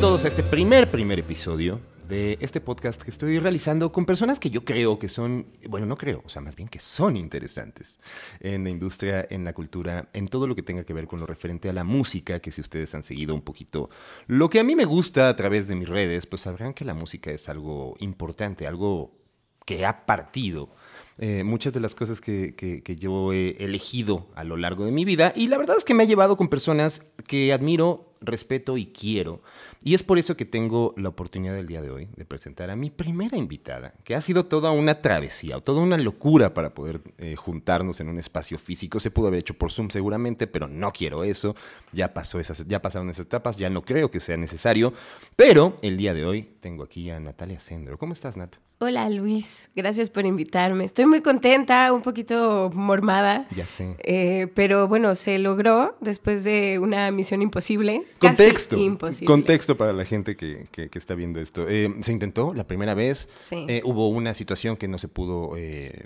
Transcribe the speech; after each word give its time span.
todos 0.00 0.24
a 0.24 0.28
este 0.28 0.42
primer, 0.42 0.90
primer 0.90 1.18
episodio 1.18 1.78
de 2.08 2.38
este 2.40 2.62
podcast 2.62 3.02
que 3.02 3.10
estoy 3.10 3.38
realizando 3.38 3.92
con 3.92 4.06
personas 4.06 4.40
que 4.40 4.48
yo 4.48 4.64
creo 4.64 4.98
que 4.98 5.10
son, 5.10 5.44
bueno, 5.68 5.84
no 5.84 5.98
creo, 5.98 6.22
o 6.24 6.28
sea, 6.30 6.40
más 6.40 6.56
bien 6.56 6.70
que 6.70 6.78
son 6.78 7.18
interesantes 7.18 8.00
en 8.40 8.64
la 8.64 8.70
industria, 8.70 9.26
en 9.28 9.44
la 9.44 9.52
cultura, 9.52 10.08
en 10.14 10.26
todo 10.28 10.46
lo 10.46 10.56
que 10.56 10.62
tenga 10.62 10.84
que 10.84 10.94
ver 10.94 11.06
con 11.06 11.20
lo 11.20 11.26
referente 11.26 11.68
a 11.68 11.74
la 11.74 11.84
música, 11.84 12.40
que 12.40 12.50
si 12.50 12.62
ustedes 12.62 12.94
han 12.94 13.02
seguido 13.02 13.34
un 13.34 13.42
poquito 13.42 13.90
lo 14.26 14.48
que 14.48 14.58
a 14.58 14.64
mí 14.64 14.74
me 14.74 14.86
gusta 14.86 15.28
a 15.28 15.36
través 15.36 15.68
de 15.68 15.74
mis 15.74 15.88
redes, 15.88 16.24
pues 16.24 16.42
sabrán 16.42 16.72
que 16.72 16.86
la 16.86 16.94
música 16.94 17.30
es 17.30 17.50
algo 17.50 17.94
importante, 18.00 18.66
algo 18.66 19.12
que 19.66 19.84
ha 19.84 20.06
partido 20.06 20.70
eh, 21.18 21.44
muchas 21.44 21.74
de 21.74 21.80
las 21.80 21.94
cosas 21.94 22.22
que, 22.22 22.54
que, 22.54 22.96
yo 22.96 23.34
he 23.34 23.62
elegido 23.62 24.28
a 24.34 24.44
lo 24.44 24.56
largo 24.56 24.86
de 24.86 24.92
mi 24.92 25.04
vida 25.04 25.34
y 25.36 25.48
la 25.48 25.58
verdad 25.58 25.76
es 25.76 25.84
que 25.84 25.92
me 25.92 26.04
ha 26.04 26.06
llevado 26.06 26.38
con 26.38 26.48
personas 26.48 27.02
que 27.26 27.52
admiro, 27.52 28.09
respeto 28.20 28.76
y 28.76 28.86
quiero. 28.86 29.42
Y 29.82 29.94
es 29.94 30.02
por 30.02 30.18
eso 30.18 30.36
que 30.36 30.44
tengo 30.44 30.94
la 30.96 31.08
oportunidad 31.08 31.54
del 31.54 31.66
día 31.66 31.80
de 31.80 31.90
hoy 31.90 32.08
de 32.16 32.24
presentar 32.24 32.70
a 32.70 32.76
mi 32.76 32.90
primera 32.90 33.36
invitada, 33.36 33.94
que 34.04 34.14
ha 34.14 34.20
sido 34.20 34.44
toda 34.44 34.72
una 34.72 35.00
travesía 35.00 35.56
o 35.56 35.62
toda 35.62 35.80
una 35.80 35.96
locura 35.96 36.52
para 36.52 36.74
poder 36.74 37.00
eh, 37.18 37.34
juntarnos 37.36 38.00
en 38.00 38.08
un 38.08 38.18
espacio 38.18 38.58
físico. 38.58 39.00
Se 39.00 39.10
pudo 39.10 39.28
haber 39.28 39.40
hecho 39.40 39.54
por 39.54 39.72
Zoom 39.72 39.88
seguramente, 39.88 40.46
pero 40.46 40.68
no 40.68 40.92
quiero 40.92 41.24
eso. 41.24 41.56
Ya, 41.92 42.12
pasó 42.12 42.38
esas, 42.38 42.66
ya 42.66 42.82
pasaron 42.82 43.08
esas 43.08 43.26
etapas, 43.26 43.56
ya 43.56 43.70
no 43.70 43.82
creo 43.82 44.10
que 44.10 44.20
sea 44.20 44.36
necesario. 44.36 44.92
Pero 45.36 45.78
el 45.82 45.96
día 45.96 46.12
de 46.12 46.26
hoy 46.26 46.42
tengo 46.60 46.82
aquí 46.82 47.10
a 47.10 47.20
Natalia 47.20 47.60
Sendro. 47.60 47.96
¿Cómo 47.96 48.12
estás, 48.12 48.36
Nat? 48.36 48.56
Hola 48.82 49.10
Luis, 49.10 49.70
gracias 49.76 50.08
por 50.08 50.24
invitarme. 50.24 50.84
Estoy 50.84 51.04
muy 51.04 51.20
contenta, 51.20 51.92
un 51.92 52.00
poquito 52.00 52.70
mormada. 52.72 53.46
Ya 53.54 53.66
sé. 53.66 53.94
Eh, 53.98 54.50
pero 54.54 54.88
bueno, 54.88 55.14
se 55.14 55.38
logró 55.38 55.94
después 56.00 56.44
de 56.44 56.78
una 56.78 57.10
misión 57.10 57.42
imposible. 57.42 58.06
Contexto. 58.18 58.76
Imposible. 58.76 59.26
Contexto 59.26 59.76
para 59.76 59.92
la 59.92 60.04
gente 60.04 60.36
que, 60.36 60.66
que, 60.70 60.90
está 60.92 61.14
viendo 61.14 61.40
esto. 61.40 61.66
Eh, 61.68 61.94
se 62.02 62.12
intentó 62.12 62.52
la 62.54 62.66
primera 62.66 62.94
vez. 62.94 63.28
Sí. 63.34 63.64
Eh, 63.68 63.82
hubo 63.84 64.08
una 64.08 64.34
situación 64.34 64.76
que 64.76 64.88
no 64.88 64.98
se 64.98 65.08
pudo 65.08 65.52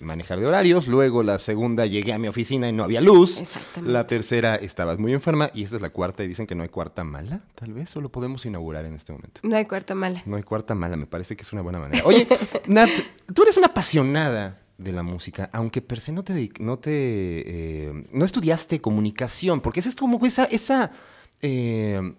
manejar 0.01 0.41
de 0.41 0.47
horarios. 0.47 0.87
Luego 0.87 1.23
la 1.23 1.39
segunda 1.39 1.87
llegué 1.87 2.13
a 2.13 2.19
mi 2.19 2.29
oficina 2.29 2.69
y 2.69 2.73
no 2.73 2.85
había 2.85 3.01
luz. 3.01 3.41
Exactamente. 3.41 3.93
La 3.93 4.07
tercera 4.07 4.57
estabas 4.57 4.99
muy 4.99 5.13
enferma 5.13 5.51
y 5.55 5.63
esta 5.63 5.77
es 5.77 5.83
la 5.83 5.91
cuarta 5.91 6.25
y 6.25 6.29
dicen 6.29 6.47
que 6.47 6.55
no 6.55 6.63
hay 6.63 6.69
cuarta 6.69 7.05
mala, 7.05 7.41
tal 7.55 7.73
vez, 7.73 7.95
o 7.97 8.01
lo 8.01 8.11
podemos 8.11 8.45
inaugurar 8.47 8.85
en 8.85 8.95
este 8.95 9.13
momento. 9.13 9.41
No 9.43 9.57
hay 9.57 9.67
cuarta 9.67 9.95
mala. 9.95 10.23
No 10.27 10.37
hay 10.37 10.43
cuarta 10.43 10.75
mala, 10.75 10.97
me 10.97 11.07
parece 11.07 11.37
que 11.37 11.43
es 11.43 11.53
una 11.53 11.63
buena 11.63 11.79
manera. 11.79 12.03
Oye, 12.05 12.27
Nat, 12.67 12.91
tú 13.33 13.43
eres 13.43 13.57
una 13.57 13.69
apasionada 13.69 14.61
de 14.79 14.93
la 14.93 15.03
música, 15.03 15.51
aunque 15.53 15.81
per 15.81 16.01
se 16.01 16.13
no 16.13 16.25
te, 16.25 16.51
no 16.59 16.79
te, 16.79 16.91
eh, 16.93 18.05
no 18.13 18.25
estudiaste 18.25 18.81
comunicación, 18.81 19.61
porque 19.61 19.81
es 19.81 19.95
como 19.95 20.25
esa, 20.27 20.45
esa 20.45 20.91
eh, 21.43 22.15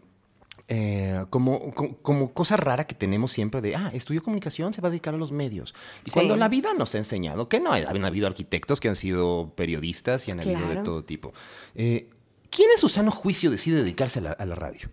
eh, 0.67 1.25
como, 1.29 1.73
como, 2.01 2.33
cosa 2.33 2.57
rara 2.57 2.85
que 2.85 2.95
tenemos 2.95 3.31
siempre 3.31 3.61
de, 3.61 3.75
ah, 3.75 3.91
estudió 3.93 4.23
comunicación, 4.23 4.73
se 4.73 4.81
va 4.81 4.87
a 4.87 4.91
dedicar 4.91 5.13
a 5.13 5.17
los 5.17 5.31
medios. 5.31 5.73
Y 6.05 6.11
cuando 6.11 6.35
la 6.35 6.47
vida 6.49 6.73
nos 6.77 6.95
ha 6.95 6.97
enseñado 6.97 7.49
que 7.49 7.59
no, 7.59 7.73
han 7.73 8.05
habido 8.05 8.27
arquitectos 8.27 8.79
que 8.79 8.89
han 8.89 8.95
sido 8.95 9.53
periodistas 9.55 10.27
y 10.27 10.31
han 10.31 10.39
habido 10.39 10.67
de 10.67 10.77
todo 10.77 11.03
tipo. 11.03 11.33
¿Quién 11.73 12.71
en 12.71 12.77
su 12.77 12.89
sano 12.89 13.11
juicio 13.11 13.51
decide 13.51 13.77
dedicarse 13.77 14.19
a 14.19 14.21
la, 14.23 14.31
a 14.31 14.45
la 14.45 14.55
radio? 14.55 14.89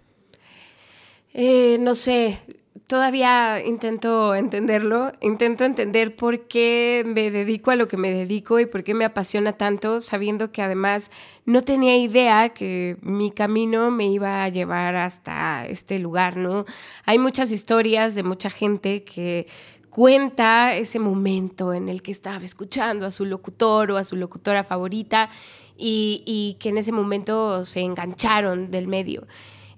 no 1.34 1.94
sé, 1.94 2.38
todavía 2.86 3.64
intento 3.64 4.34
entenderlo, 4.34 5.12
intento 5.20 5.64
entender 5.64 6.14
por 6.16 6.46
qué 6.46 7.02
me 7.06 7.30
dedico 7.30 7.70
a 7.70 7.76
lo 7.76 7.88
que 7.88 7.96
me 7.96 8.10
dedico 8.10 8.60
y 8.60 8.66
por 8.66 8.84
qué 8.84 8.94
me 8.94 9.04
apasiona 9.04 9.52
tanto, 9.52 10.00
sabiendo 10.00 10.52
que 10.52 10.62
además 10.62 11.10
no 11.44 11.62
tenía 11.62 11.96
idea 11.96 12.50
que 12.50 12.96
mi 13.00 13.30
camino 13.30 13.90
me 13.90 14.06
iba 14.08 14.44
a 14.44 14.48
llevar 14.48 14.96
hasta 14.96 15.66
este 15.66 15.98
lugar, 15.98 16.36
¿no? 16.36 16.64
Hay 17.04 17.18
muchas 17.18 17.50
historias 17.52 18.14
de 18.14 18.22
mucha 18.22 18.50
gente 18.50 19.04
que 19.04 19.46
cuenta 19.90 20.74
ese 20.74 20.98
momento 20.98 21.74
en 21.74 21.88
el 21.88 22.02
que 22.02 22.12
estaba 22.12 22.44
escuchando 22.44 23.06
a 23.06 23.10
su 23.10 23.24
locutor 23.24 23.90
o 23.90 23.96
a 23.96 24.04
su 24.04 24.16
locutora 24.16 24.64
favorita 24.64 25.28
y, 25.76 26.22
y 26.26 26.54
que 26.60 26.70
en 26.70 26.78
ese 26.78 26.92
momento 26.92 27.64
se 27.64 27.80
engancharon 27.80 28.70
del 28.70 28.88
medio. 28.88 29.26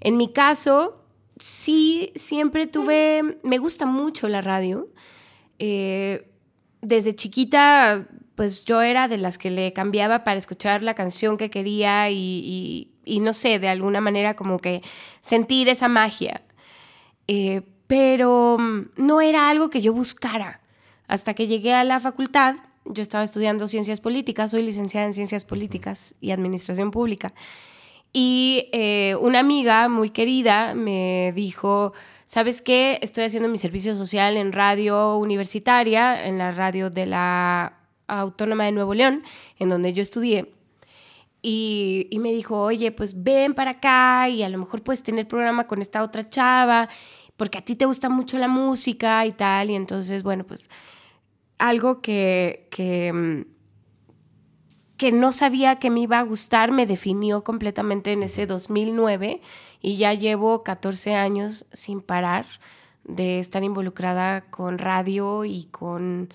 En 0.00 0.16
mi 0.16 0.32
caso, 0.32 1.03
sí, 1.38 2.12
siempre 2.14 2.66
tuve, 2.66 3.38
me 3.42 3.58
gusta 3.58 3.86
mucho 3.86 4.28
la 4.28 4.40
radio. 4.40 4.88
Eh, 5.58 6.30
desde 6.80 7.14
chiquita, 7.14 8.06
pues 8.34 8.64
yo 8.64 8.82
era 8.82 9.08
de 9.08 9.18
las 9.18 9.38
que 9.38 9.50
le 9.50 9.72
cambiaba 9.72 10.24
para 10.24 10.38
escuchar 10.38 10.82
la 10.82 10.94
canción 10.94 11.36
que 11.36 11.50
quería 11.50 12.10
y, 12.10 12.90
no 13.06 13.32
sé, 13.32 13.58
de 13.58 13.68
alguna 13.68 14.00
manera 14.00 14.34
como 14.34 14.58
que 14.58 14.82
sentir 15.20 15.68
esa 15.68 15.88
magia. 15.88 16.42
Eh, 17.26 17.62
pero 17.86 18.56
mm, 18.58 18.90
no 18.96 19.20
era 19.20 19.48
algo 19.48 19.70
que 19.70 19.80
yo 19.80 19.92
buscara. 19.92 20.60
Hasta 21.06 21.34
que 21.34 21.46
llegué 21.46 21.74
a 21.74 21.84
la 21.84 22.00
facultad, 22.00 22.56
yo 22.84 23.02
estaba 23.02 23.24
estudiando 23.24 23.66
ciencias 23.66 24.00
políticas, 24.00 24.50
soy 24.50 24.62
licenciada 24.62 25.06
en 25.06 25.12
ciencias 25.12 25.44
políticas 25.44 26.16
y 26.20 26.30
administración 26.30 26.90
pública. 26.90 27.34
Y 28.16 28.68
eh, 28.70 29.16
una 29.20 29.40
amiga 29.40 29.88
muy 29.88 30.08
querida 30.10 30.74
me 30.74 31.32
dijo, 31.34 31.92
¿sabes 32.26 32.62
qué? 32.62 33.00
Estoy 33.02 33.24
haciendo 33.24 33.48
mi 33.48 33.58
servicio 33.58 33.92
social 33.96 34.36
en 34.36 34.52
radio 34.52 35.18
universitaria, 35.18 36.24
en 36.24 36.38
la 36.38 36.52
radio 36.52 36.90
de 36.90 37.06
la 37.06 37.76
Autónoma 38.06 38.66
de 38.66 38.72
Nuevo 38.72 38.94
León, 38.94 39.24
en 39.58 39.68
donde 39.68 39.92
yo 39.94 40.00
estudié. 40.00 40.54
Y, 41.42 42.06
y, 42.08 42.20
me 42.20 42.30
dijo, 42.30 42.60
oye, 42.62 42.92
pues 42.92 43.20
ven 43.24 43.52
para 43.52 43.72
acá 43.72 44.28
y 44.28 44.44
a 44.44 44.48
lo 44.48 44.58
mejor 44.58 44.84
puedes 44.84 45.02
tener 45.02 45.26
programa 45.26 45.66
con 45.66 45.82
esta 45.82 46.04
otra 46.04 46.30
chava, 46.30 46.88
porque 47.36 47.58
a 47.58 47.64
ti 47.64 47.74
te 47.74 47.84
gusta 47.84 48.08
mucho 48.08 48.38
la 48.38 48.46
música 48.46 49.26
y 49.26 49.32
tal. 49.32 49.70
Y 49.70 49.74
entonces, 49.74 50.22
bueno, 50.22 50.44
pues 50.44 50.70
algo 51.58 52.00
que, 52.00 52.68
que 52.70 53.12
mm, 53.12 53.53
que 55.04 55.12
no 55.12 55.32
sabía 55.32 55.78
que 55.78 55.90
me 55.90 56.00
iba 56.00 56.18
a 56.18 56.22
gustar 56.22 56.72
me 56.72 56.86
definió 56.86 57.44
completamente 57.44 58.12
en 58.12 58.22
ese 58.22 58.46
2009 58.46 59.42
y 59.82 59.98
ya 59.98 60.14
llevo 60.14 60.62
14 60.62 61.14
años 61.14 61.66
sin 61.74 62.00
parar 62.00 62.46
de 63.02 63.38
estar 63.38 63.62
involucrada 63.62 64.46
con 64.46 64.78
radio 64.78 65.44
y 65.44 65.64
con, 65.64 66.32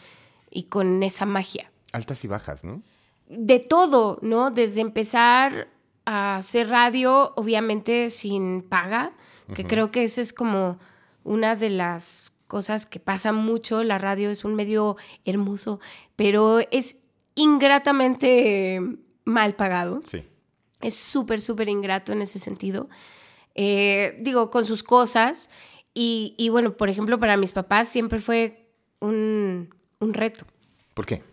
y 0.52 0.66
con 0.66 1.02
esa 1.02 1.26
magia. 1.26 1.72
Altas 1.94 2.24
y 2.24 2.28
bajas, 2.28 2.64
¿no? 2.64 2.84
De 3.28 3.58
todo, 3.58 4.20
¿no? 4.22 4.52
Desde 4.52 4.82
empezar 4.82 5.68
a 6.06 6.36
hacer 6.36 6.70
radio, 6.70 7.34
obviamente 7.38 8.12
sin 8.12 8.62
paga, 8.62 9.14
que 9.56 9.66
creo 9.66 9.90
que 9.90 10.04
esa 10.04 10.22
es 10.22 10.32
como 10.32 10.78
una 11.24 11.56
de 11.56 11.72
las 11.72 12.34
cosas 12.46 12.86
que 12.86 13.00
pasa 13.00 13.32
mucho. 13.32 13.84
La 13.84 13.98
radio 13.98 14.30
es 14.30 14.46
un 14.46 14.54
medio 14.54 14.96
hermoso, 15.26 15.80
pero 16.16 16.60
es 16.70 16.99
ingratamente 17.40 18.82
mal 19.26 19.56
pagado. 19.56 20.02
Sí. 20.04 20.24
Es 20.82 20.96
súper, 20.96 21.40
súper 21.42 21.70
ingrato 21.70 22.12
en 22.12 22.22
ese 22.22 22.40
sentido. 22.40 22.90
Eh, 23.56 24.18
digo, 24.22 24.52
con 24.52 24.66
sus 24.66 24.84
cosas. 24.84 25.50
Y, 25.94 26.48
bueno, 26.50 26.78
por 26.78 26.88
ejemplo, 26.88 27.20
para 27.20 27.36
mis 27.36 27.52
papás 27.52 27.90
siempre 27.90 28.20
fue 28.20 28.70
un, 29.00 29.74
un 30.00 30.14
reto. 30.14 30.46
¿Por 30.94 31.06
qué? 31.06 31.24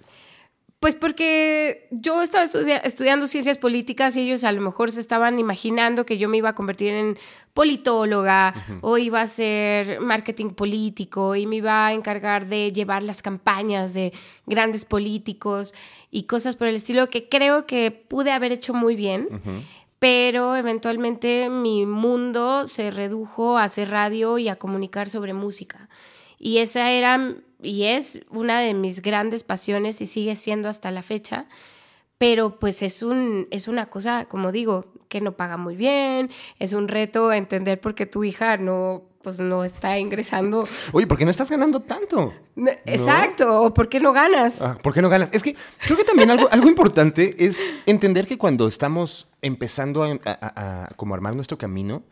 Pues 0.78 0.94
porque 0.94 1.88
yo 1.90 2.20
estaba 2.20 2.44
estudiando 2.44 3.26
ciencias 3.26 3.56
políticas 3.56 4.14
y 4.16 4.20
ellos 4.20 4.44
a 4.44 4.52
lo 4.52 4.60
mejor 4.60 4.92
se 4.92 5.00
estaban 5.00 5.38
imaginando 5.38 6.04
que 6.04 6.18
yo 6.18 6.28
me 6.28 6.36
iba 6.36 6.50
a 6.50 6.54
convertir 6.54 6.92
en 6.92 7.18
politóloga 7.54 8.52
o 8.82 8.98
iba 8.98 9.22
a 9.22 9.26
ser 9.26 10.00
marketing 10.00 10.50
político 10.50 11.34
y 11.34 11.46
me 11.46 11.56
iba 11.56 11.86
a 11.86 11.92
encargar 11.94 12.46
de 12.46 12.72
llevar 12.72 13.02
las 13.02 13.22
campañas 13.22 13.94
de 13.94 14.12
grandes 14.44 14.84
políticos 14.84 15.72
y 16.10 16.24
cosas 16.24 16.56
por 16.56 16.68
el 16.68 16.76
estilo 16.76 17.08
que 17.08 17.26
creo 17.30 17.66
que 17.66 17.90
pude 17.90 18.30
haber 18.30 18.52
hecho 18.52 18.74
muy 18.74 18.96
bien. 18.96 19.28
Pero 19.98 20.56
eventualmente 20.56 21.48
mi 21.48 21.86
mundo 21.86 22.66
se 22.66 22.90
redujo 22.90 23.56
a 23.56 23.64
hacer 23.64 23.88
radio 23.88 24.36
y 24.36 24.50
a 24.50 24.56
comunicar 24.56 25.08
sobre 25.08 25.32
música. 25.32 25.88
Y 26.38 26.58
esa 26.58 26.90
era 26.90 27.36
y 27.62 27.84
es 27.84 28.20
una 28.30 28.60
de 28.60 28.74
mis 28.74 29.02
grandes 29.02 29.42
pasiones 29.42 30.00
y 30.00 30.06
sigue 30.06 30.36
siendo 30.36 30.68
hasta 30.68 30.90
la 30.90 31.02
fecha. 31.02 31.46
Pero 32.18 32.58
pues 32.58 32.82
es, 32.82 33.02
un, 33.02 33.46
es 33.50 33.68
una 33.68 33.90
cosa, 33.90 34.24
como 34.24 34.50
digo, 34.50 34.86
que 35.08 35.20
no 35.20 35.36
paga 35.36 35.58
muy 35.58 35.76
bien, 35.76 36.30
es 36.58 36.72
un 36.72 36.88
reto 36.88 37.32
entender 37.32 37.78
por 37.78 37.94
qué 37.94 38.06
tu 38.06 38.24
hija 38.24 38.56
no, 38.56 39.02
pues 39.22 39.38
no 39.38 39.64
está 39.64 39.98
ingresando. 39.98 40.66
Oye, 40.92 41.06
¿por 41.06 41.18
qué 41.18 41.26
no 41.26 41.30
estás 41.30 41.50
ganando 41.50 41.80
tanto? 41.80 42.32
Exacto, 42.86 43.60
o 43.60 43.74
¿por 43.74 43.90
qué 43.90 44.00
no 44.00 44.14
ganas? 44.14 44.62
Ah, 44.62 44.78
¿Por 44.82 44.94
qué 44.94 45.02
no 45.02 45.10
ganas? 45.10 45.28
Es 45.32 45.42
que 45.42 45.56
creo 45.78 45.98
que 45.98 46.04
también 46.04 46.30
algo, 46.30 46.48
algo 46.50 46.68
importante 46.68 47.44
es 47.44 47.60
entender 47.84 48.26
que 48.26 48.38
cuando 48.38 48.66
estamos 48.66 49.28
empezando 49.42 50.02
a, 50.02 50.88
como 50.96 51.14
armar 51.14 51.34
nuestro 51.34 51.58
camino, 51.58 52.02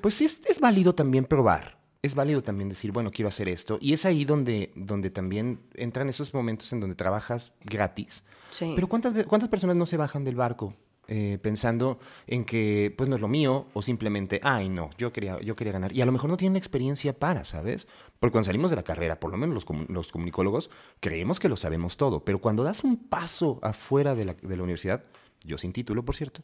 pues 0.00 0.14
sí 0.14 0.24
es, 0.24 0.40
es 0.46 0.58
válido 0.58 0.94
también 0.94 1.26
probar 1.26 1.79
es 2.02 2.14
válido 2.14 2.42
también 2.42 2.68
decir, 2.68 2.92
bueno, 2.92 3.10
quiero 3.10 3.28
hacer 3.28 3.48
esto. 3.48 3.78
Y 3.80 3.92
es 3.92 4.06
ahí 4.06 4.24
donde, 4.24 4.72
donde 4.74 5.10
también 5.10 5.60
entran 5.74 6.08
esos 6.08 6.32
momentos 6.34 6.72
en 6.72 6.80
donde 6.80 6.96
trabajas 6.96 7.52
gratis. 7.62 8.22
Sí. 8.50 8.72
Pero 8.74 8.88
¿cuántas, 8.88 9.26
¿cuántas 9.26 9.48
personas 9.48 9.76
no 9.76 9.86
se 9.86 9.96
bajan 9.96 10.24
del 10.24 10.36
barco 10.36 10.74
eh, 11.12 11.38
pensando 11.42 11.98
en 12.28 12.44
que 12.44 12.94
pues 12.96 13.08
no 13.08 13.16
es 13.16 13.20
lo 13.20 13.26
mío 13.26 13.66
o 13.74 13.82
simplemente, 13.82 14.40
ay 14.44 14.68
no, 14.68 14.90
yo 14.96 15.10
quería, 15.10 15.40
yo 15.40 15.56
quería 15.56 15.72
ganar. 15.72 15.92
Y 15.92 16.00
a 16.02 16.06
lo 16.06 16.12
mejor 16.12 16.30
no 16.30 16.36
tienen 16.36 16.56
experiencia 16.56 17.18
para, 17.18 17.44
¿sabes? 17.44 17.88
Porque 18.20 18.30
cuando 18.30 18.46
salimos 18.46 18.70
de 18.70 18.76
la 18.76 18.84
carrera, 18.84 19.18
por 19.18 19.32
lo 19.32 19.36
menos 19.36 19.54
los, 19.56 19.88
los 19.88 20.12
comunicólogos, 20.12 20.70
creemos 21.00 21.40
que 21.40 21.48
lo 21.48 21.56
sabemos 21.56 21.96
todo, 21.96 22.24
pero 22.24 22.38
cuando 22.40 22.62
das 22.62 22.84
un 22.84 22.96
paso 22.96 23.58
afuera 23.62 24.14
de 24.14 24.24
la, 24.24 24.34
de 24.34 24.56
la 24.56 24.62
universidad, 24.62 25.02
yo 25.44 25.58
sin 25.58 25.72
título, 25.72 26.04
por 26.04 26.14
cierto, 26.14 26.42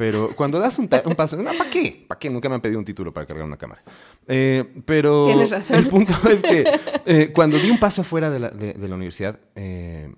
pero 0.00 0.34
cuando 0.34 0.58
das 0.58 0.78
un, 0.78 0.88
paso, 0.88 1.36
no, 1.36 1.52
¿para 1.52 1.68
qué? 1.68 2.06
¿Para 2.08 2.18
qué? 2.18 2.30
Nunca 2.30 2.48
me 2.48 2.54
han 2.54 2.62
pedido 2.62 2.78
un 2.78 2.86
título 2.86 3.12
para 3.12 3.26
cargar 3.26 3.44
una 3.44 3.58
cámara. 3.58 3.82
Eh, 4.26 4.64
pero 4.86 5.26
Tienes 5.26 5.50
razón. 5.50 5.76
el 5.76 5.88
punto 5.88 6.14
es 6.26 6.40
que 6.40 6.64
eh, 7.04 7.32
cuando 7.34 7.58
di 7.58 7.68
un 7.68 7.78
paso 7.78 8.00
afuera 8.00 8.30
de 8.30 8.38
la, 8.38 8.48
de, 8.48 8.88
la 8.88 8.94
universidad, 8.94 9.38
eh, 9.56 10.10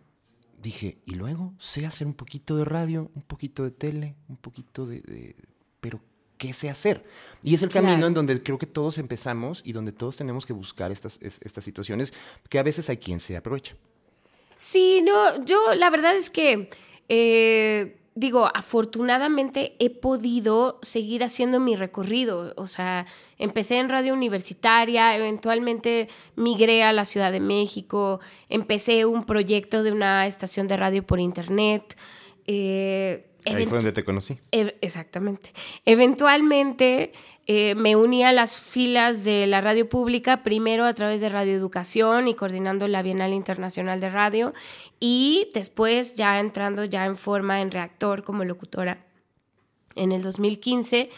dije, 0.56 0.99
y 1.05 1.17
luego 1.17 1.55
sé 1.58 1.84
hacer 1.84 2.06
un 2.06 2.14
poquito 2.14 2.56
de 2.56 2.64
radio, 2.64 3.11
un 3.17 3.23
poquito 3.23 3.64
de 3.64 3.73
tele, 3.73 4.14
un 4.29 4.37
poquito 4.37 4.87
de... 4.87 5.34
pero, 5.81 6.00
¿qué 6.38 6.52
sé 6.52 6.70
hacer? 6.70 7.05
Y 7.43 7.56
es 7.56 7.64
el 7.64 7.70
camino 7.70 8.06
en 8.06 8.14
donde 8.14 8.40
creo 8.40 8.58
que 8.58 8.67
todos 8.67 8.99
empezamos 8.99 9.62
y 9.64 9.73
donde 9.73 9.90
todos 9.90 10.17
tenemos 10.17 10.46
que 10.46 10.52
buscar 10.52 10.93
estas, 10.93 11.19
estas 11.20 11.64
situaciones 11.64 12.14
que 12.49 12.61
a 12.61 12.62
veces 12.62 12.88
hay 12.88 12.99
quien 12.99 13.19
se 13.19 13.37
aprovecha. 13.37 13.75
Sí, 14.56 15.02
no, 15.02 15.44
yo 15.44 15.75
la 15.75 15.90
verdad 15.90 16.14
es 16.14 16.31
que 16.31 16.69
digo, 18.14 18.50
afortunadamente 18.55 19.75
he 19.79 19.91
podido 19.91 20.79
seguir 20.82 21.25
haciendo 21.25 21.61
mi 21.61 21.76
recorrido. 21.76 22.53
O 22.56 22.67
sea, 22.67 23.06
empecé 23.38 23.79
en 23.79 23.88
radio 23.88 24.12
universitaria, 24.12 25.17
eventualmente 25.17 26.09
migré 26.37 26.82
a 26.82 26.93
la 26.93 27.05
Ciudad 27.05 27.32
de 27.32 27.41
México, 27.41 28.20
empecé 28.49 29.06
un 29.06 29.25
proyecto 29.25 29.82
de 29.82 29.93
una 29.93 30.26
estación 30.26 30.69
de 30.69 30.76
radio 30.76 31.03
por 31.06 31.20
internet. 31.20 31.97
Eh, 32.47 33.26
Ahí 33.47 33.67
fue 33.67 33.79
donde 33.79 33.93
te 33.93 34.05
conocí. 34.05 34.38
exactamente. 34.53 35.53
Eventualmente 35.85 37.12
eh, 37.46 37.74
me 37.74 37.96
uní 37.96 38.22
a 38.24 38.32
las 38.32 38.56
filas 38.56 39.24
de 39.24 39.46
la 39.46 39.60
radio 39.60 39.88
pública, 39.88 40.42
primero 40.42 40.84
a 40.84 40.92
través 40.92 41.20
de 41.20 41.28
Radio 41.28 41.54
Educación 41.54 42.28
y 42.28 42.34
coordinando 42.34 42.86
la 42.86 43.02
Bienal 43.02 43.32
Internacional 43.32 44.00
de 44.00 44.10
Radio, 44.10 44.52
y 45.00 45.48
después 45.52 46.14
ya 46.14 46.38
entrando 46.38 46.84
ya 46.84 47.04
en 47.04 47.16
forma 47.16 47.60
en 47.60 47.72
reactor 47.72 48.22
como 48.22 48.44
locutora 48.44 49.04
en 49.96 50.12
el 50.12 50.22
2015. 50.22 51.10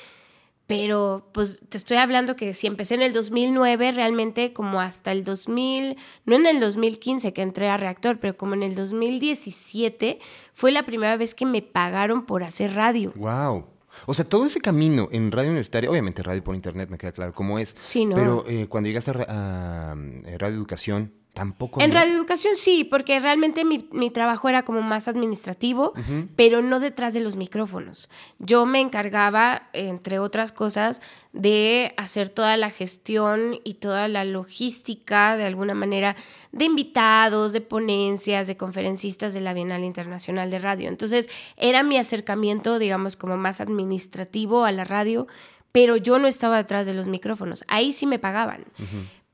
Pero 0.67 1.29
pues 1.35 1.61
te 1.69 1.77
estoy 1.77 1.99
hablando 1.99 2.37
que 2.37 2.55
si 2.55 2.67
empecé 2.67 2.95
en 2.95 3.03
el 3.03 3.13
2009, 3.13 3.93
realmente 3.93 4.55
como 4.55 4.81
hasta 4.81 5.13
el 5.13 5.23
2000, 5.23 5.99
no 6.25 6.37
en 6.37 6.47
el 6.47 6.59
2015 6.59 7.35
que 7.35 7.43
entré 7.43 7.69
a 7.69 7.77
reactor, 7.77 8.19
pero 8.19 8.35
como 8.39 8.55
en 8.55 8.63
el 8.63 8.75
2017 8.75 10.21
fue 10.55 10.73
la 10.73 10.87
primera 10.87 11.19
vez 11.19 11.35
que 11.35 11.45
me 11.45 11.61
pagaron 11.61 12.23
por 12.23 12.45
hacer 12.45 12.75
radio. 12.75 13.13
¡Wow! 13.15 13.74
O 14.07 14.15
sea, 14.15 14.25
todo 14.25 14.47
ese 14.47 14.61
camino 14.61 15.09
en 15.13 15.33
radio 15.33 15.51
universitaria, 15.51 15.91
obviamente 15.91 16.23
radio 16.23 16.43
por 16.43 16.55
internet, 16.55 16.89
me 16.91 16.99
queda 16.99 17.13
claro 17.13 17.33
cómo 17.33 17.59
es. 17.59 17.77
Sí, 17.81 18.05
¿no? 18.05 18.17
Pero 18.17 18.45
eh, 18.49 18.67
cuando 18.69 18.89
llegaste 18.89 19.11
a, 19.11 19.93
a, 19.93 19.97
eh, 20.27 20.39
radio 20.39 20.57
educación, 20.57 21.13
Tampoco. 21.35 21.81
En 21.81 21.91
radioeducación 21.91 22.55
sí, 22.55 22.85
porque 22.85 23.19
realmente 23.19 23.65
mi, 23.65 24.11
trabajo 24.11 24.49
era 24.49 24.65
como 24.65 24.83
más 24.83 25.09
administrativo, 25.09 25.93
pero 26.37 26.63
no 26.63 26.79
detrás 26.79 27.13
de 27.13 27.19
los 27.19 27.35
micrófonos. 27.35 28.09
Yo 28.39 28.67
me 28.67 28.81
encargaba, 28.81 29.69
entre 29.73 30.21
otras 30.21 30.53
cosas, 30.53 31.03
de 31.33 31.93
hacer 31.97 32.29
toda 32.29 32.57
la 32.57 32.71
gestión 32.71 33.59
y 33.65 33.75
toda 33.75 34.07
la 34.07 34.25
logística, 34.25 35.37
de 35.37 35.45
alguna 35.45 35.75
manera, 35.75 36.15
de 36.53 36.67
invitados, 36.67 37.53
de 37.53 37.61
ponencias, 37.61 38.47
de 38.47 38.57
conferencistas 38.57 39.35
de 39.35 39.41
la 39.41 39.55
Bienal 39.55 39.83
Internacional 39.83 40.53
de 40.53 40.61
Radio. 40.61 40.89
Entonces, 40.89 41.29
era 41.57 41.83
mi 41.83 41.97
acercamiento, 41.97 42.79
digamos, 42.79 43.17
como 43.17 43.37
más 43.37 43.61
administrativo 43.61 44.65
a 44.65 44.71
la 44.71 44.85
radio, 44.85 45.27
pero 45.73 45.97
yo 45.97 46.21
no 46.21 46.29
estaba 46.29 46.59
detrás 46.59 46.87
de 46.87 46.95
los 46.95 47.09
micrófonos. 47.09 47.65
Ahí 47.67 47.93
sí 47.93 48.07
me 48.07 48.21
pagaban. 48.21 48.67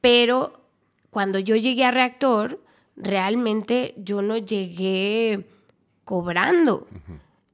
Pero 0.00 0.59
cuando 1.10 1.38
yo 1.38 1.56
llegué 1.56 1.84
a 1.84 1.90
Reactor, 1.90 2.62
realmente 2.96 3.94
yo 3.96 4.22
no 4.22 4.36
llegué 4.36 5.46
cobrando. 6.04 6.86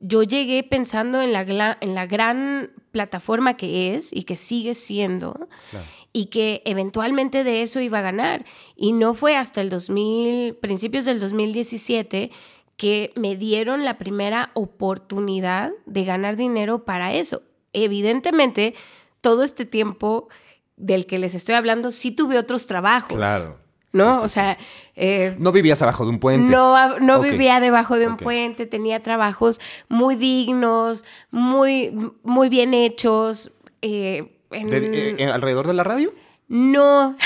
Yo 0.00 0.23
llegué 0.23 0.62
pensando 0.62 1.23
en 1.23 1.32
la, 1.32 1.79
en 1.81 1.94
la 1.94 2.06
gran 2.06 2.70
plataforma 2.93 3.56
que 3.56 3.94
es 3.94 4.12
y 4.12 4.25
que 4.25 4.37
sigue 4.37 4.75
siendo 4.75 5.49
y 6.12 6.26
que 6.26 6.62
eventualmente 6.64 7.44
de 7.44 7.62
eso 7.62 7.81
iba 7.81 7.99
a 7.99 8.03
ganar. 8.03 8.44
Y 8.76 8.93
no 8.93 9.14
fue 9.14 9.37
hasta 9.37 9.61
el 9.61 9.69
2000, 9.69 10.55
principios 10.56 11.05
del 11.05 11.20
2017 11.20 12.31
que 12.76 13.12
me 13.17 13.37
dieron 13.37 13.85
la 13.85 13.99
primera 13.99 14.50
oportunidad 14.55 15.73
de 15.87 16.05
ganar 16.05 16.37
dinero 16.37 16.85
para 16.85 17.14
eso. 17.14 17.43
Evidentemente, 17.73 18.75
todo 19.20 19.43
este 19.43 19.64
tiempo 19.64 20.29
del 20.76 21.06
que 21.06 21.19
les 21.19 21.34
estoy 21.34 21.55
hablando, 21.55 21.90
sí 21.90 22.11
tuve 22.11 22.38
otros 22.38 22.67
trabajos. 22.67 23.17
Claro. 23.17 23.58
¿No? 23.93 24.20
o 24.20 24.28
sea... 24.28 24.58
Eh, 24.94 25.34
no 25.38 25.52
vivías 25.52 25.81
abajo 25.82 26.05
de 26.05 26.11
un 26.11 26.19
puente. 26.19 26.50
No, 26.50 26.99
no 27.00 27.20
vivía 27.20 27.61
debajo 27.61 27.96
de 27.99 28.06
un 28.06 28.17
puente, 28.17 28.67
tenía 28.67 29.02
trabajos 29.02 29.61
muy 29.88 30.17
dignos, 30.17 31.05
muy, 31.31 31.94
muy 32.23 32.49
bien 32.49 32.73
hechos. 32.73 33.52
Eh, 33.82 34.37
eh, 34.52 35.31
¿Alrededor 35.32 35.67
de 35.67 35.75
la 35.75 35.84
radio? 35.84 36.14
No. 36.49 37.17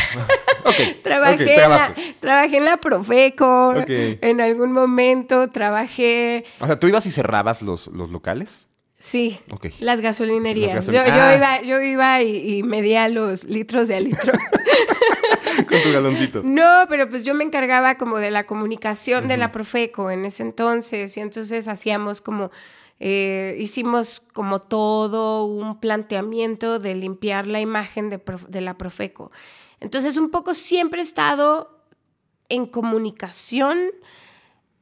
trabajé, 1.03 1.55
en 1.55 1.70
la, 1.70 1.94
trabajé, 2.20 2.56
en 2.56 2.64
la, 2.64 2.76
Profeco. 2.79 3.75
En 3.87 4.41
algún 4.41 4.73
momento 4.73 5.49
trabajé. 5.50 6.44
O 6.61 6.67
sea, 6.67 6.81
¿tú 6.81 6.88
ibas 6.88 7.06
y 7.06 7.11
cerrabas 7.11 7.62
los, 7.62 7.88
los 7.88 8.11
locales? 8.11 8.67
Sí, 9.00 9.41
las 9.81 10.02
gasolinerías. 10.02 10.87
yo, 10.87 11.00
ah. 11.00 11.35
iba, 11.35 11.62
yo 11.62 11.81
iba 11.81 12.23
y, 12.23 12.62
medía 12.62 13.08
los 13.08 13.44
litros 13.44 13.88
de 13.88 13.97
a 13.97 14.00
litro. 14.00 14.35
Con 15.69 15.82
tu 15.82 15.91
galoncito. 15.91 16.43
No, 16.44 16.85
pero 16.87 17.08
pues 17.08 17.25
yo 17.25 17.32
me 17.35 17.43
encargaba 17.43 17.97
como 17.97 18.19
de 18.19 18.31
la 18.31 18.44
comunicación 18.44 19.26
de 19.26 19.38
la 19.38 19.52
Profeco 19.52 20.11
en 20.11 20.26
ese 20.26 20.43
entonces 20.43 21.17
y 21.17 21.20
entonces 21.20 21.67
hacíamos 21.67 22.20
como, 22.20 22.50
eh, 22.99 23.56
hicimos 23.58 24.23
como 24.35 24.61
todo 24.61 25.46
un 25.46 25.81
planteamiento 25.81 26.79
de 26.79 26.94
limpiar 26.94 27.46
la 27.46 27.61
imagen 27.61 28.11
de, 28.11 28.20
de 28.49 28.61
la 28.61 28.76
Profeco. 28.76 29.32
Entonces 29.81 30.19
un 30.19 30.31
poco 30.31 30.53
siempre 30.53 31.00
he 31.00 31.05
estado 31.05 31.82
en 32.50 32.67
comunicación 32.67 33.81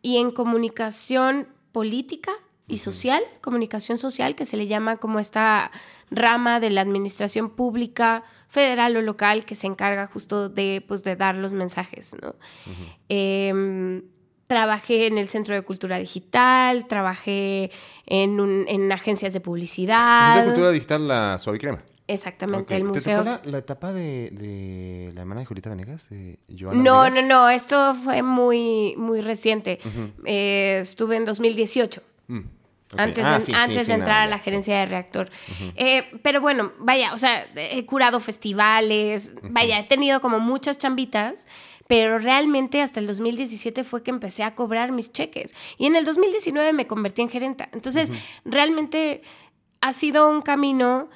y 0.03 0.17
en 0.17 0.33
comunicación 0.33 1.47
política 1.71 2.33
y 2.69 2.79
social, 2.79 3.23
comunicación 3.41 3.97
social, 3.97 4.37
que 4.37 4.45
se 4.45 4.57
le 4.57 4.67
llama 4.67 4.99
como 4.99 5.19
esta 5.19 5.73
rama 6.11 6.61
de 6.61 6.71
la 6.71 6.83
administración 6.83 7.51
pública 7.51 8.23
federal 8.47 8.97
o 8.97 9.03
local 9.03 9.45
que 9.45 9.55
se 9.55 9.67
encarga 9.67 10.07
justo 10.07 10.49
de, 10.49 10.85
pues, 10.87 11.03
de 11.03 11.17
dar 11.17 11.35
los 11.35 11.53
mensajes. 11.53 12.15
¿no? 12.23 12.37
Em, 13.09 14.03
trabajé 14.47 15.07
en 15.07 15.19
el 15.19 15.29
Centro 15.29 15.55
de 15.55 15.63
Cultura 15.63 15.99
Digital, 15.99 16.87
trabajé 16.87 17.71
en, 18.07 18.39
un, 18.39 18.67
en 18.69 18.93
agencias 18.93 19.33
de 19.33 19.41
publicidad. 19.41 20.37
¿La 20.37 20.45
Cultura 20.45 20.71
Digital 20.71 21.09
la 21.09 21.39
Suave 21.39 21.59
Crema? 21.59 21.83
Exactamente, 22.07 22.75
el 22.75 22.85
museo. 22.85 23.23
¿Te 23.23 23.31
tocó 23.31 23.51
la, 23.51 23.59
etapa 23.59 23.93
de, 23.93 25.11
la 25.15 25.21
hermana 25.21 25.41
de 25.41 25.47
Julieta 25.47 25.69
Venegas? 25.69 26.09
De 26.09 26.39
no, 26.75 27.11
no, 27.11 27.23
no, 27.23 27.51
esto 27.51 27.95
fue 27.95 28.23
muy, 28.23 28.95
muy 28.97 29.21
reciente. 29.21 29.79
Eh, 30.25 30.79
estuve 30.81 31.17
en 31.17 31.27
2018. 31.27 32.03
Antes, 32.97 33.25
ah, 33.25 33.39
de, 33.39 33.55
antes 33.55 33.87
de 33.87 33.95
entrar 33.95 34.23
a 34.23 34.27
la 34.27 34.39
gerencia 34.39 34.79
de 34.79 34.87
reactor. 34.87 35.31
Eh, 35.77 36.05
pero 36.23 36.41
bueno, 36.41 36.73
vaya, 36.79 37.13
o 37.13 37.19
sea, 37.19 37.47
he 37.55 37.85
curado 37.85 38.19
festivales, 38.19 39.35
vaya, 39.43 39.79
he 39.79 39.85
tenido 39.85 40.21
como 40.21 40.41
muchas 40.41 40.79
chambitas, 40.79 41.47
pero 41.87 42.19
realmente 42.19 42.81
hasta 42.81 43.01
el 43.01 43.07
2017 43.07 43.85
fue 43.85 44.03
que 44.03 44.11
empecé 44.11 44.43
a 44.43 44.55
cobrar 44.55 44.93
mis 44.93 45.13
cheques. 45.13 45.55
Y 45.77 45.87
en 45.87 45.97
el 45.97 46.05
2019 46.07 46.73
me 46.73 46.87
convertí 46.87 47.23
en 47.23 47.29
gerenta. 47.29 47.69
Entonces, 47.73 48.13
realmente 48.45 49.23
ha 49.81 49.93
sido 49.93 50.31
un 50.31 50.43
camino 50.43 51.11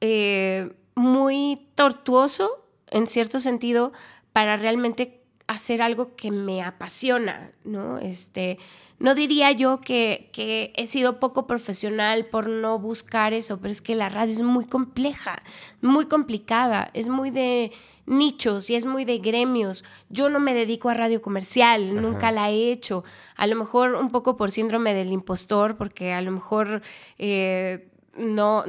eh, 0.00 0.70
muy 0.94 1.68
tortuoso, 1.74 2.66
en 2.88 3.06
cierto 3.06 3.40
sentido, 3.40 3.92
para 4.32 4.56
realmente 4.56 5.22
hacer 5.46 5.82
algo 5.82 6.16
que 6.16 6.30
me 6.30 6.62
apasiona, 6.62 7.50
¿no? 7.64 7.98
Este 7.98 8.58
no 8.98 9.14
diría 9.14 9.52
yo 9.52 9.80
que, 9.80 10.30
he 10.74 10.86
sido 10.86 11.20
poco 11.20 11.46
profesional 11.46 12.26
por 12.26 12.48
no 12.48 12.78
buscar 12.78 13.34
eso, 13.34 13.58
pero 13.58 13.70
es 13.70 13.82
que 13.82 13.94
la 13.94 14.08
radio 14.08 14.32
es 14.32 14.42
muy 14.42 14.64
compleja, 14.64 15.42
muy 15.82 16.06
complicada, 16.06 16.90
es 16.94 17.08
muy 17.08 17.30
de 17.30 17.72
nichos 18.06 18.70
y 18.70 18.74
es 18.74 18.86
muy 18.86 19.04
de 19.04 19.18
gremios. 19.18 19.84
Yo 20.08 20.30
no 20.30 20.40
me 20.40 20.54
dedico 20.54 20.88
a 20.88 20.94
radio 20.94 21.20
comercial, 21.20 21.94
nunca 21.94 22.32
la 22.32 22.50
he 22.50 22.70
hecho. 22.72 23.04
A 23.36 23.46
lo 23.46 23.56
mejor 23.56 23.94
un 23.96 24.10
poco 24.10 24.38
por 24.38 24.50
síndrome 24.50 24.94
del 24.94 25.12
impostor, 25.12 25.76
porque 25.76 26.14
a 26.14 26.22
lo 26.22 26.30
mejor 26.30 26.80
eh, 27.18 27.90
no 28.16 28.64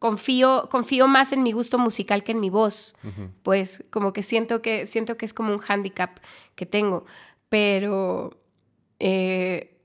confío, 0.00 0.68
confío 0.68 1.06
más 1.06 1.32
en 1.32 1.44
mi 1.44 1.52
gusto 1.52 1.78
musical 1.78 2.24
que 2.24 2.32
en 2.32 2.40
mi 2.40 2.50
voz. 2.50 2.96
Pues 3.44 3.84
como 3.90 4.12
que 4.12 4.22
siento 4.22 4.60
que 4.60 4.86
siento 4.86 5.16
que 5.16 5.26
es 5.26 5.32
como 5.32 5.52
un 5.52 5.58
hándicap 5.58 6.18
que 6.56 6.66
tengo. 6.66 7.04
Pero 7.48 8.36
eh, 8.98 9.78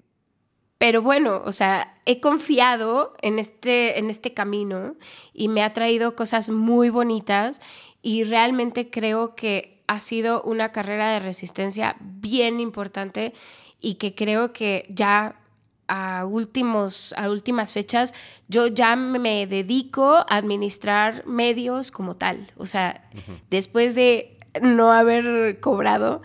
Pero 0.77 1.01
bueno, 1.01 1.41
o 1.45 1.51
sea, 1.51 1.97
he 2.05 2.19
confiado 2.19 3.13
en 3.21 3.39
este, 3.39 3.97
en 3.97 4.09
este 4.09 4.33
camino 4.33 4.95
y 5.33 5.47
me 5.47 5.63
ha 5.63 5.71
traído 5.73 6.15
cosas 6.15 6.49
muy 6.49 6.89
bonitas 6.89 7.61
y 8.01 8.23
realmente 8.23 8.89
creo 8.89 9.35
que 9.35 9.83
ha 9.87 9.99
sido 10.01 10.43
una 10.43 10.71
carrera 10.71 11.11
de 11.11 11.19
resistencia 11.19 11.95
bien 11.99 12.59
importante 12.59 13.33
y 13.79 13.95
que 13.95 14.13
creo 14.15 14.51
que 14.51 14.85
ya 14.89 15.39
a, 15.87 16.25
últimos, 16.25 17.13
a 17.17 17.29
últimas 17.29 17.71
fechas 17.71 18.13
yo 18.47 18.67
ya 18.67 18.95
me 18.95 19.47
dedico 19.47 20.15
a 20.15 20.25
administrar 20.29 21.25
medios 21.25 21.91
como 21.91 22.15
tal. 22.15 22.51
O 22.57 22.65
sea, 22.65 23.09
después 23.49 23.95
de 23.95 24.37
no 24.61 24.91
haber 24.91 25.59
cobrado, 25.59 26.21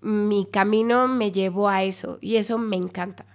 mi 0.00 0.46
camino 0.46 1.08
me 1.08 1.32
llevó 1.32 1.68
a 1.68 1.82
eso 1.82 2.18
y 2.20 2.36
eso 2.36 2.58
me 2.58 2.76
encanta. 2.76 3.26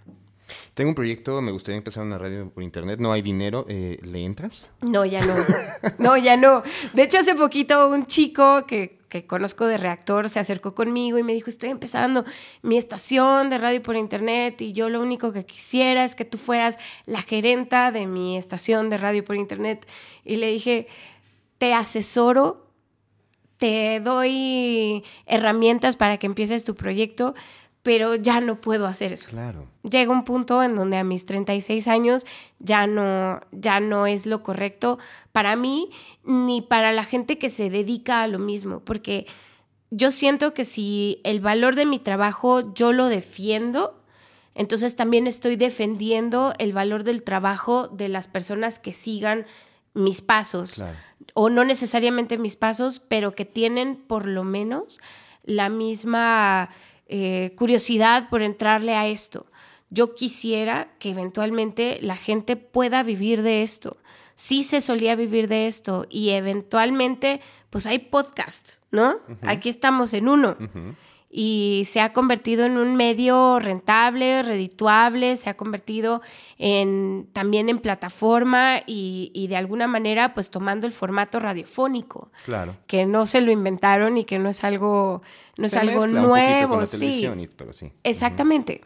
Tengo 0.74 0.90
un 0.90 0.96
proyecto, 0.96 1.42
me 1.42 1.52
gustaría 1.52 1.78
empezar 1.78 2.06
una 2.06 2.18
radio 2.18 2.50
por 2.50 2.64
internet, 2.64 3.00
no 3.00 3.12
hay 3.12 3.22
dinero, 3.22 3.66
eh, 3.68 3.98
¿le 4.02 4.24
entras? 4.24 4.72
No, 4.82 5.06
ya 5.06 5.22
no. 5.22 5.34
No, 5.98 6.18
ya 6.18 6.38
no. 6.38 6.64
De 6.94 7.04
hecho, 7.04 7.20
hace 7.20 7.36
poquito 7.36 7.90
un 7.90 8.06
chico 8.06 8.66
que, 8.66 8.99
que 9.10 9.25
conozco 9.25 9.66
de 9.66 9.78
reactor 9.78 10.30
se 10.30 10.39
acercó 10.39 10.75
conmigo 10.75 11.18
y 11.18 11.24
me 11.24 11.34
dijo, 11.34 11.50
estoy 11.50 11.70
empezando 11.70 12.24
mi 12.62 12.78
estación 12.78 13.50
de 13.50 13.58
radio 13.58 13.82
por 13.82 13.96
internet 13.96 14.62
y 14.62 14.72
yo 14.72 14.89
lo 14.89 15.01
único 15.01 15.34
que 15.34 15.46
quisiera 15.46 16.04
es 16.04 16.16
que 16.16 16.25
tú 16.25 16.38
fueras 16.38 16.80
la 17.06 17.22
gerenta 17.22 17.92
de 17.92 18.06
mi 18.06 18.38
estación 18.38 18.89
de 18.89 18.98
radio 18.98 19.25
por 19.25 19.36
internet. 19.36 19.88
Y 20.24 20.38
le 20.38 20.51
dije, 20.51 20.88
te 21.58 21.74
asesoro 21.74 22.70
te 23.60 24.00
doy 24.00 25.04
herramientas 25.25 25.98
para 25.98 26.18
que 26.18 26.28
empieces 26.28 26.63
tu 26.63 26.75
proyecto, 26.75 27.36
pero 27.84 28.16
ya 28.16 28.42
no 28.42 28.56
puedo 28.60 28.88
hacer 28.88 29.14
eso. 29.14 29.30
Claro. 29.30 29.66
Llega 29.90 30.12
un 30.12 30.24
punto 30.24 30.62
en 30.62 30.76
donde 30.76 30.98
a 30.98 31.04
mis 31.04 31.26
36 31.26 31.88
años 31.88 32.26
ya 32.60 32.88
no, 32.88 33.42
ya 33.52 33.80
no 33.80 34.06
es 34.06 34.26
lo 34.26 34.44
correcto 34.44 35.00
para 35.32 35.56
mí 35.56 35.90
ni 36.24 36.62
para 36.62 36.92
la 36.92 37.06
gente 37.06 37.38
que 37.38 37.50
se 37.50 37.70
dedica 37.70 38.22
a 38.22 38.28
lo 38.28 38.40
mismo, 38.40 38.82
porque 38.82 39.26
yo 39.92 40.12
siento 40.12 40.54
que 40.54 40.66
si 40.66 41.22
el 41.24 41.40
valor 41.40 41.76
de 41.76 41.86
mi 41.86 42.00
trabajo 42.00 42.74
yo 42.74 42.92
lo 42.92 43.06
defiendo, 43.08 44.04
entonces 44.54 44.96
también 44.96 45.26
estoy 45.26 45.56
defendiendo 45.56 46.54
el 46.60 46.74
valor 46.74 47.04
del 47.04 47.24
trabajo 47.24 47.88
de 47.88 48.10
las 48.10 48.28
personas 48.28 48.78
que 48.78 48.94
sigan 48.94 49.46
mis 49.94 50.22
pasos, 50.22 50.84
o 51.34 51.50
no 51.50 51.64
necesariamente 51.64 52.38
mis 52.38 52.56
pasos, 52.56 53.00
pero 53.00 53.34
que 53.34 53.46
tienen 53.46 53.96
por 53.96 54.28
lo 54.28 54.44
menos 54.44 55.00
la 55.44 55.70
misma 55.70 56.70
eh, 57.10 57.54
curiosidad 57.58 58.30
por 58.30 58.42
entrarle 58.42 58.96
a 58.96 59.08
esto. 59.08 59.48
Yo 59.89 60.16
quisiera 60.16 60.94
que 61.00 61.10
eventualmente 61.10 61.98
la 62.01 62.16
gente 62.16 62.56
pueda 62.56 63.04
vivir 63.04 63.42
de 63.42 63.63
esto. 63.63 63.98
Sí 64.36 64.63
se 64.63 64.80
solía 64.80 65.16
vivir 65.16 65.48
de 65.48 65.68
esto 65.68 66.06
y 66.10 66.30
eventualmente, 66.30 67.42
pues 67.70 67.88
hay 67.88 68.00
podcasts, 68.00 68.82
¿no? 68.92 69.18
Aquí 69.42 69.68
estamos 69.70 70.13
en 70.13 70.30
uno 70.30 70.56
y 71.32 71.84
se 71.86 72.02
ha 72.02 72.12
convertido 72.12 72.66
en 72.66 72.78
un 72.78 72.96
medio 72.96 73.60
rentable, 73.60 74.42
redituable, 74.42 75.36
se 75.36 75.50
ha 75.50 75.56
convertido 75.56 76.22
en, 76.58 77.28
también 77.34 77.70
en 77.70 77.78
plataforma 77.78 78.82
y, 78.86 79.46
de 79.48 79.56
alguna 79.56 79.88
manera 79.88 80.34
pues 80.34 80.50
tomando 80.50 80.88
el 80.88 80.94
formato 80.94 81.40
radiofónico. 81.40 82.32
Claro. 82.46 82.78
Que 82.88 83.06
no 83.06 83.28
se 83.28 83.42
lo 83.42 83.52
inventaron 83.52 84.18
y 84.18 84.26
que 84.26 84.40
no 84.40 84.50
es 84.50 84.64
algo, 84.64 85.22
no 85.58 85.66
es 85.68 85.76
algo 85.76 86.08
nuevo. 86.08 86.86
sí. 86.88 87.30
pero 87.56 87.74
sí. 87.74 87.92
Exactamente. 88.04 88.82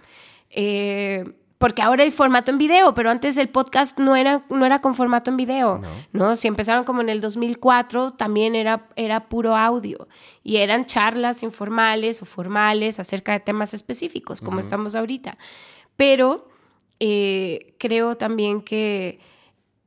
Eh, 0.49 1.23
porque 1.63 1.81
ahora 1.81 2.03
el 2.03 2.11
formato 2.11 2.51
en 2.51 2.57
video, 2.57 2.93
pero 2.93 3.09
antes 3.09 3.37
el 3.37 3.47
podcast 3.47 3.97
no 3.97 4.17
era, 4.17 4.43
no 4.49 4.65
era 4.65 4.81
con 4.81 4.95
formato 4.95 5.31
en 5.31 5.37
video, 5.37 5.81
no. 6.11 6.35
Si 6.35 6.49
empezaron 6.49 6.83
como 6.83 6.99
en 6.99 7.07
el 7.07 7.21
2004, 7.21 8.11
también 8.11 8.53
era, 8.53 8.89
era 8.97 9.29
puro 9.29 9.55
audio 9.55 10.09
y 10.43 10.57
eran 10.57 10.85
charlas 10.85 11.41
informales 11.41 12.21
o 12.21 12.25
formales 12.25 12.99
acerca 12.99 13.31
de 13.31 13.39
temas 13.39 13.73
específicos, 13.73 14.41
como 14.41 14.59
estamos 14.59 14.93
ahorita. 14.93 15.37
Pero 15.95 16.49
eh, 16.99 17.75
creo 17.79 18.17
también 18.17 18.61
que 18.61 19.21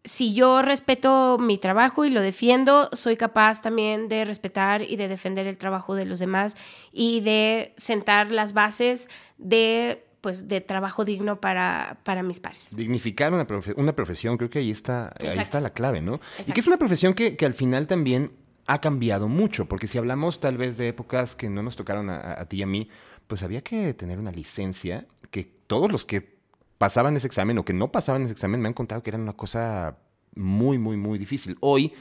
si 0.02 0.32
yo 0.32 0.62
respeto 0.62 1.36
mi 1.38 1.58
trabajo 1.58 2.06
y 2.06 2.10
lo 2.10 2.22
defiendo, 2.22 2.88
soy 2.92 3.18
capaz 3.18 3.60
también 3.60 4.08
de 4.08 4.24
respetar 4.24 4.80
y 4.80 4.96
de 4.96 5.08
defender 5.08 5.46
el 5.46 5.58
trabajo 5.58 5.94
de 5.94 6.06
los 6.06 6.20
demás 6.20 6.56
y 6.90 7.20
de 7.20 7.74
sentar 7.76 8.30
las 8.30 8.54
bases 8.54 9.10
de 9.36 10.05
pues 10.26 10.48
de 10.48 10.60
trabajo 10.60 11.04
digno 11.04 11.40
para, 11.40 12.00
para 12.02 12.24
mis 12.24 12.40
pares. 12.40 12.74
Dignificar 12.74 13.32
una, 13.32 13.46
una 13.76 13.94
profesión, 13.94 14.36
creo 14.36 14.50
que 14.50 14.58
ahí 14.58 14.72
está, 14.72 15.14
ahí 15.20 15.38
está 15.38 15.60
la 15.60 15.70
clave, 15.70 16.02
¿no? 16.02 16.18
Y 16.44 16.50
que 16.50 16.58
es 16.58 16.66
una 16.66 16.78
profesión 16.78 17.14
que, 17.14 17.36
que, 17.36 17.46
al 17.46 17.54
final 17.54 17.86
también 17.86 18.32
ha 18.66 18.80
cambiado 18.80 19.28
mucho, 19.28 19.66
porque 19.66 19.86
si 19.86 19.98
hablamos 19.98 20.40
tal 20.40 20.56
vez 20.56 20.78
de 20.78 20.88
épocas 20.88 21.36
que 21.36 21.48
no 21.48 21.62
nos 21.62 21.76
tocaron 21.76 22.10
a, 22.10 22.44
ti 22.46 22.56
y 22.56 22.62
a 22.62 22.66
mí, 22.66 22.88
pues 23.28 23.44
había 23.44 23.60
que 23.60 23.94
tener 23.94 24.18
una 24.18 24.32
licencia 24.32 25.06
que 25.30 25.44
todos 25.44 25.92
los 25.92 26.04
que 26.04 26.40
pasaban 26.76 27.16
ese 27.16 27.28
examen 27.28 27.56
o 27.58 27.64
que 27.64 27.72
no 27.72 27.92
pasaban 27.92 28.22
ese 28.22 28.32
examen 28.32 28.60
me 28.60 28.66
han 28.66 28.74
contado 28.74 29.04
que 29.04 29.10
era 29.10 29.18
una 29.20 29.34
cosa 29.34 29.96
muy, 30.34 30.76
muy, 30.76 30.96
muy 30.96 31.20
difícil. 31.20 31.56
Hoy, 31.60 31.92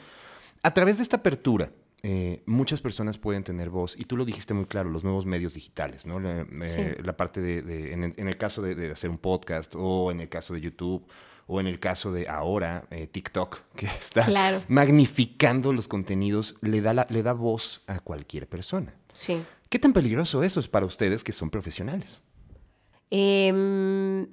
a 0.63 0.73
través 0.73 0.97
de 0.97 1.03
esta 1.03 1.17
apertura, 1.17 1.69
eh, 2.07 2.43
muchas 2.45 2.81
personas 2.81 3.17
pueden 3.17 3.43
tener 3.43 3.71
voz, 3.71 3.99
y 3.99 4.03
tú 4.03 4.15
lo 4.15 4.25
dijiste 4.25 4.53
muy 4.53 4.65
claro, 4.65 4.91
los 4.91 5.03
nuevos 5.03 5.25
medios 5.25 5.55
digitales, 5.55 6.05
¿no? 6.05 6.19
La, 6.19 6.41
eh, 6.41 7.01
parte 7.17 7.41
de, 7.41 7.93
en, 7.93 8.27
el, 8.27 8.37
caso 8.37 8.61
de, 8.61 8.91
hacer 8.91 9.09
un 9.09 9.17
podcast, 9.17 9.73
o 9.75 10.11
en 10.11 10.19
el 10.19 10.29
caso 10.29 10.53
de 10.53 10.61
YouTube, 10.61 11.03
o 11.47 11.59
en 11.59 11.65
el 11.65 11.79
caso 11.79 12.11
de 12.11 12.29
ahora 12.29 12.85
eh, 12.91 13.07
TikTok, 13.07 13.59
que 13.75 13.87
está 13.87 14.23
magnificando 14.67 15.73
los 15.73 15.87
contenidos, 15.87 16.57
le 16.61 16.79
da, 16.81 17.07
le 17.09 17.23
da 17.23 17.33
voz 17.33 17.81
a 17.87 17.99
cualquier 17.99 18.47
persona. 18.47 18.93
Sí. 19.15 19.41
¿Qué 19.69 19.79
tan 19.79 19.91
peligroso 19.91 20.43
eso 20.43 20.59
es 20.59 20.67
para 20.67 20.85
ustedes 20.85 21.23
que 21.23 21.31
son 21.31 21.49
profesionales? 21.49 22.21
Em, 23.09 24.27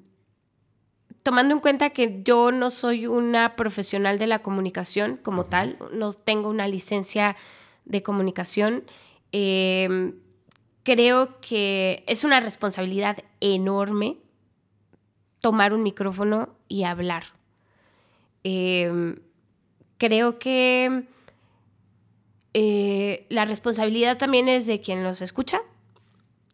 tomando 1.22 1.54
en 1.54 1.60
cuenta 1.60 1.88
que 1.88 2.20
yo 2.22 2.52
no 2.52 2.68
soy 2.68 3.06
una 3.06 3.56
profesional 3.56 4.18
de 4.18 4.26
la 4.26 4.40
comunicación 4.40 5.16
como 5.16 5.44
tal, 5.44 5.78
no 5.94 6.12
tengo 6.12 6.50
una 6.50 6.68
licencia 6.68 7.34
de 7.84 8.02
comunicación, 8.02 8.84
em, 9.32 10.14
creo 10.82 11.40
que 11.40 12.04
es 12.06 12.24
una 12.24 12.40
responsabilidad 12.40 13.18
enorme 13.40 14.18
tomar 15.40 15.74
un 15.74 15.82
micrófono 15.82 16.50
y 16.68 16.84
hablar. 16.84 17.24
Em, 18.44 19.16
creo 19.98 20.38
que 20.38 21.04
eh, 22.54 23.26
la 23.28 23.44
responsabilidad 23.44 24.18
también 24.18 24.48
es 24.48 24.66
de 24.66 24.80
quien 24.80 25.02
los 25.02 25.22
escucha 25.22 25.62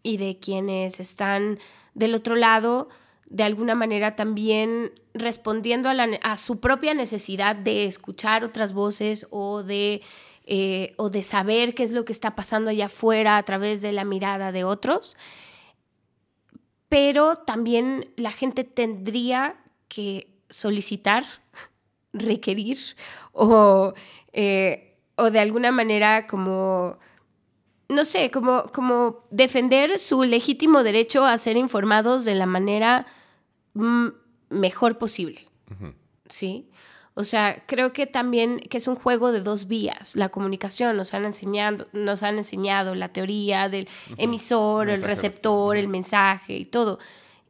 y 0.03 0.17
de 0.17 0.39
quienes 0.39 1.01
están 1.01 1.59
del 1.95 2.15
otro 2.15 2.37
lado, 2.37 2.89
de 3.27 3.43
alguna 3.43 3.75
manera 3.75 4.17
también 4.17 4.93
respondiendo 5.13 5.89
a, 5.89 5.95
a 6.23 6.37
su 6.37 6.61
propia 6.61 6.95
necesidad 6.95 7.57
de 7.57 7.87
escuchar 7.87 8.45
otras 8.45 8.73
voces 8.73 9.27
o 9.31 9.63
de 9.63 10.03
eh, 10.51 10.95
o 10.97 11.11
de 11.11 11.23
saber 11.23 11.75
qué 11.75 11.83
es 11.83 11.93
lo 11.93 12.07
que 12.07 12.13
está 12.13 12.35
pasando 12.35 12.71
allá 12.71 12.87
afuera 12.87 13.37
a 13.37 13.43
través 13.43 13.83
de 13.83 13.93
la 13.93 14.05
mirada 14.05 14.51
de 14.51 14.65
otros. 14.65 15.15
Pero 16.89 17.37
también 17.37 18.11
la 18.17 18.33
gente 18.33 18.65
tendría 18.65 19.57
que 19.89 20.31
solicitar, 20.49 21.25
requerir 22.15 22.79
o, 23.33 23.93
eh, 24.33 24.97
o 25.17 25.31
de 25.31 25.39
alguna 25.39 25.71
manera 25.71 26.27
como 26.27 26.99
no 27.91 28.05
sé, 28.05 28.31
como, 28.31 28.65
como 28.73 29.25
defender 29.31 29.99
su 29.99 30.23
legítimo 30.23 30.83
derecho 30.83 31.27
a 31.27 31.37
ser 31.37 31.59
informados 31.59 32.25
de 32.25 32.35
la 32.35 32.47
manera 32.47 33.07
mejor 34.49 34.99
posible. 34.99 35.47
¿Sí? 36.29 36.71
O 37.19 37.25
sea, 37.25 37.65
creo 37.67 37.93
que 37.93 38.07
también 38.07 38.61
que 38.61 38.77
es 38.77 38.87
un 38.87 38.95
juego 38.95 39.33
de 39.33 39.41
dos 39.41 39.67
vías. 39.67 40.15
La 40.15 40.29
comunicación 40.29 40.97
nos 40.97 41.15
han 41.15 41.25
enseñado, 41.25 41.89
nos 41.93 42.23
han 42.23 42.39
enseñado 42.39 42.95
la 42.95 43.09
teoría 43.09 43.69
del 43.69 43.89
emisor, 44.19 44.89
el 44.89 45.03
receptor, 45.03 45.77
el 45.77 45.89
mensaje 45.89 46.57
y 46.57 46.65
todo. 46.65 47.01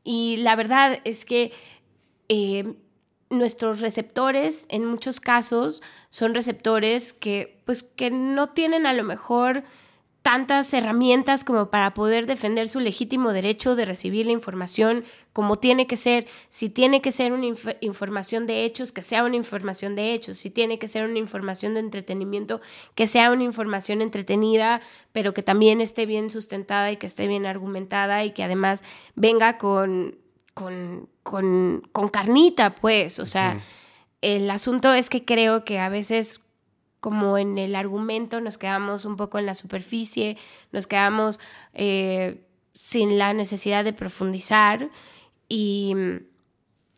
Y 0.04 0.38
la 0.38 0.56
verdad 0.56 1.00
es 1.04 1.26
que 1.26 1.52
eh, 2.30 2.76
nuestros 3.28 3.82
receptores, 3.82 4.64
en 4.70 4.86
muchos 4.86 5.20
casos, 5.20 5.82
son 6.08 6.34
receptores 6.34 7.12
que, 7.12 7.60
pues, 7.66 7.82
que 7.82 8.10
no 8.10 8.48
tienen 8.48 8.86
a 8.86 8.94
lo 8.94 9.04
mejor 9.04 9.64
tantas 10.22 10.72
herramientas 10.72 11.44
como 11.44 11.70
para 11.70 11.92
poder 11.92 12.24
defender 12.24 12.68
su 12.68 12.80
legítimo 12.80 13.32
derecho 13.32 13.76
de 13.76 13.84
recibir 13.84 14.24
la 14.24 14.32
información 14.32 15.04
como 15.38 15.54
tiene 15.54 15.86
que 15.86 15.94
ser. 15.94 16.26
Si 16.48 16.68
tiene 16.68 17.00
que 17.00 17.12
ser 17.12 17.32
una 17.32 17.46
información 17.80 18.48
de 18.48 18.64
hechos, 18.64 18.90
que 18.90 19.02
sea 19.02 19.22
una 19.22 19.36
información 19.36 19.94
de 19.94 20.12
hechos. 20.12 20.36
Si 20.36 20.50
tiene 20.50 20.80
que 20.80 20.88
ser 20.88 21.08
una 21.08 21.20
información 21.20 21.74
de 21.74 21.80
entretenimiento, 21.80 22.60
que 22.96 23.06
sea 23.06 23.30
una 23.30 23.44
información 23.44 24.02
entretenida, 24.02 24.80
pero 25.12 25.34
que 25.34 25.44
también 25.44 25.80
esté 25.80 26.06
bien 26.06 26.28
sustentada 26.28 26.90
y 26.90 26.96
que 26.96 27.06
esté 27.06 27.28
bien 27.28 27.46
argumentada 27.46 28.24
y 28.24 28.32
que 28.32 28.42
además 28.42 28.82
venga 29.14 29.58
con 29.58 30.18
con, 30.54 31.08
con, 31.22 31.88
con 31.92 32.08
carnita, 32.08 32.74
pues. 32.74 33.20
O 33.20 33.24
sea, 33.24 33.60
el 34.20 34.50
asunto 34.50 34.92
es 34.92 35.08
que 35.08 35.24
creo 35.24 35.64
que 35.64 35.78
a 35.78 35.88
veces 35.88 36.40
como 36.98 37.38
en 37.38 37.58
el 37.58 37.76
argumento 37.76 38.40
nos 38.40 38.58
quedamos 38.58 39.04
un 39.04 39.14
poco 39.14 39.38
en 39.38 39.46
la 39.46 39.54
superficie, 39.54 40.36
nos 40.72 40.88
quedamos 40.88 41.38
eh, 41.74 42.44
sin 42.74 43.18
la 43.18 43.34
necesidad 43.34 43.84
de 43.84 43.92
profundizar 43.92 44.90
y, 45.48 45.94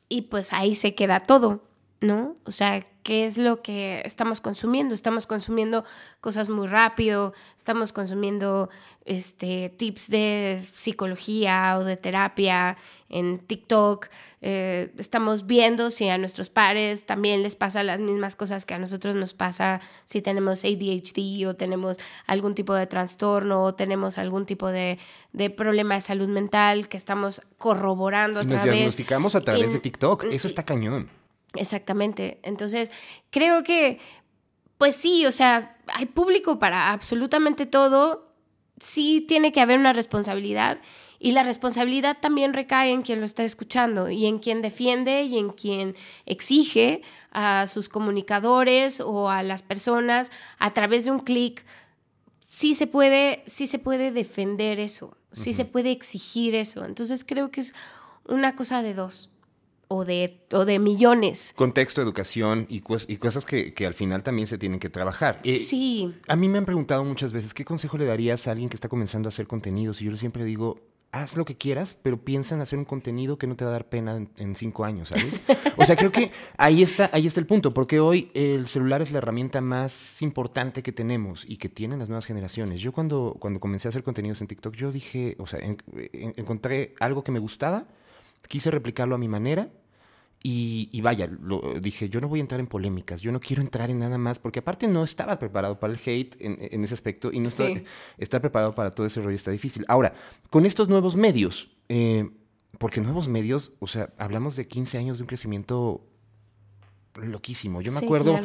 y 0.09 0.23
pues 0.23 0.52
ahí 0.52 0.75
se 0.75 0.95
queda 0.95 1.21
todo, 1.21 1.62
¿no? 2.00 2.37
O 2.45 2.50
sea, 2.50 2.87
¿qué 3.02 3.25
es 3.25 3.38
lo 3.38 3.62
que 3.62 4.02
estamos 4.04 4.40
consumiendo? 4.40 4.95
Estamos 4.95 5.26
consumiendo 5.26 5.85
cosas 6.21 6.49
muy 6.49 6.66
rápido, 6.66 7.33
estamos 7.57 7.92
consumiendo 7.92 8.71
este, 9.04 9.71
tips 9.71 10.11
de 10.11 10.61
psicología 10.75 11.76
o 11.78 11.85
de 11.85 11.97
terapia 11.97 12.76
en 13.11 13.40
TikTok, 13.40 14.07
eh, 14.40 14.93
estamos 14.97 15.47
viendo 15.47 15.90
si 15.90 16.09
a 16.09 16.17
nuestros 16.17 16.49
pares 16.49 17.05
también 17.05 17.43
les 17.43 17.57
pasa 17.57 17.83
las 17.83 18.00
mismas 18.00 18.37
cosas 18.37 18.64
que 18.64 18.75
a 18.75 18.79
nosotros 18.79 19.17
nos 19.17 19.35
pasa 19.35 19.81
si 20.05 20.23
tenemos 20.23 20.64
ADHD 20.64 21.47
o 21.47 21.57
tenemos 21.57 21.99
algún 22.26 22.55
tipo 22.55 22.73
de 22.73 22.87
trastorno 22.87 23.64
o 23.64 23.75
tenemos 23.75 24.17
algún 24.17 24.47
tipo 24.47 24.69
de, 24.69 24.99
problema 25.57 25.97
de 25.97 26.00
salud 26.00 26.29
mental 26.29 26.88
que 26.88 26.97
estamos 26.97 27.43
corroborando 27.59 28.43
y 28.43 28.47
nos 28.47 28.62
diagnosticamos 28.62 29.35
a 29.35 29.40
través 29.40 29.73
de 29.73 29.81
TikTok, 29.81 30.25
eso 30.31 30.47
está 30.47 30.64
cañón. 30.64 31.11
Exactamente. 31.55 32.38
Entonces, 32.45 32.93
creo 33.31 33.64
que, 33.64 33.99
pues 34.79 34.95
sí, 34.95 35.26
o 35.26 35.33
sea, 35.33 35.76
hay 35.93 36.07
público 36.07 36.61
para 36.61 36.93
absolutamente 36.93 37.67
todo. 37.67 38.33
Sí 38.79 39.25
tiene 39.26 39.52
que 39.52 39.61
haber 39.61 39.79
una 39.79 39.93
responsabilidad 39.93 40.79
y 41.23 41.33
la 41.33 41.43
responsabilidad 41.43 42.17
también 42.19 42.55
recae 42.55 42.93
en 42.93 43.03
quien 43.03 43.21
lo 43.21 43.27
está 43.27 43.45
escuchando 43.45 44.09
y 44.09 44.25
en 44.25 44.39
quien 44.39 44.62
defiende 44.62 45.23
y 45.23 45.37
en 45.37 45.50
quien 45.50 45.95
exige 46.25 47.03
a 47.31 47.67
sus 47.67 47.91
comunicadores 47.91 49.00
o 49.00 49.29
a 49.29 49.43
las 49.43 49.61
personas 49.61 50.33
a 50.59 50.73
través 50.73 51.05
de 51.05 51.11
un 51.11 51.21
clic. 51.21 51.62
Sí 52.49 52.75
se 52.75 52.87
puede, 52.87 53.45
sí 53.47 53.67
se 53.67 53.79
puede 53.79 54.12
defender 54.12 54.81
eso, 54.81 55.15
sí 55.31 55.53
se 55.53 55.67
puede 55.67 55.91
exigir 55.91 56.55
eso. 56.55 56.87
Entonces 56.87 57.23
creo 57.23 57.50
que 57.50 57.61
es 57.61 57.75
una 58.25 58.57
cosa 58.57 58.83
de 58.83 58.95
dos 58.95 59.31
o 59.89 60.07
de, 60.07 60.47
o 60.53 60.65
de 60.65 60.79
millones. 60.79 61.53
Contexto, 61.55 62.00
educación 62.00 62.67
y, 62.71 62.83
y 63.09 63.17
cosas 63.19 63.45
que, 63.45 63.75
que, 63.75 63.87
al 63.87 63.93
final 63.93 64.23
también 64.23 64.49
se 64.49 64.57
tienen 64.57 64.81
que 64.81 64.89
trabajar. 64.89 65.39
Eh, 65.45 65.59
sí. 65.59 66.15
A 66.29 66.37
mí 66.37 66.49
me 66.49 66.57
han 66.57 66.65
preguntado 66.65 67.05
muchas 67.05 67.33
veces, 67.33 67.53
¿qué 67.53 67.67
consejo 67.67 67.99
le 67.99 68.07
darías 68.07 68.49
a 68.49 68.53
alguien 68.53 68.71
que 68.71 68.77
está 68.77 68.89
comenzando 68.89 69.29
a 69.29 69.31
hacer 69.31 69.47
contenidos? 69.47 70.00
Y 70.00 70.07
yo 70.07 70.17
siempre 70.17 70.45
digo, 70.45 70.81
haz 71.12 71.37
lo 71.37 71.45
que 71.45 71.57
quieras, 71.57 71.97
pero 72.02 72.25
piensa 72.25 72.55
en 72.55 72.61
hacer 72.61 72.79
un 72.79 72.85
contenido 72.85 73.37
que 73.37 73.47
no 73.47 73.57
te 73.57 73.64
va 73.64 73.71
a 73.71 73.73
dar 73.73 73.88
pena 73.88 74.17
en, 74.37 74.55
cinco 74.55 74.85
años, 74.85 75.09
¿sabes? 75.09 75.43
O 75.76 75.85
sea, 75.85 75.97
creo 75.97 76.12
que 76.12 76.31
ahí 76.57 76.83
está, 76.83 77.11
ahí 77.12 77.26
está 77.26 77.40
el 77.40 77.47
punto, 77.47 77.75
porque 77.75 78.00
hoy 78.00 78.31
el 78.35 78.69
celular 78.69 79.02
es 79.02 79.11
la 79.11 79.19
herramienta 79.19 79.61
más 79.61 80.23
importante 80.23 80.83
que 80.83 80.93
tenemos 80.93 81.45
y 81.49 81.57
que 81.57 81.69
tienen 81.69 81.99
las 81.99 82.09
nuevas 82.09 82.26
generaciones. 82.26 82.81
Yo 82.81 82.93
cuando, 82.93 83.37
cuando 83.40 83.59
comencé 83.61 83.88
a 83.88 83.90
hacer 83.90 84.02
contenidos 84.02 84.40
en 84.40 84.47
TikTok, 84.47 84.75
yo 84.75 84.93
dije, 84.93 85.37
o 85.38 85.47
sea, 85.47 85.61
encontré 86.12 86.95
algo 87.00 87.25
que 87.25 87.33
me 87.33 87.38
gustaba, 87.38 87.87
quise 88.49 88.71
replicarlo 88.71 89.14
a 89.14 89.19
mi 89.19 89.29
manera 89.29 89.69
y, 90.42 91.00
vaya, 91.02 91.26
lo, 91.26 91.61
dije, 91.80 92.09
yo 92.09 92.18
no 92.20 92.28
voy 92.28 92.40
a 92.40 92.42
entrar 92.42 92.61
en 92.61 92.66
polémicas, 92.66 93.20
yo 93.20 93.30
no 93.30 93.40
quiero 93.40 93.61
entrar 93.61 93.90
en 93.90 93.99
nada 93.99 94.16
más, 94.16 94.38
porque 94.38 94.61
aparte 94.61 94.88
no 94.88 95.04
estaba 95.04 95.38
preparado 95.38 95.78
para 95.78 95.92
el 95.92 95.99
hate 95.99 96.35
en, 96.40 96.82
ese 96.82 96.94
aspecto 96.94 97.30
y 97.30 97.40
no 97.40 97.49
está, 97.49 98.40
preparado 98.40 98.75
para 98.75 98.90
todo 98.90 99.06
ese 99.06 99.20
rollo, 99.20 99.37
está 99.37 99.50
difícil. 99.50 99.85
Ahora, 99.87 100.14
con 100.49 100.64
estos 100.64 100.88
nuevos 100.88 101.14
medios, 101.14 101.70
eh, 101.90 102.30
porque 102.78 103.02
nuevos 103.02 103.28
medios, 103.28 103.73
o 103.80 103.87
sea, 103.87 104.14
hablamos 104.16 104.56
de 104.56 104.66
15 104.66 104.97
años 104.97 105.18
de 105.18 105.25
un 105.25 105.28
crecimiento 105.28 106.06
loquísimo. 107.14 107.82
Yo 107.82 107.92
me 107.92 107.99
acuerdo 107.99 108.40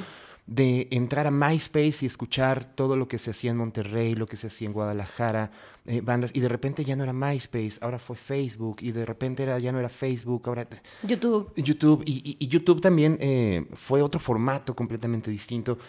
de 0.47 0.87
entrar 0.91 1.25
a 1.25 1.31
MySpace 1.31 1.97
y 2.01 2.05
escuchar 2.05 2.65
todo 2.75 2.95
lo 2.95 3.07
que 3.07 3.17
se 3.17 3.31
hacía 3.31 3.51
en 3.51 3.57
Monterrey, 3.57 4.13
lo 4.13 4.27
que 4.27 4.37
se 4.37 4.47
hacía 4.47 4.67
en 4.67 4.73
Guadalajara, 4.73 5.51
eh, 5.85 6.01
bandas, 6.01 6.31
y 6.33 6.39
de 6.39 6.49
repente 6.49 6.85
ya 6.85 6.95
no 6.95 7.03
era 7.03 7.13
MySpace, 7.13 7.79
ahora 7.81 7.97
fue 7.97 8.15
Facebook, 8.15 8.77
y 8.81 8.91
de 8.91 9.05
repente 9.05 9.43
era, 9.43 9.57
ya 9.57 9.71
no 9.71 9.79
era 9.79 9.89
Facebook, 9.89 10.43
ahora... 10.45 10.67
YouTube. 11.01 11.51
YouTube, 11.55 12.03
y, 12.05 12.47
YouTube 12.47 12.79
también 12.79 13.17
eh, 13.21 13.65
fue 13.73 14.01
otro 14.01 14.19
formato 14.19 14.75
completamente 14.75 15.31
distinto. 15.31 15.79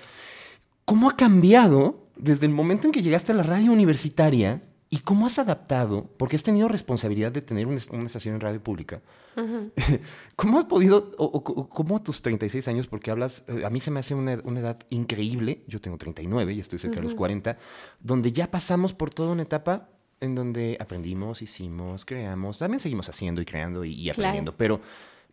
¿Cómo 0.86 1.10
ha 1.10 1.16
cambiado 1.16 2.06
desde 2.16 2.46
el 2.46 2.52
momento 2.52 2.86
en 2.86 2.92
que 2.92 3.02
llegaste 3.02 3.32
a 3.32 3.34
la 3.34 3.42
radio 3.42 3.72
universitaria 3.72 4.62
¿Y 4.88 4.98
cómo 4.98 5.26
has 5.26 5.38
adaptado? 5.38 6.08
Porque 6.16 6.36
has 6.36 6.44
tenido 6.44 6.68
responsabilidad 6.68 7.32
de 7.32 7.42
tener 7.42 7.66
una, 7.66 7.76
estación 7.76 8.36
en 8.36 8.40
radio 8.40 8.62
pública. 8.62 9.02
¿Cómo 10.36 10.58
has 10.58 10.66
podido, 10.66 11.10
o, 11.18 11.42
cómo 11.68 11.96
a 11.96 12.02
tus 12.02 12.22
36 12.22 12.68
años, 12.68 12.86
porque 12.86 13.10
hablas, 13.10 13.42
eh, 13.48 13.64
a 13.64 13.70
mí 13.70 13.80
se 13.80 13.90
me 13.90 14.00
hace 14.00 14.14
una, 14.14 14.34
edad 14.34 14.78
increíble, 14.90 15.64
yo 15.66 15.80
tengo 15.80 15.98
39 15.98 16.52
y 16.52 16.60
estoy 16.60 16.78
cerca 16.78 16.96
de 16.96 17.02
los 17.02 17.14
40, 17.14 17.58
donde 18.00 18.32
ya 18.32 18.50
pasamos 18.50 18.92
por 18.92 19.10
toda 19.10 19.32
una 19.32 19.42
etapa 19.42 19.88
en 20.20 20.34
donde 20.34 20.78
aprendimos, 20.80 21.42
hicimos, 21.42 22.04
creamos, 22.04 22.58
también 22.58 22.80
seguimos 22.80 23.08
haciendo 23.08 23.40
y 23.40 23.44
creando 23.44 23.84
y, 23.84 24.08
aprendiendo, 24.08 24.56
pero, 24.56 24.80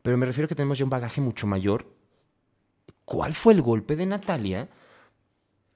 pero 0.01 0.17
me 0.17 0.25
refiero 0.25 0.45
a 0.45 0.49
que 0.49 0.55
tenemos 0.55 0.79
ya 0.79 0.83
un 0.83 0.89
bagaje 0.89 1.21
mucho 1.21 1.45
mayor. 1.45 1.85
¿Cuál 3.05 3.33
fue 3.35 3.53
el 3.53 3.61
golpe 3.61 3.95
de 3.95 4.07
Natalia, 4.07 4.67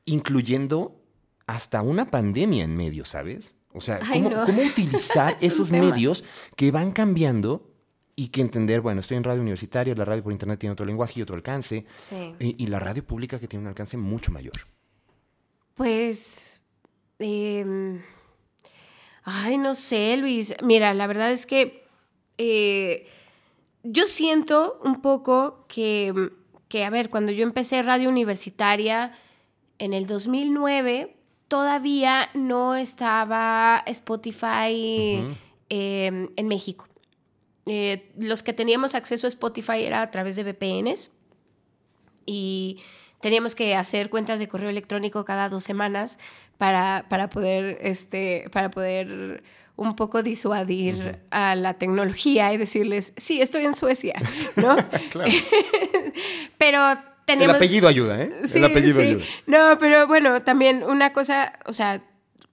incluyendo 0.06 1.00
hasta 1.46 1.82
una 1.82 2.10
pandemia 2.10 2.64
en 2.64 2.76
medio, 2.76 3.06
¿sabes? 3.06 3.57
O 3.74 3.82
sea, 3.82 4.00
¿cómo, 4.00 4.30
utilizar 4.64 5.38
esos 5.42 5.72
medios 5.72 6.24
que 6.56 6.72
van 6.72 6.92
cambiando 6.92 7.74
y 8.16 8.30
que 8.30 8.42
entender, 8.42 8.82
bueno, 8.82 9.02
estoy 9.02 9.18
en 9.18 9.24
radio 9.24 9.42
universitaria, 9.42 9.94
la 9.94 10.06
radio 10.06 10.24
por 10.24 10.32
internet 10.32 10.60
tiene 10.60 10.74
otro 10.74 10.86
lenguaje 10.86 11.20
y 11.20 11.24
otro 11.24 11.36
alcance, 11.36 11.86
y, 12.40 12.68
la 12.68 12.80
radio 12.80 13.06
pública 13.06 13.40
que 13.40 13.48
tiene 13.48 13.62
un 13.62 13.68
alcance 13.68 13.96
mucho 13.98 14.32
mayor? 14.32 14.54
Pues, 15.76 16.62
em, 17.20 18.02
ay, 19.24 19.60
no 19.60 19.76
sé, 19.76 20.18
Luis. 20.18 20.56
Mira, 20.64 20.96
la 20.96 21.06
verdad 21.06 21.32
es 21.32 21.46
que 21.46 21.86
eh, 22.40 23.08
yo 23.84 24.08
siento 24.08 24.80
un 24.84 25.02
poco 25.02 25.66
que, 25.68 26.32
que, 26.70 26.86
a 26.86 26.90
ver, 26.90 27.12
cuando 27.12 27.32
yo 27.32 27.44
empecé 27.44 27.84
radio 27.84 28.10
universitaria 28.10 29.12
en 29.78 29.94
el 29.94 30.08
2009, 30.08 31.17
todavía 31.48 32.30
no 32.34 32.76
estaba 32.76 33.84
Spotify 33.86 35.24
em, 35.70 36.30
en 36.36 36.48
México. 36.48 36.88
Eh, 37.66 38.12
los 38.18 38.44
que 38.44 38.54
teníamos 38.54 38.96
acceso 38.96 39.28
a 39.28 39.30
Spotify 39.30 39.84
era 39.84 40.02
a 40.02 40.12
través 40.12 40.36
de 40.36 40.44
VPNs 40.44 41.12
y 42.26 42.82
teníamos 43.22 43.56
que 43.56 43.76
hacer 43.76 44.10
cuentas 44.10 44.40
de 44.40 44.48
correo 44.48 44.70
electrónico 44.70 45.26
cada 45.26 45.50
dos 45.50 45.64
semanas 45.64 46.18
para, 46.58 47.06
para 47.10 47.30
poder, 47.30 47.78
este, 47.82 48.46
para 48.52 48.70
poder 48.70 49.44
un 49.76 49.96
poco 49.96 50.24
disuadir 50.24 51.20
a 51.30 51.56
la 51.56 51.76
tecnología 51.76 52.52
y 52.52 52.58
decirles, 52.58 53.14
sí, 53.16 53.42
estoy 53.42 53.66
en 53.66 53.76
Suecia, 53.76 54.16
¿no? 54.56 54.76
Pero 56.58 56.80
el 57.28 57.50
apellido 57.50 57.88
ayuda, 57.88 58.22
¿eh? 58.22 58.32
el 58.54 58.66
apellido 58.66 59.02
ayuda. 59.02 59.24
No, 59.46 59.78
pero 59.80 60.08
bueno, 60.08 60.42
también 60.44 60.84
una 60.84 61.14
cosa, 61.14 61.54
o 61.66 61.74
sea, 61.74 62.02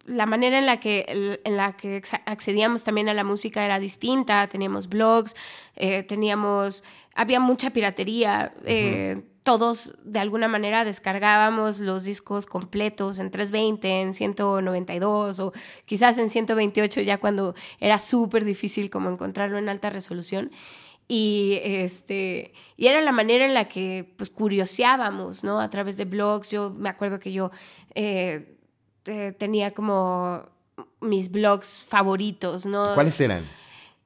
la 0.07 0.27
manera 0.27 0.59
en 0.59 0.67
la 0.67 0.81
que, 0.81 1.39
en 1.45 1.57
la 1.57 1.77
que 1.77 2.03
accedíamos 2.27 2.85
también 2.85 3.09
a 3.09 3.15
la 3.15 3.25
música 3.25 3.65
era 3.65 3.79
distinta, 3.79 4.47
teníamos 4.49 4.89
blogs, 4.89 5.35
eh, 5.77 6.03
teníamos, 6.03 6.85
había 7.15 7.41
mucha 7.41 7.71
piratería, 7.71 8.53
eh, 8.65 9.23
todos 9.45 9.95
de 10.05 10.19
alguna 10.19 10.49
manera 10.49 10.85
descargábamos 10.85 11.81
los 11.81 12.05
discos 12.05 12.47
completos 12.47 13.19
en 13.19 13.31
320, 13.31 14.01
en 14.01 14.15
192 14.15 15.39
o 15.41 15.53
quizás 15.85 16.19
en 16.19 16.31
128 16.31 17.03
ya 17.03 17.19
cuando 17.19 17.55
era 17.79 17.99
súper 17.99 18.45
difícil 18.45 18.89
como 18.89 19.11
encontrarlo 19.11 19.59
en 19.59 19.69
alta 19.69 19.91
resolución. 19.91 20.51
Y, 21.07 21.61
este, 21.63 22.53
y 22.77 22.87
era 22.87 23.01
la 23.03 23.13
manera 23.13 23.45
en 23.45 23.55
la 23.55 23.69
que 23.69 24.13
pues 24.17 24.31
curioseábamos, 24.31 25.45
¿no? 25.45 25.61
A 25.61 25.69
través 25.69 25.97
de 25.97 26.07
blogs. 26.07 26.51
Yo 26.51 26.71
me 26.71 26.89
acuerdo 26.89 27.19
que 27.19 27.33
yo 27.33 27.51
eh, 27.95 28.57
tenía 29.39 29.73
como 29.73 30.47
mis 31.01 31.31
blogs 31.31 31.85
favoritos, 31.87 32.65
¿no? 32.67 32.95
¿Cuáles 32.95 33.21
eran? 33.21 33.45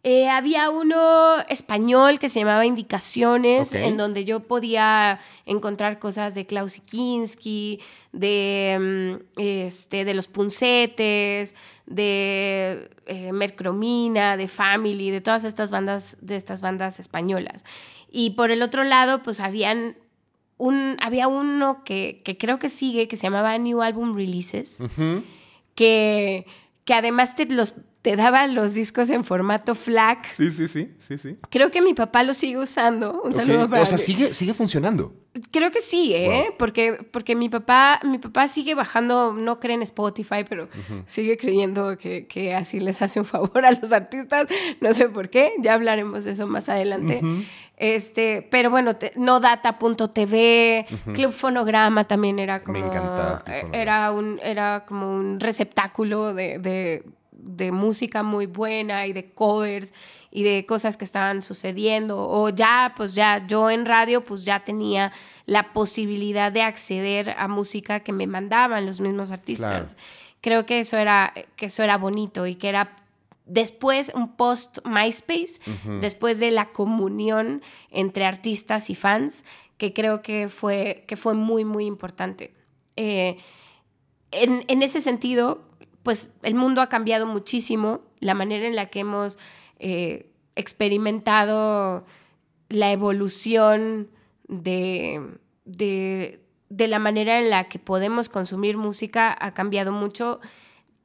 Eh, 0.04 0.28
había 0.28 0.70
uno 0.70 1.40
español 1.48 2.20
que 2.20 2.28
se 2.28 2.40
llamaba 2.40 2.64
Indicaciones, 2.64 3.74
en 3.74 3.96
donde 3.96 4.24
yo 4.24 4.40
podía 4.40 5.18
encontrar 5.44 5.98
cosas 5.98 6.37
de 6.37 6.46
Klaus 6.46 6.80
Kinski, 6.84 7.80
de, 8.12 9.18
mm, 9.37 9.40
este, 9.40 10.04
de 10.04 10.14
los 10.14 10.28
puncetes, 10.28 11.56
de 11.87 12.90
eh, 13.06 13.32
Mercromina, 13.32 14.37
de 14.37 14.46
Family, 14.46 15.11
de 15.11 15.20
todas 15.20 15.44
estas 15.44 15.72
bandas, 15.72 16.16
de 16.20 16.37
estas 16.37 16.61
bandas 16.61 17.00
españolas. 17.00 17.64
Y 18.11 18.30
por 18.30 18.52
el 18.52 18.62
otro 18.62 18.84
lado, 18.84 19.22
pues 19.24 19.40
habían 19.40 19.96
un, 20.58 20.96
había 21.00 21.26
uno 21.26 21.82
que, 21.84 22.22
creo 22.38 22.58
que 22.58 22.68
sigue, 22.68 23.08
que 23.08 23.16
se 23.16 23.24
llamaba 23.24 23.58
New 23.58 23.82
Album 23.82 24.14
Releases, 24.14 24.78
que, 25.74 26.46
que 26.84 26.94
además 26.94 27.34
te 27.37 27.46
los 27.46 27.74
te 28.02 28.14
daba 28.16 28.46
los 28.46 28.74
discos 28.74 29.11
en 29.11 29.24
formato 29.24 29.74
FLAC. 29.74 30.24
Sí, 30.26 30.50
sí, 30.52 30.68
sí, 30.68 30.92
sí, 30.98 31.18
sí. 31.18 31.37
Creo 31.50 31.70
que 31.70 31.82
mi 31.82 31.94
papá 31.94 32.22
lo 32.22 32.32
sigue 32.32 32.56
usando. 32.58 33.20
Un 33.22 33.34
saludo 33.34 33.68
para 33.68 33.82
O 33.82 33.87
sea, 33.87 33.98
sigue, 33.98 34.32
sigue 34.34 34.54
funcionando. 34.54 35.14
Creo 35.52 35.70
que 35.70 35.80
sí, 35.80 36.14
¿eh? 36.14 36.46
Wow. 36.48 36.56
Porque, 36.58 36.92
porque 37.11 37.37
mi 37.37 37.48
papá, 37.48 38.00
mi 38.04 38.18
papá 38.18 38.48
sigue 38.48 38.74
bajando, 38.74 39.32
no 39.34 39.61
cree 39.61 39.74
en 39.74 39.82
Spotify, 39.82 40.44
pero 40.48 40.68
sigue 41.06 41.37
creyendo 41.37 41.96
que, 41.98 42.26
que 42.26 42.54
así 42.54 42.80
les 42.80 43.02
hace 43.02 43.20
un 43.20 43.26
favor 43.26 43.64
a 43.64 43.72
los 43.72 43.92
artistas. 43.92 44.46
No 44.80 44.92
sé 44.94 45.08
por 45.08 45.28
qué, 45.28 45.52
ya 45.61 45.74
hablaremos 45.74 46.24
de 46.24 46.32
eso 46.32 46.46
más 46.46 46.68
adelante. 46.68 47.20
Este, 47.76 48.42
pero 48.50 48.70
bueno, 48.70 48.96
te- 48.96 49.12
nodata.tv, 49.16 50.87
Club 51.14 51.32
Fonograma 51.32 52.04
también 52.04 52.38
era 52.38 52.62
como. 52.62 52.78
Me 52.78 52.84
encantaba 52.87 53.44
eh. 53.46 53.64
Era 53.72 54.11
un, 54.12 54.40
era 54.42 54.84
como 54.87 55.11
un 55.12 55.38
receptáculo 55.40 56.34
de, 56.34 56.58
de- 56.58 57.04
de 57.38 57.72
música 57.72 58.22
muy 58.22 58.46
buena 58.46 59.07
y 59.07 59.12
de 59.12 59.31
covers 59.31 59.94
y 60.31 60.42
de 60.42 60.66
cosas 60.66 60.96
que 60.96 61.05
estaban 61.05 61.40
sucediendo. 61.40 62.29
O 62.29 62.51
ya, 62.51 62.92
pues 62.96 63.14
ya, 63.14 63.46
yo 63.46 63.70
en 63.70 63.87
radio, 63.87 64.24
pues 64.24 64.44
ya 64.44 64.64
tenía 64.64 65.12
la 65.46 65.72
posibilidad 65.72 66.53
de 66.53 66.62
acceder 66.62 67.31
a 67.38 67.48
música 67.48 68.01
que 68.01 68.12
me 68.12 68.27
mandaban 68.27 68.85
los 68.85 69.01
mismos 69.01 69.31
artistas. 69.31 69.96
Creo 70.40 70.66
que 70.66 70.81
eso 70.81 70.98
era, 70.98 71.33
que 71.57 71.66
eso 71.66 71.83
era 71.83 71.96
bonito 71.96 72.46
y 72.46 72.57
que 72.57 72.68
era 72.68 72.94
después 73.46 74.12
un 74.14 74.37
post 74.37 74.79
MySpace, 74.85 75.61
después 76.01 76.38
de 76.38 76.51
la 76.51 76.66
comunión 76.66 77.62
entre 77.90 78.27
artistas 78.27 78.90
y 78.90 78.94
fans, 78.94 79.44
que 79.79 79.94
creo 79.94 80.22
que 80.22 80.48
fue, 80.48 81.05
que 81.07 81.16
fue 81.16 81.35
muy, 81.35 81.64
muy 81.64 81.87
importante. 81.87 82.53
Eh, 82.96 83.38
en, 84.33 84.64
en 84.68 84.83
ese 84.83 85.01
sentido, 85.01 85.67
pues 86.08 86.30
el 86.42 86.54
mundo 86.54 86.80
ha 86.80 86.88
cambiado 86.88 87.26
muchísimo, 87.26 88.00
la 88.18 88.32
manera 88.32 88.66
en 88.66 88.74
la 88.76 88.86
que 88.86 89.00
hemos 89.00 89.38
eh, 89.78 90.32
experimentado 90.56 92.06
la 92.70 92.92
evolución 92.92 94.08
de, 94.48 95.20
de, 95.66 96.42
de 96.70 96.88
la 96.88 96.98
manera 96.98 97.38
en 97.38 97.50
la 97.50 97.68
que 97.68 97.78
podemos 97.78 98.30
consumir 98.30 98.78
música 98.78 99.36
ha 99.38 99.52
cambiado 99.52 99.92
mucho 99.92 100.40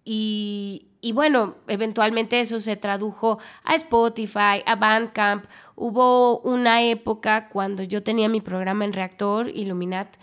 y, 0.06 0.88
y 1.02 1.12
bueno, 1.12 1.56
eventualmente 1.68 2.40
eso 2.40 2.62
se 2.62 2.78
tradujo 2.78 3.40
a 3.66 3.76
Spotify, 3.76 4.64
a 4.66 4.78
Bandcamp. 4.78 5.44
Hubo 5.76 6.40
una 6.40 6.82
época 6.82 7.50
cuando 7.50 7.84
yo 7.84 8.04
tenía 8.04 8.30
mi 8.30 8.40
programa 8.40 8.86
en 8.86 8.94
Reactor, 8.94 9.50
Illuminat, 9.50 10.16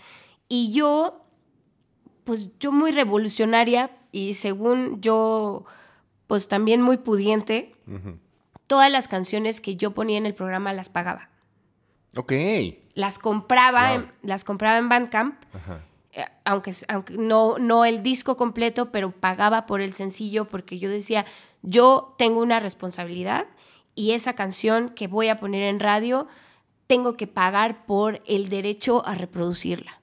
y 0.49 0.71
yo, 0.71 1.23
pues 2.23 2.47
yo 2.59 2.71
muy 2.71 2.91
revolucionaria 2.91 3.91
y 4.11 4.33
según 4.35 5.01
yo, 5.01 5.65
pues 6.27 6.47
también 6.47 6.81
muy 6.81 6.97
pudiente, 6.97 7.75
todas 8.67 8.91
las 8.91 9.07
canciones 9.07 9.61
que 9.61 9.75
yo 9.75 9.91
ponía 9.91 10.17
en 10.17 10.25
el 10.25 10.33
programa 10.33 10.73
las 10.73 10.89
pagaba. 10.89 11.29
Ok. 12.17 12.33
Las 12.93 13.19
compraba, 13.19 13.87
Wow. 13.93 13.95
en, 14.01 14.11
las 14.23 14.43
compraba 14.43 14.77
en 14.77 14.89
Bandcamp 14.89 15.35
Ajá. 15.53 15.81
eh, 16.11 16.25
aunque, 16.43 16.73
aunque 16.89 17.13
no, 17.17 17.57
no 17.57 17.85
el 17.85 18.03
disco 18.03 18.35
completo, 18.35 18.91
pero 18.91 19.11
pagaba 19.11 19.65
por 19.65 19.79
el 19.81 19.93
sencillo 19.93 20.45
porque 20.45 20.77
yo 20.77 20.89
decía, 20.89 21.25
yo 21.61 22.15
tengo 22.17 22.41
una 22.41 22.59
responsabilidad 22.59 23.45
y 23.95 24.11
esa 24.11 24.33
canción 24.33 24.89
que 24.89 25.07
voy 25.07 25.29
a 25.29 25.39
poner 25.39 25.63
en 25.63 25.79
radio, 25.79 26.27
tengo 26.87 27.15
que 27.15 27.27
pagar 27.27 27.85
por 27.85 28.21
el 28.25 28.49
derecho 28.49 29.05
a 29.05 29.15
reproducirla. 29.15 30.01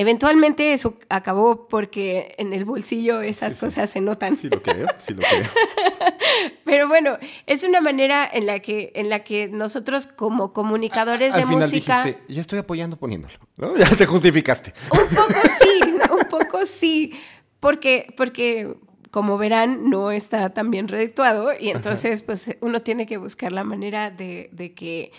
Eventualmente 0.00 0.72
eso 0.72 0.96
acabó 1.10 1.68
porque 1.68 2.34
en 2.38 2.54
el 2.54 2.64
bolsillo 2.64 3.20
esas 3.20 3.56
cosas 3.56 3.90
se 3.90 4.00
notan. 4.00 4.34
Sí 4.34 4.48
lo 4.48 4.62
creo, 4.62 4.86
sí 4.96 5.12
lo 5.12 5.20
creo. 5.20 5.44
Pero 6.64 6.88
bueno, 6.88 7.18
es 7.44 7.64
una 7.64 7.82
manera 7.82 8.26
en 8.32 8.46
la 8.46 8.60
que, 8.60 8.92
en 8.94 9.10
la 9.10 9.22
que 9.22 9.48
nosotros 9.48 10.06
como 10.06 10.54
comunicadores 10.54 11.34
de 11.34 11.42
Al 11.42 11.48
final 11.48 11.64
música... 11.64 12.02
dijiste, 12.02 12.22
ya 12.32 12.40
estoy 12.40 12.60
apoyando 12.60 12.96
poniéndolo. 12.96 13.34
¿no? 13.58 13.76
Ya 13.76 13.94
te 13.94 14.06
justificaste. 14.06 14.72
Un 14.90 15.14
poco 15.14 15.34
sí, 15.60 15.80
un 16.10 16.28
poco 16.30 16.64
sí, 16.64 17.12
porque, 17.60 18.14
porque 18.16 18.74
como 19.10 19.36
verán 19.36 19.90
no 19.90 20.12
está 20.12 20.48
tan 20.48 20.70
bien 20.70 20.88
redactuado 20.88 21.50
y 21.60 21.68
entonces 21.68 22.22
pues 22.22 22.56
uno 22.62 22.80
tiene 22.80 23.04
que 23.04 23.18
buscar 23.18 23.52
la 23.52 23.64
manera 23.64 24.10
de, 24.10 24.48
de 24.52 24.72
que 24.72 25.12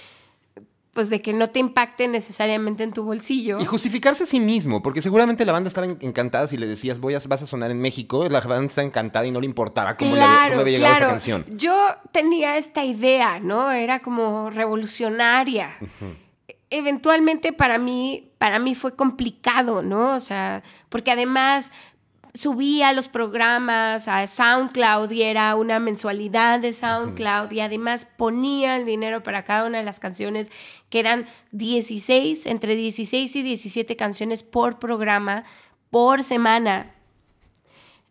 pues 0.93 1.09
de 1.09 1.21
que 1.21 1.31
no 1.31 1.49
te 1.49 1.59
impacte 1.59 2.07
necesariamente 2.09 2.83
en 2.83 2.91
tu 2.91 3.03
bolsillo. 3.03 3.59
Y 3.61 3.65
justificarse 3.65 4.23
a 4.23 4.25
sí 4.25 4.39
mismo, 4.41 4.81
porque 4.81 5.01
seguramente 5.01 5.45
la 5.45 5.53
banda 5.53 5.69
estaba 5.69 5.87
en- 5.87 5.97
encantada 6.01 6.47
si 6.47 6.57
le 6.57 6.67
decías, 6.67 6.99
voy 6.99 7.13
a, 7.15 7.19
vas 7.29 7.41
a 7.43 7.47
sonar 7.47 7.71
en 7.71 7.79
México, 7.79 8.27
la 8.29 8.41
banda 8.41 8.65
está 8.65 8.83
encantada 8.83 9.25
y 9.25 9.31
no 9.31 9.39
le 9.39 9.45
importaba 9.45 9.95
cómo, 9.95 10.15
le, 10.15 10.21
cómo 10.49 10.59
había 10.61 10.77
llegado 10.77 10.95
esa 10.95 11.07
canción. 11.07 11.45
Yo 11.55 11.73
tenía 12.11 12.57
esta 12.57 12.83
idea, 12.83 13.39
¿no? 13.39 13.71
Era 13.71 13.99
como 13.99 14.49
revolucionaria. 14.49 15.71
Eventualmente 16.69 17.51
para 17.51 17.77
mí, 17.77 18.29
para 18.37 18.57
mí 18.59 18.75
fue 18.75 18.95
complicado, 18.95 19.81
¿no? 19.81 20.15
O 20.15 20.19
sea, 20.21 20.63
porque 20.87 21.11
además 21.11 21.71
subía 22.33 22.93
los 22.93 23.07
programas 23.07 24.07
a 24.07 24.25
SoundCloud 24.25 25.11
y 25.11 25.23
era 25.23 25.55
una 25.55 25.79
mensualidad 25.79 26.59
de 26.59 26.73
SoundCloud 26.73 27.51
y 27.51 27.59
además 27.59 28.05
ponía 28.05 28.77
el 28.77 28.85
dinero 28.85 29.23
para 29.23 29.43
cada 29.43 29.65
una 29.65 29.79
de 29.79 29.83
las 29.83 29.99
canciones 29.99 30.49
que 30.89 30.99
eran 30.99 31.25
16, 31.51 32.45
entre 32.45 32.75
16 32.75 33.35
y 33.35 33.41
17 33.43 33.95
canciones 33.95 34.43
por 34.43 34.79
programa, 34.79 35.43
por 35.89 36.23
semana, 36.23 36.93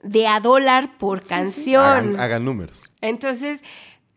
de 0.03 0.27
a 0.27 0.41
dólar 0.41 0.99
por 0.99 1.23
canción. 1.23 1.85
Hagan, 1.85 2.21
hagan 2.21 2.45
números. 2.45 2.91
Entonces, 3.01 3.65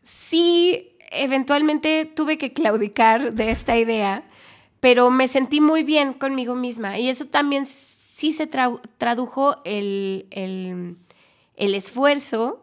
sí, 0.01 0.97
eventualmente 1.11 2.05
tuve 2.05 2.37
que 2.37 2.53
claudicar 2.53 3.33
de 3.33 3.51
esta 3.51 3.77
idea, 3.77 4.23
pero 4.79 5.09
me 5.11 5.27
sentí 5.27 5.61
muy 5.61 5.83
bien 5.83 6.13
conmigo 6.13 6.55
misma 6.55 6.99
y 6.99 7.09
eso 7.09 7.25
también 7.25 7.65
sí 8.15 8.31
se 8.31 8.49
tra- 8.49 8.79
tradujo 8.97 9.57
el, 9.65 10.27
el- 10.31 10.97
el 11.55 11.75
esfuerzo 11.75 12.61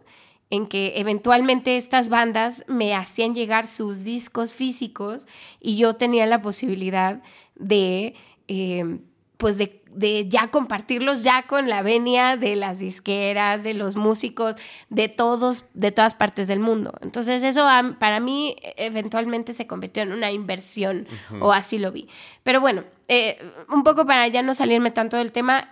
en 0.51 0.67
que 0.67 0.95
eventualmente 0.97 1.77
estas 1.77 2.09
bandas 2.09 2.65
me 2.67 2.95
hacían 2.95 3.35
llegar 3.35 3.67
sus 3.67 4.03
discos 4.05 4.53
físicos 4.53 5.27
y 5.61 5.77
yo 5.77 5.95
tenía 5.95 6.27
la 6.27 6.43
posibilidad 6.43 7.23
de, 7.55 8.15
eh, 8.49 8.99
pues 9.37 9.59
de, 9.59 9.80
de 9.93 10.29
ya 10.29 10.51
compartirlos 10.51 11.25
ya 11.25 11.47
con 11.47 11.69
la 11.69 11.83
venia 11.83 12.37
de 12.37 12.57
las 12.57 12.79
disqueras, 12.79 13.65
de 13.65 13.75
los 13.75 13.97
músicos, 13.97 14.57
de 14.89 15.09
todos, 15.09 15.65
de 15.75 15.91
todas 15.91 16.15
partes 16.15 16.47
del 16.49 16.61
mundo. 16.61 16.95
Entonces 17.01 17.43
eso 17.43 17.67
para 17.99 18.21
mí 18.21 18.57
e- 18.63 18.75
eventualmente 18.87 19.53
se 19.53 19.67
convirtió 19.67 20.03
en 20.03 20.13
una 20.13 20.31
inversión 20.31 21.09
o 21.41 21.53
así 21.53 21.79
lo 21.79 21.91
vi. 21.93 22.09
Pero 22.43 22.61
bueno, 22.61 22.85
eh, 23.09 23.39
un 23.69 23.83
poco 23.83 24.07
para 24.07 24.27
ya 24.29 24.43
no 24.43 24.55
salirme 24.55 24.91
tanto 24.91 25.17
del 25.17 25.33
tema, 25.33 25.69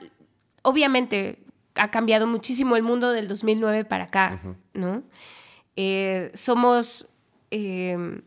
obviamente 0.62 1.38
ha 1.76 1.90
cambiado 1.90 2.26
muchísimo 2.26 2.76
el 2.76 2.82
mundo 2.82 3.12
del 3.12 3.28
2009 3.28 3.84
para 3.84 4.04
acá, 4.04 4.40
¿no? 4.74 5.04
Eh, 5.76 6.32
somos, 6.34 7.06
eh, 7.52 8.20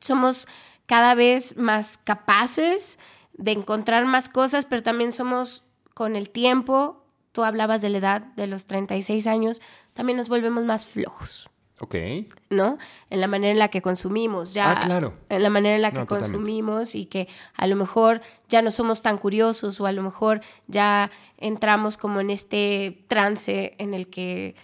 somos 0.00 0.48
cada 0.86 1.14
vez 1.14 1.56
más 1.56 1.98
capaces 1.98 2.98
de 3.38 3.52
encontrar 3.52 4.04
más 4.06 4.28
cosas, 4.28 4.64
pero 4.64 4.82
también 4.82 5.12
somos 5.12 5.64
con 5.94 6.16
el 6.16 6.30
tiempo, 6.30 7.04
tú 7.32 7.44
hablabas 7.44 7.82
de 7.82 7.90
la 7.90 7.98
edad 7.98 8.20
de 8.36 8.46
los 8.46 8.66
36 8.66 9.26
años, 9.26 9.60
también 9.94 10.16
nos 10.16 10.28
volvemos 10.28 10.64
más 10.64 10.86
flojos. 10.86 11.48
Ok. 11.80 11.94
¿no? 12.48 12.78
En 13.10 13.20
la 13.20 13.26
manera 13.26 13.52
en 13.52 13.58
la 13.58 13.68
que 13.68 13.82
consumimos, 13.82 14.54
ya. 14.54 14.70
Ah, 14.72 14.80
claro. 14.80 15.12
En 15.28 15.42
la 15.42 15.50
manera 15.50 15.76
en 15.76 15.82
la 15.82 15.90
que 15.90 15.98
No, 15.98 16.06
totalmente. 16.06 16.32
consumimos 16.38 16.94
y 16.94 17.04
que 17.04 17.28
a 17.54 17.66
lo 17.66 17.76
mejor 17.76 18.22
ya 18.48 18.62
no 18.62 18.70
somos 18.70 19.02
tan 19.02 19.18
curiosos 19.18 19.78
o 19.78 19.86
a 19.86 19.92
lo 19.92 20.02
mejor 20.02 20.40
ya 20.68 21.10
entramos 21.36 21.98
como 21.98 22.20
en 22.20 22.30
este 22.30 23.04
trance 23.08 23.74
en 23.76 23.92
el 23.92 24.08
que 24.08 24.54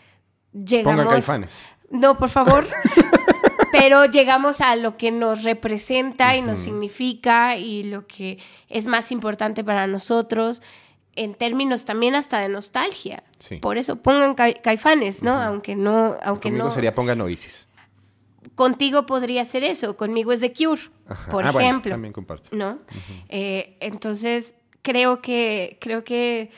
llegamos. 0.55 1.03
Pongan 1.03 1.09
caifanes. 1.13 1.69
No, 1.91 2.17
por 2.17 2.31
favor. 2.31 2.67
Pero 3.73 4.05
llegamos 4.07 4.61
a 4.61 4.77
lo 4.77 4.97
que 4.97 5.11
nos 5.11 5.43
representa 5.43 6.37
y 6.37 6.43
nos 6.43 6.59
significa 6.59 7.57
y 7.57 7.83
lo 7.83 8.07
que 8.07 8.39
es 8.69 8.87
más 8.87 9.11
importante 9.11 9.65
para 9.65 9.87
nosotros 9.87 10.63
en 11.17 11.35
términos 11.35 11.85
también 11.85 12.15
hasta 12.15 12.39
de 12.39 12.49
nostalgia. 12.49 13.23
Sí. 13.39 13.57
Por 13.57 13.77
eso 13.79 13.97
pongan 13.97 14.35
ca- 14.35 14.55
caifanes, 14.55 15.23
¿no? 15.23 15.33
Aunque 15.43 15.75
no, 15.75 16.17
aunque 16.23 16.49
Conmigo 16.49 16.67
no. 16.67 16.71
sería 16.71 16.95
pongan 16.95 17.21
Oasis. 17.21 17.69
Contigo 18.55 19.07
podría 19.07 19.45
ser 19.45 19.65
eso, 19.65 19.97
conmigo 19.97 20.33
es 20.33 20.41
The 20.41 20.53
Cure, 20.53 20.83
Ajá. 21.09 21.31
por 21.31 21.45
Ah, 21.47 21.51
bueno, 21.53 21.69
ejemplo. 21.69 21.91
también 21.93 22.13
comparto. 22.13 22.49
¿no? 22.53 22.79
Eh, 23.29 23.77
entonces, 23.81 24.55
creo 24.83 25.23
que, 25.23 25.79
creo 25.81 26.03
que 26.05 26.51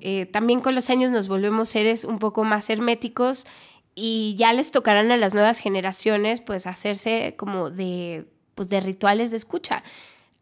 eh, 0.00 0.26
también 0.26 0.60
con 0.60 0.74
los 0.74 0.88
años 0.88 1.10
nos 1.10 1.28
volvemos 1.28 1.68
seres 1.68 2.04
un 2.04 2.18
poco 2.18 2.44
más 2.44 2.70
herméticos 2.70 3.46
y 3.94 4.34
ya 4.36 4.52
les 4.52 4.70
tocarán 4.70 5.10
a 5.12 5.16
las 5.16 5.34
nuevas 5.34 5.58
generaciones 5.58 6.40
pues 6.40 6.66
hacerse 6.66 7.34
como 7.36 7.70
de, 7.70 8.26
pues, 8.54 8.68
de 8.68 8.80
rituales 8.80 9.30
de 9.30 9.36
escucha. 9.36 9.82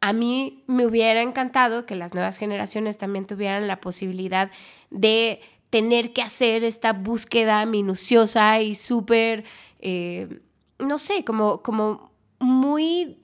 A 0.01 0.13
mí 0.13 0.65
me 0.67 0.87
hubiera 0.87 1.21
encantado 1.21 1.85
que 1.85 1.97
las 1.97 2.15
nuevas 2.15 2.37
generaciones 2.37 2.97
también 2.97 3.27
tuvieran 3.27 3.67
la 3.67 3.81
posibilidad 3.81 4.51
de 4.91 5.41
tener 5.69 6.13
que 6.13 6.23
hacer 6.23 6.65
esta 6.65 6.93
búsqueda 6.93 7.65
minuciosa 7.67 8.61
y 8.61 8.75
súper, 8.75 9.45
eh, 9.81 10.41
no 10.79 10.99
sé, 10.99 11.25
como, 11.25 11.63
como 11.63 12.11
muy, 12.39 13.19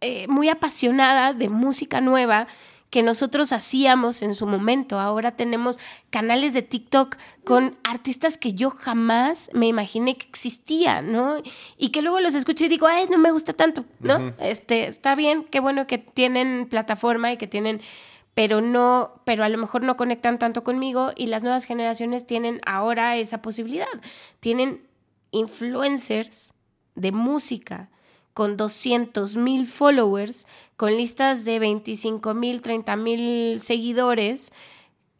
eh, 0.00 0.26
muy 0.28 0.48
apasionada 0.48 1.34
de 1.34 1.48
música 1.48 2.00
nueva 2.00 2.46
que 2.90 3.02
nosotros 3.02 3.52
hacíamos 3.52 4.20
en 4.22 4.34
su 4.34 4.46
momento. 4.46 4.98
Ahora 4.98 5.36
tenemos 5.36 5.78
canales 6.10 6.52
de 6.52 6.62
TikTok 6.62 7.16
con 7.44 7.78
artistas 7.84 8.36
que 8.36 8.52
yo 8.52 8.70
jamás 8.70 9.50
me 9.54 9.68
imaginé 9.68 10.16
que 10.16 10.26
existían, 10.26 11.12
¿no? 11.12 11.36
Y 11.78 11.90
que 11.90 12.02
luego 12.02 12.20
los 12.20 12.34
escucho 12.34 12.64
y 12.64 12.68
digo, 12.68 12.86
ay, 12.88 13.06
no 13.08 13.18
me 13.18 13.30
gusta 13.30 13.52
tanto, 13.52 13.84
¿no? 14.00 14.34
Este, 14.38 14.88
está 14.88 15.14
bien, 15.14 15.44
qué 15.44 15.60
bueno 15.60 15.86
que 15.86 15.98
tienen 15.98 16.66
plataforma 16.68 17.32
y 17.32 17.36
que 17.36 17.46
tienen 17.46 17.80
pero 18.34 18.60
no, 18.60 19.20
pero 19.24 19.44
a 19.44 19.48
lo 19.48 19.58
mejor 19.58 19.82
no 19.82 19.96
conectan 19.96 20.38
tanto 20.38 20.62
conmigo 20.64 21.10
y 21.16 21.26
las 21.26 21.42
nuevas 21.42 21.64
generaciones 21.64 22.26
tienen 22.26 22.60
ahora 22.64 23.16
esa 23.16 23.42
posibilidad. 23.42 23.88
Tienen 24.38 24.86
influencers 25.30 26.54
de 26.94 27.12
música 27.12 27.90
con 28.34 28.56
200 28.56 29.36
mil 29.36 29.66
followers, 29.66 30.46
con 30.76 30.96
listas 30.96 31.44
de 31.44 31.58
25 31.58 32.34
mil, 32.34 32.60
30 32.60 32.96
mil 32.96 33.60
seguidores, 33.60 34.52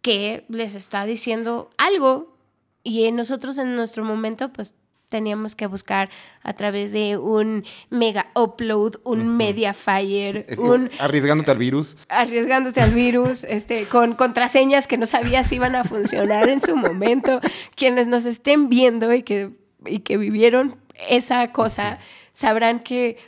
que 0.02 0.44
les 0.48 0.74
está 0.74 1.04
diciendo 1.04 1.70
algo 1.76 2.34
y 2.82 3.10
nosotros 3.12 3.58
en 3.58 3.76
nuestro 3.76 4.04
momento 4.04 4.52
pues 4.52 4.74
teníamos 5.10 5.54
que 5.56 5.66
buscar 5.66 6.08
a 6.42 6.54
través 6.54 6.92
de 6.92 7.18
un 7.18 7.64
mega 7.90 8.30
upload, 8.34 8.94
un 9.04 9.36
media 9.36 9.74
fire, 9.74 10.46
un 10.58 10.88
arriesgándote 10.98 11.50
al 11.50 11.58
virus. 11.58 11.96
Arriesgándote 12.08 12.80
al 12.80 12.94
virus, 12.94 13.44
este, 13.48 13.84
con 13.84 14.14
contraseñas 14.14 14.86
que 14.86 14.96
no 14.96 15.04
sabías 15.04 15.48
si 15.48 15.56
iban 15.56 15.76
a 15.76 15.84
funcionar 15.84 16.48
en 16.48 16.62
su 16.62 16.76
momento. 16.76 17.40
Quienes 17.76 18.06
nos 18.06 18.24
estén 18.24 18.70
viendo 18.70 19.12
y 19.12 19.22
que, 19.22 19.50
y 19.84 19.98
que 19.98 20.16
vivieron 20.16 20.76
esa 21.08 21.52
cosa, 21.52 21.98
sabrán 22.40 22.80
que 22.80 23.18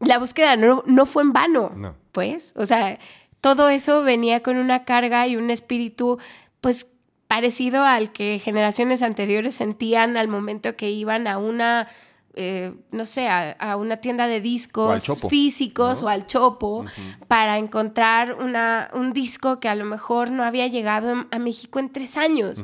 la 0.00 0.18
búsqueda 0.18 0.54
no, 0.56 0.84
no 0.86 1.06
fue 1.06 1.22
en 1.22 1.32
vano. 1.32 1.72
No. 1.74 1.96
Pues, 2.12 2.52
o 2.56 2.66
sea, 2.66 2.98
todo 3.40 3.70
eso 3.70 4.02
venía 4.02 4.42
con 4.42 4.58
una 4.58 4.84
carga 4.84 5.26
y 5.26 5.36
un 5.36 5.50
espíritu, 5.50 6.18
pues 6.60 6.86
parecido 7.26 7.84
al 7.84 8.12
que 8.12 8.38
generaciones 8.38 9.02
anteriores 9.02 9.54
sentían 9.54 10.18
al 10.18 10.28
momento 10.28 10.76
que 10.76 10.90
iban 10.90 11.26
a 11.26 11.38
una, 11.38 11.88
eh, 12.34 12.74
no 12.90 13.06
sé, 13.06 13.28
a, 13.28 13.76
una 13.76 13.98
tienda 13.98 14.26
de 14.26 14.42
discos 14.42 15.04
físicos 15.30 16.02
o 16.02 16.08
al 16.08 16.26
chopo 16.26 16.84
para 17.28 17.56
encontrar 17.56 18.34
una, 18.34 18.90
un 18.92 19.14
disco 19.14 19.58
que 19.58 19.68
a 19.68 19.74
lo 19.74 19.86
mejor 19.86 20.30
no 20.32 20.42
había 20.42 20.66
llegado 20.66 21.24
a 21.30 21.38
México 21.38 21.78
en 21.78 21.90
tres 21.90 22.18
años. 22.18 22.62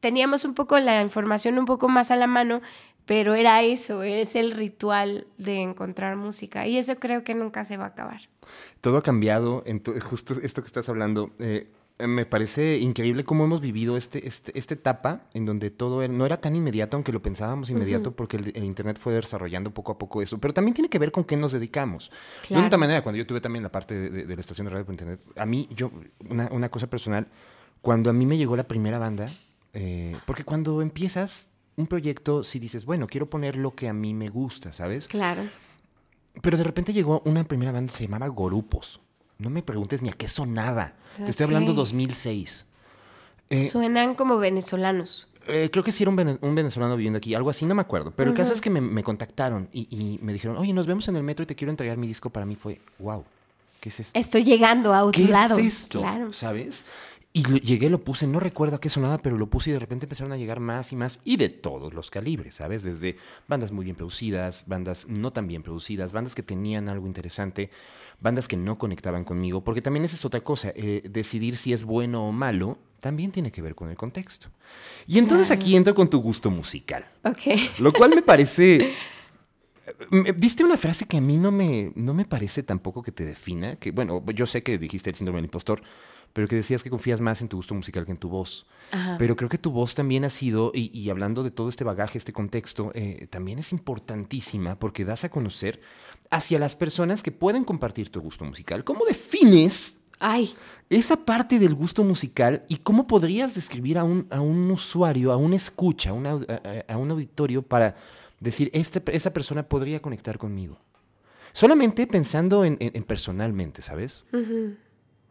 Teníamos 0.00 0.44
un 0.44 0.52
poco 0.52 0.78
la 0.80 1.00
información 1.00 1.58
un 1.58 1.64
poco 1.64 1.88
más 1.88 2.10
a 2.10 2.16
la 2.16 2.26
mano, 2.26 2.60
pero 3.10 3.34
era 3.34 3.60
eso, 3.64 4.04
es 4.04 4.36
el 4.36 4.52
ritual 4.52 5.26
de 5.36 5.60
encontrar 5.62 6.14
música 6.14 6.68
y 6.68 6.78
eso 6.78 6.94
creo 7.00 7.24
que 7.24 7.34
nunca 7.34 7.64
se 7.64 7.76
va 7.76 7.86
a 7.86 7.88
acabar. 7.88 8.20
Todo 8.80 8.98
ha 8.98 9.02
cambiado, 9.02 9.64
justo 10.00 10.34
esto 10.40 10.62
que 10.62 10.68
estás 10.68 10.88
hablando. 10.88 11.32
Eh, 11.40 11.66
me 12.06 12.24
parece 12.24 12.78
increíble 12.78 13.24
cómo 13.24 13.42
hemos 13.42 13.60
vivido 13.60 13.96
este, 13.96 14.28
este, 14.28 14.56
esta 14.56 14.74
etapa 14.74 15.22
en 15.34 15.44
donde 15.44 15.70
todo 15.70 16.06
no 16.06 16.24
era 16.24 16.36
tan 16.36 16.54
inmediato, 16.54 16.96
aunque 16.96 17.10
lo 17.10 17.20
pensábamos 17.20 17.68
inmediato, 17.68 18.14
porque 18.14 18.36
el, 18.36 18.62
Internet 18.62 18.96
fue 18.96 19.12
desarrollando 19.12 19.74
poco 19.74 19.90
a 19.90 19.98
poco 19.98 20.22
eso. 20.22 20.38
Pero 20.38 20.54
también 20.54 20.74
tiene 20.74 20.88
que 20.88 21.00
ver 21.00 21.10
con 21.10 21.24
qué 21.24 21.36
nos 21.36 21.50
dedicamos. 21.50 22.12
De 22.48 22.58
una 22.58 22.76
manera, 22.76 23.02
cuando 23.02 23.18
yo 23.18 23.26
tuve 23.26 23.40
también 23.40 23.64
la 23.64 23.72
parte 23.72 24.08
de, 24.08 24.36
la 24.36 24.40
estación 24.40 24.66
de 24.66 24.70
radio 24.70 24.86
por 24.86 24.92
Internet, 24.92 25.20
a 25.36 25.46
mí, 25.46 25.68
yo, 25.74 25.90
una, 26.28 26.68
cosa 26.68 26.88
personal, 26.88 27.26
cuando 27.82 28.08
a 28.08 28.12
mí 28.12 28.24
me 28.24 28.36
llegó 28.38 28.56
la 28.56 28.68
primera 28.68 29.00
banda, 29.00 29.26
eh, 29.72 30.16
porque 30.26 30.44
cuando 30.44 30.80
empiezas 30.80 31.49
un 31.80 31.86
proyecto, 31.86 32.44
si 32.44 32.58
dices, 32.58 32.84
bueno, 32.84 33.06
quiero 33.06 33.28
poner 33.28 33.56
lo 33.56 33.74
que 33.74 33.88
a 33.88 33.92
mí 33.92 34.14
me 34.14 34.28
gusta, 34.28 34.72
¿sabes? 34.72 35.08
Claro. 35.08 35.42
Pero 36.42 36.56
de 36.56 36.64
repente 36.64 36.92
llegó 36.92 37.22
una 37.24 37.44
primera 37.44 37.72
banda, 37.72 37.92
se 37.92 38.04
llamaba 38.04 38.28
Gorupos. 38.28 39.00
No 39.38 39.50
me 39.50 39.62
preguntes 39.62 40.02
ni 40.02 40.10
a 40.10 40.12
qué 40.12 40.28
sonaba. 40.28 40.94
Te 41.16 41.30
estoy 41.30 41.44
hablando 41.44 41.72
2006. 41.72 42.66
Eh, 43.48 43.68
Suenan 43.68 44.14
como 44.14 44.38
venezolanos. 44.38 45.28
Eh, 45.48 45.70
creo 45.72 45.82
que 45.82 45.90
sí 45.90 46.04
era 46.04 46.10
un, 46.10 46.54
venezolano 46.54 46.96
viviendo 46.96 47.16
aquí, 47.16 47.34
algo 47.34 47.50
así, 47.50 47.66
no 47.66 47.74
me 47.74 47.80
acuerdo. 47.80 48.12
Pero 48.12 48.30
el 48.30 48.36
caso 48.36 48.52
es 48.52 48.60
que 48.60 48.70
me, 48.70 49.02
contactaron 49.02 49.68
y, 49.72 50.18
me 50.22 50.32
dijeron, 50.32 50.56
oye, 50.58 50.72
nos 50.72 50.86
vemos 50.86 51.08
en 51.08 51.16
el 51.16 51.22
metro 51.22 51.42
y 51.42 51.46
te 51.46 51.56
quiero 51.56 51.70
entregar 51.70 51.96
mi 51.96 52.06
disco. 52.06 52.30
Para 52.30 52.46
mí 52.46 52.54
fue, 52.54 52.80
wow, 52.98 53.24
¿qué 53.80 53.88
es 53.88 54.00
esto? 54.00 54.18
Estoy 54.18 54.44
llegando 54.44 54.94
a 54.94 55.04
otro 55.04 55.24
lado. 55.24 55.56
¿Qué 55.56 55.62
es 55.62 55.74
esto? 55.74 56.00
Claro. 56.00 56.32
¿Sabes? 56.32 56.84
Y 57.32 57.44
llegué, 57.60 57.90
lo 57.90 58.02
puse, 58.02 58.26
no 58.26 58.40
recuerdo 58.40 58.76
a 58.76 58.80
qué 58.80 58.90
sonaba, 58.90 59.18
pero 59.18 59.36
lo 59.36 59.48
puse 59.48 59.70
y 59.70 59.72
de 59.72 59.78
repente 59.78 60.06
empezaron 60.06 60.32
a 60.32 60.36
llegar 60.36 60.58
más 60.58 60.90
y 60.90 60.96
más, 60.96 61.20
y 61.24 61.36
de 61.36 61.48
todos 61.48 61.94
los 61.94 62.10
calibres, 62.10 62.56
¿sabes? 62.56 62.82
Desde 62.82 63.18
bandas 63.46 63.70
muy 63.70 63.84
bien 63.84 63.94
producidas, 63.94 64.64
bandas 64.66 65.06
no 65.06 65.32
tan 65.32 65.46
bien 65.46 65.62
producidas, 65.62 66.12
bandas 66.12 66.34
que 66.34 66.42
tenían 66.42 66.88
algo 66.88 67.06
interesante, 67.06 67.70
bandas 68.18 68.48
que 68.48 68.56
no 68.56 68.78
conectaban 68.78 69.22
conmigo, 69.22 69.62
porque 69.62 69.80
también 69.80 70.04
esa 70.04 70.16
es 70.16 70.24
otra 70.24 70.40
cosa, 70.40 70.72
eh, 70.74 71.02
decidir 71.08 71.56
si 71.56 71.72
es 71.72 71.84
bueno 71.84 72.26
o 72.26 72.32
malo 72.32 72.78
también 72.98 73.30
tiene 73.30 73.52
que 73.52 73.62
ver 73.62 73.76
con 73.76 73.90
el 73.90 73.96
contexto. 73.96 74.48
Y 75.06 75.18
entonces 75.18 75.52
aquí 75.52 75.76
entro 75.76 75.94
con 75.94 76.10
tu 76.10 76.20
gusto 76.20 76.50
musical. 76.50 77.04
Ok. 77.24 77.78
Lo 77.78 77.92
cual 77.92 78.10
me 78.10 78.22
parece... 78.22 78.92
Viste 80.36 80.64
una 80.64 80.76
frase 80.76 81.06
que 81.06 81.16
a 81.16 81.20
mí 81.20 81.36
no 81.36 81.50
me, 81.50 81.92
no 81.94 82.14
me 82.14 82.24
parece 82.24 82.62
tampoco 82.62 83.02
que 83.02 83.12
te 83.12 83.24
defina, 83.24 83.76
que 83.76 83.90
bueno, 83.90 84.24
yo 84.34 84.46
sé 84.46 84.62
que 84.62 84.78
dijiste 84.78 85.10
el 85.10 85.16
síndrome 85.16 85.38
del 85.38 85.46
impostor, 85.46 85.82
pero 86.32 86.46
que 86.46 86.56
decías 86.56 86.82
que 86.82 86.90
confías 86.90 87.20
más 87.20 87.42
en 87.42 87.48
tu 87.48 87.56
gusto 87.56 87.74
musical 87.74 88.04
que 88.04 88.12
en 88.12 88.18
tu 88.18 88.28
voz. 88.28 88.66
Pero 89.18 89.36
creo 89.36 89.48
que 89.48 89.58
tu 89.58 89.70
voz 89.70 89.94
también 89.94 90.24
ha 90.24 90.30
sido, 90.30 90.72
y, 90.74 91.08
hablando 91.10 91.42
de 91.42 91.50
todo 91.50 91.68
este 91.68 91.84
bagaje, 91.84 92.18
este 92.18 92.32
contexto, 92.32 92.92
eh, 92.94 93.26
también 93.30 93.58
es 93.58 93.72
importantísima 93.72 94.78
porque 94.78 95.04
das 95.04 95.24
a 95.24 95.28
conocer 95.28 95.80
hacia 96.30 96.58
las 96.58 96.76
personas 96.76 97.22
que 97.22 97.32
pueden 97.32 97.64
compartir 97.64 98.10
tu 98.10 98.20
gusto 98.20 98.44
musical. 98.44 98.84
¿Cómo 98.84 99.04
defines 99.04 99.98
Ay. 100.18 100.54
esa 100.88 101.16
parte 101.16 101.58
del 101.58 101.74
gusto 101.74 102.04
musical 102.04 102.64
y 102.68 102.76
cómo 102.76 103.06
podrías 103.06 103.54
describir 103.54 103.98
a 103.98 104.04
un, 104.04 104.26
a 104.30 104.40
un 104.40 104.70
usuario, 104.70 105.32
a 105.32 105.36
un 105.36 105.52
escucha, 105.54 106.10
a, 106.10 106.96
un 106.96 107.10
auditorio 107.10 107.62
para 107.62 107.96
decir, 108.38 108.70
este, 108.72 109.02
esa 109.14 109.32
persona 109.32 109.68
podría 109.68 110.00
conectar 110.00 110.38
conmigo? 110.38 110.78
Solamente 111.52 112.06
pensando 112.06 112.64
en, 112.64 112.78
personalmente, 113.04 113.82
¿sabes? 113.82 114.24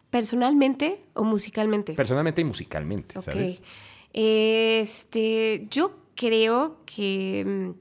¿Personalmente 0.09 1.05
o 1.13 1.23
musicalmente? 1.23 1.93
Personalmente 1.93 2.41
y 2.41 2.45
musicalmente, 2.45 3.21
¿sabes? 3.21 3.61
Este, 4.11 5.67
yo 5.69 5.99
creo 6.15 6.77
que. 6.85 7.43
Mm, 7.45 7.71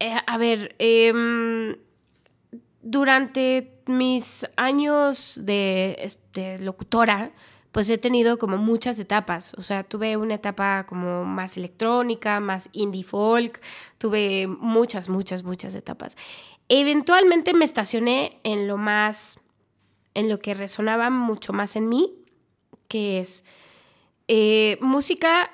eh, 0.00 0.16
a 0.26 0.38
ver, 0.38 0.74
em, 0.78 1.76
durante 2.82 3.82
mis 3.86 4.46
años 4.56 5.38
de, 5.42 6.10
de, 6.32 6.58
locutora, 6.58 7.32
pues 7.70 7.88
he 7.90 7.98
tenido 7.98 8.38
como 8.38 8.56
muchas 8.56 8.98
etapas. 8.98 9.54
O 9.58 9.62
sea, 9.62 9.84
tuve 9.84 10.16
una 10.16 10.34
etapa 10.34 10.86
como 10.86 11.24
más 11.24 11.56
electrónica, 11.56 12.40
más 12.40 12.68
indie 12.72 13.04
folk, 13.04 13.60
tuve 13.98 14.48
muchas, 14.48 15.08
muchas, 15.08 15.44
muchas 15.44 15.74
etapas. 15.74 16.16
Eventualmente 16.68 17.52
me 17.54 17.64
estacioné 17.64 18.40
en 18.42 18.66
lo 18.66 18.76
más 18.76 19.38
en 20.14 20.28
lo 20.28 20.40
que 20.40 20.54
resonaba 20.54 21.10
mucho 21.10 21.52
más 21.52 21.76
en 21.76 21.88
mí, 21.88 22.14
que 22.88 23.20
es 23.20 23.44
eh, 24.28 24.78
música 24.80 25.50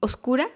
oscura. 0.00 0.48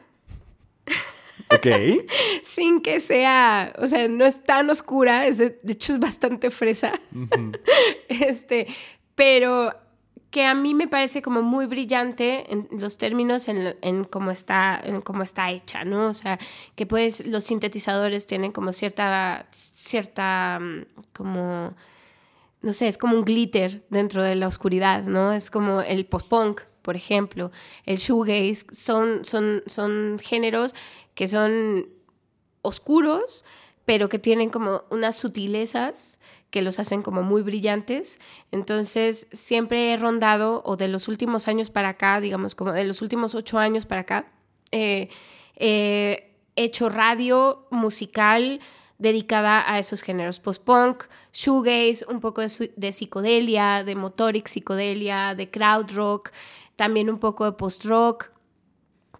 Ok. 1.51 1.66
Sin 2.42 2.81
que 2.81 3.01
sea, 3.01 3.73
o 3.79 3.87
sea, 3.87 4.09
no 4.09 4.25
es 4.25 4.42
tan 4.44 4.70
oscura, 4.70 5.23
de 5.31 5.59
hecho 5.68 5.92
es 5.92 5.99
bastante 5.99 6.51
fresa. 6.51 6.92
este, 8.09 8.66
pero 9.14 9.73
que 10.35 10.44
a 10.44 10.55
mí 10.55 10.75
me 10.75 10.88
parece 10.88 11.23
como 11.23 11.42
muy 11.42 11.66
brillante 11.66 12.53
en 12.53 12.66
los 12.73 12.99
términos 12.99 13.47
en, 13.47 14.03
cómo 14.03 14.33
está 14.33 14.81
en 14.83 15.01
cómo 15.01 15.23
está 15.23 15.53
hecha, 15.53 15.85
¿no? 15.85 16.09
O 16.09 16.14
sea, 16.14 16.40
que 16.75 16.87
pues 16.87 17.25
los 17.25 17.44
sintetizadores 17.44 18.27
tienen 18.27 18.51
como 18.51 18.73
cierta 18.73 19.47
cierta 19.53 20.59
mm, 20.61 20.87
como 21.12 21.77
no 22.64 22.72
sé, 22.72 22.88
es 22.88 22.98
como 22.98 23.16
un 23.16 23.24
glitter 23.24 23.85
dentro 23.90 24.22
de 24.22 24.35
la 24.35 24.48
oscuridad, 24.48 25.05
¿no? 25.05 25.33
Es 25.33 25.50
como 25.50 25.83
el 25.83 26.07
post-punk, 26.07 26.62
por 26.81 26.96
ejemplo, 26.96 27.50
el 27.85 27.98
shoegaze, 27.98 28.66
son, 28.72 29.24
son, 29.24 29.62
son 29.66 30.18
géneros 30.18 30.74
que 31.14 31.29
son 31.29 31.87
oscuros, 32.62 33.44
pero 33.85 34.09
que 34.09 34.18
tienen 34.18 34.48
como 34.48 34.85
unas 34.90 35.16
sutilezas 35.16 36.18
que 36.50 36.62
los 36.62 36.79
hacen 36.79 37.03
como 37.03 37.22
muy 37.22 37.42
brillantes. 37.42 38.18
Entonces, 38.50 39.29
siempre 39.33 39.92
he 39.92 39.96
rondado, 39.98 40.62
o 40.64 40.77
de 40.77 40.88
los 40.88 41.07
últimos 41.09 41.48
años 41.48 41.70
para 41.70 41.90
acá, 41.90 42.20
digamos, 42.20 42.55
como 42.55 42.72
de 42.72 42.85
los 42.85 43.03
últimos 43.03 43.35
ocho 43.35 43.59
años 43.59 43.85
para 43.85 44.03
acá, 44.03 44.33
eh, 44.70 45.11
he 45.57 46.33
hecho 46.57 46.88
radio 46.88 47.66
musical, 47.70 48.61
dedicada 49.05 49.71
a 49.71 49.79
esos 49.79 50.01
géneros 50.03 50.40
post-punk, 50.40 51.05
shoegaze, 51.33 52.07
un 52.09 52.21
poco 52.21 52.40
de, 52.40 52.93
psicodelia, 52.93 53.85
de 53.85 53.95
motoric 53.95 54.49
psicodelia, 54.49 55.35
de 55.35 55.51
crowd 55.51 55.93
rock, 55.93 56.31
también 56.75 57.11
un 57.11 57.19
poco 57.19 57.45
de 57.45 57.53
post-rock. 57.53 58.33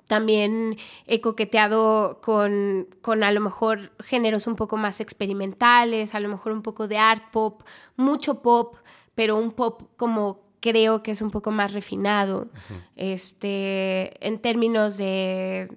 También 0.09 0.77
he 1.07 1.21
coqueteado 1.21 2.21
con, 2.23 2.89
con 3.03 3.23
a 3.23 3.31
lo 3.31 3.41
mejor 3.41 3.93
géneros 4.01 4.47
un 4.47 4.57
poco 4.57 4.77
más 4.77 5.01
experimentales, 5.01 6.15
a 6.15 6.21
lo 6.21 6.29
mejor 6.31 6.53
un 6.53 6.63
poco 6.63 6.89
de 6.89 6.99
art 6.99 7.31
pop, 7.31 7.63
mucho 7.97 8.41
pop, 8.41 8.77
pero 9.15 9.37
un 9.37 9.53
pop 9.53 9.83
como 9.97 10.45
creo 10.61 11.03
que 11.03 11.11
es 11.11 11.21
un 11.21 11.31
poco 11.31 11.51
más 11.51 11.75
refinado. 11.75 12.49
Este, 12.97 14.27
en 14.27 14.39
términos 14.39 14.97
de 14.97 15.69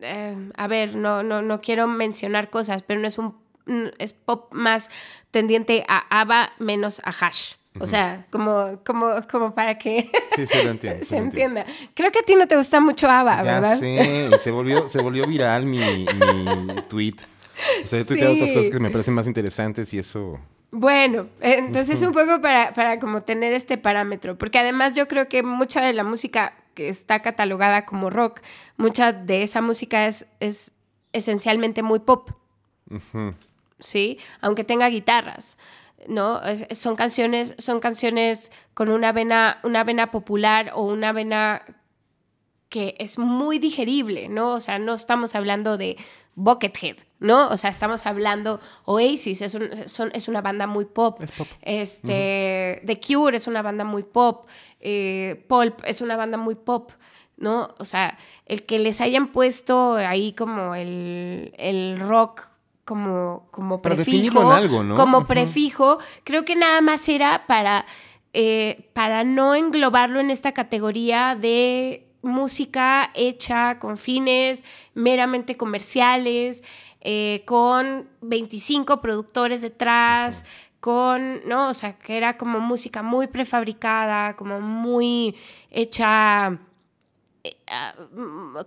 eh, 0.00 0.50
a 0.56 0.66
ver, 0.66 0.96
no, 0.96 1.22
no, 1.22 1.42
no 1.42 1.60
quiero 1.60 1.86
mencionar 1.86 2.50
cosas, 2.50 2.82
pero 2.82 3.00
no 3.00 3.06
es 3.06 3.18
un 3.18 3.34
es 3.98 4.12
pop 4.12 4.52
más 4.54 4.90
tendiente 5.30 5.84
a 5.88 6.20
ABBA 6.20 6.52
menos 6.58 7.00
a 7.04 7.10
Hash. 7.10 7.54
O 7.80 7.86
sea, 7.86 8.26
como, 8.30 8.80
como, 8.84 9.22
como 9.30 9.54
para 9.54 9.78
que 9.78 10.10
sí, 10.34 10.46
sí, 10.46 10.58
lo 10.64 10.70
entiendo, 10.70 11.04
se 11.04 11.16
entienda. 11.16 11.64
Creo 11.94 12.10
que 12.10 12.18
a 12.18 12.22
ti 12.22 12.34
no 12.34 12.48
te 12.48 12.56
gusta 12.56 12.80
mucho 12.80 13.08
ABBA, 13.08 13.36
ya 13.36 13.60
¿verdad? 13.60 13.78
Sí, 13.78 13.98
se 14.40 14.50
volvió, 14.50 14.88
se 14.88 15.00
volvió 15.00 15.26
viral 15.26 15.64
mi, 15.66 15.78
mi 15.78 16.82
tweet. 16.88 17.16
O 17.84 17.86
sea, 17.86 18.00
he 18.00 18.04
tuiteado 18.04 18.34
otras 18.34 18.52
cosas 18.52 18.70
que 18.70 18.80
me 18.80 18.90
parecen 18.90 19.14
más 19.14 19.26
interesantes 19.26 19.92
y 19.94 19.98
eso... 19.98 20.40
Bueno, 20.70 21.28
entonces 21.40 22.02
un 22.02 22.12
poco 22.12 22.42
para, 22.42 22.74
para 22.74 22.98
como 22.98 23.22
tener 23.22 23.54
este 23.54 23.78
parámetro, 23.78 24.36
porque 24.36 24.58
además 24.58 24.94
yo 24.94 25.08
creo 25.08 25.28
que 25.28 25.42
mucha 25.42 25.80
de 25.80 25.92
la 25.94 26.04
música 26.04 26.54
que 26.78 26.88
está 26.88 27.22
catalogada 27.22 27.84
como 27.84 28.08
rock, 28.08 28.40
mucha 28.76 29.12
de 29.12 29.42
esa 29.42 29.60
música 29.60 30.06
es, 30.06 30.28
es 30.38 30.74
esencialmente 31.12 31.82
muy 31.82 31.98
pop. 31.98 32.30
¿Sí? 33.80 34.18
Aunque 34.40 34.62
tenga 34.62 34.88
guitarras. 34.88 35.58
¿no? 36.06 36.40
son 36.70 36.94
canciones, 36.94 37.56
son 37.58 37.80
canciones 37.80 38.52
con 38.74 38.90
una 38.90 39.10
vena, 39.10 39.58
una 39.64 39.82
vena 39.82 40.12
popular 40.12 40.70
o 40.72 40.84
una 40.84 41.10
vena 41.10 41.64
que 42.68 42.94
es 43.00 43.18
muy 43.18 43.58
digerible, 43.58 44.28
¿no? 44.28 44.52
O 44.52 44.60
sea, 44.60 44.78
no 44.78 44.94
estamos 44.94 45.34
hablando 45.34 45.76
de 45.76 45.96
Buckethead, 46.36 46.96
¿no? 47.18 47.48
O 47.48 47.56
sea, 47.56 47.70
estamos 47.70 48.06
hablando 48.06 48.60
Oasis, 48.84 49.42
es, 49.42 49.56
es 49.56 50.28
una 50.28 50.40
banda 50.40 50.68
muy 50.68 50.84
pop. 50.84 51.20
Este, 51.62 52.80
The 52.86 53.00
Cure 53.00 53.36
es 53.36 53.48
una 53.48 53.62
banda 53.62 53.82
muy 53.82 54.04
pop. 54.04 54.46
Eh, 54.80 55.44
Pulp 55.48 55.80
es 55.84 56.00
una 56.00 56.16
banda 56.16 56.38
muy 56.38 56.54
pop. 56.54 56.92
¿no? 57.36 57.68
O 57.78 57.84
sea, 57.84 58.18
el 58.46 58.66
que 58.66 58.80
les 58.80 59.00
hayan 59.00 59.26
puesto 59.26 59.94
ahí 59.94 60.32
como 60.32 60.74
el, 60.74 61.54
el 61.56 62.00
rock 62.00 62.48
como, 62.88 63.46
como 63.50 63.82
prefijo. 63.82 64.50
algo, 64.50 64.82
¿no? 64.82 64.96
Como 64.96 65.26
prefijo, 65.26 65.98
creo 66.24 66.46
que 66.46 66.56
nada 66.56 66.80
más 66.80 67.06
era 67.08 67.46
para, 67.46 67.84
eh, 68.32 68.88
para 68.94 69.24
no 69.24 69.54
englobarlo 69.54 70.20
en 70.20 70.30
esta 70.30 70.52
categoría 70.52 71.36
de 71.38 72.08
música 72.22 73.10
hecha 73.14 73.78
con 73.78 73.98
fines 73.98 74.64
meramente 74.94 75.58
comerciales, 75.58 76.64
eh, 77.02 77.42
con 77.44 78.08
25 78.22 79.02
productores 79.02 79.60
detrás, 79.60 80.46
con, 80.80 81.46
¿no? 81.48 81.68
O 81.68 81.74
sea, 81.74 81.98
que 81.98 82.16
era 82.16 82.36
como 82.38 82.60
música 82.60 83.02
muy 83.02 83.26
prefabricada, 83.26 84.36
como 84.36 84.60
muy 84.60 85.36
hecha 85.70 86.58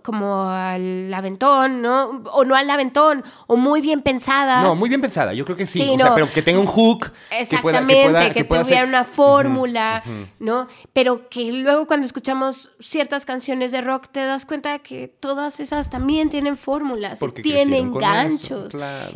como 0.02 0.48
al 0.48 1.12
aventón, 1.12 1.82
¿no? 1.82 2.22
O 2.32 2.44
no 2.44 2.54
al 2.54 2.68
aventón, 2.70 3.24
o 3.46 3.56
muy 3.56 3.80
bien 3.80 4.00
pensada. 4.02 4.62
No, 4.62 4.74
muy 4.74 4.88
bien 4.88 5.00
pensada, 5.00 5.34
yo 5.34 5.44
creo 5.44 5.56
que 5.56 5.66
sí. 5.66 5.82
o 5.88 5.96
sea, 5.98 6.14
pero 6.14 6.30
que 6.32 6.42
tenga 6.42 6.58
un 6.58 6.66
hook. 6.66 7.12
Exactamente, 7.30 7.94
que, 7.94 8.10
pueda, 8.10 8.32
que, 8.32 8.44
tuviera 8.44 8.84
una 8.84 9.04
fórmula, 9.04 10.02
¿no? 10.38 10.68
Pero 10.92 11.28
que 11.28 11.52
luego 11.52 11.86
cuando 11.86 12.06
escuchamos 12.06 12.70
ciertas 12.80 13.24
canciones 13.24 13.72
de 13.72 13.80
rock 13.80 14.08
te 14.10 14.20
das 14.20 14.46
cuenta 14.46 14.78
que 14.78 15.08
todas 15.08 15.60
esas 15.60 15.90
también 15.90 16.30
tienen 16.30 16.56
fórmulas, 16.56 17.20
tienen 17.42 17.92
ganchos. 17.92 18.72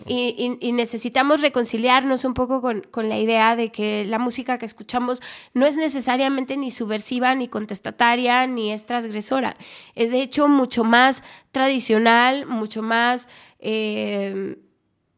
y, 0.07 0.73
necesitamos 0.77 1.41
reconciliarnos 1.41 2.25
un 2.25 2.35
poco 2.35 2.61
con, 2.61 2.83
con 2.91 3.09
la 3.09 3.19
idea 3.19 3.57
de 3.57 3.73
que 3.73 4.05
la 4.05 4.19
música 4.19 4.59
que 4.59 4.67
escuchamos 4.67 5.23
no 5.55 5.65
es 5.65 5.77
necesariamente 5.77 6.57
ni 6.57 6.71
subversiva, 6.71 7.35
ni 7.35 7.49
contestataria, 7.49 8.47
ni 8.47 8.73
es 8.73 8.85
transgresora 8.85 9.46
es 9.95 10.11
de 10.11 10.23
hecho 10.23 10.49
mucho 10.49 10.85
más 10.85 11.23
tradicional, 11.53 12.47
mucho 12.47 12.83
más 12.83 13.29
eh, 13.59 14.59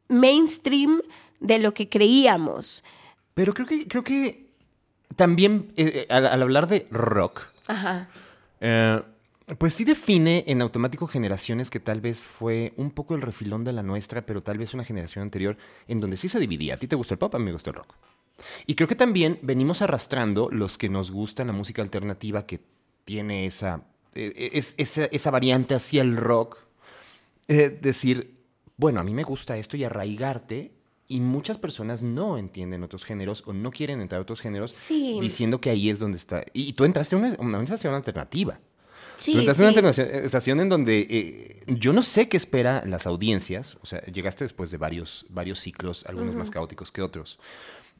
mainstream 0.08 1.02
de 1.40 1.58
lo 1.58 1.74
que 1.74 1.88
creíamos. 1.88 2.84
Pero 3.34 3.54
creo 3.54 3.66
que, 3.66 3.86
creo 3.86 4.04
que 4.04 4.52
también 5.16 5.72
eh, 5.76 6.06
eh, 6.08 6.12
al, 6.12 6.42
hablar 6.42 6.66
de 6.66 6.86
rock, 6.90 7.48
pues 9.56 9.74
sí 9.74 9.84
define 9.84 10.44
en 10.48 10.60
automático 10.60 11.06
generaciones 11.06 11.70
que 11.70 11.80
tal 11.80 12.00
vez 12.00 12.22
fue 12.22 12.74
un 12.76 12.90
poco 12.90 13.14
el 13.14 13.22
refilón 13.22 13.64
de 13.64 13.72
la 13.72 13.82
nuestra, 13.82 14.26
pero 14.26 14.42
tal 14.42 14.58
vez 14.58 14.74
una 14.74 14.84
generación 14.84 15.22
anterior 15.22 15.56
en 15.86 16.00
donde 16.00 16.16
sí 16.16 16.28
se 16.28 16.38
dividía. 16.38 16.74
A 16.74 16.76
ti 16.78 16.86
te 16.86 16.96
gusta 16.96 17.14
el 17.14 17.18
pop, 17.18 17.34
a 17.34 17.38
mí 17.38 17.46
me 17.46 17.52
gusta 17.52 17.70
el 17.70 17.76
rock. 17.76 17.94
Y 18.66 18.74
creo 18.74 18.88
que 18.88 18.94
también 18.94 19.38
venimos 19.42 19.82
arrastrando 19.82 20.48
los 20.50 20.78
que 20.78 20.88
nos 20.88 21.10
gusta 21.10 21.44
la 21.44 21.52
música 21.52 21.82
alternativa 21.82 22.46
que 22.46 22.60
tiene 23.04 23.46
esa 23.46 23.82
eh, 24.14 24.50
es, 24.54 24.74
esa, 24.76 25.30
variante 25.30 25.74
hacia 25.74 26.02
el 26.02 26.16
rock, 26.16 26.58
eh, 27.48 27.76
decir, 27.80 28.34
bueno, 28.76 29.00
a 29.00 29.04
mí 29.04 29.14
me 29.14 29.24
gusta 29.24 29.56
esto 29.56 29.76
y 29.76 29.84
arraigarte. 29.84 30.72
Y 31.10 31.20
muchas 31.20 31.56
personas 31.56 32.02
no 32.02 32.36
entienden 32.36 32.82
otros 32.82 33.02
géneros 33.02 33.42
o 33.46 33.54
no 33.54 33.70
quieren 33.70 34.02
entrar 34.02 34.18
a 34.18 34.22
otros 34.22 34.42
géneros 34.42 34.74
diciendo 35.20 35.58
que 35.58 35.70
ahí 35.70 35.88
es 35.88 35.98
donde 35.98 36.18
está. 36.18 36.44
Y, 36.52 36.74
tú 36.74 36.84
entraste 36.84 37.16
a 37.16 37.18
una, 37.18 37.34
una 37.38 37.62
estación 37.62 37.94
alternativa. 37.94 38.60
Sí, 39.18 39.36
entraste 39.36 39.66
a 39.66 39.70
una 39.70 39.90
estación 39.90 40.60
en 40.60 40.68
donde 40.68 41.00
eh, 41.10 41.64
yo 41.66 41.92
no 41.92 42.02
sé 42.02 42.28
qué 42.28 42.36
espera 42.36 42.84
las 42.86 43.06
audiencias. 43.06 43.76
O 43.82 43.86
sea, 43.86 44.00
llegaste 44.02 44.44
después 44.44 44.70
de 44.70 44.78
varios, 44.78 45.26
varios 45.28 45.58
ciclos, 45.58 46.04
algunos 46.06 46.36
más 46.36 46.50
caóticos 46.50 46.92
que 46.92 47.02
otros. 47.02 47.38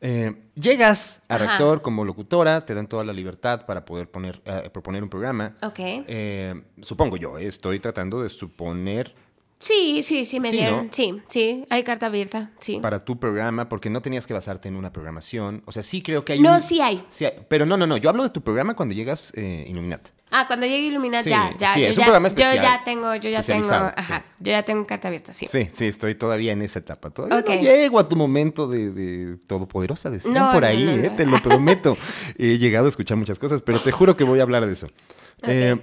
Eh, 0.01 0.51
llegas 0.55 1.23
a 1.29 1.39
rector 1.39 1.83
como 1.83 2.05
locutora, 2.05 2.61
te 2.61 2.75
dan 2.75 2.87
toda 2.87 3.05
la 3.05 3.13
libertad 3.13 3.67
para 3.67 3.85
poder 3.85 4.11
poner, 4.11 4.41
eh, 4.45 4.71
proponer 4.73 5.03
un 5.03 5.09
programa. 5.09 5.55
Ok. 5.63 5.79
Eh, 5.79 6.63
supongo 6.83 7.17
yo, 7.17 7.39
estoy 7.39 7.81
tratando 7.81 8.23
de 8.23 8.29
suponer. 8.29 9.15
Sí, 9.61 10.03
sí, 10.05 10.25
sí, 10.25 10.39
me 10.39 10.53
dieron. 10.53 10.89
Sí, 10.93 11.21
sí, 11.27 11.67
hay 11.69 11.83
carta 11.83 12.07
abierta, 12.07 12.53
sí. 12.61 12.79
Para 12.81 13.01
tu 13.01 13.19
programa, 13.19 13.69
porque 13.69 13.91
no 13.91 14.01
tenías 14.01 14.27
que 14.27 14.33
basarte 14.33 14.69
en 14.69 14.77
una 14.77 14.93
programación. 14.93 15.63
O 15.67 15.73
sea, 15.73 15.83
sí 15.83 16.01
creo 16.01 16.25
que 16.25 16.35
hay 16.35 16.41
No, 16.41 16.61
sí 16.61 16.81
hay. 16.81 17.05
Sí 17.11 17.27
Pero 17.49 17.67
no, 17.67 17.77
no, 17.77 17.87
no. 17.87 17.97
Yo 17.97 18.09
hablo 18.09 18.23
de 18.23 18.31
tu 18.31 18.41
programa 18.41 18.77
cuando 18.77 18.95
llegas 18.95 19.33
eh, 19.37 19.67
Illuminat. 19.69 20.09
Ah, 20.31 20.47
cuando 20.47 20.67
llegue 20.67 20.87
Illuminat, 20.89 21.25
ya, 21.25 21.53
ya. 21.59 21.75
Sí, 21.75 21.85
es 21.85 21.97
un 21.97 22.05
programa 22.05 22.29
especial. 22.29 22.57
Yo 22.57 22.63
ya 22.63 22.85
tengo, 22.85 23.15
yo 23.17 23.31
ya 23.31 23.43
tengo, 23.43 23.73
ajá, 23.73 24.25
yo 24.39 24.53
ya 24.53 24.63
tengo 24.63 24.87
carta 24.87 25.09
abierta, 25.09 25.33
sí. 25.33 25.47
Sí, 25.49 25.67
sí, 25.73 25.87
estoy 25.87 26.15
todavía 26.15 26.53
en 26.53 26.63
esa 26.63 26.79
etapa. 26.79 27.11
Todavía 27.11 27.43
no 27.43 27.61
llego 27.63 27.99
a 27.99 28.09
tu 28.09 28.15
momento 28.15 28.69
de, 28.69 28.91
de 28.91 29.37
todopoderosa, 29.39 30.11
decían 30.11 30.35
no, 30.35 30.53
por 30.53 30.65
ahí, 30.65 30.87
eh, 30.87 31.11
te 31.17 31.27
lo 31.27 31.39
prometo. 31.43 31.97
He 32.37 32.59
llegado 32.59 32.87
a 32.87 32.89
escuchar 32.91 33.17
muchas 33.17 33.39
cosas, 33.39 33.63
pero 33.63 33.81
te 33.81 33.91
juro 33.91 34.17
que 34.17 34.25
voy 34.25 34.39
a 34.39 34.43
hablar 34.43 34.67
de 34.67 34.73
eso. 34.73 34.87
Eh, 35.43 35.77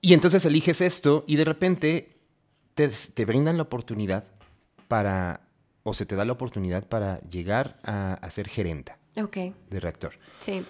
y 0.00 0.12
entonces 0.12 0.44
eliges 0.44 0.80
esto 0.80 1.24
y 1.26 1.36
de 1.36 1.44
repente 1.44 2.13
te, 2.74 2.88
te 2.88 3.24
brindan 3.24 3.56
la 3.56 3.64
oportunidad 3.64 4.24
para, 4.88 5.40
o 5.82 5.94
se 5.94 6.06
te 6.06 6.16
da 6.16 6.24
la 6.24 6.32
oportunidad 6.32 6.86
para 6.88 7.20
llegar 7.20 7.80
a, 7.84 8.14
a 8.14 8.30
ser 8.30 8.48
gerenta 8.48 8.98
okay. 9.16 9.54
de 9.70 9.80
reactor. 9.80 10.14
Sí. 10.40 10.64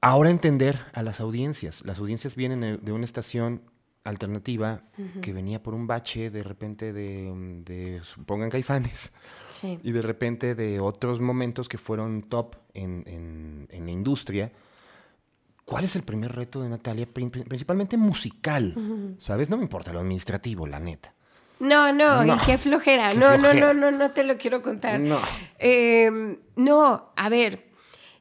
Ahora 0.00 0.30
entender 0.30 0.78
a 0.94 1.02
las 1.02 1.20
audiencias. 1.20 1.82
Las 1.84 1.98
audiencias 1.98 2.36
vienen 2.36 2.78
de 2.80 2.92
una 2.92 3.04
estación 3.04 3.62
alternativa 4.04 4.82
que 5.22 5.32
venía 5.32 5.62
por 5.62 5.74
un 5.74 5.86
bache 5.86 6.30
de 6.30 6.42
repente 6.42 6.92
de, 6.92 7.32
de 7.64 8.00
pongan 8.26 8.48
caifanes 8.48 9.12
sí. 9.48 9.78
y 9.82 9.92
de 9.92 10.02
repente 10.02 10.54
de 10.54 10.80
otros 10.80 11.20
momentos 11.20 11.68
que 11.68 11.78
fueron 11.78 12.22
top 12.22 12.56
en, 12.74 13.04
en, 13.06 13.86
la 13.86 13.90
industria. 13.90 14.52
¿Cuál 15.68 15.84
es 15.84 15.96
el 15.96 16.02
primer 16.02 16.34
reto 16.34 16.62
de 16.62 16.70
Natalia? 16.70 17.06
Principalmente 17.06 17.98
musical, 17.98 18.74
¿sabes? 19.18 19.50
No 19.50 19.58
me 19.58 19.64
importa 19.64 19.92
lo 19.92 19.98
administrativo, 19.98 20.66
la 20.66 20.80
neta. 20.80 21.14
No, 21.60 21.92
no, 21.92 22.24
y 22.24 22.38
qué 22.46 22.56
flojera. 22.56 23.12
no, 23.12 23.36
no, 23.36 23.52
no, 23.52 23.74
no, 23.74 23.90
no 23.90 24.10
te 24.10 24.24
lo 24.24 24.38
quiero 24.38 24.62
contar. 24.62 24.98
No. 24.98 25.20
Em, 25.58 26.38
no, 26.56 27.12
a 27.14 27.28
ver, 27.28 27.68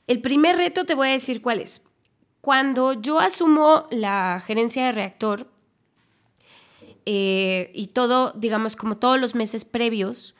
el 0.08 0.20
primer 0.20 0.58
reto 0.58 0.86
te 0.86 0.94
voy 0.94 1.08
a 1.08 1.12
decir 1.12 1.42
cuál 1.42 1.62
es. 1.62 1.84
Cuando 2.42 2.92
yo 2.92 3.18
asumo 3.22 3.88
la 3.92 4.44
gerencia 4.46 4.86
de 4.86 4.92
reactor 4.92 5.48
eh, 7.06 7.72
y 7.74 7.88
todo, 7.88 8.34
digamos, 8.34 8.76
como 8.76 8.98
todos 8.98 9.22
los 9.22 9.36
meses 9.36 9.64
previos, 9.64 10.36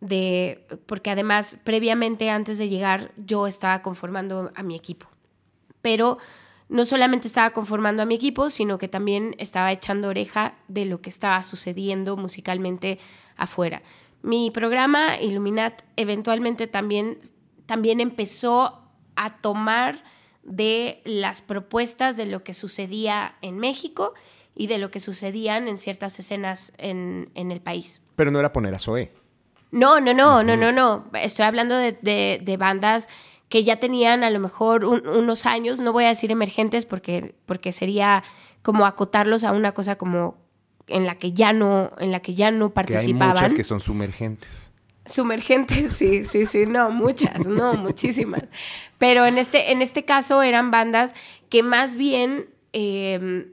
de, 0.00 0.66
porque 0.84 1.08
además 1.08 1.58
previamente 1.64 2.28
antes 2.28 2.58
de 2.58 2.68
llegar 2.68 3.12
yo 3.16 3.46
estaba 3.46 3.80
conformando 3.80 4.52
a 4.54 4.62
mi 4.62 4.76
equipo. 4.76 5.08
Pero 5.86 6.18
no 6.68 6.84
solamente 6.84 7.28
estaba 7.28 7.50
conformando 7.50 8.02
a 8.02 8.06
mi 8.06 8.16
equipo, 8.16 8.50
sino 8.50 8.76
que 8.76 8.88
también 8.88 9.36
estaba 9.38 9.70
echando 9.70 10.08
oreja 10.08 10.56
de 10.66 10.84
lo 10.84 10.98
que 11.00 11.10
estaba 11.10 11.40
sucediendo 11.44 12.16
musicalmente 12.16 12.98
afuera. 13.36 13.82
Mi 14.20 14.50
programa 14.50 15.20
Illuminat 15.20 15.82
eventualmente 15.94 16.66
también, 16.66 17.20
también 17.66 18.00
empezó 18.00 18.82
a 19.14 19.36
tomar 19.36 20.02
de 20.42 21.02
las 21.04 21.40
propuestas 21.40 22.16
de 22.16 22.26
lo 22.26 22.42
que 22.42 22.52
sucedía 22.52 23.36
en 23.42 23.58
México 23.58 24.14
y 24.56 24.66
de 24.66 24.78
lo 24.78 24.90
que 24.90 24.98
sucedían 24.98 25.68
en 25.68 25.78
ciertas 25.78 26.18
escenas 26.18 26.72
en, 26.78 27.30
el 27.36 27.60
país. 27.60 28.02
Pero 28.16 28.32
no 28.32 28.40
era 28.40 28.52
poner 28.52 28.74
a 28.74 28.80
Zoé. 28.80 29.12
No, 29.70 30.00
no, 30.00 30.12
no, 30.12 30.42
no, 30.42 30.56
no, 30.56 30.72
no. 30.72 31.04
Estoy 31.12 31.44
hablando 31.44 31.76
de, 31.76 32.56
bandas 32.58 33.08
que 33.48 33.64
ya 33.64 33.76
tenían 33.76 34.24
a 34.24 34.30
lo 34.30 34.40
mejor 34.40 34.84
unos 34.84 35.46
años, 35.46 35.80
no 35.80 35.92
voy 35.92 36.04
a 36.04 36.08
decir 36.08 36.32
emergentes 36.32 36.84
porque, 36.84 37.34
porque 37.46 37.72
sería 37.72 38.24
como 38.62 38.86
acotarlos 38.86 39.44
a 39.44 39.52
una 39.52 39.72
cosa 39.72 39.96
como 39.96 40.36
en 40.88 41.06
la 41.06 41.16
que 41.16 41.32
ya 41.32 41.52
no, 41.52 41.92
en 41.98 42.10
la 42.10 42.20
que 42.20 42.34
ya 42.34 42.50
no 42.50 42.70
participaban. 42.70 43.34
Que 43.34 43.38
hay 43.38 43.44
muchas 43.44 43.54
que 43.54 43.64
son 43.64 43.80
sumergentes. 43.80 44.72
Sumergentes, 45.04 45.92
sí, 45.96 46.24
sí, 46.24 46.46
sí, 46.46 46.66
no, 46.66 46.90
muchas, 46.90 47.46
no, 47.46 47.74
muchísimas. 47.74 48.42
Pero 48.98 49.26
en 49.26 49.38
este, 49.38 49.70
en 49.72 49.82
este 49.82 50.04
caso 50.04 50.42
eran 50.42 50.70
bandas 50.70 51.14
que 51.48 51.62
más 51.62 51.96
bien 51.96 52.48
em, 52.72 53.52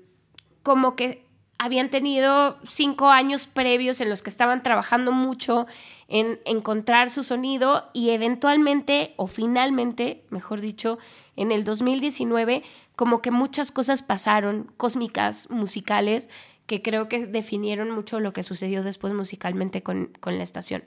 como 0.64 0.96
que 0.96 1.24
habían 1.60 1.89
tenido 1.89 2.58
cinco 2.68 3.10
años 3.10 3.48
previos 3.48 4.02
en 4.02 4.10
los 4.10 4.22
que 4.22 4.30
estaban 4.30 4.64
trabajando 4.64 5.12
mucho 5.12 5.68
en 6.14 6.39
encontrar 6.45 7.09
su 7.09 7.24
sonido 7.24 7.89
y 7.93 8.11
eventualmente, 8.11 9.14
o 9.18 9.28
finalmente, 9.28 10.24
mejor 10.30 10.61
dicho, 10.61 10.97
en 11.36 11.51
el 11.51 11.66
2019, 11.66 12.64
como 12.95 13.22
que 13.22 13.32
muchas 13.32 13.72
cosas 13.72 14.01
pasaron, 14.01 14.72
cósmicas, 14.78 15.49
musicales, 15.49 16.30
que 16.68 16.82
creo 16.82 17.09
que 17.09 17.26
definieron 17.26 17.91
mucho 17.91 18.22
lo 18.22 18.32
que 18.32 18.43
sucedió 18.43 18.84
después 18.84 19.14
musicalmente 19.14 19.84
con, 19.84 20.14
con 20.22 20.38
la 20.38 20.43
estación 20.43 20.84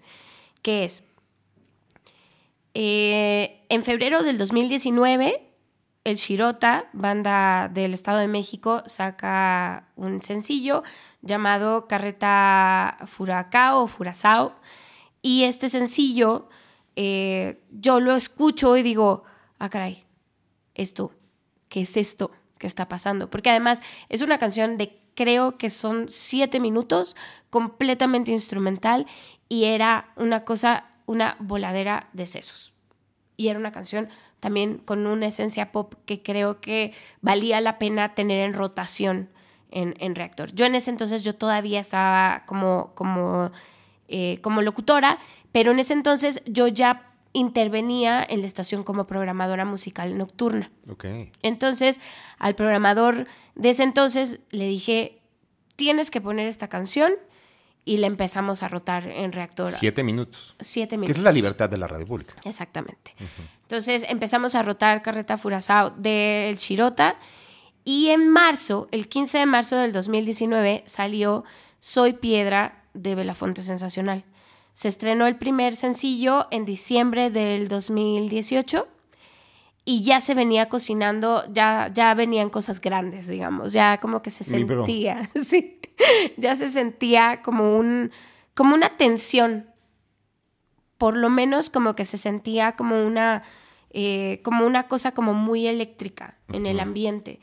que 0.66 0.85
es, 0.85 1.05
eh, 2.74 3.64
en 3.68 3.85
febrero 3.85 4.24
del 4.24 4.37
2019, 4.37 5.49
el 6.03 6.16
Shirota, 6.16 6.87
banda 6.93 7.68
del 7.68 7.95
Estado 7.95 8.18
de 8.18 8.27
México, 8.27 8.83
saca 8.87 9.89
un 9.95 10.20
sencillo 10.22 10.83
llamado 11.22 11.87
Carreta 11.87 12.97
Furacao 13.07 13.85
o 13.85 13.87
Furazao. 13.87 14.57
Y 15.27 15.43
este 15.43 15.68
sencillo, 15.68 16.49
eh, 16.95 17.61
yo 17.72 17.99
lo 17.99 18.14
escucho 18.14 18.77
y 18.77 18.85
digo, 18.85 19.24
ah, 19.59 19.68
caray, 19.68 20.05
esto, 20.77 21.11
¿qué 21.68 21.81
es 21.81 21.97
esto 21.97 22.31
que 22.59 22.68
está 22.68 22.87
pasando? 22.87 23.29
Porque 23.29 23.51
además 23.51 23.83
es 24.09 24.20
una 24.20 24.39
canción 24.39 24.77
de 24.77 24.97
creo 25.16 25.59
que 25.59 25.68
son 25.68 26.07
siete 26.11 26.61
minutos, 26.61 27.16
completamente 27.51 28.31
instrumental 28.31 29.09
y 29.49 29.64
era 29.64 30.12
una 30.14 30.45
cosa, 30.45 30.85
una 31.07 31.37
voladera 31.41 32.09
de 32.12 32.29
sesos. 32.29 32.72
Y 33.37 33.49
era 33.49 33.59
una 33.59 33.72
canción 33.72 34.09
también 34.39 34.79
con 34.79 35.09
una 35.09 35.27
esencia 35.27 35.72
pop 35.72 35.95
que 36.05 36.22
creo 36.22 36.61
que 36.61 36.95
valía 37.20 37.61
la 37.61 37.81
pena 37.81 38.14
tener 38.14 38.47
en 38.47 38.53
rotación 38.53 39.29
en, 39.72 40.14
reactor. 40.14 40.53
Yo 40.53 40.66
en 40.66 40.77
ese 40.77 40.91
entonces 40.91 41.24
yo 41.24 41.35
todavía 41.35 41.81
estaba 41.81 42.45
como, 42.47 42.93
como, 42.95 43.51
eh, 44.09 44.39
como 44.43 44.63
locutora, 44.63 45.19
pero 45.53 45.73
en 45.73 45.79
ese 45.79 45.93
entonces 45.93 46.43
yo 46.47 46.69
ya 46.69 47.13
intervenía 47.33 48.25
en 48.27 48.41
la 48.41 48.47
estación 48.47 48.83
como 48.83 49.07
programadora 49.07 49.65
musical 49.65 50.17
nocturna. 50.17 50.71
Okay. 50.89 51.31
Entonces, 51.43 52.01
al 52.39 52.55
programador 52.55 53.27
de 53.55 53.71
ese 53.71 53.83
entonces 53.83 54.41
le 54.51 54.67
dije, 54.67 55.21
tienes 55.77 56.11
que 56.11 56.21
poner 56.21 56.47
esta 56.47 56.69
canción 56.69 57.13
y 57.85 57.99
la 57.99 58.07
empezamos 58.07 58.63
a 58.63 58.69
rotar 58.69 59.07
en 59.07 59.33
reactor. 59.33 59.71
Siete 59.71 60.03
minutos. 60.03 60.57
Siete 60.61 60.97
minutos. 60.97 61.15
Que 61.15 61.21
es 61.21 61.25
la 61.25 61.31
libertad 61.31 61.71
de 61.71 61.77
la 61.77 61.87
radio 61.87 62.07
pública. 62.07 62.35
Exactamente. 62.45 63.15
Entonces 63.63 64.05
empezamos 64.09 64.55
a 64.55 64.63
rotar 64.63 65.03
Carreta 65.03 65.37
Furazao 65.37 65.91
del 65.91 66.59
Chirota 66.59 67.19
y 67.85 68.09
en 68.09 68.29
marzo, 68.29 68.89
el 68.91 69.09
15 69.09 69.39
de 69.39 69.47
marzo 69.47 69.77
del 69.77 69.93
2019, 69.93 70.83
salió 70.87 71.45
Soy 71.79 72.15
Piedra 72.15 72.83
de 72.97 73.14
Belafonte 73.14 73.62
Sensacional. 73.62 74.24
Se 74.72 74.88
estrenó 74.88 75.26
el 75.26 75.36
primer 75.36 75.74
sencillo 75.74 76.49
en 76.51 76.64
diciembre 76.64 77.30
del 77.30 77.68
2018 77.68 78.86
y 79.84 80.03
ya 80.03 80.20
se 80.20 80.34
venía 80.34 80.68
cocinando, 80.68 81.44
ya, 81.53 81.90
ya 81.94 82.12
venían 82.14 82.51
cosas 82.51 82.80
grandes, 82.80 83.28
digamos, 83.28 83.72
ya 83.72 83.99
como 84.01 84.20
que 84.20 84.30
se 84.30 84.42
sentía, 84.42 85.30
sí, 85.36 85.80
ya 86.36 86.57
se 86.57 86.70
sentía 86.70 87.40
como, 87.42 87.76
un, 87.76 88.11
como 88.55 88.74
una 88.74 88.97
tensión, 88.97 89.70
por 90.99 91.16
lo 91.16 91.30
menos 91.30 91.70
como 91.70 91.94
que 91.94 92.05
se 92.05 92.16
sentía 92.16 92.72
como 92.72 93.07
una, 93.07 93.44
eh, 93.90 94.40
como 94.42 94.66
una 94.66 94.88
cosa 94.88 95.12
como 95.12 95.34
muy 95.34 95.68
eléctrica 95.68 96.36
en 96.49 96.66
el 96.66 96.80
ambiente. 96.80 97.38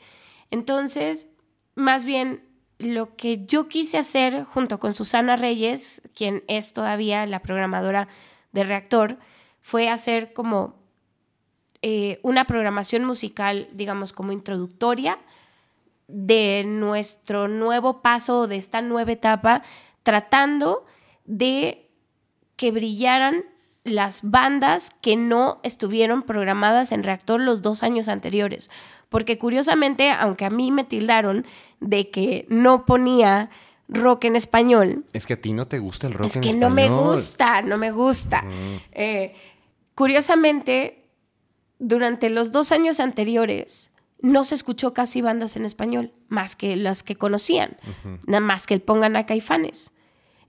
Entonces, 0.50 1.28
más 1.74 2.04
bien 2.04 2.42
lo 2.84 3.16
que 3.16 3.44
yo 3.46 3.68
quise 3.68 3.98
hacer 3.98 4.44
junto 4.44 4.78
con 4.78 4.94
Susana 4.94 5.36
Reyes, 5.36 6.02
quien 6.14 6.44
es 6.48 6.72
todavía 6.72 7.26
la 7.26 7.42
programadora 7.42 8.08
de 8.52 8.64
Reactor, 8.64 9.18
fue 9.60 9.88
hacer 9.88 10.32
como 10.32 10.76
eh, 11.82 12.20
una 12.22 12.46
programación 12.46 13.04
musical, 13.04 13.68
digamos, 13.72 14.12
como 14.12 14.32
introductoria 14.32 15.18
de 16.08 16.64
nuestro 16.66 17.48
nuevo 17.48 18.02
paso, 18.02 18.46
de 18.46 18.56
esta 18.56 18.82
nueva 18.82 19.12
etapa, 19.12 19.62
tratando 20.02 20.86
de 21.24 21.90
que 22.56 22.70
brillaran 22.70 23.44
las 23.84 24.22
bandas 24.22 24.90
que 25.02 25.16
no 25.16 25.60
estuvieron 25.62 26.22
programadas 26.22 26.90
en 26.92 27.02
reactor 27.02 27.40
los 27.40 27.60
dos 27.60 27.82
años 27.82 28.08
anteriores. 28.08 28.70
Porque 29.10 29.38
curiosamente, 29.38 30.10
aunque 30.10 30.46
a 30.46 30.50
mí 30.50 30.70
me 30.72 30.84
tildaron 30.84 31.44
de 31.84 32.10
que 32.10 32.46
no 32.48 32.86
ponía 32.86 33.50
rock 33.88 34.24
en 34.24 34.36
español. 34.36 35.04
Es 35.12 35.26
que 35.26 35.34
a 35.34 35.40
ti 35.40 35.52
no 35.52 35.68
te 35.68 35.78
gusta 35.78 36.06
el 36.06 36.14
rock 36.14 36.22
en 36.22 36.26
español. 36.26 36.48
Es 36.48 36.54
que 36.54 36.60
no 36.60 36.70
me 36.70 36.88
gusta, 36.88 37.62
no 37.62 37.78
me 37.78 37.90
gusta. 37.90 38.44
Eh, 38.92 39.34
curiosamente, 39.94 41.08
durante 41.78 42.30
los 42.30 42.50
dos 42.52 42.72
años 42.72 43.00
anteriores 43.00 43.92
no 44.20 44.44
se 44.44 44.54
escuchó 44.54 44.94
casi 44.94 45.20
bandas 45.20 45.56
en 45.56 45.66
español, 45.66 46.12
más 46.28 46.56
que 46.56 46.76
las 46.76 47.02
que 47.02 47.14
conocían, 47.14 47.76
nada 48.26 48.40
más 48.40 48.66
que 48.66 48.72
el 48.72 48.80
Pongan 48.80 49.16
a 49.16 49.26
Caifanes. 49.26 49.92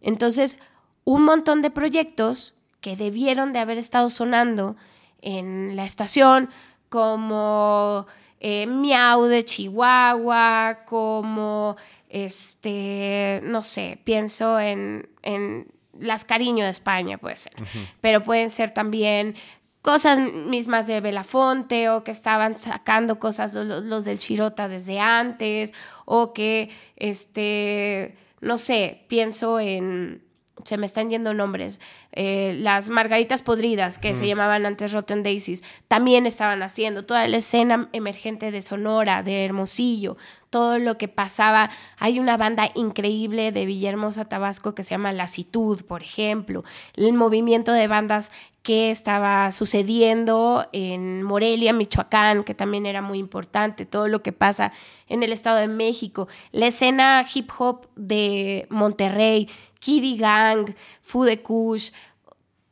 Entonces, 0.01 0.57
un 1.03 1.23
montón 1.23 1.61
de 1.61 1.71
proyectos 1.71 2.55
que 2.79 2.95
debieron 2.95 3.51
de 3.51 3.59
haber 3.59 3.77
estado 3.77 4.09
sonando 4.09 4.77
en 5.21 5.75
la 5.75 5.83
estación, 5.83 6.49
como 6.87 8.07
eh, 8.47 8.67
Miau 8.67 9.23
de 9.23 9.43
Chihuahua, 9.43 10.83
como, 10.85 11.77
este, 12.09 13.39
no 13.41 13.63
sé, 13.63 13.99
pienso 14.03 14.59
en, 14.59 15.09
en 15.23 15.65
Las 15.97 16.25
Cariño 16.25 16.63
de 16.63 16.69
España, 16.69 17.17
puede 17.17 17.37
ser, 17.37 17.53
pero 18.01 18.21
pueden 18.21 18.51
ser 18.51 18.69
también 18.69 19.33
cosas 19.81 20.19
mismas 20.19 20.85
de 20.85 21.01
Belafonte 21.01 21.89
o 21.89 22.03
que 22.03 22.11
estaban 22.11 22.53
sacando 22.53 23.17
cosas 23.17 23.55
los, 23.55 24.05
del 24.05 24.19
Chirota 24.19 24.67
desde 24.67 24.99
antes 24.99 25.73
o 26.05 26.31
que, 26.31 26.69
este, 26.97 28.15
no 28.41 28.59
sé, 28.59 29.05
pienso 29.07 29.59
en, 29.59 30.23
se 30.65 30.77
me 30.77 30.85
están 30.85 31.09
yendo 31.09 31.33
nombres, 31.33 31.81
eh, 32.15 32.57
las 32.59 32.89
margaritas 32.89 33.41
podridas 33.41 33.99
que 33.99 34.15
se 34.15 34.25
llamaban 34.25 34.65
antes 34.65 34.93
Rotten 34.93 35.21
Daisies, 35.21 35.63
también 35.89 36.25
estaban 36.25 36.63
haciendo 36.63 37.05
toda 37.05 37.27
la 37.27 37.37
escena 37.37 37.89
emergente 37.91 38.51
de 38.51 38.61
Sonora, 38.61 39.21
de 39.21 39.43
Hermosillo, 39.43 40.15
todo 40.49 40.79
lo 40.79 40.97
que 40.97 41.09
pasaba. 41.09 41.69
Hay 41.97 42.19
una 42.19 42.37
banda 42.37 42.71
increíble 42.73 43.51
de 43.51 43.65
Villahermosa, 43.65 44.25
Tabasco, 44.25 44.73
que 44.73 44.83
se 44.83 44.91
llama 44.91 45.11
Lasitud, 45.11 45.83
por 45.83 46.01
ejemplo. 46.01 46.63
El 46.95 47.11
movimiento 47.13 47.73
de 47.73 47.89
bandas 47.89 48.31
que 48.63 48.89
estaba 48.89 49.51
sucediendo 49.51 50.67
en 50.71 51.21
Morelia, 51.21 51.73
Michoacán, 51.73 52.43
que 52.43 52.55
también 52.55 52.85
era 52.85 53.01
muy 53.01 53.19
importante, 53.19 53.85
todo 53.85 54.07
lo 54.07 54.23
que 54.23 54.31
pasa 54.31 54.71
en 55.07 55.21
el 55.21 55.33
Estado 55.33 55.57
de 55.57 55.67
México, 55.67 56.27
la 56.51 56.67
escena 56.67 57.23
hip 57.31 57.51
hop 57.59 57.87
de 57.95 58.65
Monterrey, 58.69 59.49
Kiddy 59.85 60.17
Gang, 60.17 60.73
Fude 61.03 61.43
Kush, 61.43 61.91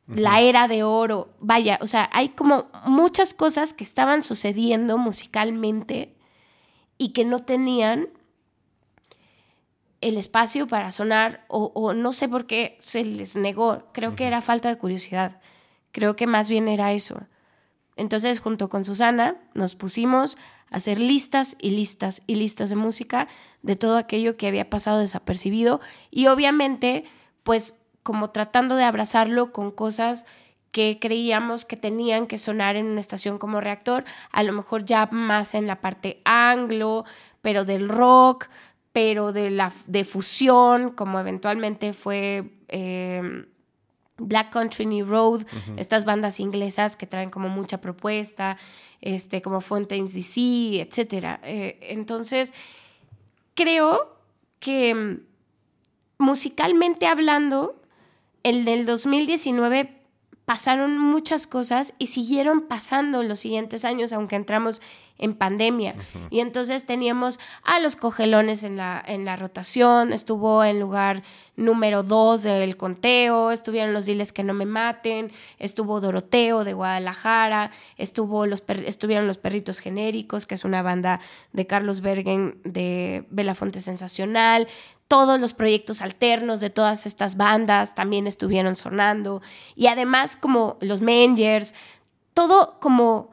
la 0.07 0.41
era 0.41 0.67
de 0.67 0.83
oro, 0.83 1.33
vaya, 1.39 1.79
o 1.81 1.87
sea, 1.87 2.09
hay 2.11 2.29
como 2.29 2.69
muchas 2.85 3.33
cosas 3.33 3.73
que 3.73 3.83
estaban 3.83 4.21
sucediendo 4.21 4.97
musicalmente 4.97 6.15
y 6.97 7.09
que 7.13 7.25
no 7.25 7.43
tenían 7.43 8.09
el 10.01 10.17
espacio 10.17 10.67
para 10.67 10.91
sonar 10.91 11.45
o, 11.47 11.93
no 11.93 12.11
sé 12.11 12.27
por 12.27 12.45
qué 12.45 12.77
se 12.79 13.05
les 13.05 13.37
negó, 13.37 13.87
creo 13.93 14.15
que 14.15 14.27
era 14.27 14.41
falta 14.41 14.67
de 14.67 14.77
curiosidad. 14.77 15.39
Creo 15.93 16.15
que 16.15 16.27
más 16.27 16.49
bien 16.49 16.67
era 16.67 16.91
eso. 16.91 17.21
Entonces, 17.95 18.39
junto 18.39 18.67
con 18.67 18.83
Susana, 18.83 19.37
nos 19.53 19.75
pusimos 19.75 20.37
a 20.69 20.77
hacer 20.77 20.99
listas 20.99 21.55
y 21.61 21.69
listas 21.69 22.23
y 22.27 22.35
listas 22.35 22.71
de 22.71 22.75
música 22.75 23.27
de 23.61 23.75
todo 23.75 23.95
aquello 23.95 24.35
que 24.35 24.47
había 24.47 24.69
pasado 24.69 24.99
desapercibido 24.99 25.79
y 26.11 26.27
obviamente, 26.27 27.05
pues 27.43 27.75
como 28.03 28.29
tratando 28.29 28.75
de 28.75 28.83
abrazarlo 28.83 29.51
con 29.51 29.71
cosas 29.71 30.25
que 30.71 30.97
creíamos 30.99 31.65
que 31.65 31.77
tenían 31.77 32.25
que 32.25 32.37
sonar 32.37 32.75
en 32.75 32.87
una 32.87 32.99
estación 32.99 33.37
como 33.37 33.61
reactor, 33.61 34.05
a 34.31 34.43
lo 34.43 34.53
mejor 34.53 34.83
ya 34.85 35.07
más 35.11 35.53
en 35.53 35.67
la 35.67 35.81
parte 35.81 36.19
anglo, 36.25 37.05
pero 37.41 37.63
del 37.63 37.89
rock, 37.89 38.47
pero 38.91 39.33
de 39.33 39.51
la 39.51 39.71
de 39.85 40.03
fusión, 40.03 40.89
como 40.89 41.19
eventualmente 41.19 41.93
fue 41.93 42.53
em, 42.69 43.45
Black 44.17 44.51
Country 44.51 44.87
New 44.87 45.05
Road, 45.05 45.45
estas 45.77 46.05
bandas 46.05 46.39
inglesas 46.39 46.95
que 46.95 47.05
traen 47.05 47.29
como 47.29 47.49
mucha 47.49 47.79
propuesta, 47.79 48.57
este, 48.99 49.43
como 49.43 49.61
Fontaines 49.61 50.13
DC, 50.13 50.81
etc. 50.81 51.39
Eh, 51.43 51.77
entonces, 51.81 52.53
creo 53.53 54.17
que 54.59 54.89
em, 54.89 55.23
musicalmente 56.17 57.05
hablando, 57.05 57.75
el 58.43 58.65
del 58.65 58.85
2019 58.85 60.03
pasaron 60.45 60.97
muchas 60.97 61.47
cosas 61.47 61.93
y 61.97 62.07
siguieron 62.07 62.61
pasando 62.61 63.23
los 63.23 63.39
siguientes 63.39 63.85
años, 63.85 64.11
aunque 64.11 64.35
entramos 64.35 64.81
en 65.17 65.35
pandemia. 65.35 65.95
Y 66.31 66.39
entonces 66.39 66.85
teníamos 66.85 67.39
a 67.63 67.79
los 67.79 67.95
cogelones 67.95 68.63
en 68.63 68.77
la, 68.77 69.01
en 69.05 69.25
la 69.25 69.35
rotación, 69.35 70.11
estuvo 70.11 70.63
en 70.63 70.79
lugar 70.79 71.23
número 71.55 72.01
dos 72.01 72.43
del 72.43 72.75
conteo, 72.77 73.51
estuvieron 73.51 73.93
los 73.93 74.05
diles 74.05 74.33
que 74.33 74.43
no 74.43 74.53
me 74.53 74.65
maten, 74.65 75.31
estuvo 75.59 76.01
Doroteo 76.01 76.63
de 76.63 76.73
Guadalajara, 76.73 77.69
estuvo 77.97 78.47
los 78.47 78.63
estuvieron 78.85 79.27
los 79.27 79.37
perritos 79.37 79.79
genéricos, 79.79 80.47
que 80.47 80.55
es 80.55 80.65
una 80.65 80.81
banda 80.81 81.19
de 81.51 81.67
Carlos 81.67 82.01
Bergen 82.01 82.59
de 82.63 83.25
Belafonte 83.29 83.81
Sensacional, 83.81 84.67
todos 85.07 85.39
los 85.39 85.53
proyectos 85.53 86.01
alternos 86.01 86.59
de 86.59 86.69
todas 86.69 87.05
estas 87.05 87.37
bandas 87.37 87.95
también 87.95 88.27
estuvieron 88.27 88.75
sonando. 88.75 89.41
Y 89.75 89.87
además 89.87 90.35
como 90.35 90.77
los 90.81 91.01
Mangers, 91.01 91.75
todo 92.33 92.79
como 92.79 93.31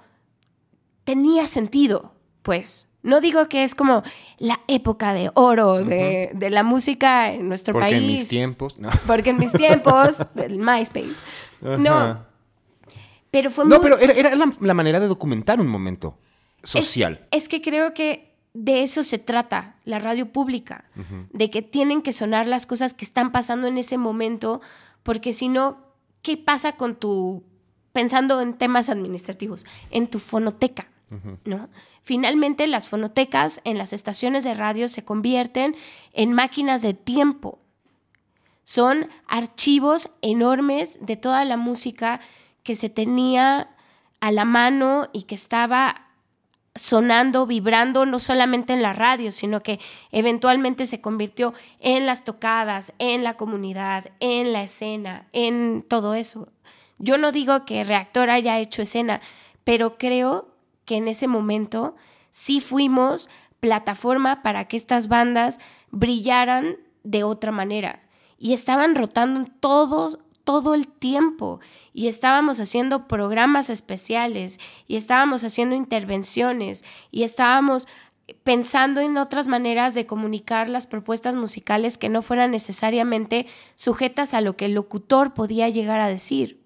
tenía 1.04 1.46
sentido, 1.46 2.12
pues. 2.42 2.86
No 3.02 3.22
digo 3.22 3.48
que 3.48 3.64
es 3.64 3.74
como 3.74 4.02
la 4.38 4.60
época 4.68 5.14
de 5.14 5.30
oro 5.34 5.82
de, 5.82 6.30
la 6.50 6.62
música 6.62 7.32
en 7.32 7.48
nuestro 7.48 7.72
país. 7.72 7.94
Porque 7.94 7.96
en 7.96 8.06
mis 8.06 8.28
tiempos, 8.28 8.78
no. 8.78 8.90
Porque 9.06 9.30
en 9.30 9.38
mis 9.38 9.52
tiempos, 9.52 10.18
del 10.34 10.58
MySpace. 10.58 11.16
No. 11.62 12.26
Pero 13.30 13.50
fue 13.50 13.64
No, 13.64 13.80
pero 13.80 13.98
era, 13.98 14.34
la, 14.34 14.74
manera 14.74 15.00
de 15.00 15.06
documentar 15.06 15.60
un 15.60 15.68
momento 15.68 16.18
social. 16.62 17.26
es 17.30 17.48
que 17.48 17.62
creo 17.62 17.94
que 17.94 18.29
de 18.52 18.82
eso 18.82 19.04
se 19.04 19.18
trata 19.18 19.76
la 19.84 19.98
radio 19.98 20.32
pública, 20.32 20.84
de 21.32 21.50
que 21.50 21.62
tienen 21.62 22.02
que 22.02 22.12
sonar 22.12 22.46
las 22.46 22.66
cosas 22.66 22.94
que 22.94 23.04
están 23.04 23.32
pasando 23.32 23.68
en 23.68 23.78
ese 23.78 23.96
momento, 23.96 24.60
porque 25.02 25.32
si 25.32 25.48
no, 25.48 25.78
¿qué 26.22 26.36
pasa 26.36 26.72
con 26.72 26.96
tu, 26.96 27.44
pensando 27.92 28.40
en 28.40 28.54
temas 28.54 28.88
administrativos, 28.88 29.66
en 29.90 30.08
tu 30.08 30.18
fonoteca? 30.18 30.88
¿no? 31.44 31.68
Finalmente 32.02 32.66
las 32.66 32.88
fonotecas 32.88 33.60
en 33.64 33.78
las 33.78 33.92
estaciones 33.92 34.44
de 34.44 34.54
radio 34.54 34.88
se 34.88 35.04
convierten 35.04 35.74
en 36.12 36.32
máquinas 36.32 36.82
de 36.82 36.94
tiempo. 36.94 37.58
Son 38.62 39.08
archivos 39.26 40.10
enormes 40.22 41.04
de 41.04 41.16
toda 41.16 41.44
la 41.44 41.56
música 41.56 42.20
que 42.62 42.76
se 42.76 42.90
tenía 42.90 43.70
a 44.20 44.30
la 44.30 44.44
mano 44.44 45.08
y 45.12 45.22
que 45.22 45.34
estaba 45.34 46.09
sonando, 46.80 47.46
vibrando, 47.46 48.06
no 48.06 48.18
solamente 48.18 48.72
en 48.72 48.80
la 48.80 48.94
radio, 48.94 49.32
sino 49.32 49.62
que 49.62 49.78
eventualmente 50.12 50.86
se 50.86 51.00
convirtió 51.02 51.52
en 51.78 52.06
las 52.06 52.24
tocadas, 52.24 52.94
en 52.98 53.22
la 53.22 53.36
comunidad, 53.36 54.10
en 54.18 54.52
la 54.54 54.62
escena, 54.62 55.26
en 55.32 55.84
todo 55.86 56.14
eso. 56.14 56.48
Yo 56.98 57.18
no 57.18 57.32
digo 57.32 57.66
que 57.66 57.84
Reactor 57.84 58.30
haya 58.30 58.58
hecho 58.58 58.80
escena, 58.80 59.20
pero 59.62 59.98
creo 59.98 60.48
que 60.86 60.96
en 60.96 61.06
ese 61.06 61.28
momento 61.28 61.96
sí 62.30 62.60
fuimos 62.60 63.28
plataforma 63.60 64.42
para 64.42 64.66
que 64.66 64.78
estas 64.78 65.06
bandas 65.08 65.60
brillaran 65.90 66.78
de 67.04 67.24
otra 67.24 67.52
manera. 67.52 68.00
Y 68.38 68.54
estaban 68.54 68.94
rotando 68.94 69.50
todos 69.60 70.18
todo 70.44 70.74
el 70.74 70.88
tiempo 70.88 71.60
y 71.92 72.08
estábamos 72.08 72.60
haciendo 72.60 73.08
programas 73.08 73.70
especiales 73.70 74.60
y 74.88 74.96
estábamos 74.96 75.44
haciendo 75.44 75.74
intervenciones 75.74 76.84
y 77.10 77.22
estábamos 77.22 77.86
pensando 78.44 79.00
en 79.00 79.16
otras 79.16 79.48
maneras 79.48 79.94
de 79.94 80.06
comunicar 80.06 80.68
las 80.68 80.86
propuestas 80.86 81.34
musicales 81.34 81.98
que 81.98 82.08
no 82.08 82.22
fueran 82.22 82.50
necesariamente 82.50 83.46
sujetas 83.74 84.34
a 84.34 84.40
lo 84.40 84.56
que 84.56 84.66
el 84.66 84.74
locutor 84.74 85.34
podía 85.34 85.68
llegar 85.68 86.00
a 86.00 86.08
decir. 86.08 86.60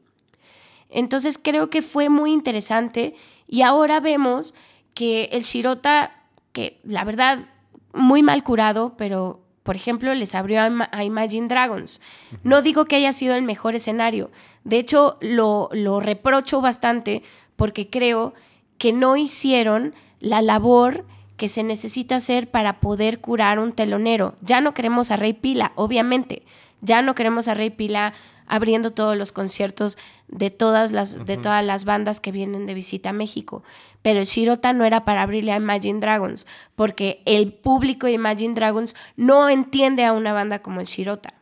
Entonces 0.91 1.39
creo 1.43 1.71
que 1.71 1.83
fue 1.83 2.09
muy 2.09 2.33
interesante 2.33 3.15
y 3.47 3.63
ahora 3.63 4.01
vemos 4.01 4.55
que 4.95 5.25
el 5.33 5.43
Shirota, 5.43 6.13
que 6.53 6.81
la 6.85 7.05
verdad 7.05 7.49
muy 7.93 8.23
mal 8.23 8.43
curado, 8.45 8.95
pero 8.97 9.44
por 9.65 9.77
ejemplo, 9.77 10.15
les 10.15 10.35
abrió 10.35 10.61
a, 10.61 11.05
Imagine 11.05 11.49
Dragons. 11.49 12.03
No 12.43 12.61
digo 12.61 12.85
que 12.85 12.97
haya 12.97 13.13
sido 13.15 13.35
el 13.35 13.43
mejor 13.43 13.75
escenario. 13.75 14.31
De 14.63 14.79
hecho, 14.79 15.17
lo, 15.21 15.71
lo 15.73 16.01
reprocho 16.01 16.61
bastante 16.61 17.23
porque 17.57 17.89
creo 17.89 18.35
que 18.77 18.93
no 18.93 19.17
hicieron 19.17 19.95
la 20.21 20.43
labor 20.43 21.07
que 21.39 21.49
se 21.49 21.63
necesita 21.63 22.17
hacer 22.17 22.51
para 22.51 22.81
poder 22.81 23.21
curar 23.21 23.59
un 23.59 23.73
telonero. 23.73 24.37
Ya 24.43 24.61
no 24.61 24.75
queremos 24.75 25.11
a 25.11 25.17
Rey 25.17 25.33
Pila, 25.33 25.73
obviamente. 25.77 26.43
Ya 26.83 27.01
no 27.01 27.15
queremos 27.15 27.49
a 27.49 27.55
Rey 27.55 27.71
Pila 27.71 28.13
abriendo 28.47 28.93
todos 28.93 29.17
los 29.17 29.33
conciertos 29.33 29.99
de 30.29 30.51
todas 30.51 30.93
las, 30.93 31.27
de 31.27 31.37
todas 31.37 31.65
las 31.65 31.85
bandas 31.85 32.21
que 32.21 32.33
vienen 32.33 32.67
de 32.67 32.75
visita 32.75 33.11
a 33.11 33.13
México. 33.13 33.63
Pero 34.03 34.21
el 34.21 34.27
Shirota 34.27 34.73
no 34.73 34.85
era 34.85 35.05
para 35.05 35.23
abrirle 35.23 35.53
a 35.53 35.57
Imagine 35.57 36.01
Dragons, 36.01 36.47
porque 36.75 37.23
el 37.25 37.53
público 37.53 38.07
de 38.07 38.13
Imagine 38.13 38.55
Dragons 38.55 38.95
no 39.17 39.49
entiende 39.49 40.05
a 40.05 40.13
una 40.13 40.33
banda 40.33 40.61
como 40.61 40.81
el 40.81 40.87
Shirota, 40.87 41.35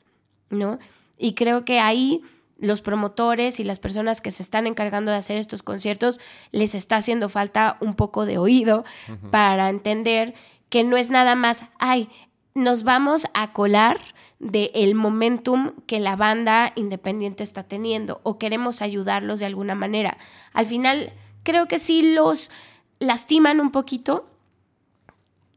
¿no? 0.51 0.79
Y 1.19 1.35
creo 1.35 1.65
que 1.65 1.81
ahí 1.81 2.23
los 2.63 2.81
promotores 2.81 3.59
y 3.59 3.65
las 3.65 3.81
personas 3.81 4.21
que 4.21 4.31
se 4.31 4.43
están 4.43 4.69
encargando 4.69 5.11
de 5.11 5.19
hacer 5.19 5.37
estos 5.37 5.65
conciertos 5.65 6.21
les 6.53 6.77
está 6.77 6.97
haciendo 6.97 7.29
falta 7.29 7.77
un 7.81 7.95
poco 7.95 8.25
de 8.25 8.39
oído 8.39 8.85
para 9.33 9.69
entender 9.69 10.35
que 10.69 10.85
no 10.85 10.97
es 10.97 11.11
nada 11.11 11.35
más, 11.35 11.65
ay, 11.79 12.09
nos 12.55 12.85
vamos 12.85 13.27
a 13.35 13.53
colar 13.53 13.99
del 14.43 14.97
momentum 14.97 15.71
que 15.87 16.01
la 16.01 16.17
banda 16.17 16.73
independiente 16.75 17.45
está 17.45 17.63
teniendo 17.63 18.21
o 18.25 18.39
queremos 18.39 18.83
ayudarlos 18.83 19.39
de 19.39 19.47
alguna 19.47 19.77
manera. 19.77 20.19
Al 20.53 20.67
final, 20.67 21.13
creo 21.45 21.69
que 21.69 21.79
sí 21.79 22.13
los 22.13 22.51
lastiman 22.99 23.61
un 23.61 23.71
poquito 23.71 24.29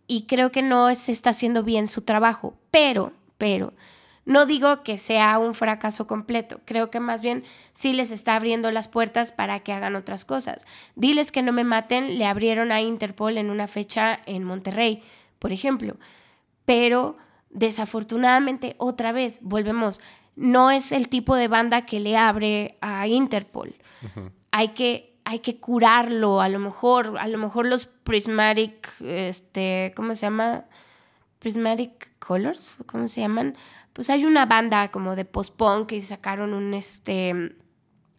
y 0.05 0.27
creo 0.27 0.51
que 0.51 0.61
no 0.61 0.93
se 0.93 1.11
está 1.11 1.31
haciendo 1.31 1.63
bien 1.63 1.87
su 1.87 2.03
trabajo, 2.03 2.53
pero, 2.69 3.11
pero, 3.39 3.73
no 4.23 4.45
digo 4.45 4.83
que 4.83 4.99
sea 4.99 5.39
un 5.39 5.55
fracaso 5.55 6.05
completo, 6.05 6.61
creo 6.63 6.91
que 6.91 6.99
más 6.99 7.23
bien 7.23 7.43
sí 7.73 7.91
les 7.91 8.11
está 8.11 8.35
abriendo 8.35 8.69
las 8.69 8.87
puertas 8.87 9.31
para 9.31 9.61
que 9.61 9.73
hagan 9.73 9.95
otras 9.95 10.25
cosas. 10.25 10.67
Diles 10.95 11.31
que 11.31 11.41
no 11.41 11.53
me 11.53 11.63
maten, 11.63 12.19
le 12.19 12.25
abrieron 12.25 12.71
a 12.71 12.81
Interpol 12.81 13.39
en 13.39 13.49
una 13.49 13.67
fecha 13.67 14.19
en 14.27 14.43
Monterrey, 14.43 15.01
por 15.39 15.51
ejemplo, 15.51 15.97
pero 16.65 17.17
desafortunadamente 17.55 18.75
otra 18.77 19.11
vez 19.11 19.39
volvemos, 19.41 20.01
no 20.35 20.69
es 20.69 20.91
el 20.91 21.09
tipo 21.09 21.35
de 21.35 21.47
banda 21.47 21.85
que 21.85 21.99
le 21.99 22.17
abre 22.17 22.77
a 22.81 23.07
Interpol. 23.07 23.75
Hay 24.51 24.69
que 24.69 25.15
hay 25.27 25.39
que 25.39 25.59
curarlo, 25.59 26.39
a 26.39 26.49
lo 26.49 26.59
mejor, 26.59 27.17
a 27.17 27.27
lo 27.27 27.39
mejor 27.39 27.65
los 27.65 27.87
prismatic, 27.87 28.93
este, 29.01 29.91
¿cómo 29.95 30.13
se 30.13 30.21
llama? 30.21 30.65
Prismatic 31.39 32.11
Colors, 32.19 32.77
¿cómo 32.85 33.07
se 33.07 33.21
llaman? 33.21 33.55
Pues 33.93 34.11
hay 34.11 34.23
una 34.23 34.45
banda 34.45 34.91
como 34.91 35.15
de 35.15 35.25
post-punk 35.25 35.87
que 35.87 35.99
sacaron 35.99 36.53
un, 36.53 36.75
este, 36.75 37.55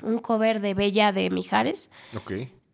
un 0.02 0.18
cover 0.18 0.60
de 0.60 0.74
Bella 0.74 1.12
de 1.12 1.30
Mijares. 1.30 1.92
Ok. 2.16 2.32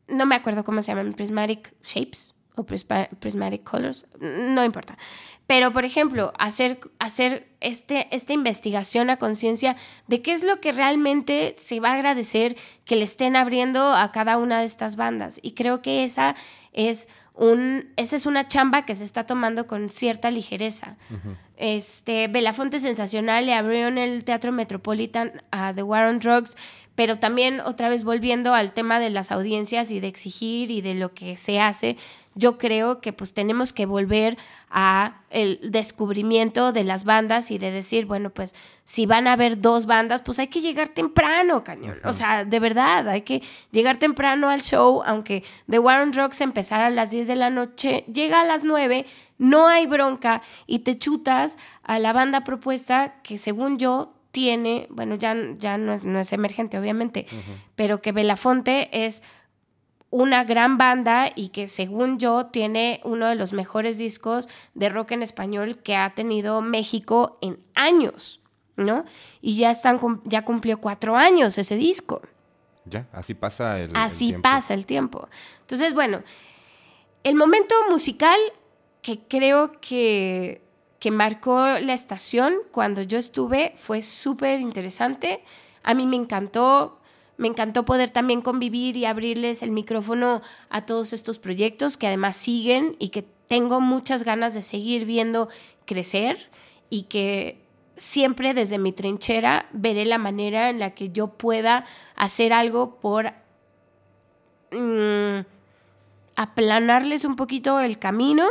No 0.09 0.25
me 0.25 0.35
acuerdo 0.35 0.65
cómo 0.65 0.81
se 0.81 0.93
llaman, 0.93 1.13
Prismatic 1.13 1.75
Shapes 1.83 2.32
o 2.55 2.65
Prismatic 2.65 3.65
Colors, 3.65 4.07
no 4.21 4.65
importa. 4.65 4.99
Pero, 5.47 5.73
por 5.73 5.85
ejemplo, 5.85 6.33
hacer, 6.39 6.81
hacer 6.99 7.49
este, 7.61 8.09
esta 8.15 8.33
investigación 8.33 9.11
a 9.11 9.17
conciencia 9.17 9.77
de 10.07 10.23
qué 10.23 10.33
es 10.33 10.45
lo 10.45 10.61
que 10.61 10.73
realmente 10.73 11.55
se 11.59 11.81
va 11.81 11.91
a 11.91 11.95
agradecer 11.95 12.57
que 12.85 12.97
le 12.97 13.05
estén 13.05 13.37
abriendo 13.37 13.95
a 13.95 14.13
cada 14.13 14.39
una 14.39 14.61
de 14.61 14.67
estas 14.67 14.97
bandas. 14.97 15.41
Y 15.43 15.53
creo 15.53 15.83
que 15.83 16.05
esa 16.05 16.37
es, 16.73 17.09
un, 17.35 17.93
esa 17.97 18.17
es 18.17 18.27
una 18.27 18.49
chamba 18.49 18.87
que 18.87 18.95
se 18.95 19.05
está 19.05 19.27
tomando 19.27 19.67
con 19.67 19.89
cierta 19.91 20.31
ligereza. 20.31 20.97
Este, 21.63 22.27
Belafonte 22.27 22.81
Sensacional 22.81 23.47
le 23.47 23.55
abrió 23.55 23.87
en 23.87 23.97
el 23.97 24.25
Teatro 24.25 24.51
Metropolitan 24.51 25.45
a 25.53 25.73
The 25.73 25.85
War 25.85 26.09
on 26.09 26.19
Drugs, 26.19 26.57
pero 26.97 27.21
también 27.21 27.61
otra 27.61 27.89
vez 27.89 28.03
volviendo 28.03 28.53
al 28.53 28.73
tema 28.73 28.99
de 28.99 29.11
las 29.11 29.31
audiencias 29.31 29.93
y 29.93 30.01
de 30.01 30.09
exigir 30.09 30.73
y 30.73 30.81
de 30.81 30.95
lo 30.95 31.15
que 31.15 31.37
se 31.37 31.61
hace, 31.61 31.97
yo 32.35 32.59
creo 32.59 33.01
que 33.01 33.13
pues 33.13 33.33
tenemos 33.33 33.73
que 33.73 33.87
volver 33.87 34.39
a 34.71 35.21
el 35.31 35.61
descubrimiento 35.63 36.73
de 36.73 36.83
las 36.83 37.05
bandas 37.05 37.53
y 37.53 37.59
de 37.59 37.71
decir, 37.71 38.07
bueno, 38.07 38.31
pues 38.31 38.57
si 38.83 39.07
van 39.07 39.29
a 39.29 39.35
haber 39.35 39.61
dos 39.61 39.87
bandas, 39.87 40.21
pues 40.23 40.41
hay 40.41 40.49
que 40.49 40.63
llegar 40.63 40.89
temprano, 40.89 41.63
cañón. 41.63 41.99
O 42.05 42.13
sea, 42.13 42.45
de 42.45 42.59
verdad, 42.59 43.09
hay 43.09 43.23
que 43.23 43.43
llegar 43.71 43.99
temprano 43.99 44.49
al 44.49 44.63
show, 44.63 45.03
aunque 45.05 45.45
The 45.71 45.79
War 45.79 46.03
on 46.03 46.11
Drugs 46.11 46.41
empezara 46.41 46.87
a 46.87 46.91
las 46.91 47.11
10 47.11 47.29
de 47.29 47.37
la 47.37 47.51
noche, 47.51 48.05
llega 48.13 48.41
a 48.41 48.45
las 48.45 48.65
9, 48.65 49.07
no 49.43 49.67
hay 49.67 49.89
bronca 49.89 50.41
y 50.69 50.81
te 50.81 50.97
chutas 50.97 51.59
a 51.83 51.99
la 51.99 52.13
banda 52.13 52.45
propuesta 52.45 53.21
que 53.23 53.39
según 53.39 53.77
yo 53.77 54.15
tiene, 54.31 54.87
bueno, 54.89 55.17
ya, 55.17 55.35
ya 55.59 55.79
no, 55.79 55.93
es, 55.93 56.05
no 56.05 56.21
es 56.21 56.33
emergente, 56.33 56.79
obviamente, 56.79 57.27
pero 57.75 58.01
que 58.01 58.13
Belafonte 58.13 59.05
es 59.05 59.25
una 60.11 60.45
gran 60.45 60.79
banda 60.79 61.33
y 61.35 61.49
que 61.49 61.67
según 61.67 62.21
yo 62.21 62.47
tiene 62.47 63.01
uno 63.03 63.27
de 63.27 63.35
los 63.35 63.53
mejores 63.53 63.99
discos 63.99 64.49
de 64.75 64.89
rock 64.89 65.11
en 65.11 65.25
español 65.25 65.79
que 65.79 65.97
ha 65.97 66.15
tenido 66.15 66.63
México 66.63 67.39
en 67.43 67.59
años, 67.75 68.41
¿no? 68.77 69.05
Y 69.41 69.57
ya 69.57 69.73
están 69.73 69.99
ya 70.25 70.45
cumplió 70.45 70.81
cuatro 70.81 71.17
años 71.17 71.59
ese 71.59 71.75
disco. 71.75 72.23
Ya, 72.85 73.09
así 73.13 73.35
pasa 73.35 73.81
el, 73.81 73.91
así 73.97 74.35
pasa 74.35 74.73
el 74.75 74.87
tiempo. 74.87 75.29
Entonces, 75.63 75.95
bueno, 75.95 76.23
el 77.25 77.35
momento 77.35 77.75
musical 77.91 78.39
que 79.03 79.21
creo 79.29 79.81
que, 79.81 80.63
que 80.99 81.11
marcó 81.11 81.59
la 81.81 81.93
estación 81.93 82.55
cuando 82.71 83.03
yo 83.03 83.19
estuve 83.19 83.73
fue 83.77 84.01
súper 84.01 84.61
interesante. 84.61 85.43
A 85.83 85.95
mí 85.95 86.07
me 86.07 86.17
encantó 86.17 86.99
me 87.39 87.49
encantó 87.49 87.85
poder 87.85 88.11
también 88.11 88.41
convivir 88.41 88.97
y 88.97 89.05
abrirles 89.05 89.63
el 89.63 89.73
micrófono 89.73 90.43
a 90.69 90.87
todos 90.87 91.13
estos 91.13 91.41
proyectos 91.41 91.97
que 91.97 92.07
además 92.07 92.37
siguen 92.37 92.95
y 93.01 93.09
que 93.09 93.27
tengo 93.49 93.81
muchas 93.81 94.23
ganas 94.23 94.55
de 94.55 94.63
seguir 94.63 95.07
viendo 95.07 95.49
crecer 95.85 96.51
y 96.89 97.05
que 97.05 97.61
siempre 97.97 98.55
desde 98.55 98.79
mi 98.79 98.93
trinchera 98.93 99.67
veré 99.73 100.05
la 100.05 100.19
manera 100.19 100.71
en 100.71 100.79
la 100.79 100.95
que 100.95 101.11
yo 101.11 101.29
pueda 101.29 101.85
hacer 102.15 102.53
algo 102.53 103.01
por 103.01 103.33
mm, 104.71 105.41
aplanarles 106.37 107.25
un 107.25 107.35
poquito 107.35 107.81
el 107.81 107.99
camino 107.99 108.47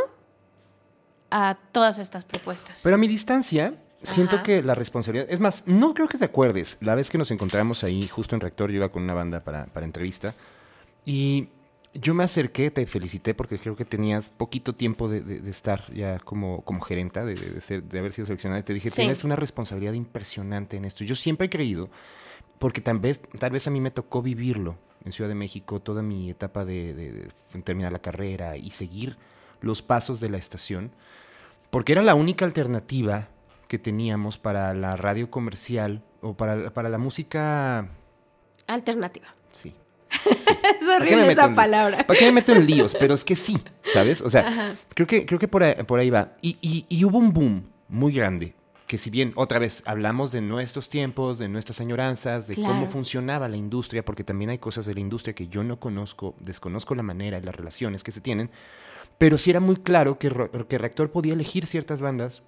a 1.32 1.58
todas 1.72 1.98
estas 1.98 2.24
propuestas. 2.24 2.80
Pero 2.84 2.94
a 2.94 2.98
mi 2.98 3.08
distancia, 3.08 3.74
Siento 4.02 4.42
que 4.42 4.62
la 4.62 4.74
responsabilidad. 4.74 5.28
Es 5.30 5.38
más, 5.38 5.62
no 5.66 5.94
creo 5.94 6.08
que 6.08 6.18
te 6.18 6.24
acuerdes. 6.24 6.76
La 6.80 6.96
vez 6.96 7.08
que 7.08 7.18
nos 7.18 7.30
encontramos 7.30 7.84
ahí, 7.84 8.08
justo 8.08 8.34
en 8.34 8.40
Rector, 8.40 8.70
yo 8.70 8.78
iba 8.78 8.90
con 8.90 9.04
una 9.04 9.14
banda 9.14 9.44
para, 9.44 9.66
para 9.66 9.86
entrevista. 9.86 10.34
Y 11.04 11.50
yo 11.94 12.12
me 12.12 12.24
acerqué, 12.24 12.72
te 12.72 12.84
felicité 12.86 13.32
porque 13.32 13.58
creo 13.58 13.76
que 13.76 13.84
tenías 13.84 14.28
poquito 14.30 14.74
tiempo 14.74 15.08
de, 15.08 15.20
de, 15.20 15.48
estar 15.48 15.92
ya 15.92 16.18
como, 16.18 16.62
como 16.62 16.80
gerenta, 16.80 17.24
de, 17.24 17.36
de, 17.36 17.98
haber 17.98 18.12
sido 18.12 18.26
seleccionada. 18.26 18.60
Y 18.60 18.64
te 18.64 18.74
dije, 18.74 18.90
tienes 18.90 19.22
una 19.22 19.36
responsabilidad 19.36 19.92
impresionante 19.92 20.76
en 20.76 20.84
esto. 20.84 21.04
Yo 21.04 21.14
siempre 21.14 21.46
he 21.46 21.50
creído, 21.50 21.88
porque 22.58 22.80
tal 22.80 22.98
vez, 22.98 23.20
tal 23.38 23.52
vez 23.52 23.68
a 23.68 23.70
mí 23.70 23.80
me 23.80 23.92
tocó 23.92 24.20
vivirlo 24.20 24.78
en 25.04 25.12
Ciudad 25.12 25.28
de 25.28 25.36
México, 25.36 25.78
toda 25.78 26.02
mi 26.02 26.28
etapa 26.28 26.64
de 26.64 27.28
terminar 27.62 27.92
la 27.92 28.00
carrera 28.00 28.56
y 28.56 28.70
seguir 28.70 29.16
los 29.60 29.80
pasos 29.80 30.18
de 30.20 30.28
la 30.28 30.38
estación, 30.38 30.90
porque 31.72 31.92
era 31.92 32.02
la 32.02 32.14
única 32.14 32.44
alternativa 32.44 33.30
que 33.66 33.78
teníamos 33.78 34.36
para 34.36 34.74
la 34.74 34.94
radio 34.94 35.30
comercial 35.30 36.04
o 36.20 36.36
para, 36.36 36.68
para 36.74 36.90
la 36.90 36.98
música... 36.98 37.88
Alternativa. 38.66 39.34
Sí. 39.52 39.74
es 40.30 40.46
horrible 40.94 41.32
esa 41.32 41.54
palabra. 41.54 42.06
¿Para 42.06 42.18
qué 42.18 42.26
me 42.26 42.32
meto 42.32 42.52
en 42.52 42.66
líos? 42.66 42.94
Pero 43.00 43.14
es 43.14 43.24
que 43.24 43.36
sí, 43.36 43.56
¿sabes? 43.90 44.20
O 44.20 44.28
sea, 44.28 44.76
creo 44.94 45.06
que, 45.06 45.24
creo 45.24 45.38
que 45.38 45.48
por, 45.48 45.62
ahí, 45.62 45.74
por 45.86 45.98
ahí 45.98 46.10
va. 46.10 46.34
Y, 46.42 46.84
y, 46.90 47.04
hubo 47.06 47.16
un 47.16 47.32
boom 47.32 47.64
muy 47.88 48.12
grande 48.12 48.54
que 48.86 48.98
si 48.98 49.08
bien 49.08 49.32
otra 49.36 49.58
vez 49.58 49.82
hablamos 49.86 50.30
de 50.30 50.42
nuestros 50.42 50.90
tiempos, 50.90 51.38
de 51.38 51.48
nuestras 51.48 51.80
añoranzas, 51.80 52.48
de 52.48 52.56
cómo 52.56 52.86
funcionaba 52.86 53.48
la 53.48 53.56
industria, 53.56 54.04
porque 54.04 54.24
también 54.24 54.50
hay 54.50 54.58
cosas 54.58 54.84
de 54.84 54.92
la 54.92 55.00
industria 55.00 55.34
que 55.34 55.48
yo 55.48 55.64
no 55.64 55.80
conozco, 55.80 56.34
desconozco 56.38 56.94
la 56.94 57.02
manera 57.02 57.38
y 57.38 57.40
las 57.40 57.56
relaciones 57.56 58.02
que 58.04 58.12
se 58.12 58.20
tienen, 58.20 58.50
pero 59.18 59.38
sí 59.38 59.50
era 59.50 59.60
muy 59.60 59.76
claro 59.76 60.18
que, 60.18 60.30
que 60.68 60.78
Reactor 60.78 61.10
podía 61.10 61.32
elegir 61.32 61.66
ciertas 61.66 62.00
bandas 62.00 62.42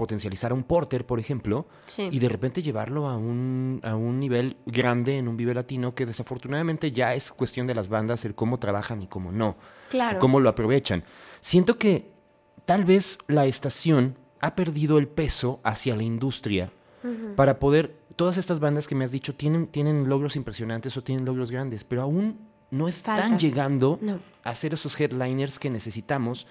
potencializar 0.00 0.52
a 0.52 0.54
un 0.54 0.62
porter, 0.62 1.04
por 1.04 1.20
ejemplo, 1.20 1.66
y 1.98 2.18
de 2.18 2.28
repente 2.30 2.62
llevarlo 2.62 3.06
a 3.06 3.18
un, 3.18 3.80
a 3.84 3.96
un 3.96 4.18
nivel 4.18 4.56
grande 4.64 5.18
en 5.18 5.28
un 5.28 5.36
Vive 5.36 5.52
Latino 5.52 5.94
que 5.94 6.06
desafortunadamente 6.06 6.90
ya 6.90 7.14
es 7.14 7.30
cuestión 7.30 7.66
de 7.66 7.74
las 7.74 7.90
bandas 7.90 8.24
el 8.24 8.34
cómo 8.34 8.58
trabajan 8.58 9.02
y 9.02 9.06
cómo 9.06 9.30
no, 9.30 9.58
claro. 9.90 10.18
cómo 10.18 10.40
lo 10.40 10.48
aprovechan. 10.48 11.04
Siento 11.42 11.76
que 11.76 12.10
tal 12.64 12.86
vez 12.86 13.18
la 13.28 13.44
estación 13.44 14.16
ha 14.40 14.54
perdido 14.54 14.96
el 14.96 15.06
peso 15.06 15.60
hacia 15.64 15.94
la 15.94 16.02
industria 16.02 16.72
para 17.36 17.58
poder, 17.58 17.94
todas 18.16 18.38
estas 18.38 18.58
bandas 18.58 18.88
que 18.88 18.94
me 18.94 19.04
has 19.04 19.10
dicho 19.10 19.34
tienen, 19.34 19.66
tienen 19.66 20.08
logros 20.08 20.34
impresionantes 20.34 20.96
o 20.96 21.02
tienen 21.02 21.26
logros 21.26 21.50
grandes, 21.50 21.84
pero 21.84 22.00
aún 22.00 22.38
no 22.70 22.88
están 22.88 23.38
llegando 23.38 23.98
a 24.44 24.54
ser 24.54 24.74
esos 24.74 24.98
headliners 24.98 25.58
que 25.58 25.70
necesitamos 25.70 26.46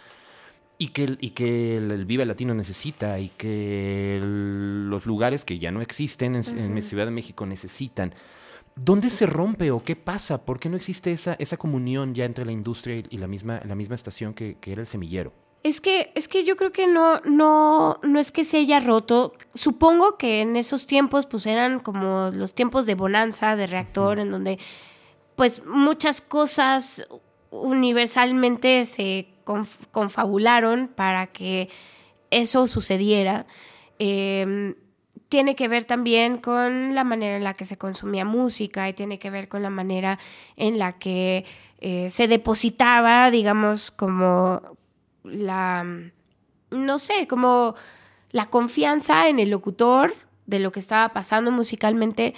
y 0.81 0.87
que, 0.89 1.17
y 1.19 1.31
que 1.31 1.77
el, 1.77 2.05
Viva 2.05 2.25
Latino 2.25 2.53
necesita 2.53 3.19
y 3.19 3.29
que 3.29 4.19
los 4.23 5.05
lugares 5.05 5.43
que 5.43 5.59
ya 5.59 5.71
no 5.71 5.81
existen 5.81 6.35
en, 6.35 6.81
Ciudad 6.81 7.05
de 7.05 7.11
México 7.11 7.45
necesitan. 7.45 8.15
¿Dónde 8.75 9.09
se 9.09 9.25
rompe 9.25 9.71
o 9.71 9.83
qué 9.83 9.97
pasa? 9.97 10.45
¿Por 10.45 10.57
qué 10.59 10.69
no 10.69 10.77
existe 10.77 11.11
esa, 11.11 11.33
esa 11.33 11.57
comunión 11.57 12.15
ya 12.15 12.23
entre 12.23 12.45
la 12.45 12.53
industria 12.53 13.03
y, 13.09 13.17
la, 13.17 13.27
misma, 13.27 13.59
la 13.67 13.75
misma 13.75 13.95
estación 13.95 14.33
que, 14.33 14.57
era 14.65 14.79
el 14.79 14.87
semillero? 14.87 15.33
Es 15.63 15.81
que, 15.81 16.13
es 16.15 16.29
que 16.29 16.45
yo 16.45 16.55
creo 16.55 16.71
que 16.71 16.87
no, 16.87 17.19
no, 17.25 17.99
no 18.01 18.19
es 18.19 18.31
que 18.31 18.45
se 18.45 18.59
haya 18.59 18.79
roto. 18.79 19.33
Supongo 19.53 20.17
que 20.17 20.39
en 20.39 20.55
esos 20.55 20.87
tiempos, 20.87 21.25
pues 21.25 21.45
eran 21.45 21.81
como 21.81 22.31
los 22.31 22.53
tiempos 22.53 22.85
de 22.85 22.95
bonanza, 22.95 23.57
de 23.57 23.67
reactor, 23.67 24.19
en 24.19 24.31
donde 24.31 24.59
pues 25.39 25.65
muchas 25.65 26.19
cosas 26.19 27.07
universalmente 27.49 28.83
se 28.83 29.29
confabularon 29.91 30.89
para 30.89 31.27
que 31.27 31.69
eso 32.29 32.67
sucediera. 32.67 33.45
Em, 33.99 34.75
tiene 35.29 35.55
que 35.55 35.69
ver 35.69 35.85
también 35.85 36.39
con 36.39 36.93
la 36.93 37.05
manera 37.05 37.37
en 37.37 37.45
la 37.45 37.53
que 37.53 37.63
se 37.63 37.77
consumía 37.77 38.25
música 38.25 38.89
y 38.89 38.93
tiene 38.93 39.17
que 39.17 39.29
ver 39.29 39.47
con 39.47 39.63
la 39.63 39.69
manera 39.69 40.19
en 40.57 40.77
la 40.77 40.99
que 40.99 41.45
eh, 41.79 42.09
se 42.09 42.27
depositaba, 42.27 43.31
digamos, 43.31 43.91
como 43.91 44.61
la, 45.23 45.85
no 46.69 46.99
sé, 46.99 47.27
como 47.27 47.75
la 48.33 48.47
confianza 48.47 49.29
en 49.29 49.39
el 49.39 49.51
locutor 49.51 50.13
de 50.47 50.59
lo 50.59 50.73
que 50.73 50.81
estaba 50.81 51.13
pasando 51.13 51.49
musicalmente. 51.49 52.33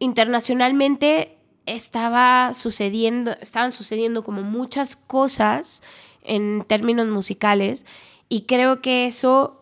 Internacionalmente 0.00 1.36
estaba 1.66 2.52
sucediendo, 2.54 3.32
estaban 3.40 3.72
sucediendo 3.72 4.24
como 4.24 4.42
muchas 4.42 4.96
cosas 4.96 5.82
en 6.22 6.62
términos 6.66 7.06
musicales 7.08 7.86
y 8.28 8.42
creo 8.42 8.80
que 8.80 9.06
eso 9.06 9.60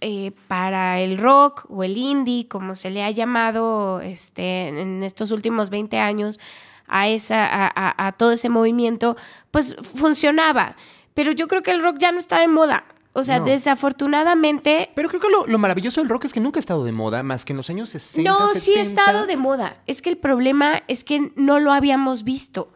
eh, 0.00 0.32
para 0.46 1.00
el 1.00 1.18
rock 1.18 1.64
o 1.68 1.82
el 1.82 1.96
indie, 1.96 2.48
como 2.48 2.74
se 2.74 2.90
le 2.90 3.02
ha 3.02 3.10
llamado 3.10 4.00
este, 4.00 4.68
en 4.68 5.02
estos 5.02 5.30
últimos 5.30 5.70
20 5.70 5.98
años, 5.98 6.38
a, 6.86 7.08
esa, 7.08 7.46
a, 7.48 8.06
a 8.06 8.12
todo 8.12 8.32
ese 8.32 8.48
movimiento, 8.48 9.16
pues 9.50 9.74
funcionaba. 9.82 10.76
Pero 11.14 11.32
yo 11.32 11.48
creo 11.48 11.62
que 11.62 11.70
el 11.70 11.82
rock 11.82 11.96
ya 11.98 12.12
no 12.12 12.18
está 12.18 12.38
de 12.38 12.48
moda. 12.48 12.84
O 13.18 13.24
sea, 13.24 13.40
desafortunadamente. 13.40 14.90
Pero 14.94 15.08
creo 15.08 15.22
que 15.22 15.28
lo, 15.50 15.58
maravilloso 15.58 16.02
del 16.02 16.10
rock 16.10 16.26
es 16.26 16.34
que 16.34 16.40
nunca 16.40 16.58
ha 16.58 16.60
estado 16.60 16.84
de 16.84 16.92
moda, 16.92 17.22
más 17.22 17.46
que 17.46 17.54
en 17.54 17.56
los 17.56 17.70
años 17.70 17.88
60. 17.88 18.30
No, 18.30 18.48
sí 18.48 18.74
ha 18.74 18.82
estado 18.82 19.24
de 19.24 19.38
moda. 19.38 19.80
Es 19.86 20.02
que 20.02 20.10
el 20.10 20.18
problema 20.18 20.82
es 20.86 21.02
que 21.02 21.32
no 21.34 21.58
lo 21.58 21.72
habíamos 21.72 22.24
visto. 22.24 22.74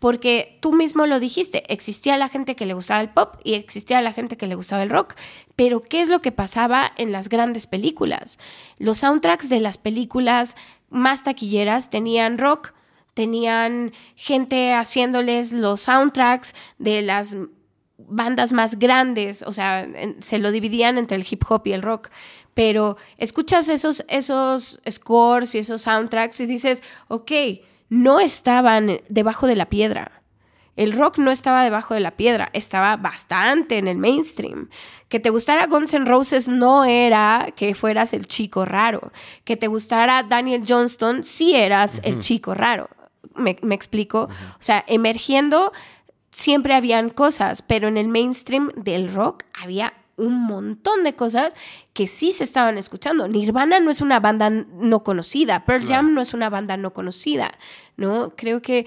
Porque 0.00 0.58
tú 0.62 0.72
mismo 0.72 1.04
lo 1.04 1.20
dijiste, 1.20 1.70
existía 1.70 2.16
la 2.16 2.30
gente 2.30 2.56
que 2.56 2.64
le 2.64 2.72
gustaba 2.72 3.02
el 3.02 3.10
pop 3.10 3.34
y 3.44 3.52
existía 3.52 4.00
la 4.00 4.14
gente 4.14 4.38
que 4.38 4.46
le 4.46 4.54
gustaba 4.54 4.82
el 4.82 4.88
rock. 4.88 5.14
Pero, 5.56 5.82
¿qué 5.82 6.00
es 6.00 6.08
lo 6.08 6.22
que 6.22 6.32
pasaba 6.32 6.90
en 6.96 7.12
las 7.12 7.28
grandes 7.28 7.66
películas? 7.66 8.38
Los 8.78 8.98
soundtracks 8.98 9.50
de 9.50 9.60
las 9.60 9.76
películas 9.76 10.56
más 10.88 11.22
taquilleras 11.22 11.90
tenían 11.90 12.38
rock, 12.38 12.72
tenían 13.12 13.92
gente 14.16 14.72
haciéndoles 14.72 15.52
los 15.52 15.82
soundtracks 15.82 16.54
de 16.78 17.02
las 17.02 17.36
bandas 18.08 18.52
más 18.52 18.78
grandes, 18.78 19.42
o 19.42 19.52
sea, 19.52 19.86
se 20.20 20.38
lo 20.38 20.50
dividían 20.50 20.98
entre 20.98 21.16
el 21.16 21.26
hip 21.28 21.42
hop 21.48 21.62
y 21.66 21.72
el 21.72 21.82
rock, 21.82 22.10
pero 22.54 22.96
escuchas 23.18 23.68
esos, 23.68 24.04
esos 24.08 24.80
scores 24.88 25.54
y 25.54 25.58
esos 25.58 25.82
soundtracks 25.82 26.40
y 26.40 26.46
dices, 26.46 26.82
ok, 27.08 27.32
no 27.88 28.20
estaban 28.20 29.00
debajo 29.08 29.46
de 29.46 29.56
la 29.56 29.68
piedra. 29.68 30.22
El 30.74 30.92
rock 30.92 31.18
no 31.18 31.30
estaba 31.30 31.64
debajo 31.64 31.92
de 31.92 32.00
la 32.00 32.12
piedra, 32.12 32.48
estaba 32.54 32.96
bastante 32.96 33.76
en 33.76 33.88
el 33.88 33.98
mainstream. 33.98 34.70
Que 35.10 35.20
te 35.20 35.28
gustara 35.28 35.66
Guns 35.66 35.92
N' 35.92 36.06
Roses 36.06 36.48
no 36.48 36.84
era 36.84 37.52
que 37.54 37.74
fueras 37.74 38.14
el 38.14 38.26
chico 38.26 38.64
raro. 38.64 39.12
Que 39.44 39.58
te 39.58 39.66
gustara 39.66 40.22
Daniel 40.22 40.64
Johnston 40.66 41.22
sí 41.22 41.54
eras 41.54 42.00
el 42.04 42.20
chico 42.20 42.54
raro. 42.54 42.88
¿Me, 43.36 43.58
explico? 43.74 44.22
O 44.22 44.62
sea, 44.62 44.82
emergiendo 44.86 45.72
siempre 46.32 46.74
habían 46.74 47.10
cosas, 47.10 47.62
pero 47.62 47.86
en 47.86 47.96
el 47.96 48.08
mainstream 48.08 48.72
del 48.74 49.12
rock 49.12 49.44
había 49.62 49.92
un 50.16 50.42
montón 50.42 51.04
de 51.04 51.14
cosas 51.14 51.54
que 51.92 52.06
sí 52.06 52.32
se 52.32 52.44
estaban 52.44 52.78
escuchando. 52.78 53.28
Nirvana 53.28 53.80
no 53.80 53.90
es 53.90 54.00
una 54.00 54.18
banda 54.18 54.50
no 54.50 55.02
conocida, 55.02 55.64
Pearl 55.64 55.86
Jam 55.86 56.14
no 56.14 56.20
es 56.20 56.34
una 56.34 56.50
banda 56.50 56.76
no 56.76 56.92
conocida, 56.92 57.52
¿no? 57.96 58.32
Creo 58.36 58.62
que 58.62 58.86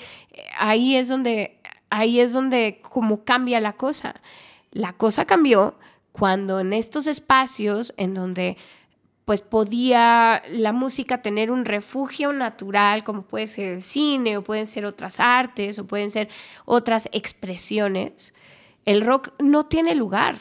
ahí 0.58 0.96
es 0.96 1.08
donde 1.08 1.60
ahí 1.90 2.20
es 2.20 2.34
donde 2.34 2.82
como 2.82 3.24
cambia 3.24 3.60
la 3.60 3.74
cosa. 3.74 4.16
La 4.72 4.94
cosa 4.94 5.26
cambió 5.26 5.78
cuando 6.12 6.60
en 6.60 6.74
estos 6.74 7.08
espacios 7.08 7.94
en 7.98 8.14
donde 8.14 8.58
pues 9.26 9.42
podía 9.42 10.44
la 10.50 10.72
música 10.72 11.24
tener 11.24 11.50
un 11.50 11.66
refugio 11.66 12.32
natural, 12.32 13.04
como 13.04 13.24
puede 13.24 13.48
ser 13.48 13.74
el 13.74 13.82
cine, 13.82 14.38
o 14.38 14.44
pueden 14.44 14.68
ser 14.68 14.86
otras 14.86 15.20
artes, 15.20 15.80
o 15.80 15.88
pueden 15.88 16.12
ser 16.12 16.30
otras 16.66 17.10
expresiones, 17.12 18.36
el 18.86 19.02
rock 19.02 19.34
no 19.40 19.66
tiene 19.66 19.96
lugar, 19.96 20.38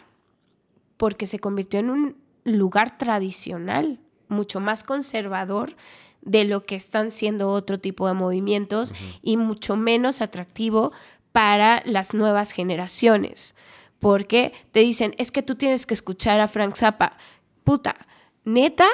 porque 0.98 1.26
se 1.26 1.38
convirtió 1.38 1.80
en 1.80 1.90
un 1.90 2.16
lugar 2.44 2.98
tradicional, 2.98 4.00
mucho 4.28 4.60
más 4.60 4.84
conservador 4.84 5.76
de 6.20 6.44
lo 6.44 6.64
que 6.66 6.76
están 6.76 7.10
siendo 7.10 7.50
otro 7.50 7.80
tipo 7.80 8.06
de 8.06 8.14
movimientos 8.14 8.94
y 9.22 9.36
mucho 9.36 9.76
menos 9.76 10.20
atractivo 10.20 10.92
para 11.32 11.82
las 11.84 12.14
nuevas 12.14 12.52
generaciones. 12.52 13.54
Porque 13.98 14.52
te 14.72 14.80
dicen, 14.80 15.14
es 15.18 15.32
que 15.32 15.42
tú 15.42 15.54
tienes 15.54 15.86
que 15.86 15.94
escuchar 15.94 16.40
a 16.40 16.48
Frank 16.48 16.74
Zappa. 16.76 17.16
Puta, 17.64 17.96
neta, 18.44 18.86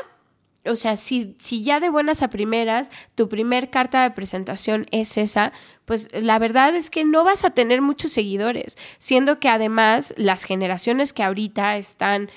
o 0.67 0.77
sea, 0.77 0.97
si, 0.97 1.35
si, 1.39 1.63
ya 1.63 1.81
de 1.81 1.89
buenas 1.89 2.23
a 2.23 2.29
primeras 2.29 2.91
tu 3.15 3.29
primer 3.29 3.71
carta 3.71 4.03
de 4.03 4.11
presentación 4.11 4.87
es 4.91 5.17
esa, 5.17 5.53
pues 5.87 6.09
la 6.13 6.39
verdad 6.39 6.75
es 6.75 6.91
que 6.91 7.05
no 7.05 7.25
vas 7.25 7.45
a 7.45 7.51
tener 7.51 7.81
muchos 7.81 8.13
seguidores, 8.13 8.77
siendo 8.99 9.41
que 9.41 9.49
además 9.49 10.13
las 10.17 10.45
generaciones 10.45 11.13
que 11.13 11.23
ahorita 11.23 11.77
están 11.79 12.31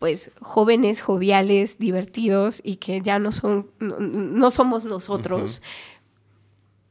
pues 0.00 0.30
jóvenes, 0.40 1.02
joviales, 1.02 1.78
divertidos 1.78 2.62
y 2.64 2.76
que 2.76 3.02
ya 3.02 3.18
no 3.18 3.32
son, 3.32 3.70
no, 3.80 4.50
somos 4.50 4.86
nosotros, 4.86 5.60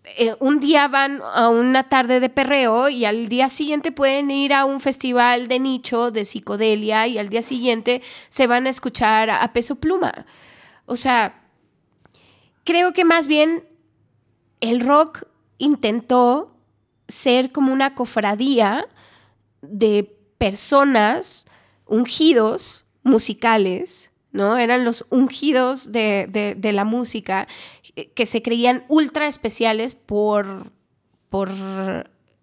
eh, 0.06 0.36
un 0.40 0.60
día 0.60 0.88
van 0.88 1.22
a 1.22 1.50
una 1.50 1.90
tarde 1.90 2.20
de 2.20 2.30
perreo 2.30 2.90
y 2.90 3.06
al 3.06 3.28
día 3.28 3.50
siguiente 3.50 3.92
pueden 3.92 4.32
ir 4.32 4.54
a 4.54 4.66
un 4.66 4.80
festival 4.80 5.48
de 5.48 5.60
nicho 5.60 6.12
de 6.12 6.26
psicodelia 6.26 7.06
y 7.08 7.18
al 7.18 7.30
día 7.30 7.42
siguiente 7.42 8.02
se 8.30 8.48
van 8.48 8.66
a 8.66 8.70
escuchar 8.70 9.30
a, 9.30 9.52
peso 9.54 9.76
pluma. 9.76 10.26
O 10.86 10.96
sea, 10.96 11.42
creo 12.64 12.94
que 12.94 13.04
más 13.04 13.28
bien 13.28 13.66
el 14.62 14.80
rock 14.80 15.26
intentó 15.58 16.56
ser 17.08 17.52
como 17.52 17.74
una 17.74 17.94
cofradía 17.94 18.88
de 19.62 20.16
personas 20.38 21.46
ungidos 21.86 22.86
musicales 23.04 24.09
¿no? 24.32 24.58
Eran 24.58 24.86
los 24.86 25.06
ungidos 25.10 25.92
de, 25.92 26.58
la 26.62 26.86
música 26.86 27.48
eh, 27.96 28.10
que 28.14 28.26
se 28.26 28.42
creían 28.42 28.86
ultra 28.88 29.28
especiales 29.28 29.96
por, 29.96 30.72
por 31.30 31.50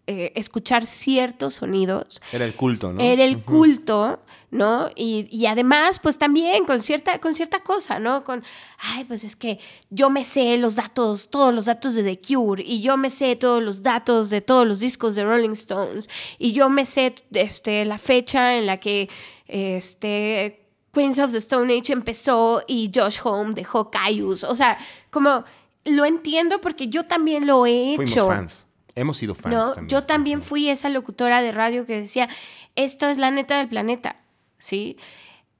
eh, 0.08 0.32
escuchar 0.36 0.86
ciertos 0.86 1.54
sonidos. 1.54 2.20
Era 2.32 2.44
el 2.44 2.54
culto, 2.54 2.92
¿no? 2.92 3.00
Era 3.00 3.24
el 3.24 3.42
culto, 3.42 4.20
¿no? 4.52 4.88
Y, 4.94 5.46
además, 5.46 5.98
pues 5.98 6.16
también 6.16 6.64
con 6.64 6.80
cierta, 6.80 7.18
con 7.20 7.34
cierta 7.34 7.60
cosa, 7.60 7.98
¿no? 7.98 8.22
Con, 8.22 8.44
ay, 8.78 9.04
pues 9.04 9.24
es 9.24 9.34
que 9.34 9.58
yo 9.90 10.08
me 10.08 10.22
sé 10.22 10.58
los 10.58 10.76
datos, 10.76 11.28
todos 11.28 11.52
los 11.52 11.64
datos 11.64 11.96
de 11.96 12.04
The 12.04 12.20
Cure, 12.20 12.62
y 12.64 12.82
yo 12.82 12.96
me 12.96 13.10
sé 13.10 13.34
todos 13.34 13.60
los 13.60 13.82
datos 13.82 14.30
de 14.30 14.40
todos 14.40 14.64
los 14.64 14.78
discos 14.78 15.16
de 15.16 15.24
Rolling 15.24 15.50
Stones, 15.50 16.08
y 16.38 16.52
yo 16.52 16.70
me 16.70 16.84
sé 16.84 17.14
este, 17.32 17.84
la 17.84 17.98
fecha 17.98 18.56
en 18.56 18.66
la 18.66 18.76
que 18.76 19.08
este 19.48 20.65
Queens 20.96 21.18
of 21.18 21.30
the 21.32 21.38
Stone 21.38 21.70
Age 21.76 21.92
empezó 21.92 22.62
y 22.66 22.90
Josh 22.94 23.18
Home 23.22 23.52
dejó 23.52 23.90
Caius. 23.90 24.44
O 24.44 24.54
sea, 24.54 24.78
como 25.10 25.44
lo 25.84 26.06
entiendo 26.06 26.58
porque 26.62 26.88
yo 26.88 27.04
también 27.04 27.46
lo 27.46 27.66
he 27.66 27.92
hecho. 27.92 27.96
Fuimos 27.96 28.28
fans. 28.28 28.66
Hemos 28.94 29.18
sido 29.18 29.34
fans. 29.34 29.74
También. 29.74 29.88
Yo 29.88 30.04
también 30.04 30.40
fui 30.40 30.70
esa 30.70 30.88
locutora 30.88 31.42
de 31.42 31.52
radio 31.52 31.84
que 31.84 32.00
decía, 32.00 32.30
esto 32.76 33.08
es 33.08 33.18
la 33.18 33.30
neta 33.30 33.58
del 33.58 33.68
planeta, 33.68 34.16
¿sí? 34.56 34.96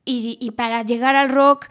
Y, 0.07 0.39
y 0.41 0.53
para 0.53 0.83
llegar 0.85 1.17
al 1.17 1.29
rock 1.29 1.67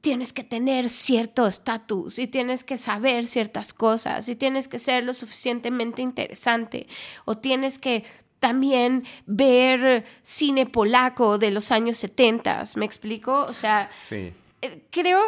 tienes 0.00 0.32
que 0.32 0.42
tener 0.42 0.88
cierto 0.88 1.46
estatus 1.46 2.18
y 2.18 2.26
tienes 2.26 2.64
que 2.64 2.78
saber 2.78 3.28
ciertas 3.28 3.74
cosas 3.74 4.28
y 4.28 4.34
tienes 4.34 4.66
que 4.66 4.80
ser 4.80 5.04
lo 5.04 5.14
suficientemente 5.14 6.02
interesante 6.02 6.88
o 7.26 7.36
tienes 7.36 7.78
que 7.78 8.04
también 8.40 9.04
ver 9.26 10.04
cine 10.22 10.66
polaco 10.66 11.38
de 11.38 11.50
los 11.50 11.70
años 11.70 11.96
70, 11.98 12.62
¿me 12.76 12.84
explico? 12.84 13.44
O 13.48 13.52
sea, 13.52 13.90
sí. 13.94 14.32
Eh, 14.62 14.82
creo 14.90 15.20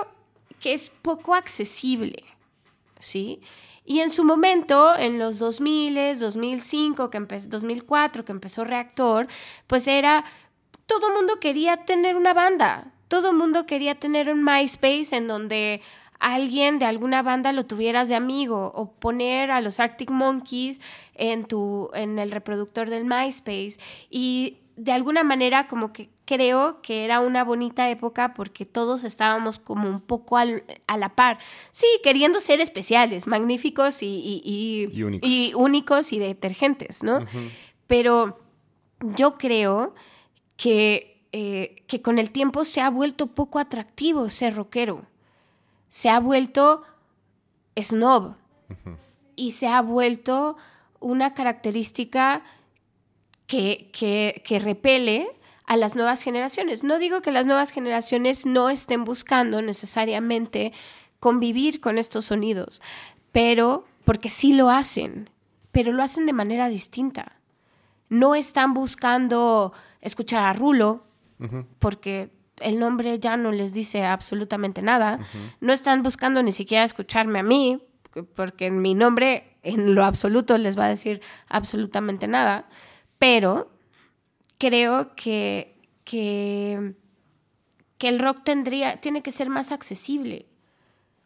que 0.60 0.72
es 0.72 0.90
poco 0.90 1.34
accesible, 1.34 2.24
¿sí? 2.98 3.40
Y 3.84 4.00
en 4.00 4.10
su 4.10 4.24
momento, 4.24 4.94
en 4.96 5.18
los 5.18 5.38
2000, 5.38 6.18
2005, 6.18 7.08
que 7.08 7.18
2004, 7.18 8.24
que 8.24 8.32
empezó 8.32 8.64
Reactor, 8.64 9.28
pues 9.66 9.88
era, 9.88 10.24
todo 10.86 11.08
el 11.08 11.14
mundo 11.14 11.40
quería 11.40 11.86
tener 11.86 12.16
una 12.16 12.34
banda, 12.34 12.92
todo 13.08 13.30
el 13.30 13.36
mundo 13.36 13.64
quería 13.64 13.94
tener 13.94 14.30
un 14.30 14.44
MySpace 14.44 15.16
en 15.16 15.26
donde 15.26 15.80
alguien 16.18 16.78
de 16.78 16.84
alguna 16.84 17.22
banda 17.22 17.52
lo 17.52 17.64
tuvieras 17.64 18.08
de 18.08 18.16
amigo 18.16 18.72
o 18.74 18.92
poner 18.92 19.50
a 19.50 19.60
los 19.60 19.80
Arctic 19.80 20.10
Monkeys 20.10 20.80
en 21.18 21.44
tu 21.44 21.90
en 21.94 22.18
el 22.18 22.30
reproductor 22.30 22.88
del 22.88 23.04
MySpace 23.04 23.78
y 24.10 24.58
de 24.76 24.92
alguna 24.92 25.24
manera 25.24 25.66
como 25.66 25.92
que 25.92 26.08
creo 26.24 26.80
que 26.82 27.04
era 27.04 27.20
una 27.20 27.42
bonita 27.44 27.90
época 27.90 28.34
porque 28.34 28.64
todos 28.64 29.04
estábamos 29.04 29.58
como 29.58 29.88
un 29.88 30.00
poco 30.00 30.36
a 30.36 30.96
la 30.96 31.14
par. 31.16 31.38
Sí, 31.72 31.86
queriendo 32.02 32.38
ser 32.38 32.60
especiales, 32.60 33.26
magníficos 33.26 34.02
y, 34.02 34.42
y, 34.44 35.54
únicos. 35.54 36.12
y 36.12 36.18
detergentes, 36.18 37.02
¿no? 37.02 37.20
Pero 37.86 38.38
yo 39.00 39.38
creo 39.38 39.94
que, 40.56 41.26
eh, 41.32 41.82
que 41.86 42.02
con 42.02 42.18
el 42.18 42.30
tiempo 42.30 42.64
se 42.64 42.80
ha 42.82 42.90
vuelto 42.90 43.28
poco 43.28 43.58
atractivo 43.58 44.28
ser 44.28 44.54
rockero 44.54 45.06
se 45.88 46.10
ha 46.10 46.20
vuelto 46.20 46.82
snob 47.76 48.34
y 49.36 49.52
se 49.52 49.66
ha 49.68 49.80
vuelto 49.80 50.56
una 51.00 51.34
característica 51.34 52.42
que, 53.46 53.90
que, 53.92 54.58
repele 54.58 55.26
a 55.64 55.76
las 55.76 55.96
nuevas 55.96 56.22
generaciones. 56.22 56.84
No 56.84 56.98
digo 56.98 57.22
que 57.22 57.32
las 57.32 57.46
nuevas 57.46 57.70
generaciones 57.70 58.46
no 58.46 58.68
estén 58.70 59.04
buscando 59.04 59.62
necesariamente 59.62 60.72
convivir 61.18 61.80
con 61.80 61.98
estos 61.98 62.26
sonidos, 62.26 62.80
pero 63.32 63.84
porque 64.04 64.28
sí 64.28 64.52
lo 64.52 64.70
hacen, 64.70 65.30
pero 65.72 65.92
lo 65.92 66.02
hacen 66.02 66.26
de 66.26 66.32
manera 66.32 66.68
distinta. 66.68 67.40
No 68.08 68.34
están 68.34 68.74
buscando 68.74 69.72
escuchar 70.00 70.44
a 70.44 70.52
Rulo, 70.52 71.04
porque 71.78 72.30
el 72.60 72.78
nombre 72.78 73.18
ya 73.18 73.36
no 73.36 73.52
les 73.52 73.72
dice 73.72 74.04
absolutamente 74.04 74.82
nada. 74.82 75.20
No 75.60 75.72
están 75.72 76.02
buscando 76.02 76.42
ni 76.42 76.52
siquiera 76.52 76.84
escucharme 76.84 77.38
a 77.38 77.42
mí, 77.42 77.82
porque 78.34 78.70
mi 78.70 78.94
nombre 78.94 79.47
en 79.62 79.94
lo 79.94 80.04
absoluto 80.04 80.56
les 80.58 80.78
va 80.78 80.86
a 80.86 80.88
decir 80.88 81.20
absolutamente 81.48 82.28
nada. 82.28 82.68
Pero 83.18 83.70
creo 84.58 85.14
que, 85.14 85.76
que, 86.04 86.94
que 87.98 88.08
el 88.08 88.18
rock 88.18 88.42
tendría, 88.44 89.00
tiene 89.00 89.22
que 89.22 89.30
ser 89.30 89.48
más 89.48 89.72
accesible. 89.72 90.46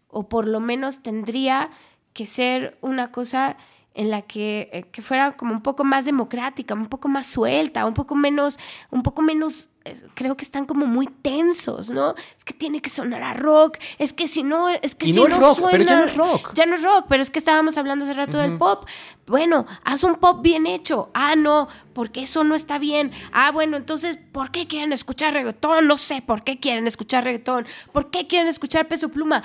O 0.08 0.28
por 0.28 0.46
lo 0.46 0.60
menos 0.60 1.02
tendría 1.02 1.70
que 2.12 2.26
ser 2.26 2.78
una 2.82 3.10
cosa 3.10 3.56
en 3.94 4.10
la 4.10 4.22
que, 4.22 4.70
eh, 4.72 4.84
que, 4.84 5.02
fuera 5.02 5.32
como 5.36 5.52
un 5.52 5.62
poco 5.62 5.84
más 5.84 6.04
democrática, 6.04 6.74
un 6.74 6.86
poco 6.86 7.08
más 7.08 7.26
suelta, 7.26 7.86
un 7.86 7.94
poco 7.94 8.14
menos, 8.14 8.58
un 8.90 9.02
poco 9.02 9.22
menos, 9.22 9.68
creo 10.14 10.36
que 10.36 10.44
están 10.44 10.66
como 10.66 10.86
muy 10.86 11.06
tensos, 11.06 11.90
¿no? 11.90 12.14
Es 12.36 12.44
que 12.44 12.54
tiene 12.54 12.80
que 12.80 12.90
sonar 12.90 13.22
a 13.22 13.34
rock, 13.34 13.78
es 13.98 14.12
que 14.12 14.26
si 14.26 14.42
no, 14.42 14.68
es 14.68 14.94
que 14.94 15.06
si 15.06 15.12
no, 15.12 15.26
rock, 15.26 15.58
suena, 15.58 15.70
pero 15.70 15.84
ya 15.84 15.96
no 15.96 16.04
es 16.04 16.16
rock. 16.16 16.54
Ya 16.54 16.66
no 16.66 16.74
es 16.74 16.82
rock, 16.82 17.06
pero 17.08 17.22
es 17.22 17.30
que 17.30 17.38
estábamos 17.38 17.76
hablando 17.76 18.04
hace 18.04 18.14
rato 18.14 18.38
del 18.38 18.56
pop. 18.58 18.86
Bueno, 19.26 19.66
haz 19.84 20.04
un 20.04 20.16
pop 20.16 20.42
bien 20.42 20.66
hecho. 20.66 21.10
Ah, 21.14 21.36
no, 21.36 21.68
porque 21.94 22.22
eso 22.22 22.44
no 22.44 22.54
está 22.54 22.78
bien. 22.78 23.12
Ah, 23.32 23.50
bueno, 23.50 23.76
entonces, 23.76 24.18
¿por 24.32 24.50
qué 24.50 24.66
quieren 24.66 24.92
escuchar 24.92 25.34
reggaetón? 25.34 25.86
No 25.86 25.96
sé, 25.96 26.22
¿por 26.22 26.42
qué 26.42 26.58
quieren 26.58 26.86
escuchar 26.86 27.24
reggaetón? 27.24 27.66
¿Por 27.92 28.10
qué 28.10 28.26
quieren 28.26 28.48
escuchar 28.48 28.88
peso 28.88 29.08
pluma? 29.10 29.42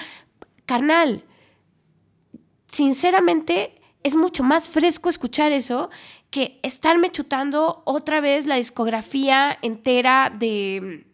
Carnal, 0.65 1.23
sinceramente 2.67 3.79
es 4.03 4.15
mucho 4.15 4.43
más 4.43 4.69
fresco 4.69 5.09
escuchar 5.09 5.51
eso 5.51 5.89
que 6.29 6.59
estarme 6.63 7.09
chutando 7.09 7.81
otra 7.85 8.21
vez 8.21 8.45
la 8.45 8.55
discografía 8.55 9.57
entera 9.61 10.31
de 10.33 11.05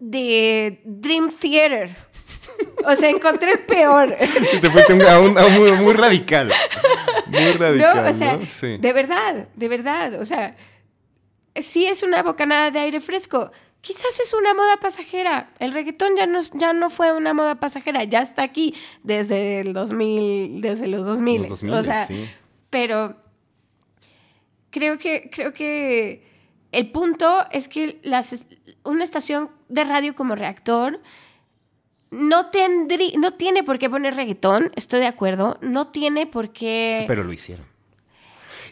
de 0.00 0.80
Dream 0.84 1.30
Theater. 1.30 1.94
O 2.86 2.96
sea, 2.96 3.10
encontré 3.10 3.52
el 3.52 3.60
peor. 3.60 4.16
Te 4.60 4.70
fuiste 4.70 5.08
a 5.08 5.20
un, 5.20 5.34
muy, 5.34 5.72
muy, 5.72 5.92
radical. 5.92 6.50
Muy 7.26 7.52
radical. 7.52 8.02
No, 8.04 8.10
o 8.10 8.12
sea, 8.12 8.38
de 8.38 8.92
verdad, 8.92 9.48
de 9.54 9.68
verdad. 9.68 10.20
O 10.20 10.24
sea, 10.24 10.56
sí 11.54 11.86
es 11.86 12.02
una 12.02 12.22
bocanada 12.22 12.70
de 12.70 12.80
aire 12.80 13.00
fresco. 13.00 13.50
Quizás 13.82 14.20
es 14.20 14.34
una 14.34 14.52
moda 14.54 14.78
pasajera. 14.78 15.52
El 15.58 15.72
reggaetón 15.72 16.16
ya 16.16 16.26
no, 16.26 16.40
ya 16.54 16.72
no 16.72 16.90
fue 16.90 17.12
una 17.12 17.32
moda 17.32 17.60
pasajera, 17.60 18.04
ya 18.04 18.20
está 18.20 18.42
aquí 18.42 18.74
desde 19.02 19.60
el 19.60 19.72
2000, 19.72 20.60
desde 20.60 20.86
los 20.86 21.06
2000. 21.06 21.52
o 21.52 21.82
sea, 21.82 22.08
pero 22.68 23.16
creo 24.70 24.98
que, 24.98 25.30
creo 25.32 25.52
que 25.52 26.24
el 26.72 26.90
punto 26.90 27.44
es 27.50 27.68
que 27.68 28.00
las, 28.02 28.46
una 28.84 29.04
estación 29.04 29.50
de 29.68 29.84
radio 29.84 30.14
como 30.14 30.34
reactor 30.34 31.00
no, 32.10 32.50
tendrí, 32.50 33.14
no 33.18 33.32
tiene 33.32 33.62
por 33.62 33.78
qué 33.78 33.88
poner 33.88 34.16
reggaetón, 34.16 34.72
estoy 34.74 35.00
de 35.00 35.06
acuerdo, 35.06 35.58
no 35.62 35.88
tiene 35.88 36.26
por 36.26 36.52
qué... 36.52 37.04
Pero 37.06 37.24
lo 37.24 37.32
hicieron. 37.32 37.70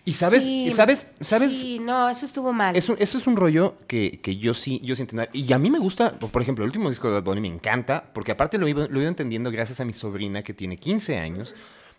Y 0.04 0.12
sabes, 0.14 0.46
y 0.46 0.70
sabes, 0.70 1.08
sabes. 1.20 1.52
Sí, 1.52 1.78
no, 1.80 2.08
eso 2.08 2.24
estuvo 2.24 2.52
mal. 2.52 2.74
Eso, 2.74 2.96
eso 2.98 3.18
es 3.18 3.26
un 3.26 3.36
rollo 3.36 3.76
que, 3.86 4.20
que, 4.22 4.38
yo 4.38 4.54
sí, 4.54 4.80
yo 4.82 4.96
sí 4.96 5.02
entiendo. 5.02 5.28
Y 5.34 5.52
a 5.52 5.58
mí 5.58 5.70
me 5.70 5.78
gusta, 5.78 6.18
por 6.18 6.40
ejemplo, 6.40 6.64
el 6.64 6.68
último 6.68 6.88
disco 6.88 7.08
de 7.08 7.14
Bad 7.14 7.24
Bunny 7.24 7.42
me 7.42 7.48
encanta, 7.48 8.10
porque 8.14 8.32
aparte 8.32 8.56
lo 8.56 8.66
he, 8.66 8.70
ido, 8.70 8.88
lo 8.88 8.98
he 8.98 9.02
ido 9.02 9.08
entendiendo 9.08 9.50
gracias 9.50 9.80
a 9.80 9.84
mi 9.84 9.92
sobrina 9.92 10.42
que 10.42 10.54
tiene 10.54 10.78
15 10.78 11.18
años 11.18 11.54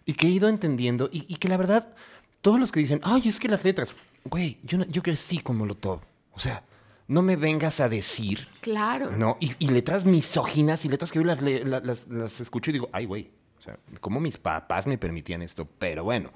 y 0.05 0.13
que 0.13 0.25
he 0.25 0.31
ido 0.31 0.49
entendiendo 0.49 1.09
y, 1.11 1.25
y, 1.27 1.35
que 1.35 1.49
la 1.49 1.57
verdad, 1.57 1.93
todos 2.41 2.59
los 2.59 2.71
que 2.71 2.79
dicen, 2.79 3.01
ay, 3.03 3.27
es 3.27 3.39
que 3.39 3.47
las 3.47 3.63
letras, 3.63 3.95
güey, 4.25 4.57
yo, 4.63 4.83
yo 4.85 5.03
crecí 5.03 5.39
con 5.39 5.57
Molotov. 5.57 6.01
O 6.33 6.39
sea, 6.39 6.63
no 7.07 7.21
me 7.21 7.35
vengas 7.35 7.79
a 7.79 7.89
decir. 7.89 8.47
Claro. 8.61 9.11
No, 9.11 9.37
y, 9.39 9.53
y 9.59 9.69
letras 9.69 10.05
misóginas 10.05 10.85
y 10.85 10.89
letras 10.89 11.11
que 11.11 11.19
yo 11.19 11.25
las, 11.25 11.41
las, 11.41 12.07
las, 12.07 12.39
escucho 12.39 12.69
y 12.69 12.73
digo, 12.73 12.89
ay, 12.93 13.05
güey. 13.05 13.31
O 13.57 13.61
sea, 13.61 13.77
¿cómo 13.99 14.19
mis 14.21 14.37
papás 14.37 14.87
me 14.87 14.97
permitían 14.97 15.41
esto? 15.41 15.67
Pero 15.79 16.03
bueno. 16.03 16.31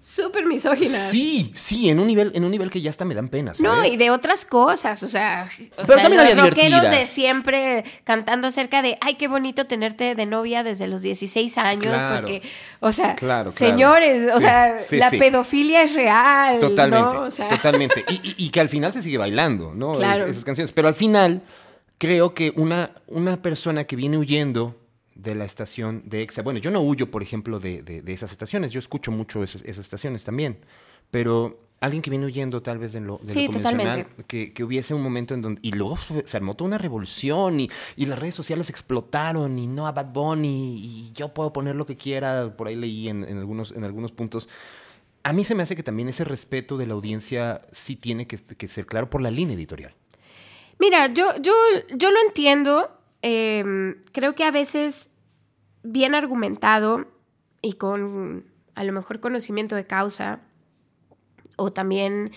Súper 0.00 0.46
misóginas. 0.46 1.10
Sí, 1.10 1.50
sí, 1.54 1.90
en 1.90 1.98
un 1.98 2.06
nivel, 2.06 2.30
en 2.34 2.44
un 2.44 2.50
nivel 2.50 2.70
que 2.70 2.80
ya 2.80 2.90
hasta 2.90 3.04
me 3.04 3.14
dan 3.14 3.28
pena. 3.28 3.52
No, 3.58 3.84
y 3.84 3.96
de 3.96 4.10
otras 4.10 4.44
cosas, 4.44 5.02
o 5.02 5.08
sea, 5.08 5.48
Pero 5.86 6.00
también 6.00 6.24
los 6.24 6.38
rockeros 6.38 6.82
de 6.82 7.02
siempre 7.04 7.84
cantando 8.04 8.46
acerca 8.46 8.82
de, 8.82 8.98
ay, 9.00 9.14
qué 9.16 9.26
bonito 9.26 9.66
tenerte 9.66 10.14
de 10.14 10.26
novia 10.26 10.62
desde 10.62 10.86
los 10.86 11.02
16 11.02 11.58
años, 11.58 11.96
porque, 12.14 12.42
o 12.80 12.92
sea, 12.92 13.16
señores, 13.50 14.32
o 14.32 14.40
sea, 14.40 14.76
la 14.92 15.10
pedofilia 15.10 15.82
es 15.82 15.94
real. 15.94 16.60
Totalmente, 16.60 17.42
totalmente. 17.48 18.04
Y, 18.08 18.50
que 18.50 18.60
al 18.60 18.68
final 18.68 18.92
se 18.92 19.02
sigue 19.02 19.18
bailando, 19.18 19.74
¿no? 19.74 19.94
Claro. 19.94 20.26
esas 20.26 20.44
canciones. 20.44 20.70
Pero 20.70 20.86
al 20.86 20.94
final, 20.94 21.42
creo 21.98 22.32
que 22.32 22.52
una, 22.54 22.90
una 23.08 23.42
persona 23.42 23.84
que 23.84 23.96
viene 23.96 24.18
huyendo 24.18 24.76
de 25.16 25.34
la 25.34 25.44
estación 25.44 26.02
de 26.04 26.22
EXA. 26.22 26.42
Bueno, 26.42 26.60
yo 26.60 26.70
no 26.70 26.80
huyo, 26.80 27.10
por 27.10 27.22
ejemplo, 27.22 27.58
de, 27.58 27.82
de, 27.82 28.12
esas 28.12 28.32
estaciones, 28.32 28.72
yo 28.72 28.78
escucho 28.78 29.10
mucho 29.10 29.42
esas, 29.42 29.62
estaciones 29.62 30.24
también, 30.24 30.58
pero 31.10 31.58
alguien 31.80 32.02
que 32.02 32.10
viene 32.10 32.26
huyendo 32.26 32.62
tal 32.62 32.78
vez 32.78 32.92
de 32.92 33.00
lo, 33.00 33.18
de 33.22 33.46
convencional, 33.46 34.06
que, 34.26 34.52
que, 34.52 34.64
hubiese 34.64 34.94
un 34.94 35.02
momento 35.02 35.34
en 35.34 35.42
donde... 35.42 35.60
Y 35.62 35.72
luego 35.72 35.98
se 36.24 36.36
armó 36.36 36.54
toda 36.54 36.68
una 36.68 36.78
revolución 36.78 37.60
y, 37.60 37.70
y, 37.96 38.06
las 38.06 38.18
redes 38.18 38.34
sociales 38.34 38.70
explotaron 38.70 39.58
y 39.58 39.66
no 39.66 39.86
a 39.86 39.92
Bad 39.92 40.12
Bunny 40.12 40.78
y, 40.78 41.12
yo 41.12 41.32
puedo 41.32 41.52
poner 41.52 41.76
lo 41.76 41.86
que 41.86 41.96
quiera, 41.96 42.54
por 42.56 42.68
ahí 42.68 42.76
leí 42.76 43.08
en, 43.08 43.24
en, 43.24 43.38
algunos, 43.38 43.72
en 43.72 43.84
algunos 43.84 44.12
puntos. 44.12 44.48
A 45.22 45.32
mí 45.32 45.44
se 45.44 45.54
me 45.54 45.62
hace 45.62 45.74
que 45.74 45.82
también 45.82 46.08
ese 46.08 46.24
respeto 46.24 46.76
de 46.76 46.86
la 46.86 46.94
audiencia 46.94 47.62
sí 47.72 47.96
tiene 47.96 48.26
que, 48.26 48.38
que 48.38 48.68
ser 48.68 48.86
claro 48.86 49.10
por 49.10 49.22
la 49.22 49.30
línea 49.30 49.56
editorial. 49.56 49.94
Mira, 50.78 51.06
yo, 51.12 51.36
yo, 51.40 51.54
yo 51.94 52.10
lo 52.10 52.18
entiendo, 52.26 52.95
Em, 53.28 53.96
creo 54.12 54.36
que 54.36 54.44
a 54.44 54.52
veces 54.52 55.10
bien 55.82 56.14
argumentado 56.14 57.08
y 57.60 57.72
con 57.72 58.44
a 58.76 58.84
lo 58.84 58.92
mejor 58.92 59.18
conocimiento 59.18 59.74
de 59.74 59.84
causa 59.84 60.38
o 61.56 61.72
también 61.72 62.30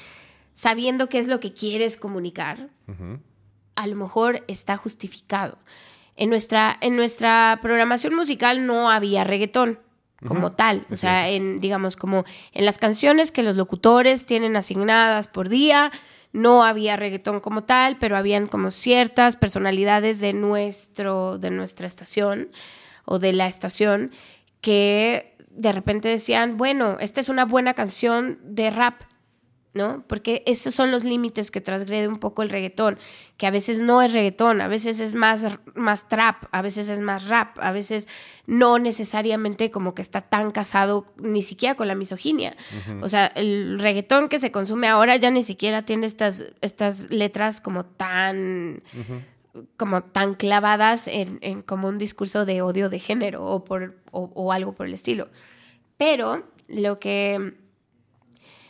sabiendo 0.51 1.07
qué 1.07 1.19
es 1.19 1.27
lo 1.27 1.39
que 1.39 1.53
quieres 1.53 1.95
comunicar, 1.95 2.69
a 3.75 3.85
lo 3.85 3.95
mejor 3.95 4.43
está 4.47 4.77
justificado. 4.77 5.59
En 6.15 6.31
nuestra, 6.31 6.75
en 6.81 6.95
nuestra 6.95 7.59
programación 7.61 8.15
musical 8.15 8.65
no 8.65 8.89
había 8.89 9.23
reggaetón 9.23 9.77
como 10.25 10.53
tal, 10.53 10.87
o 10.89 10.95
sea, 10.95 11.29
en 11.29 11.61
digamos 11.61 11.97
como 11.97 12.25
en 12.51 12.65
las 12.65 12.79
canciones 12.79 13.31
que 13.31 13.43
los 13.43 13.55
locutores 13.55 14.25
tienen 14.25 14.55
asignadas 14.55 15.27
por 15.27 15.49
día, 15.49 15.91
no 16.31 16.63
había 16.63 16.95
reggaetón 16.95 17.39
como 17.39 17.63
tal, 17.63 17.97
pero 17.97 18.17
habían 18.17 18.47
como 18.47 18.71
ciertas 18.71 19.35
personalidades 19.35 20.19
de, 20.19 20.33
nuestro, 20.33 21.37
de 21.37 21.51
nuestra 21.51 21.87
estación 21.87 22.49
o 23.05 23.19
de 23.19 23.33
la 23.33 23.47
estación 23.47 24.11
que 24.61 25.35
de 25.49 25.71
repente 25.71 26.09
decían, 26.09 26.57
bueno, 26.57 26.97
esta 26.99 27.19
es 27.19 27.29
una 27.29 27.45
buena 27.45 27.73
canción 27.73 28.39
de 28.43 28.69
rap. 28.69 29.01
¿No? 29.73 30.03
Porque 30.07 30.41
esos 30.47 30.73
son 30.73 30.91
los 30.91 31.03
límites 31.03 31.51
que 31.51 31.61
transgrede 31.61 32.07
un 32.07 32.17
poco 32.17 32.41
el 32.41 32.49
reggaetón, 32.49 32.97
que 33.37 33.45
a 33.45 33.51
veces 33.51 33.79
no 33.79 34.01
es 34.01 34.13
reggaetón, 34.13 34.61
a 34.61 34.67
veces 34.67 34.99
es 34.99 35.13
más, 35.13 35.45
más 35.75 36.07
trap, 36.07 36.45
a 36.51 36.61
veces 36.61 36.89
es 36.89 36.99
más 36.99 37.27
rap, 37.27 37.57
a 37.59 37.71
veces 37.71 38.07
no 38.47 38.79
necesariamente 38.79 39.69
como 39.69 39.93
que 39.93 40.01
está 40.01 40.21
tan 40.21 40.49
casado 40.51 41.05
ni 41.17 41.43
siquiera 41.43 41.75
con 41.75 41.87
la 41.87 41.95
misoginia. 41.95 42.55
O 43.01 43.09
sea, 43.09 43.27
el 43.27 43.79
reggaetón 43.79 44.27
que 44.27 44.39
se 44.39 44.51
consume 44.51 44.87
ahora 44.87 45.15
ya 45.17 45.29
ni 45.29 45.43
siquiera 45.43 45.85
tiene 45.85 46.07
estas, 46.07 46.45
estas 46.61 47.09
letras 47.11 47.61
como 47.61 47.85
tan... 47.85 48.81
como 49.77 50.03
tan 50.03 50.35
clavadas 50.35 51.07
en, 51.07 51.61
como 51.63 51.87
un 51.87 51.97
discurso 51.97 52.45
de 52.45 52.61
odio 52.61 52.89
de 52.89 52.99
género 52.99 53.45
o, 53.45 53.65
por, 53.65 53.97
o 54.11 54.53
algo 54.53 54.73
por 54.73 54.87
el 54.87 54.93
estilo. 54.93 55.27
Pero 55.97 56.45
lo 56.67 56.99
que 56.99 57.55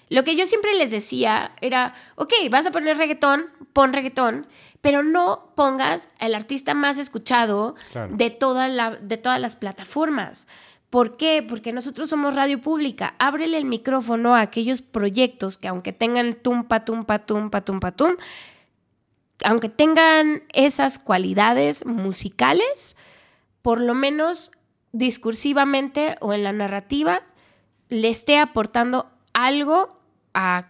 lo 0.10 0.24
que 0.24 0.36
yo 0.36 0.45
siempre 0.47 0.74
les 0.76 0.91
decía 0.91 1.51
era, 1.62 1.93
ok, 2.16 2.34
vas 2.49 2.66
a 2.66 2.72
poner 2.72 2.97
reggaetón, 2.97 3.45
pon 3.74 3.93
reggaetón, 3.93 4.47
pero 4.82 5.03
no 5.03 5.53
pongas 5.55 6.10
el 6.20 6.34
artista 6.34 6.74
más 6.74 6.97
escuchado 6.97 7.76
de, 8.12 8.32
toda 8.32 8.68
la, 8.68 8.95
de 8.95 9.18
todas 9.18 9.39
las 9.39 9.55
plataformas. 9.55 10.47
¿Por 10.89 11.16
qué? 11.18 11.45
Porque 11.47 11.72
nosotros 11.72 12.10
somos 12.10 12.36
radio 12.36 12.60
pública. 12.60 13.14
Ábrele 13.20 13.60
el 13.60 13.66
micrófono 13.66 14.36
a 14.36 14.41
aquellos 14.41 14.82
proyectos 14.82 15.57
que 15.57 15.68
aunque 15.68 15.93
tengan 15.93 16.34
tumpa, 16.34 16.84
tumpa, 16.84 17.20
tumpa, 17.20 17.62
tumpa, 17.62 17.91
tum, 17.91 18.16
aunque 19.43 19.70
tengan 19.70 20.41
esas 20.53 20.97
cualidades 20.97 21.86
musicales, 21.86 22.97
por 23.62 23.80
lo 23.80 23.93
menos 23.93 24.51
discursivamente 24.91 26.16
o 26.22 26.34
en 26.34 26.43
la 26.43 26.51
narrativa, 26.51 27.22
le 27.89 28.10
esté 28.10 28.39
aportando 28.39 29.12
algo 29.34 29.99
a 30.34 30.69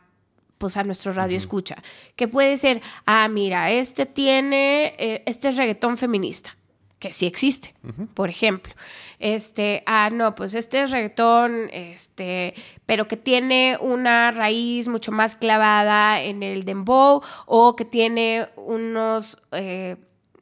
pues 0.60 0.76
a 0.78 0.84
nuestro 0.84 1.14
radio 1.14 1.38
escucha, 1.38 1.78
que 2.16 2.28
puede 2.28 2.58
ser, 2.58 2.82
ah, 3.06 3.28
mira, 3.30 3.72
este 3.72 4.06
tiene, 4.06 4.94
eh, 5.00 5.24
este 5.26 5.50
es 5.50 5.58
reggaetón 5.58 5.98
feminista, 5.98 6.56
que 7.00 7.12
sí 7.12 7.26
existe, 7.26 7.74
por 8.14 8.30
ejemplo. 8.30 8.74
Este, 9.20 9.84
ah, 9.86 10.10
no, 10.12 10.36
pues 10.36 10.56
este 10.56 10.84
es 10.84 10.92
reggaetón, 10.92 11.70
este, 11.72 12.54
pero 12.86 13.08
que 13.08 13.18
tiene 13.18 13.78
una 13.80 14.32
raíz 14.32 14.88
mucho 14.90 15.12
más 15.12 15.38
clavada 15.38 16.22
en 16.22 16.44
el 16.44 16.66
dembow 16.66 17.22
o 17.46 17.76
que 17.76 17.86
tiene 17.86 18.50
unos, 18.58 19.42
eh, 19.52 19.96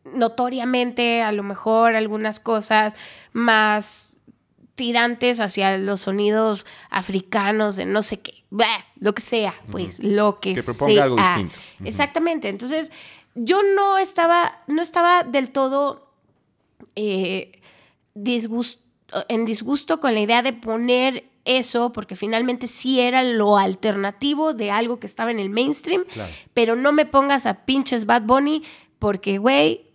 notoriamente, 0.03 1.22
a 1.22 1.32
lo 1.32 1.43
mejor 1.43 1.95
algunas 1.95 2.39
cosas 2.39 2.95
más 3.34 4.07
tirantes 4.78 5.39
hacia 5.41 5.78
los 5.78 6.01
sonidos 6.01 6.65
africanos 6.89 7.75
de 7.75 7.86
no 7.86 8.03
sé 8.03 8.19
qué, 8.21 8.45
lo 8.99 9.13
que 9.13 9.21
sea, 9.21 9.55
pues, 9.71 10.01
lo 10.01 10.39
que, 10.39 10.53
que 10.53 10.63
proponga 10.63 11.03
algo 11.03 11.17
distinto. 11.17 11.55
Exactamente. 11.84 12.47
Entonces, 12.47 12.91
yo 13.34 13.63
no 13.63 13.97
estaba, 13.97 14.63
no 14.67 14.82
estaba 14.82 15.23
del 15.23 15.51
todo 15.51 16.11
eh, 16.95 17.59
en 18.15 19.45
disgusto 19.45 19.99
con 19.99 20.13
la 20.13 20.19
idea 20.19 20.43
de 20.43 20.53
poner 20.53 21.25
eso, 21.43 21.91
porque 21.91 22.15
finalmente 22.15 22.67
sí 22.67 22.99
era 22.99 23.23
lo 23.23 23.57
alternativo 23.57 24.53
de 24.53 24.69
algo 24.69 24.99
que 24.99 25.07
estaba 25.07 25.32
en 25.32 25.39
el 25.39 25.49
mainstream, 25.49 26.03
pero 26.53 26.75
no 26.75 26.91
me 26.91 27.07
pongas 27.07 27.47
a 27.47 27.65
pinches 27.65 28.05
Bad 28.05 28.23
Bunny, 28.23 28.61
porque, 28.99 29.39
güey, 29.39 29.87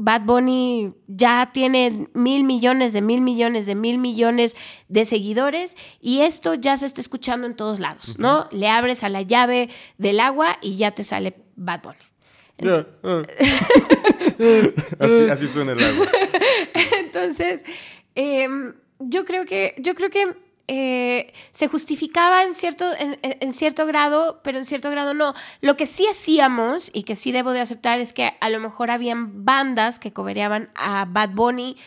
Bad 0.00 0.22
Bunny 0.22 0.94
ya 1.08 1.50
tiene 1.52 2.06
mil 2.14 2.44
millones 2.44 2.92
de 2.92 3.02
mil 3.02 3.20
millones 3.20 3.66
de 3.66 3.74
mil 3.74 3.98
millones 3.98 4.56
de 4.88 5.04
seguidores 5.04 5.76
y 6.00 6.20
esto 6.20 6.54
ya 6.54 6.76
se 6.76 6.86
está 6.86 7.00
escuchando 7.00 7.48
en 7.48 7.56
todos 7.56 7.80
lados, 7.80 8.16
¿no? 8.16 8.46
Le 8.52 8.68
abres 8.68 9.02
a 9.02 9.08
la 9.08 9.22
llave 9.22 9.70
del 9.98 10.20
agua 10.20 10.56
y 10.62 10.76
ya 10.76 10.92
te 10.92 11.02
sale 11.02 11.34
Bad 11.56 11.82
Bunny. 11.82 11.98
Ah. 12.64 12.86
así, 15.32 15.48
suena 15.48 15.72
el 15.72 15.82
agua. 15.82 16.06
Entonces, 17.00 17.64
em, 18.14 18.74
yo 19.00 19.24
creo 19.24 19.46
que, 19.46 19.74
yo 19.78 19.96
creo 19.96 20.10
que 20.10 20.28
eh, 20.70 21.32
se 21.50 21.66
justificaba 21.66 22.44
en 22.44 22.52
cierto, 22.52 22.84
en, 22.98 23.52
cierto 23.54 23.86
grado, 23.86 24.40
pero 24.44 24.58
en 24.58 24.66
cierto 24.66 24.90
grado 24.90 25.14
no. 25.14 25.34
Lo 25.62 25.78
que 25.78 25.86
sí 25.86 26.06
hacíamos 26.06 26.90
y 26.92 27.04
que 27.04 27.14
sí 27.14 27.32
debo 27.32 27.52
de 27.52 27.60
aceptar 27.60 28.00
es 28.00 28.12
que 28.12 28.34
a 28.38 28.50
lo 28.50 28.60
mejor 28.60 28.90
habían 28.90 29.46
bandas 29.46 29.98
que 29.98 30.12
cobereaban 30.12 30.70
a 30.74 31.06
Bad 31.06 31.30
Bunny 31.30 31.78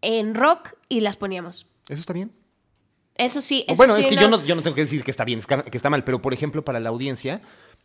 en 0.00 0.34
rock 0.34 0.74
y 0.88 1.00
las 1.00 1.16
poníamos. 1.16 1.66
¿Eso 1.88 2.00
está 2.00 2.12
bien? 2.12 2.32
Eso 3.14 3.40
sí. 3.40 3.64
Eso 3.68 3.76
bueno, 3.76 3.94
sí 3.94 4.02
es 4.02 4.06
que 4.08 4.16
yo, 4.16 4.28
no, 4.28 4.44
yo 4.44 4.56
no 4.56 4.62
tengo 4.62 4.74
que 4.74 4.82
decir 4.82 5.04
que 5.04 5.12
está 5.12 5.24
bien, 5.24 5.40
que 5.40 5.76
está 5.76 5.88
mal, 5.88 6.02
pero 6.02 6.20
por 6.20 6.34
ejemplo, 6.34 6.64
para 6.64 6.80
la 6.80 6.88
audiencia, 6.88 7.40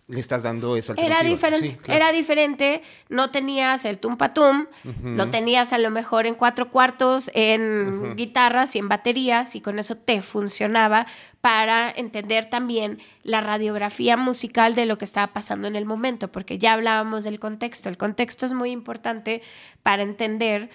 le 0.08 0.22
estás 0.22 0.44
dando 0.44 0.78
esa 0.78 0.94
Era 0.98 1.22
diferente, 1.22 1.78
era 1.92 2.14
diferente, 2.14 2.82
no 3.10 3.30
tenías 3.30 3.84
el 3.84 4.00
tumpatum, 4.00 4.68
lo 5.04 5.30
tenías 5.30 5.74
a 5.74 5.78
lo 5.78 5.92
mejor 5.92 6.26
en 6.26 6.36
cuatro 6.36 6.72
cuartos, 6.72 7.30
en 7.34 8.16
guitarras 8.16 8.76
y 8.76 8.80
en 8.80 8.88
baterías, 8.88 9.56
y 9.56 9.62
con 9.62 9.80
eso 9.80 9.98
te 9.98 10.22
funcionaba 10.22 11.08
para 11.42 11.92
entender 11.92 12.50
también 12.50 13.00
la 13.24 13.42
radiografía 13.42 14.16
musical 14.16 14.76
de 14.76 14.86
lo 14.86 14.98
que 14.98 15.04
estaba 15.04 15.34
pasando 15.34 15.68
en 15.68 15.76
el 15.76 15.86
momento, 15.86 16.32
porque 16.32 16.58
ya 16.58 16.74
hablábamos 16.74 17.26
del 17.26 17.40
contexto. 17.40 17.90
El 17.90 17.98
contexto 17.98 18.46
es 18.46 18.54
muy 18.54 18.72
importante 18.72 19.42
para 19.84 20.04
entender 20.04 20.70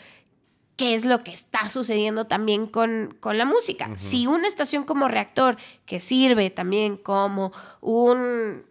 qué 0.76 0.94
es 0.94 1.06
lo 1.06 1.24
que 1.24 1.30
está 1.30 1.70
sucediendo 1.70 2.26
también 2.26 2.66
con, 2.66 3.16
con 3.18 3.38
la 3.38 3.46
música. 3.46 3.90
Si 3.94 4.26
una 4.26 4.46
estación 4.46 4.84
como 4.84 5.08
reactor, 5.08 5.56
que 5.86 6.00
sirve 6.00 6.50
también 6.50 6.98
como 6.98 7.52
un 7.80 8.64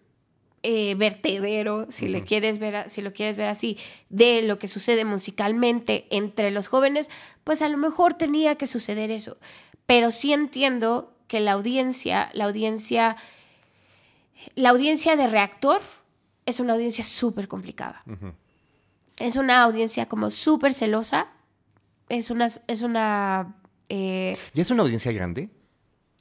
eh, 0.63 0.93
vertedero, 0.95 1.87
si, 1.89 2.07
le 2.07 2.23
quieres 2.23 2.59
ver, 2.59 2.89
si 2.89 3.01
lo 3.01 3.13
quieres 3.13 3.35
ver 3.35 3.49
así, 3.49 3.77
de 4.09 4.43
lo 4.43 4.59
que 4.59 4.67
sucede 4.67 5.05
musicalmente 5.05 6.05
entre 6.11 6.51
los 6.51 6.67
jóvenes, 6.67 7.09
pues 7.43 7.61
a 7.61 7.69
lo 7.69 7.77
mejor 7.77 8.13
tenía 8.13 8.55
que 8.55 8.67
suceder 8.67 9.09
eso. 9.09 9.37
Pero 9.87 10.11
sí 10.11 10.33
entiendo 10.33 11.15
que 11.27 11.39
la 11.39 11.53
audiencia, 11.53 12.29
la 12.33 12.45
audiencia, 12.45 13.17
la 14.53 14.69
audiencia 14.69 15.15
de 15.15 15.27
reactor 15.27 15.81
es 16.45 16.59
una 16.59 16.73
audiencia 16.73 17.03
súper 17.03 17.47
complicada. 17.47 18.03
Es 19.17 19.37
una 19.37 19.63
audiencia 19.63 20.07
como 20.07 20.29
súper 20.29 20.73
celosa. 20.73 21.27
Es 22.09 22.29
una... 22.29 22.47
Es 22.67 22.81
una 22.81 23.55
eh, 23.89 24.37
¿Y 24.53 24.61
es 24.61 24.69
una 24.71 24.83
audiencia 24.83 25.11
grande? 25.11 25.49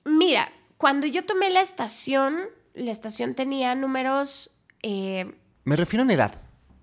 Mira, 0.05 0.51
cuando 0.77 1.07
yo 1.07 1.25
tomé 1.25 1.51
la 1.51 1.61
estación, 1.61 2.41
la 2.81 2.93
estación 2.93 3.35
tenía 3.35 3.75
números... 3.75 4.51
Eh, 4.83 5.31
Me 5.65 5.77
refiero 5.77 6.03
en 6.03 6.11
edad. 6.11 6.35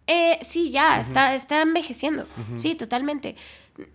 Eh, 0.08 0.40
sí, 0.42 0.72
ya, 0.72 1.00
está, 1.00 1.36
está 1.36 1.62
envejeciendo. 1.62 2.28
Sí, 2.58 2.76
totalmente. 2.76 3.36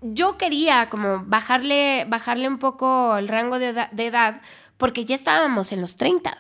Yo 0.03 0.37
quería 0.37 0.91
como 0.91 1.25
bajarle, 1.25 2.05
bajarle 2.07 2.49
un 2.49 2.59
poco 2.59 3.17
el 3.17 3.29
rango 3.29 3.59
de, 3.59 3.71
edad 3.97 4.43
porque 4.77 5.07
ya 5.07 5.15
estábamos 5.15 5.73
en 5.73 5.81
los 5.81 5.97
30. 5.97 6.37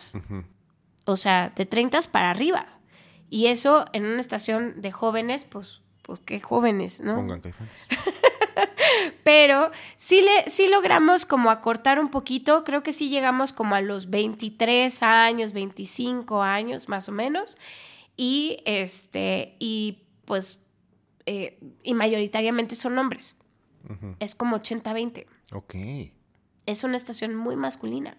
O 1.06 1.16
sea, 1.16 1.52
de 1.56 1.64
30 1.64 2.00
para 2.10 2.30
arriba. 2.30 2.66
Y 3.30 3.46
eso 3.46 3.86
en 3.94 4.04
una 4.04 4.20
estación 4.20 4.82
de 4.82 4.92
jóvenes, 4.92 5.46
pues, 5.46 5.80
pues 6.02 6.20
qué 6.20 6.38
jóvenes, 6.40 7.00
¿no? 7.00 7.14
Pongan 7.16 7.40
Pero 9.24 9.70
sí, 9.96 10.22
le, 10.22 10.50
sí 10.50 10.68
logramos 10.68 11.26
como 11.26 11.50
acortar 11.50 11.98
un 12.00 12.08
poquito, 12.08 12.64
creo 12.64 12.82
que 12.82 12.92
sí 12.92 13.08
llegamos 13.08 13.52
como 13.52 13.74
a 13.74 13.80
los 13.80 14.10
23 14.10 15.02
años, 15.02 15.52
25 15.52 16.42
años 16.42 16.88
más 16.88 17.08
o 17.08 17.12
menos. 17.12 17.56
Y 18.16 18.58
este, 18.64 19.56
y 19.58 20.02
pues, 20.24 20.58
eh, 21.26 21.58
y 21.82 21.94
mayoritariamente 21.94 22.74
son 22.74 22.98
hombres. 22.98 23.36
Es 24.20 24.34
como 24.34 24.56
80-20. 24.56 25.26
Ok. 25.52 25.74
Es 26.66 26.84
una 26.84 26.96
estación 26.96 27.34
muy 27.34 27.56
masculina. 27.56 28.16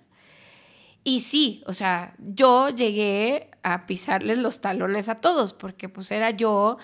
Y 1.04 1.22
sí, 1.22 1.64
o 1.66 1.74
sea, 1.74 2.16
yo 2.20 2.70
llegué 2.70 3.50
a 3.64 3.86
pisarles 3.86 4.38
los 4.38 4.62
talones 4.62 5.10
a 5.10 5.16
todos, 5.16 5.54
porque 5.54 5.89
pues 5.89 6.12
era 6.12 6.32
yo 6.32 6.78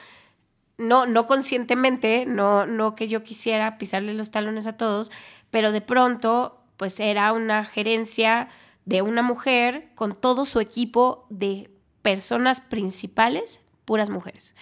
no, 0.79 1.05
no 1.05 1.27
conscientemente, 1.27 2.25
no, 2.25 2.65
no 2.65 2.95
que 2.95 3.07
yo 3.07 3.21
quisiera 3.21 3.77
pisarle 3.77 4.13
los 4.13 4.31
talones 4.31 4.65
a 4.65 4.77
todos, 4.77 5.11
pero 5.51 5.71
de 5.71 5.81
pronto, 5.81 6.63
pues 6.77 6.99
era 6.99 7.33
una 7.33 7.65
gerencia 7.65 8.47
de 8.85 9.01
una 9.01 9.21
mujer 9.21 9.89
con 9.93 10.13
todo 10.13 10.45
su 10.45 10.59
equipo 10.59 11.27
de 11.29 11.69
personas 12.01 12.61
principales, 12.61 13.61
puras 13.83 14.09
mujeres. 14.09 14.55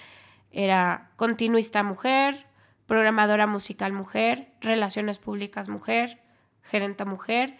Era 0.51 1.11
continuista 1.17 1.83
mujer, 1.83 2.47
programadora 2.87 3.45
musical 3.45 3.93
mujer, 3.93 4.53
relaciones 4.59 5.19
públicas 5.19 5.69
mujer, 5.69 6.19
gerenta 6.63 7.05
mujer 7.05 7.57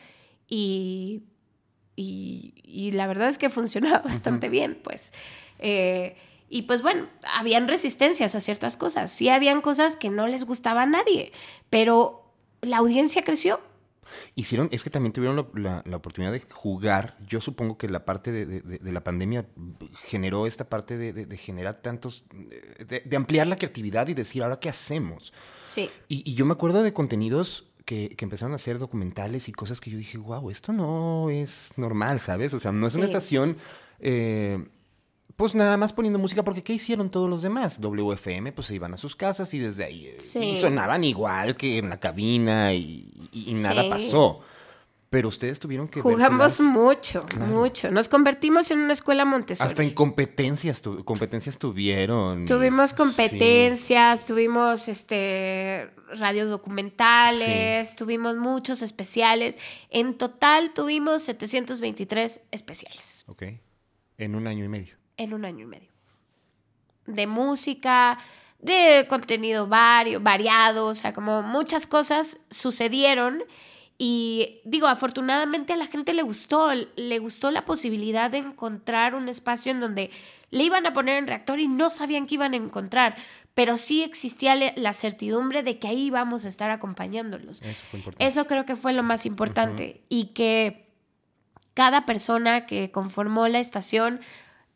y, 0.48 1.24
y, 1.96 2.92
la 2.94 3.06
verdad 3.06 3.28
es 3.28 3.38
que 3.38 3.50
funcionaba 3.50 4.00
bastante 4.04 4.50
bien, 4.50 4.80
pues. 4.84 5.14
Eh, 5.60 6.16
y 6.50 6.64
pues 6.64 6.82
bueno, 6.82 7.08
habían 7.36 7.68
resistencias 7.68 8.36
a 8.36 8.40
ciertas 8.40 8.78
cosas. 8.78 9.12
Sí 9.12 9.30
habían 9.30 9.62
cosas 9.62 9.96
que 9.96 10.10
no 10.10 10.28
les 10.28 10.46
gustaba 10.46 10.84
a 10.84 10.86
nadie, 10.86 11.32
pero 11.70 12.32
la 12.62 12.78
audiencia 12.78 13.24
creció. 13.24 13.60
Hicieron, 14.36 14.70
es 14.72 14.84
que 14.84 14.90
también 14.90 15.12
tuvieron 15.12 15.50
la, 15.54 15.84
oportunidad 15.94 16.32
de 16.32 16.40
jugar. 16.40 17.18
Yo 17.28 17.42
supongo 17.42 17.78
que 17.78 17.90
la 17.90 18.06
parte 18.06 18.32
de, 18.32 18.80
la 18.92 19.04
pandemia 19.04 19.46
generó 20.06 20.48
esta 20.48 20.70
parte 20.70 20.98
de, 20.98 21.38
generar 21.38 21.82
tantos, 21.82 22.24
de, 22.88 23.16
ampliar 23.18 23.48
la 23.48 23.58
creatividad 23.58 24.08
y 24.08 24.14
decir, 24.14 24.44
ahora 24.44 24.62
qué 24.62 24.70
hacemos. 24.70 25.34
Sí. 25.66 25.90
Y, 26.08 26.34
yo 26.36 26.46
me 26.46 26.54
acuerdo 26.54 26.84
de 26.84 26.94
contenidos 26.94 27.68
que, 27.84 28.16
empezaron 28.20 28.54
a 28.54 28.56
hacer 28.56 28.80
documentales 28.80 29.50
y 29.50 29.52
cosas 29.52 29.82
que 29.82 29.92
yo 29.92 29.98
dije, 29.98 30.18
wow, 30.18 30.50
esto 30.50 30.72
no 30.72 31.30
es 31.30 31.72
normal, 31.76 32.22
¿sabes? 32.22 32.54
O 32.54 32.60
sea, 32.60 32.72
no 32.72 32.88
es 32.88 32.96
una 32.96 33.06
estación... 33.06 33.58
Eh, 34.00 34.66
pues 35.38 35.54
nada 35.54 35.78
más 35.78 35.94
poniendo 35.94 36.18
música, 36.18 36.44
porque 36.44 36.64
¿qué 36.64 36.74
hicieron 36.74 37.12
todos 37.12 37.30
los 37.30 37.44
demás? 37.44 37.80
WFM, 37.80 38.52
pues 38.54 38.68
se 38.68 38.76
iban 38.76 38.96
a 38.96 38.98
sus 38.98 39.16
casas 39.16 39.54
y 39.54 39.60
desde 39.60 39.84
ahí 39.86 40.08
eh, 40.08 40.56
sonaban 40.58 41.04
igual 41.04 41.56
que 41.56 41.78
en 41.78 41.90
la 41.90 42.00
cabina 42.00 42.74
y, 42.74 43.14
nada 43.62 43.88
pasó. 43.88 44.42
Pero 45.12 45.30
ustedes 45.30 45.60
tuvieron 45.60 45.88
que... 45.88 46.02
Jugamos 46.02 46.60
mucho, 46.60 47.26
mucho. 47.38 47.92
Nos 47.92 48.10
convertimos 48.10 48.72
en 48.72 48.80
una 48.80 48.92
escuela 48.92 49.24
Montessori. 49.24 49.70
Hasta 49.70 49.84
en 49.84 49.92
competencias, 49.92 50.82
competencias 51.06 51.58
tuvieron. 51.58 52.46
Tuvimos 52.46 52.94
competencias, 52.94 54.26
tuvimos 54.26 54.90
este 54.90 55.92
radiodocumentales, 56.14 57.96
tuvimos 57.96 58.36
muchos 58.36 58.82
especiales. 58.82 59.58
En 59.92 60.18
total 60.18 60.74
tuvimos 60.74 61.22
723 61.22 62.42
especiales. 62.52 63.24
Ok. 63.28 63.44
En 64.18 64.36
un 64.36 64.48
año 64.48 64.66
y 64.66 64.68
medio 64.68 64.98
en 65.18 65.34
un 65.34 65.46
año 65.46 65.64
y 65.64 65.68
medio. 65.68 65.90
De 67.06 67.28
música, 67.28 68.18
de 68.60 69.06
contenido 69.10 69.68
vario, 69.68 70.20
variado, 70.20 70.88
o 70.88 70.94
sea, 70.94 71.14
como 71.14 71.44
muchas 71.44 71.88
cosas 71.88 72.40
sucedieron. 72.50 73.44
Y 73.98 74.62
digo, 74.64 74.88
afortunadamente 74.88 75.74
a 75.74 75.78
la 75.78 75.88
gente 75.88 76.14
le 76.14 76.22
gustó, 76.22 76.70
le 76.74 77.20
gustó 77.20 77.52
la 77.52 77.66
posibilidad 77.66 78.30
de 78.30 78.40
encontrar 78.40 79.16
un 79.16 79.28
espacio 79.28 79.72
en 79.72 79.80
donde 79.80 80.12
le 80.52 80.64
iban 80.64 80.86
a 80.86 80.94
poner 80.94 81.18
en 81.18 81.28
reactor 81.28 81.60
y 81.60 81.68
no 81.68 81.90
sabían 81.90 82.28
qué 82.28 82.36
iban 82.36 82.54
a 82.54 82.58
encontrar, 82.58 83.16
pero 83.54 83.76
sí 83.76 84.04
existía 84.04 84.56
la 84.76 84.94
certidumbre 84.94 85.64
de 85.64 85.80
que 85.80 85.88
ahí 85.88 86.06
íbamos 86.06 86.46
a 86.46 86.48
estar 86.48 86.70
acompañándolos. 86.72 87.62
Eso 87.64 87.84
fue 87.90 88.00
importante. 88.00 88.28
Eso 88.28 88.46
creo 88.46 88.66
que 88.66 88.76
fue 88.76 88.94
lo 88.94 89.04
más 89.04 89.26
importante 89.26 90.02
y 90.10 90.28
que 90.28 90.88
cada 91.74 92.06
persona 92.06 92.66
que 92.66 92.92
conformó 92.92 93.48
la 93.48 93.60
estación 93.60 94.20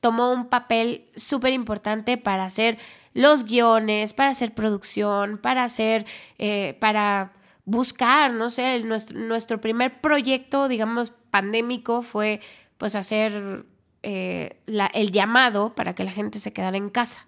tomó 0.01 0.33
un 0.33 0.49
papel 0.49 1.05
súper 1.15 1.53
importante 1.53 2.17
para 2.17 2.43
hacer 2.43 2.77
los 3.13 3.45
guiones, 3.45 4.13
para 4.13 4.31
hacer 4.31 4.53
producción, 4.53 5.37
para 5.37 5.63
hacer, 5.63 6.05
eh, 6.37 6.75
para 6.81 7.33
buscar, 7.65 8.33
no 8.33 8.49
sé, 8.49 8.81
nuestro, 8.83 9.17
nuestro, 9.19 9.61
primer 9.61 10.01
proyecto, 10.01 10.67
digamos, 10.67 11.13
pandémico 11.29 12.01
fue 12.01 12.41
pues 12.77 12.95
hacer 12.95 13.65
eh, 14.01 14.57
el 14.65 15.11
llamado 15.11 15.75
para 15.75 15.93
que 15.93 16.03
la 16.03 16.11
gente 16.11 16.39
se 16.39 16.51
quedara 16.51 16.77
en 16.77 16.89
casa. 16.89 17.27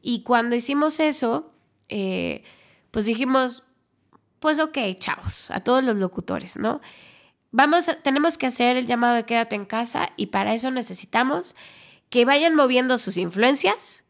Y 0.00 0.22
cuando 0.22 0.56
hicimos 0.56 1.00
eso, 1.00 1.52
eh, 1.90 2.42
pues 2.90 3.04
dijimos, 3.04 3.62
pues 4.38 4.58
ok, 4.58 4.78
chavos, 4.98 5.50
a 5.50 5.60
todos 5.60 5.84
los 5.84 5.96
locutores, 5.96 6.56
¿no? 6.56 6.80
Vamos, 7.50 7.90
tenemos 8.02 8.38
que 8.38 8.46
hacer 8.46 8.78
el 8.78 8.86
llamado 8.86 9.16
de 9.16 9.24
quédate 9.24 9.56
en 9.56 9.66
casa 9.66 10.10
y 10.16 10.26
para 10.26 10.54
eso 10.54 10.70
necesitamos 10.70 11.56
que 12.10 12.24
vayan 12.24 12.54
moviendo 12.54 12.98
sus 12.98 13.16
influencias 13.16 14.04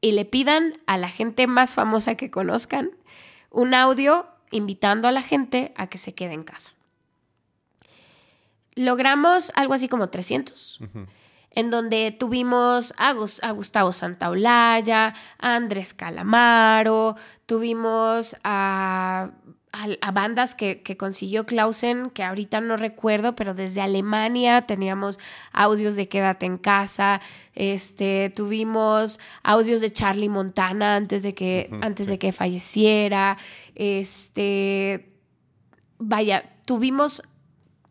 y 0.00 0.12
le 0.12 0.24
pidan 0.24 0.78
a 0.86 0.96
la 0.96 1.08
gente 1.08 1.46
más 1.46 1.74
famosa 1.74 2.14
que 2.14 2.30
conozcan 2.30 2.90
un 3.50 3.74
audio 3.74 4.26
invitando 4.50 5.08
a 5.08 5.12
la 5.12 5.22
gente 5.22 5.72
a 5.76 5.88
que 5.88 5.98
se 5.98 6.14
quede 6.14 6.34
en 6.34 6.44
casa. 6.44 6.72
Logramos 8.74 9.52
algo 9.56 9.74
así 9.74 9.88
como 9.88 10.08
300, 10.08 10.80
en 11.50 11.70
donde 11.70 12.12
tuvimos 12.12 12.94
a, 12.96 13.12
Gustavo 13.52 13.92
Santaolalla, 13.92 15.14
a 15.38 15.54
Andrés 15.54 15.92
Calamaro, 15.92 17.16
tuvimos 17.46 18.36
a, 18.44 19.30
a, 19.72 20.10
bandas 20.10 20.54
que, 20.54 20.82
consiguió 20.98 21.46
Clausen, 21.46 22.10
que 22.10 22.24
ahorita 22.24 22.60
no 22.60 22.76
recuerdo, 22.76 23.34
pero 23.36 23.54
desde 23.54 23.80
Alemania 23.80 24.66
teníamos 24.66 25.18
audios 25.52 25.96
de 25.96 26.08
Quédate 26.08 26.46
en 26.46 26.58
casa, 26.58 27.20
este, 27.54 28.32
tuvimos 28.34 29.20
audios 29.42 29.80
de 29.80 29.90
Charlie 29.90 30.28
Montana 30.28 30.96
antes 30.96 31.22
de 31.22 31.34
que, 31.34 31.70
antes 31.82 32.08
de 32.08 32.18
que 32.18 32.32
falleciera, 32.32 33.38
este, 33.74 35.12
vaya, 35.98 36.50
tuvimos 36.64 37.22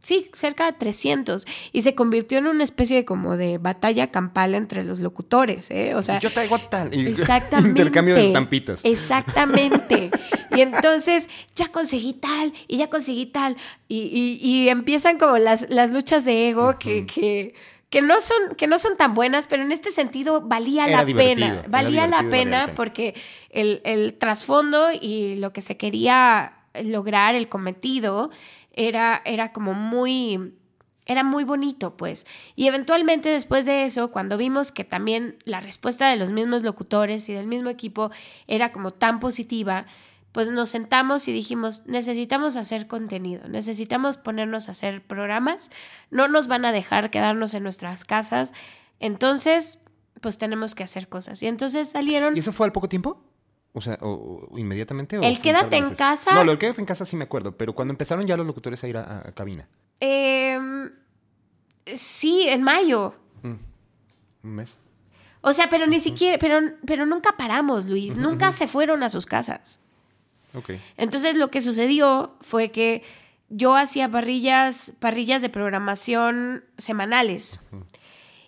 Sí, 0.02 0.32
cerca 0.34 0.66
de 0.66 0.74
300. 0.74 1.46
Y 1.74 1.82
se 1.82 1.94
convirtió 1.94 2.38
en 2.38 2.48
una 2.48 2.64
especie 2.64 2.96
de 2.96 3.06
como 3.06 3.36
de 3.36 3.58
batalla 3.58 4.08
campal 4.08 4.56
entre 4.56 4.86
los 4.86 5.00
locutores, 5.00 5.70
¿eh? 5.72 5.94
O 5.94 6.02
sea... 6.02 6.20
yo 6.20 6.32
traigo 6.32 6.58
tal. 6.58 6.94
Exactamente. 6.94 7.70
Intercambio 7.70 8.16
de 8.16 8.28
estampitas. 8.28 8.86
Exactamente. 8.86 10.10
y 10.56 10.62
entonces, 10.62 11.30
ya 11.54 11.68
conseguí 11.68 12.14
tal, 12.14 12.54
y 12.68 12.78
ya 12.78 12.90
conseguí 12.90 13.26
tal. 13.26 13.58
Y, 13.90 14.68
empiezan 14.70 15.18
como 15.18 15.38
las, 15.38 15.70
las 15.70 15.92
luchas 15.92 16.24
de 16.26 16.50
ego 16.50 16.78
que... 16.80 17.06
que 17.90 18.02
no 18.04 18.22
son, 18.22 18.56
que 18.56 18.68
no 18.68 18.78
son 18.78 18.96
tan 18.98 19.16
buenas, 19.16 19.48
pero 19.48 19.64
en 19.64 19.72
este 19.72 19.90
sentido 19.90 20.42
valía 20.42 20.88
la 20.88 21.04
pena. 21.06 21.64
Valía 21.68 22.06
la 22.06 22.24
pena 22.30 22.74
porque 22.76 23.16
el, 23.50 23.82
el 23.84 24.14
trasfondo 24.14 24.90
y 24.94 25.38
lo 25.38 25.52
que 25.52 25.62
se 25.62 25.76
quería 25.76 26.54
lograr, 26.84 27.36
el 27.36 27.50
cometido, 27.50 28.30
era, 28.74 29.22
era 29.26 29.52
como 29.52 29.74
muy, 29.74 30.54
era 31.06 31.24
muy 31.24 31.44
bonito, 31.44 31.98
pues. 31.98 32.26
Y 32.56 32.68
eventualmente 32.68 33.30
después 33.30 33.66
de 33.66 33.86
eso, 33.86 34.12
cuando 34.12 34.38
vimos 34.38 34.72
que 34.72 34.84
también 34.84 35.38
la 35.46 35.60
respuesta 35.60 36.10
de 36.10 36.18
los 36.18 36.30
mismos 36.32 36.64
locutores 36.64 37.28
y 37.30 37.34
del 37.34 37.48
mismo 37.48 37.70
equipo 37.70 38.12
era 38.48 38.72
como 38.72 38.92
tan 38.92 39.20
positiva, 39.20 39.86
pues 40.32 40.50
nos 40.50 40.70
sentamos 40.70 41.28
y 41.28 41.34
dijimos, 41.34 41.82
necesitamos 41.86 42.56
hacer 42.56 42.88
contenido, 42.88 43.48
necesitamos 43.48 44.18
ponernos 44.18 44.70
a 44.70 44.74
hacer 44.74 45.06
programas, 45.06 45.72
no 46.12 46.28
nos 46.28 46.48
van 46.48 46.66
a 46.66 46.72
dejar 46.72 47.10
quedarnos 47.10 47.54
en 47.56 47.64
nuestras 47.64 48.06
casas, 48.06 48.54
entonces, 49.00 49.80
pues 50.22 50.38
tenemos 50.38 50.76
que 50.76 50.84
hacer 50.84 51.08
cosas. 51.08 51.42
Y 51.42 51.48
entonces 51.48 51.90
salieron... 51.90 52.36
¿Y 52.36 52.42
eso 52.42 52.52
fue 52.52 52.68
al 52.68 52.72
poco 52.72 52.90
tiempo? 52.90 53.24
O 53.74 53.82
sea, 53.82 53.98
o, 54.02 54.50
inmediatamente. 54.58 55.18
el 55.22 55.42
quédate 55.42 55.78
en 55.78 55.94
casa. 55.96 56.34
No, 56.34 56.44
lo 56.44 56.52
del 56.52 56.60
quédate 56.60 56.82
en 56.82 56.86
casa 56.86 57.06
sí 57.06 57.16
me 57.16 57.26
acuerdo, 57.26 57.56
pero 57.56 57.74
cuando 57.74 57.94
empezaron 57.94 58.26
ya 58.26 58.36
los 58.36 58.48
locutores 58.48 58.84
a 58.84 58.88
ir 58.88 58.98
a, 58.98 59.32
cabina. 59.36 59.68
Em, 60.00 60.92
sí, 61.94 62.46
en 62.48 62.64
mayo. 62.64 63.14
Mm, 63.44 63.54
un 64.44 64.56
mes. 64.56 64.80
O 65.42 65.54
sea, 65.54 65.70
pero 65.70 65.88
ni 65.88 66.00
siquiera, 66.00 66.38
pero, 66.38 66.60
pero 66.86 67.06
nunca 67.06 67.38
paramos, 67.38 67.86
Luis. 67.86 68.16
Nunca 68.16 68.52
se 68.54 68.68
fueron 68.68 69.04
a 69.04 69.10
sus 69.10 69.26
casas. 69.26 69.80
Ok. 70.54 70.72
Entonces 70.98 71.36
lo 71.36 71.50
que 71.50 71.62
sucedió 71.62 72.36
fue 72.42 72.72
que 72.72 73.04
yo 73.50 73.76
hacía 73.76 74.10
parrillas, 74.10 74.94
parrillas 75.00 75.42
de 75.42 75.50
programación 75.50 76.66
semanales. 76.78 77.62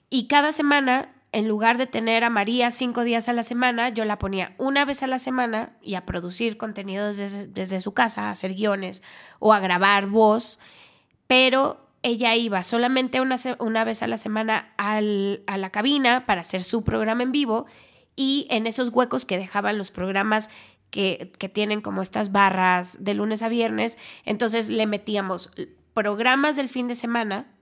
Y 0.09 0.27
cada 0.27 0.51
semana 0.51 1.13
en 1.33 1.47
lugar 1.47 1.77
de 1.77 1.87
tener 1.87 2.23
a 2.23 2.29
María 2.29 2.71
cinco 2.71 3.03
días 3.03 3.29
a 3.29 3.33
la 3.33 3.43
semana, 3.43 3.89
yo 3.89 4.03
la 4.03 4.19
ponía 4.19 4.53
una 4.57 4.83
vez 4.83 5.01
a 5.01 5.07
la 5.07 5.17
semana 5.17 5.77
y 5.81 5.95
a 5.95 6.05
producir 6.05 6.57
contenido 6.57 7.07
desde, 7.07 7.81
su 7.81 7.93
casa, 7.93 8.27
a 8.27 8.31
hacer 8.31 8.53
guiones 8.53 9.01
o 9.39 9.53
a 9.53 9.59
grabar 9.59 10.07
voz, 10.07 10.59
pero 11.27 11.87
ella 12.03 12.35
iba 12.35 12.63
solamente 12.63 13.21
una, 13.21 13.37
una 13.59 13.83
vez 13.85 14.03
a 14.03 14.07
la 14.07 14.17
semana 14.17 14.73
a 14.77 14.99
la 15.01 15.69
cabina 15.69 16.25
para 16.25 16.41
hacer 16.41 16.63
su 16.63 16.83
programa 16.83 17.23
en 17.23 17.31
vivo 17.31 17.65
y 18.15 18.47
en 18.49 18.67
esos 18.67 18.89
huecos 18.89 19.23
que 19.23 19.37
dejaban 19.37 19.77
los 19.77 19.89
programas 19.89 20.49
que, 20.89 21.31
que 21.37 21.47
tienen 21.47 21.79
como 21.79 22.01
estas 22.01 22.33
barras 22.33 23.05
de 23.05 23.13
lunes 23.13 23.41
a 23.41 23.47
viernes, 23.47 23.97
entonces 24.25 24.67
le 24.67 24.85
metíamos 24.85 25.49
programas 25.93 26.57
del 26.57 26.67
fin 26.67 26.89
de 26.89 26.95
semana, 26.95 27.55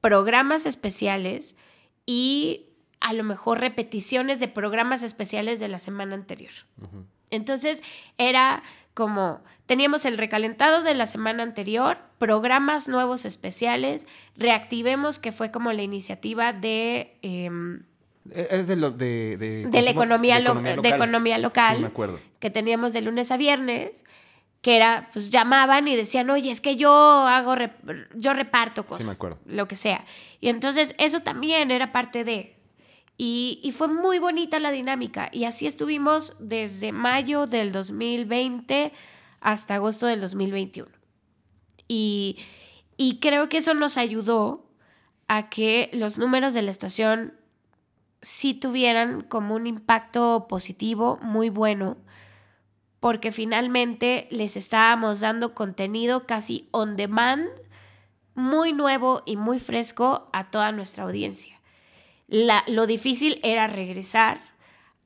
programas 0.00 0.64
especiales 0.64 1.56
y 2.06 2.66
a 3.04 3.12
lo 3.12 3.22
mejor 3.22 3.60
repeticiones 3.60 4.40
de 4.40 4.48
programas 4.48 5.02
especiales 5.02 5.60
de 5.60 5.68
la 5.68 5.78
semana 5.78 6.14
anterior. 6.14 6.52
Entonces 7.28 7.82
era 8.16 8.62
como, 8.94 9.42
teníamos 9.66 10.06
el 10.06 10.16
recalentado 10.16 10.82
de 10.82 10.94
la 10.94 11.04
semana 11.04 11.42
anterior, 11.42 11.98
programas 12.18 12.88
nuevos 12.88 13.26
especiales, 13.26 14.06
reactivemos, 14.38 15.18
que 15.18 15.32
fue 15.32 15.50
como 15.50 15.70
la 15.72 15.82
iniciativa 15.82 16.54
de... 16.54 17.18
Em, 17.20 17.82
es 18.30 18.66
de, 18.66 19.36
de, 19.36 19.82
la 19.82 19.90
economía, 19.90 20.40
local, 20.40 20.80
de 20.80 20.88
economía 20.88 21.36
local. 21.36 21.80
me 21.80 21.88
acuerdo. 21.88 22.18
Que 22.40 22.48
teníamos 22.48 22.94
de 22.94 23.02
lunes 23.02 23.30
a 23.30 23.36
viernes 23.36 24.02
que 24.62 24.76
era, 24.76 25.10
pues 25.12 25.28
llamaban 25.28 25.86
y 25.88 25.94
decían, 25.94 26.30
oye, 26.30 26.50
es 26.50 26.62
que 26.62 26.76
yo 26.76 26.90
hago, 26.90 27.54
yo 28.14 28.32
reparto 28.32 28.86
cosas, 28.86 29.02
sí, 29.02 29.08
me 29.08 29.12
acuerdo. 29.12 29.38
lo 29.44 29.68
que 29.68 29.76
sea. 29.76 30.06
Y 30.40 30.48
entonces 30.48 30.94
eso 30.96 31.20
también 31.20 31.70
era 31.70 31.92
parte 31.92 32.24
de, 32.24 32.53
y, 33.16 33.72
fue 33.72 33.88
muy 33.88 34.18
bonita 34.18 34.58
la 34.58 34.72
dinámica. 34.72 35.28
Y 35.32 35.44
así 35.44 35.66
estuvimos 35.66 36.36
desde 36.40 36.92
mayo 36.92 37.46
del 37.46 37.70
2020 37.70 38.92
hasta 39.40 39.76
agosto 39.76 40.06
del 40.06 40.20
2021. 40.20 40.90
Y, 41.86 42.38
y 42.96 43.20
creo 43.20 43.48
que 43.48 43.58
eso 43.58 43.74
nos 43.74 43.96
ayudó 43.96 44.66
a 45.28 45.48
que 45.48 45.90
los 45.92 46.18
números 46.18 46.54
de 46.54 46.62
la 46.62 46.70
estación 46.70 47.34
sí 48.20 48.54
tuvieran 48.54 49.22
como 49.22 49.54
un 49.54 49.66
impacto 49.66 50.46
positivo 50.48 51.18
muy 51.22 51.50
bueno, 51.50 51.98
porque 53.00 53.32
finalmente 53.32 54.26
les 54.30 54.56
estábamos 54.56 55.20
dando 55.20 55.54
contenido 55.54 56.26
casi 56.26 56.68
on 56.72 56.96
demand, 56.96 57.46
muy 58.34 58.72
nuevo 58.72 59.22
y 59.26 59.36
muy 59.36 59.60
fresco 59.60 60.28
a 60.32 60.50
toda 60.50 60.72
nuestra 60.72 61.04
audiencia 61.04 61.60
lo 62.28 62.86
difícil 62.86 63.40
era 63.42 63.66
regresar 63.66 64.40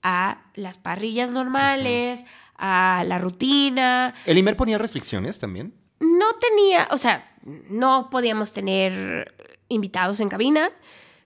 a 0.03 0.43
las 0.55 0.79
parrillas 0.79 1.31
normales, 1.31 2.25
a 2.57 3.05
la 3.07 3.19
rutina. 3.19 4.15
¿El 4.27 4.39
IMER 4.39 4.57
ponía 4.57 4.79
restricciones 4.79 5.39
también? 5.39 5.75
No 6.01 6.35
tenía, 6.35 6.89
o 6.91 6.99
sea, 6.99 7.33
no 7.45 8.09
podíamos 8.11 8.53
tener 8.53 9.35
invitados 9.69 10.21
en 10.21 10.29
cabina. 10.29 10.71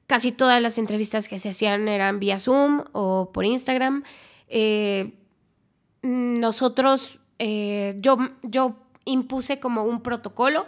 Casi 0.07 0.33
todas 0.33 0.61
las 0.61 0.79
entrevistas 0.79 1.29
que 1.29 1.39
se 1.39 1.51
hacían 1.51 1.89
eran 1.89 2.19
vía 2.19 2.39
Zoom 2.39 2.85
o 2.93 3.31
por 3.33 3.45
Instagram. 3.45 4.03
Eh, 4.49 5.15
nosotros, 6.03 7.21
eh, 7.39 7.95
yo, 7.99 8.19
yo 8.43 8.77
impuse 9.05 9.61
como 9.61 9.85
un 9.85 10.03
protocolo 10.03 10.67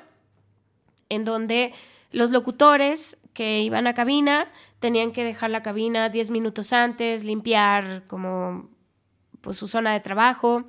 en 1.09 1.25
donde 1.25 1.73
los 2.11 2.31
locutores 2.31 3.19
que 3.33 3.61
iban 3.61 3.87
a 3.87 3.95
cabina 3.95 4.51
tenían 4.85 5.13
que 5.13 5.25
dejar 5.25 5.49
la 5.49 5.63
cabina 5.63 6.11
10 6.11 6.29
minutos 6.29 6.75
antes, 6.75 7.25
limpiar 7.25 8.05
como 8.07 8.69
pues, 9.41 9.57
su 9.57 9.67
zona 9.67 9.95
de 9.95 10.01
trabajo 10.01 10.65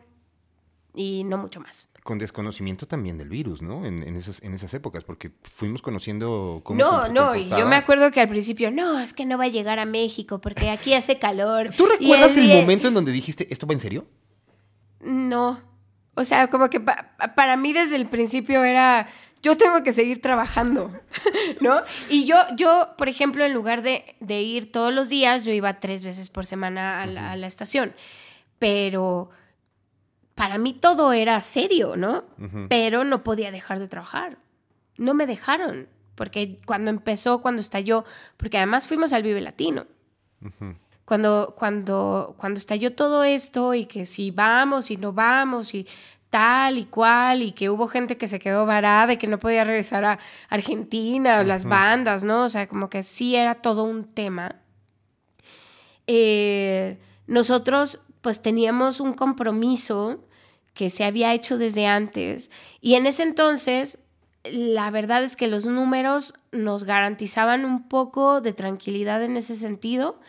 y 0.93 1.25
no 1.25 1.37
mucho 1.37 1.59
más. 1.59 1.89
Con 2.01 2.17
desconocimiento 2.17 2.87
también 2.87 3.17
del 3.17 3.27
virus, 3.27 3.61
¿no? 3.61 3.85
En, 3.85 4.03
esas, 4.15 4.41
en 4.41 4.53
esas 4.53 4.73
épocas, 4.73 5.03
porque 5.03 5.31
fuimos 5.43 5.81
conociendo 5.81 6.61
cómo. 6.63 6.79
No, 6.79 7.09
no, 7.09 7.35
y 7.35 7.49
yo 7.49 7.65
me 7.67 7.75
acuerdo 7.75 8.09
que 8.11 8.21
al 8.21 8.29
principio, 8.29 8.71
no, 8.71 9.01
es 9.01 9.11
que 9.11 9.25
no 9.25 9.37
va 9.37 9.43
a 9.43 9.49
llegar 9.49 9.79
a 9.79 9.85
México 9.85 10.39
porque 10.39 10.69
aquí 10.69 10.93
hace 10.93 11.19
calor. 11.19 11.71
¿Tú 11.71 11.85
recuerdas 11.85 12.37
el 12.37 12.47
momento 12.47 12.87
en 12.87 12.93
donde 12.93 13.11
dijiste, 13.11 13.51
¿esto 13.51 13.67
va 13.67 13.73
en 13.73 13.81
serio? 13.81 14.07
No. 15.01 15.59
O 16.13 16.23
sea, 16.23 16.47
como 16.47 16.69
que 16.69 16.79
para 16.79 17.57
mí 17.57 17.73
desde 17.73 17.97
el 17.97 18.05
principio 18.05 18.63
era 18.63 19.09
yo 19.41 19.57
tengo 19.57 19.83
que 19.83 19.93
seguir 19.93 20.21
trabajando, 20.21 20.91
¿no? 21.61 21.81
Y 22.09 22.25
yo, 22.25 22.35
yo, 22.55 22.89
por 22.97 23.09
ejemplo, 23.09 23.45
en 23.45 23.53
lugar 23.53 23.81
de, 23.83 24.15
ir 24.41 24.71
todos 24.71 24.93
los 24.93 25.09
días, 25.09 25.43
yo 25.43 25.51
iba 25.51 25.79
tres 25.79 26.03
veces 26.03 26.29
por 26.29 26.45
semana 26.45 27.03
a 27.03 27.05
la, 27.05 27.47
estación. 27.47 27.93
Pero 28.57 29.29
para 30.33 30.57
mí 30.57 30.73
todo 30.73 31.13
era 31.13 31.39
serio, 31.41 31.95
¿no? 31.95 32.23
Pero 32.69 33.03
no 33.03 33.23
podía 33.23 33.51
dejar 33.51 33.79
de 33.79 33.87
trabajar. 33.87 34.37
No 34.97 35.13
me 35.13 35.27
dejaron, 35.27 35.87
porque 36.15 36.57
cuando 36.65 36.89
empezó, 36.89 37.41
cuando 37.41 37.61
estalló, 37.61 38.03
porque 38.37 38.57
además 38.57 38.87
fuimos 38.87 39.13
al 39.13 39.23
Vive 39.23 39.41
Latino. 39.41 39.85
Cuando, 41.05 41.53
cuando, 41.55 42.33
cuando 42.37 42.57
estalló 42.57 42.95
todo 42.95 43.23
esto 43.23 43.75
y 43.75 43.85
que 43.85 44.07
si 44.07 44.31
vamos 44.31 44.89
y 44.89 44.97
no 44.97 45.13
vamos 45.13 45.75
y 45.75 45.87
tal 46.35 46.77
y 46.77 46.83
cual, 46.83 47.41
y 47.43 47.53
que 47.53 47.69
hubo 47.69 47.87
gente 47.87 48.17
que 48.17 48.27
se 48.27 48.39
quedó 48.39 48.65
varada 48.65 49.13
y 49.13 49.17
que 49.17 49.25
no 49.25 49.39
podía 49.39 49.63
regresar 49.63 50.03
a 50.03 50.19
Argentina, 50.49 51.41
las 51.43 51.63
bandas, 51.63 52.25
¿no? 52.25 52.43
O 52.43 52.49
sea, 52.49 52.67
como 52.67 52.89
que 52.89 53.03
sí 53.03 53.37
era 53.37 53.55
todo 53.55 53.85
un 53.85 54.03
tema. 54.03 54.57
Eh, 56.07 56.99
nosotros 57.25 58.01
pues 58.19 58.41
teníamos 58.41 58.99
un 58.99 59.13
compromiso 59.13 60.25
que 60.73 60.89
se 60.89 61.05
había 61.05 61.33
hecho 61.33 61.57
desde 61.57 61.87
antes 61.87 62.51
y 62.81 62.95
en 62.95 63.05
ese 63.05 63.23
entonces 63.23 63.99
la 64.43 64.91
verdad 64.91 65.23
es 65.23 65.37
que 65.37 65.47
los 65.47 65.65
números 65.65 66.33
nos 66.51 66.83
garantizaban 66.83 67.63
un 67.63 67.87
poco 67.87 68.41
de 68.41 68.51
tranquilidad 68.51 69.23
en 69.23 69.37
ese 69.37 69.55
sentido. 69.55 70.19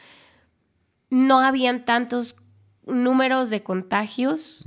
No 1.11 1.41
habían 1.41 1.85
tantos 1.85 2.37
números 2.87 3.51
de 3.51 3.65
contagios 3.65 4.65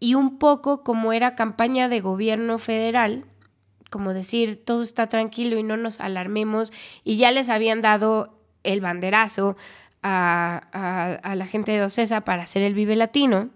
y 0.00 0.14
un 0.14 0.38
poco 0.38 0.82
como 0.82 1.12
era 1.12 1.36
campaña 1.36 1.88
de 1.88 2.00
gobierno 2.00 2.58
federal, 2.58 3.26
como 3.90 4.14
decir, 4.14 4.64
todo 4.64 4.82
está 4.82 5.08
tranquilo 5.08 5.58
y 5.58 5.62
no 5.62 5.76
nos 5.76 6.00
alarmemos, 6.00 6.72
y 7.04 7.18
ya 7.18 7.30
les 7.30 7.50
habían 7.50 7.82
dado 7.82 8.34
el 8.64 8.80
banderazo 8.80 9.56
a, 10.02 11.32
la 11.34 11.46
gente 11.46 11.72
de 11.72 11.82
Ocesa 11.82 12.22
para 12.22 12.44
hacer 12.44 12.62
el 12.62 12.74
Vive 12.74 12.96
Latino, 12.96 13.50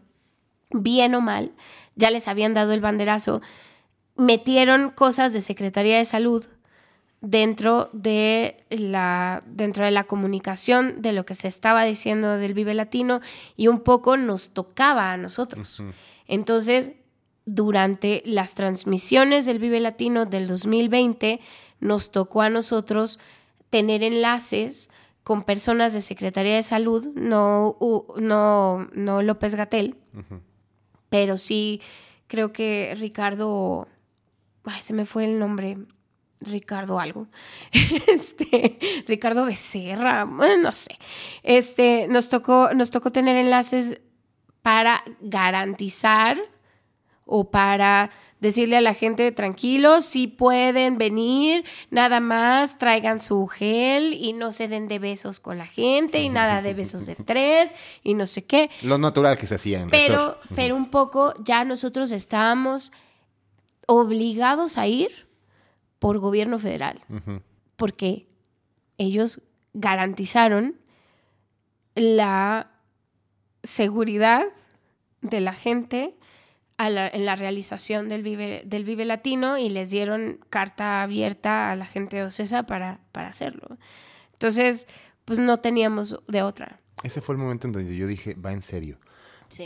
bien 0.71 1.15
o 1.15 1.21
mal, 1.21 1.53
ya 1.97 2.11
les 2.11 2.29
habían 2.29 2.53
dado 2.53 2.73
el 2.73 2.81
banderazo, 2.81 3.41
metieron 4.17 4.91
cosas 4.91 5.33
de 5.33 5.41
Secretaría 5.41 5.97
de 5.97 6.05
Salud 6.05 6.45
dentro 7.21 7.89
de 7.95 8.65
la 8.69 9.43
dentro 9.47 9.87
de 9.87 9.91
la 9.91 10.05
comunicación 10.05 11.01
de 11.01 11.13
lo 11.13 11.25
que 11.25 11.35
se 11.35 11.49
estaba 11.49 11.85
diciendo 11.85 12.37
del 12.37 12.53
Vive 12.53 12.75
Latino 12.75 13.23
y 13.57 13.69
un 13.69 13.81
poco 13.81 14.19
nos 14.19 14.51
tocaba 14.51 15.11
a 15.11 15.17
nosotros. 15.17 15.83
Entonces, 16.27 16.93
durante 17.47 18.23
las 18.25 18.55
transmisiones 18.55 19.47
del 19.47 19.59
Vive 19.59 19.81
Latino 19.81 20.25
del 20.27 20.47
2020 20.47 21.41
nos 21.81 22.11
tocó 22.11 22.43
a 22.43 22.51
nosotros 22.51 23.19
tener 23.71 24.03
enlaces 24.03 24.89
con 25.23 25.43
personas 25.43 25.93
de 25.93 26.01
Secretaría 26.01 26.55
de 26.55 26.63
Salud, 26.63 27.09
no, 27.15 27.77
no, 28.17 28.89
no 28.93 29.23
López 29.23 29.55
Gatel, 29.55 29.97
pero 31.09 31.39
sí 31.39 31.81
creo 32.27 32.53
que 32.53 32.95
Ricardo, 32.99 33.89
ay, 34.65 34.81
se 34.81 34.93
me 34.93 35.05
fue 35.05 35.25
el 35.25 35.39
nombre, 35.39 35.79
Ricardo 36.41 37.01
algo, 37.01 37.29
este, 38.09 38.79
Ricardo 39.07 39.47
Becerra, 39.47 40.25
bueno, 40.25 40.63
no 40.63 40.73
sé, 40.73 40.99
este, 41.43 42.07
nos 42.09 42.29
tocó, 42.29 42.71
nos 42.75 42.91
tocó 42.91 43.11
tener 43.11 43.37
enlaces 43.37 44.01
para 44.65 45.05
garantizar 45.21 46.39
o 47.27 47.51
para 47.51 48.09
decirle 48.41 48.79
a 48.79 48.81
la 48.81 48.95
gente 48.95 49.31
tranquilos, 49.31 50.07
si 50.07 50.27
pueden 50.27 50.97
venir, 50.97 51.67
nada 51.91 52.19
más 52.21 52.79
traigan 52.79 53.21
su 53.21 53.47
gel 53.47 54.15
y 54.15 54.33
no 54.33 54.53
se 54.53 54.69
den 54.69 54.89
de 54.89 54.99
besos 54.99 55.39
con 55.39 55.59
la 55.59 55.67
gente 55.67 56.23
y 56.23 56.31
nada 56.31 56.63
de 56.63 56.73
besos 56.73 57.05
de 57.05 57.15
tres 57.27 57.75
y 58.03 58.15
no 58.15 58.25
sé 58.25 58.47
qué. 58.47 58.71
Lo 58.81 58.97
natural 58.97 59.37
que 59.37 59.47
se 59.47 59.57
hacía 59.57 59.83
en 59.83 59.91
Pero, 59.91 60.39
pero 60.55 60.77
un 60.77 60.91
poco 60.91 61.35
ya 61.45 61.63
nosotros 61.67 62.11
estábamos 62.11 62.91
obligados 63.87 64.79
a 64.79 64.87
ir 64.87 65.29
por 65.99 66.19
gobierno 66.21 66.59
federal, 66.59 67.03
porque 67.77 68.27
ellos 68.97 69.43
garantizaron 69.75 70.81
la 71.95 72.74
seguridad 73.65 74.45
de 75.21 75.41
la 75.41 75.55
gente 75.55 76.15
en 76.79 77.25
la 77.25 77.37
realización 77.37 78.09
del 78.09 78.23
Vive, 78.23 78.63
del 78.67 78.85
Vive 78.85 79.05
Latino 79.05 79.59
y 79.59 79.71
les 79.71 79.91
dieron 79.91 80.41
carta 80.51 81.03
abierta 81.03 81.71
a 81.71 81.77
la 81.77 81.87
gente 81.87 82.17
de 82.17 82.25
Ocesa 82.25 82.65
para, 82.65 83.01
para 83.13 83.29
hacerlo. 83.29 83.79
Entonces, 84.33 84.87
pues 85.25 85.39
no 85.39 85.59
teníamos 85.61 86.21
de 86.29 86.43
otra. 86.43 86.81
Ese 87.03 87.21
fue 87.21 87.35
el 87.35 87.41
momento 87.41 87.67
en 87.67 87.73
donde 87.73 87.97
yo 87.97 88.07
dije, 88.07 88.35
va 88.35 88.53
en 88.53 88.63
serio. 88.63 88.99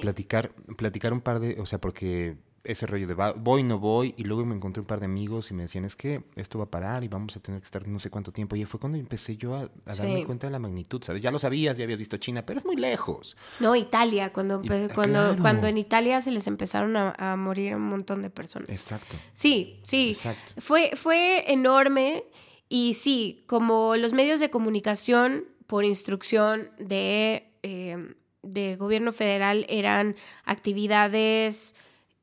Platicar, 0.03 0.51
platicar 0.77 1.13
un 1.13 1.21
par 1.21 1.41
de, 1.41 1.59
o 1.61 1.67
sea, 1.67 1.81
porque 1.81 2.37
ese 2.69 2.87
rollo 2.87 3.07
de 3.07 3.15
voy, 3.15 3.63
no 3.63 3.79
voy, 3.79 4.15
y 4.19 4.25
luego 4.25 4.45
me 4.45 4.55
encontré 4.55 4.83
un 4.83 4.87
par 4.87 5.01
de 5.01 5.07
amigos 5.07 5.51
y 5.51 5.55
me 5.55 5.63
decían, 5.63 5.87
es 5.87 5.97
que 5.97 6.23
esto 6.37 6.59
va 6.59 6.65
a 6.65 6.71
parar 6.71 7.03
y 7.03 7.09
vamos 7.09 7.35
a 7.35 7.41
tener 7.41 7.61
que 7.61 7.65
estar 7.65 7.89
no 7.89 7.99
sé 7.99 8.11
cuánto 8.11 8.31
tiempo. 8.31 8.57
Y 8.57 8.65
fue 8.67 8.79
cuando 8.79 8.99
empecé 8.99 9.39
yo 9.39 9.55
a, 9.55 9.71
darme 9.87 10.23
cuenta 10.25 10.47
de 10.47 10.51
la 10.51 10.59
magnitud, 10.59 11.03
¿sabes? 11.03 11.23
Ya 11.23 11.31
lo 11.31 11.39
sabías, 11.39 11.79
ya 11.79 11.85
habías 11.85 11.99
visto 11.99 12.19
China, 12.19 12.45
pero 12.45 12.59
es 12.59 12.67
muy 12.67 12.77
lejos. 12.77 13.39
No, 13.59 13.75
Italia, 13.75 14.35
cuando, 14.35 14.61
cuando, 14.95 15.37
cuando 15.41 15.67
en 15.67 15.79
Italia 15.79 16.21
se 16.21 16.31
les 16.31 16.47
empezaron 16.47 16.95
a, 16.97 17.37
morir 17.37 17.75
un 17.75 17.89
montón 17.89 18.21
de 18.21 18.29
personas. 18.29 18.69
Exacto. 18.69 19.17
Sí, 19.33 19.81
sí. 19.83 20.11
Exacto. 20.11 20.61
Fue, 20.61 20.93
fue 20.95 21.51
enorme 21.51 22.25
y 22.69 22.93
sí, 22.95 23.45
como 23.47 23.97
los 23.97 24.13
medios 24.13 24.41
de 24.41 24.51
comunicación 24.51 25.47
por 25.67 25.85
instrucción 25.85 26.71
de, 26.79 27.51
eh, 27.63 28.15
de 28.43 28.77
gobierno 28.77 29.13
federal 29.13 29.65
eran 29.71 30.17
actividades 30.45 31.75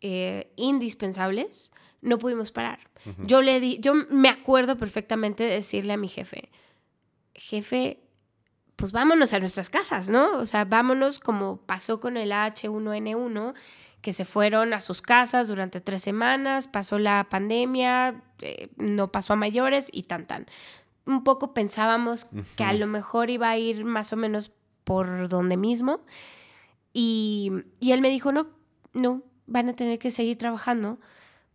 eh, 0.08 0.52
indispensables, 0.56 1.72
no 2.00 2.20
pudimos 2.20 2.52
parar. 2.52 2.78
Yo 3.26 3.42
le 3.42 3.60
di, 3.60 3.80
yo 3.80 3.96
me 4.12 4.30
acuerdo 4.30 4.78
perfectamente 4.78 5.44
de 5.46 5.50
decirle 5.50 5.94
a 5.94 5.98
mi 5.98 6.08
jefe, 6.08 6.52
jefe, 7.34 8.04
pues 8.76 8.92
vámonos 8.92 9.34
a 9.34 9.40
nuestras 9.40 9.72
casas, 9.72 10.12
¿no? 10.12 10.38
O 10.38 10.46
sea, 10.46 10.64
vámonos 10.66 11.18
como 11.18 11.58
pasó 11.58 12.00
con 12.00 12.18
el 12.18 12.34
H1N1, 12.34 13.56
que 14.02 14.14
se 14.14 14.26
fueron 14.26 14.76
a 14.76 14.82
sus 14.82 15.02
casas 15.02 15.48
durante 15.48 15.82
tres 15.82 16.04
semanas, 16.04 16.68
pasó 16.68 17.00
la 17.00 17.28
pandemia, 17.30 18.22
eh, 18.42 18.70
no 18.78 19.12
pasó 19.12 19.34
a 19.34 19.38
mayores 19.38 19.90
y 19.92 20.04
tan 20.04 20.28
tan. 20.28 20.46
Un 21.08 21.24
poco 21.24 21.56
pensábamos 21.56 22.28
que 22.56 22.64
a 22.64 22.74
lo 22.74 22.86
mejor 22.86 23.32
iba 23.32 23.50
a 23.50 23.58
ir 23.58 23.86
más 23.86 24.14
o 24.14 24.18
menos 24.18 24.52
por 24.84 25.30
donde 25.30 25.58
mismo. 25.58 26.06
Y, 26.94 27.52
y 27.80 27.92
él 27.92 28.02
me 28.02 28.10
dijo, 28.10 28.32
no, 28.32 28.48
no, 28.94 29.24
van 29.48 29.70
a 29.70 29.74
tener 29.74 30.00
que 30.00 30.12
seguir 30.12 30.38
trabajando 30.38 31.00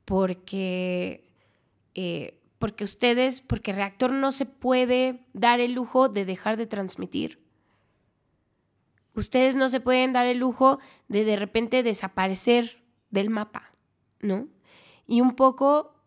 porque, 0.05 1.29
eh, 1.95 2.39
porque 2.59 2.85
ustedes, 2.85 3.41
porque 3.41 3.73
Reactor 3.73 4.13
no 4.13 4.33
se 4.33 4.47
puede 4.47 5.25
dar 5.33 5.61
el 5.61 5.73
lujo 5.73 6.09
de 6.09 6.25
dejar 6.25 6.57
de 6.57 6.67
transmitir. 6.67 7.41
Ustedes 9.15 9.57
no 9.57 9.69
se 9.69 9.81
pueden 9.81 10.13
dar 10.13 10.27
el 10.27 10.39
lujo 10.39 10.79
de 11.09 11.25
de 11.25 11.37
repente 11.37 11.83
desaparecer 11.83 12.83
del 13.11 13.31
mapa, 13.31 13.73
¿no? 14.21 14.49
Y 15.07 15.21
un 15.21 15.35
poco 15.35 16.00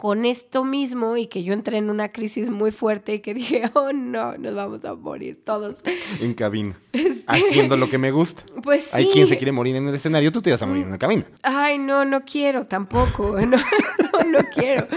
con 0.00 0.24
esto 0.24 0.64
mismo 0.64 1.18
y 1.18 1.26
que 1.26 1.44
yo 1.44 1.52
entré 1.52 1.76
en 1.76 1.90
una 1.90 2.10
crisis 2.10 2.48
muy 2.48 2.70
fuerte 2.70 3.16
y 3.16 3.20
que 3.20 3.34
dije, 3.34 3.64
oh 3.74 3.92
no, 3.92 4.38
nos 4.38 4.54
vamos 4.54 4.82
a 4.86 4.94
morir 4.94 5.44
todos. 5.44 5.84
En 6.20 6.32
cabina. 6.32 6.74
Este, 6.94 7.22
Haciendo 7.26 7.76
lo 7.76 7.90
que 7.90 7.98
me 7.98 8.10
gusta. 8.10 8.42
Pues 8.62 8.84
sí. 8.84 8.96
Hay 8.96 9.06
quien 9.08 9.26
se 9.26 9.36
quiere 9.36 9.52
morir 9.52 9.76
en 9.76 9.86
el 9.86 9.94
escenario, 9.94 10.32
tú 10.32 10.40
te 10.40 10.50
vas 10.50 10.62
a 10.62 10.66
morir 10.66 10.84
en 10.84 10.90
la 10.90 10.96
cabina. 10.96 11.26
Ay, 11.42 11.76
no, 11.76 12.06
no 12.06 12.24
quiero 12.24 12.66
tampoco. 12.66 13.36
No, 13.40 13.58
no, 13.58 14.30
no 14.30 14.38
quiero. 14.54 14.88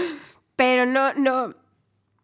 Pero 0.56 0.86
no, 0.86 1.12
no. 1.12 1.54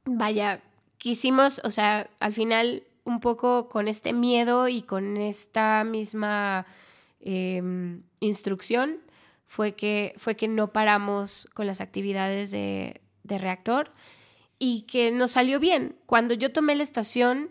Vaya, 0.07 0.63
quisimos, 0.97 1.61
o 1.65 1.71
sea, 1.71 2.09
al 2.19 2.33
final 2.33 2.85
un 3.05 3.21
poco 3.21 3.69
con 3.69 3.89
este 3.89 4.15
miedo 4.15 4.69
y 4.69 4.81
con 4.81 5.19
esta 5.19 5.85
misma 5.85 6.65
em, 7.21 8.05
instrucción 8.21 9.01
fue 9.51 9.75
que, 9.75 10.15
fue 10.17 10.37
que 10.37 10.47
no 10.47 10.73
paramos 10.73 11.49
con 11.55 11.67
las 11.67 11.81
actividades 11.81 12.53
de, 12.53 13.01
de 13.25 13.37
reactor 13.37 13.91
y 14.61 14.83
que 14.83 15.11
nos 15.11 15.33
salió 15.33 15.59
bien. 15.59 15.97
Cuando 16.07 16.35
yo 16.35 16.53
tomé 16.53 16.77
la 16.77 16.85
estación, 16.85 17.51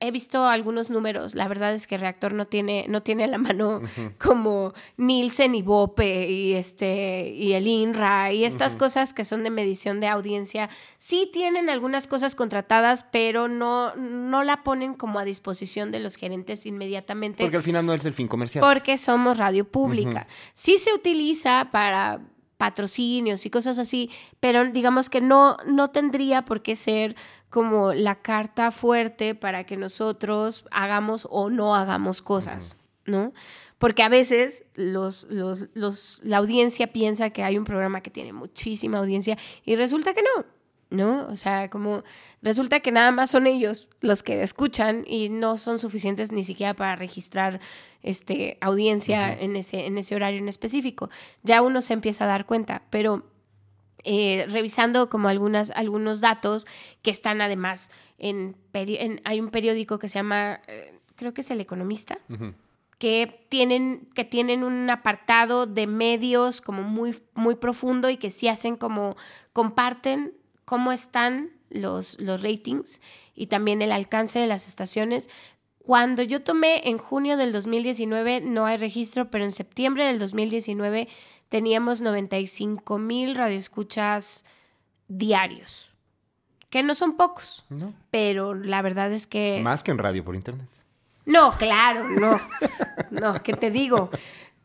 he 0.00 0.10
visto 0.10 0.46
algunos 0.46 0.90
números. 0.90 1.34
La 1.34 1.46
verdad 1.46 1.72
es 1.74 1.86
que 1.86 1.98
Reactor 1.98 2.32
no 2.32 2.46
tiene, 2.46 2.86
no 2.88 3.02
tiene 3.02 3.24
a 3.24 3.26
la 3.26 3.38
mano 3.38 3.82
como 4.18 4.72
Nielsen 4.96 5.54
y 5.54 5.62
Bope 5.62 6.28
y, 6.28 6.54
este, 6.54 7.28
y 7.28 7.52
el 7.52 7.66
INRA 7.66 8.32
y 8.32 8.44
estas 8.44 8.76
cosas 8.76 9.12
que 9.12 9.24
son 9.24 9.44
de 9.44 9.50
medición 9.50 10.00
de 10.00 10.08
audiencia. 10.08 10.70
Sí 10.96 11.28
tienen 11.32 11.68
algunas 11.68 12.06
cosas 12.06 12.34
contratadas, 12.34 13.04
pero 13.12 13.46
no, 13.46 13.94
no 13.96 14.42
la 14.42 14.62
ponen 14.62 14.94
como 14.94 15.18
a 15.18 15.24
disposición 15.24 15.92
de 15.92 16.00
los 16.00 16.16
gerentes 16.16 16.64
inmediatamente. 16.64 17.44
Porque 17.44 17.58
al 17.58 17.62
final 17.62 17.84
no 17.84 17.92
es 17.92 18.04
el 18.06 18.14
fin 18.14 18.26
comercial. 18.26 18.64
Porque 18.64 18.96
somos 18.96 19.36
radio 19.36 19.68
pública. 19.70 20.26
Sí 20.54 20.78
se 20.78 20.94
utiliza 20.94 21.68
para 21.70 22.20
patrocinios 22.60 23.46
y 23.46 23.50
cosas 23.50 23.78
así, 23.78 24.10
pero 24.38 24.66
digamos 24.66 25.08
que 25.08 25.22
no, 25.22 25.56
no 25.64 25.88
tendría 25.88 26.44
por 26.44 26.60
qué 26.60 26.76
ser 26.76 27.16
como 27.50 27.92
la 27.92 28.22
carta 28.22 28.70
fuerte 28.70 29.34
para 29.34 29.64
que 29.64 29.76
nosotros 29.76 30.64
hagamos 30.70 31.26
o 31.30 31.50
no 31.50 31.74
hagamos 31.74 32.22
cosas, 32.22 32.76
¿no? 33.04 33.32
Porque 33.76 34.02
a 34.02 34.08
veces 34.08 34.64
los, 34.74 35.26
los, 35.30 36.20
la 36.22 36.36
audiencia 36.36 36.92
piensa 36.92 37.30
que 37.30 37.42
hay 37.42 37.58
un 37.58 37.64
programa 37.64 38.02
que 38.02 38.10
tiene 38.10 38.32
muchísima 38.32 38.98
audiencia 38.98 39.36
y 39.64 39.74
resulta 39.74 40.14
que 40.14 40.22
no, 40.22 40.44
¿no? 40.90 41.26
O 41.28 41.34
sea, 41.34 41.70
como 41.70 42.04
resulta 42.40 42.80
que 42.80 42.92
nada 42.92 43.10
más 43.10 43.30
son 43.30 43.46
ellos 43.46 43.90
los 44.00 44.22
que 44.22 44.42
escuchan 44.42 45.04
y 45.06 45.28
no 45.28 45.56
son 45.56 45.78
suficientes 45.78 46.30
ni 46.30 46.44
siquiera 46.44 46.74
para 46.74 46.94
registrar 46.94 47.60
este, 48.02 48.58
audiencia 48.60 49.32
en, 49.32 49.56
ese, 49.56 49.86
en 49.86 49.98
ese 49.98 50.14
horario 50.14 50.38
en 50.38 50.48
específico. 50.48 51.10
Ya 51.42 51.62
uno 51.62 51.82
se 51.82 51.94
empieza 51.94 52.24
a 52.24 52.28
dar 52.28 52.46
cuenta, 52.46 52.82
pero 52.90 53.24
eh, 54.04 54.46
revisando 54.48 55.10
como 55.10 55.28
algunas, 55.28 55.70
algunos 55.72 56.20
datos 56.20 56.66
que 57.02 57.10
están 57.10 57.40
además 57.40 57.90
en, 58.18 58.56
hay 59.24 59.40
un 59.40 59.50
periódico 59.50 59.98
que 59.98 60.08
se 60.08 60.18
llama, 60.18 60.60
eh, 60.68 60.98
creo 61.16 61.34
que 61.34 61.40
es 61.40 61.50
El 61.50 61.60
Economista. 61.60 62.18
que 62.98 63.46
tienen, 63.48 64.10
que 64.14 64.24
tienen 64.24 64.62
un 64.62 64.90
apartado 64.90 65.64
de 65.64 65.86
medios 65.86 66.60
como 66.60 66.82
muy, 66.82 67.18
muy 67.32 67.54
profundo 67.54 68.10
y 68.10 68.18
que 68.18 68.28
sí 68.28 68.46
hacen 68.46 68.76
como, 68.76 69.16
comparten 69.54 70.34
cómo 70.66 70.92
están 70.92 71.50
los, 71.70 72.20
los 72.20 72.42
ratings 72.42 73.00
y 73.34 73.46
también 73.46 73.80
el 73.80 73.92
alcance 73.92 74.38
de 74.38 74.46
las 74.46 74.66
estaciones 74.66 75.30
Cuando 75.90 76.22
yo 76.22 76.40
tomé 76.40 76.88
en 76.88 76.98
junio 76.98 77.36
del 77.36 77.50
2019 77.50 78.42
no 78.42 78.64
hay 78.64 78.76
registro, 78.76 79.28
pero 79.28 79.42
en 79.42 79.50
septiembre 79.50 80.04
del 80.04 80.20
2019 80.20 81.08
teníamos 81.48 82.00
95 82.00 82.96
mil 83.00 83.34
radioescuchas 83.34 84.44
diarios, 85.08 85.90
que 86.68 86.84
no 86.84 86.94
son 86.94 87.16
pocos, 87.16 87.64
No. 87.70 87.92
pero 88.12 88.54
la 88.54 88.82
verdad 88.82 89.10
es 89.10 89.26
que... 89.26 89.58
Más 89.64 89.82
que 89.82 89.90
en 89.90 89.98
radio 89.98 90.24
por 90.24 90.36
internet. 90.36 90.68
No, 91.26 91.50
claro, 91.50 92.08
no. 92.08 92.38
No, 93.10 93.42
¿qué 93.42 93.54
te 93.54 93.72
digo? 93.72 94.10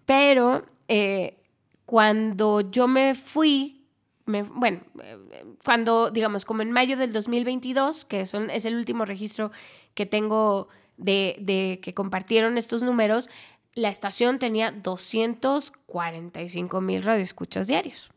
Pero 0.05 0.63
eh, 0.87 1.39
cuando 1.87 2.61
yo 2.61 2.87
me 2.87 3.15
fui, 3.15 3.83
me- 4.27 4.43
bueno, 4.43 4.81
cuando, 5.63 6.11
digamos, 6.11 6.45
como 6.45 6.61
en 6.61 6.71
mayo 6.71 6.97
del 6.97 7.11
2022, 7.13 8.05
que 8.05 8.27
son, 8.27 8.51
es 8.51 8.65
el 8.65 8.75
último 8.75 9.05
registro 9.05 9.51
que 9.95 10.05
tengo 10.05 10.67
de, 10.97 11.37
de 11.39 11.79
que 11.81 11.93
compartieron 11.93 12.57
estos 12.57 12.83
números, 12.83 13.29
la 13.73 13.89
estación 13.89 14.39
tenía 14.39 14.71
245 14.71 16.81
mil 16.81 17.03
radioescuchas 17.03 17.67
diarios. 17.67 18.09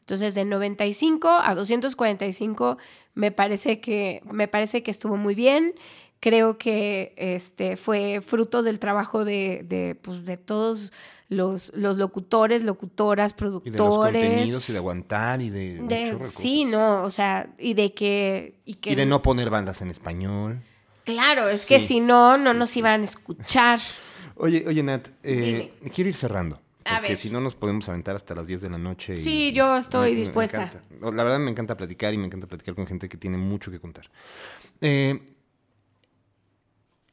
Entonces, 0.00 0.34
de 0.36 0.44
95 0.44 1.28
a 1.28 1.54
245 1.56 2.78
me 3.14 3.32
parece 3.32 3.80
que, 3.80 4.22
me 4.30 4.46
parece 4.46 4.84
que 4.84 4.92
estuvo 4.92 5.16
muy 5.16 5.34
bien. 5.34 5.74
Creo 6.20 6.58
que 6.58 7.12
este, 7.16 7.76
fue 7.76 8.20
fruto 8.20 8.62
del 8.62 8.78
trabajo 8.78 9.24
de, 9.24 9.64
de, 9.68 9.96
pues, 9.96 10.24
de 10.24 10.36
todos 10.36 10.92
los, 11.28 11.72
los 11.74 11.96
locutores, 11.96 12.62
locutoras, 12.62 13.32
Y 13.32 13.34
de 13.34 13.40
los 13.50 13.62
productores. 13.62 14.24
contenidos 14.28 14.68
y 14.68 14.72
de 14.72 14.78
aguantar 14.78 15.42
y 15.42 15.50
de. 15.50 16.16
sí, 16.24 16.64
no, 16.64 17.02
o 17.02 17.10
sea, 17.10 17.52
y 17.58 17.74
de 17.74 17.92
que... 17.92 18.60
Y, 18.64 18.74
que, 18.74 18.92
Y 18.92 18.94
de 18.94 19.06
no 19.06 19.22
poner 19.22 19.50
bandas 19.50 19.82
en 19.82 19.90
español. 19.90 20.60
Claro, 21.06 21.48
es 21.48 21.62
Sí, 21.62 21.68
que 21.74 21.80
si 21.86 22.00
no, 22.00 22.36
no 22.36 22.52
sí, 22.52 22.58
nos 22.58 22.76
iban 22.76 23.00
a 23.00 23.04
escuchar. 23.04 23.80
Oye, 24.38 24.64
oye, 24.66 24.82
Nat, 24.82 25.08
eh, 25.22 25.72
quiero 25.94 26.10
ir 26.10 26.14
cerrando. 26.14 26.60
Porque 26.84 27.16
si 27.16 27.30
no 27.30 27.40
nos 27.40 27.54
podemos 27.54 27.88
aventar 27.88 28.14
hasta 28.14 28.34
las 28.34 28.46
10 28.46 28.60
de 28.60 28.68
la 28.70 28.76
noche. 28.78 29.14
y- 29.14 29.18
Sí, 29.20 29.52
yo 29.54 29.76
estoy 29.78 30.10
me- 30.12 30.18
dispuesta. 30.18 30.70
La 31.00 31.24
verdad 31.24 31.38
me 31.38 31.50
encanta 31.50 31.74
platicar 31.76 32.12
y 32.12 32.18
me 32.18 32.26
encanta 32.26 32.46
platicar 32.46 32.74
con 32.74 32.86
gente 32.86 33.08
que 33.08 33.16
tiene 33.16 33.38
mucho 33.38 33.70
que 33.70 33.80
contar. 33.80 34.10
Eh, 34.82 35.20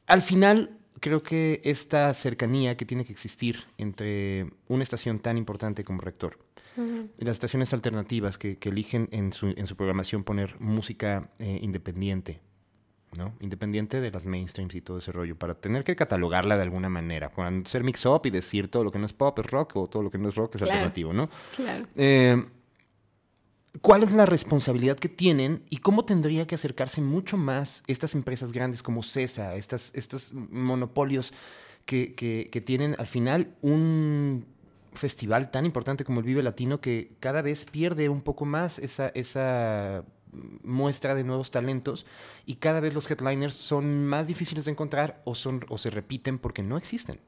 al 0.06 0.22
final, 0.22 0.78
creo 1.00 1.22
que 1.22 1.60
esta 1.64 2.12
cercanía 2.14 2.76
que 2.76 2.84
tiene 2.84 3.04
que 3.04 3.12
existir 3.12 3.64
entre 3.78 4.50
una 4.68 4.82
estación 4.82 5.18
tan 5.18 5.38
importante 5.38 5.82
como 5.84 6.00
Rector 6.00 6.38
y 7.18 7.24
las 7.24 7.32
estaciones 7.34 7.72
alternativas 7.72 8.36
que, 8.36 8.58
que 8.58 8.68
eligen 8.68 9.08
en 9.12 9.32
su, 9.32 9.46
en 9.56 9.66
su 9.66 9.76
programación 9.76 10.24
poner 10.24 10.58
música 10.60 11.30
eh, 11.38 11.58
independiente, 11.62 12.42
¿no? 13.16 13.34
Independiente 13.40 14.00
de 14.00 14.10
las 14.10 14.26
mainstreams 14.26 14.74
y 14.74 14.80
todo 14.80 14.98
ese 14.98 15.12
rollo, 15.12 15.36
para 15.38 15.54
tener 15.54 15.84
que 15.84 15.96
catalogarla 15.96 16.56
de 16.56 16.62
alguna 16.62 16.88
manera, 16.88 17.30
para 17.32 17.50
ser 17.64 17.84
mix-up 17.84 18.22
y 18.24 18.30
decir 18.30 18.68
todo 18.68 18.84
lo 18.84 18.90
que 18.92 18.98
no 18.98 19.06
es 19.06 19.12
pop 19.12 19.38
es 19.38 19.46
rock 19.46 19.76
o 19.76 19.86
todo 19.86 20.02
lo 20.02 20.10
que 20.10 20.18
no 20.18 20.28
es 20.28 20.34
rock 20.34 20.54
es 20.54 20.58
Claro. 20.60 20.72
alternativo, 20.72 21.12
¿no? 21.12 21.28
Claro. 21.56 21.86
Eh, 21.96 22.44
¿Cuál 23.80 24.04
es 24.04 24.12
la 24.12 24.24
responsabilidad 24.24 24.96
que 24.96 25.08
tienen 25.08 25.64
y 25.68 25.78
cómo 25.78 26.04
tendría 26.04 26.46
que 26.46 26.54
acercarse 26.54 27.00
mucho 27.00 27.36
más 27.36 27.82
estas 27.88 28.14
empresas 28.14 28.52
grandes 28.52 28.82
como 28.84 29.02
CESA, 29.02 29.56
estas, 29.56 29.90
estos 29.94 30.32
monopolios 30.32 31.32
que, 31.84 32.14
que- 32.14 32.48
que 32.52 32.60
tienen 32.60 32.94
al 32.98 33.08
final 33.08 33.54
un 33.62 34.46
festival 34.92 35.50
tan 35.50 35.66
importante 35.66 36.04
como 36.04 36.20
el 36.20 36.24
Vive 36.26 36.42
Latino 36.44 36.80
que 36.80 37.10
cada 37.18 37.42
vez 37.42 37.64
pierde 37.64 38.08
un 38.08 38.22
poco 38.22 38.44
más 38.44 38.78
esa, 38.78 39.08
esa 39.08 40.04
muestra 40.62 41.14
de 41.14 41.24
nuevos 41.24 41.50
talentos 41.50 42.06
y 42.46 42.56
cada 42.56 42.80
vez 42.80 42.94
los 42.94 43.10
headliners 43.10 43.54
son 43.54 44.04
más 44.06 44.26
difíciles 44.26 44.64
de 44.64 44.70
encontrar 44.72 45.20
o, 45.24 45.34
son, 45.34 45.64
o 45.68 45.78
se 45.78 45.90
repiten 45.90 46.38
porque 46.38 46.62
no 46.62 46.76
existen? 46.76 47.20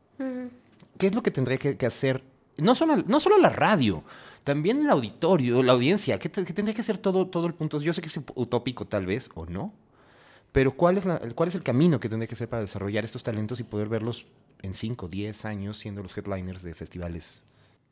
¿Qué 0.99 1.09
es 1.09 1.15
lo 1.15 1.23
que 1.23 1.31
tendría 1.31 1.59
que, 1.59 1.77
que 1.77 1.87
hacer? 1.87 2.23
No 2.59 2.74
solo, 2.74 2.97
no 2.97 3.20
solo 3.20 3.39
la 3.39 3.51
radio, 3.51 4.03
también 4.45 4.81
el 4.81 4.89
auditorio, 4.91 5.62
la 5.62 5.73
audiencia. 5.74 6.19
¿Qué, 6.19 6.28
te- 6.31 6.45
qué 6.45 6.53
tendría 6.55 6.74
que 6.74 6.81
hacer 6.81 6.97
todo, 6.99 7.27
todo 7.27 7.47
el 7.47 7.55
punto? 7.55 7.78
Yo 7.81 7.93
sé 7.93 8.01
que 8.01 8.09
es 8.09 8.19
utópico 8.35 8.87
tal 8.87 9.05
vez, 9.05 9.28
o 9.35 9.45
no, 9.45 9.74
pero 10.53 10.73
¿cuál 10.74 10.97
es, 10.97 11.05
la- 11.05 11.19
¿cuál 11.35 11.51
es 11.51 11.55
el 11.55 11.62
camino 11.62 12.01
que 12.01 12.09
tendría 12.09 12.27
que 12.27 12.35
hacer 12.35 12.49
para 12.49 12.62
desarrollar 12.62 13.05
estos 13.05 13.23
talentos 13.23 13.61
y 13.61 13.65
poder 13.65 13.89
verlos 13.89 14.27
en 14.62 14.73
5, 14.73 15.07
10 15.09 15.45
años 15.45 15.77
siendo 15.77 16.03
los 16.03 16.16
headliners 16.16 16.62
de 16.62 16.73
festivales? 16.73 17.43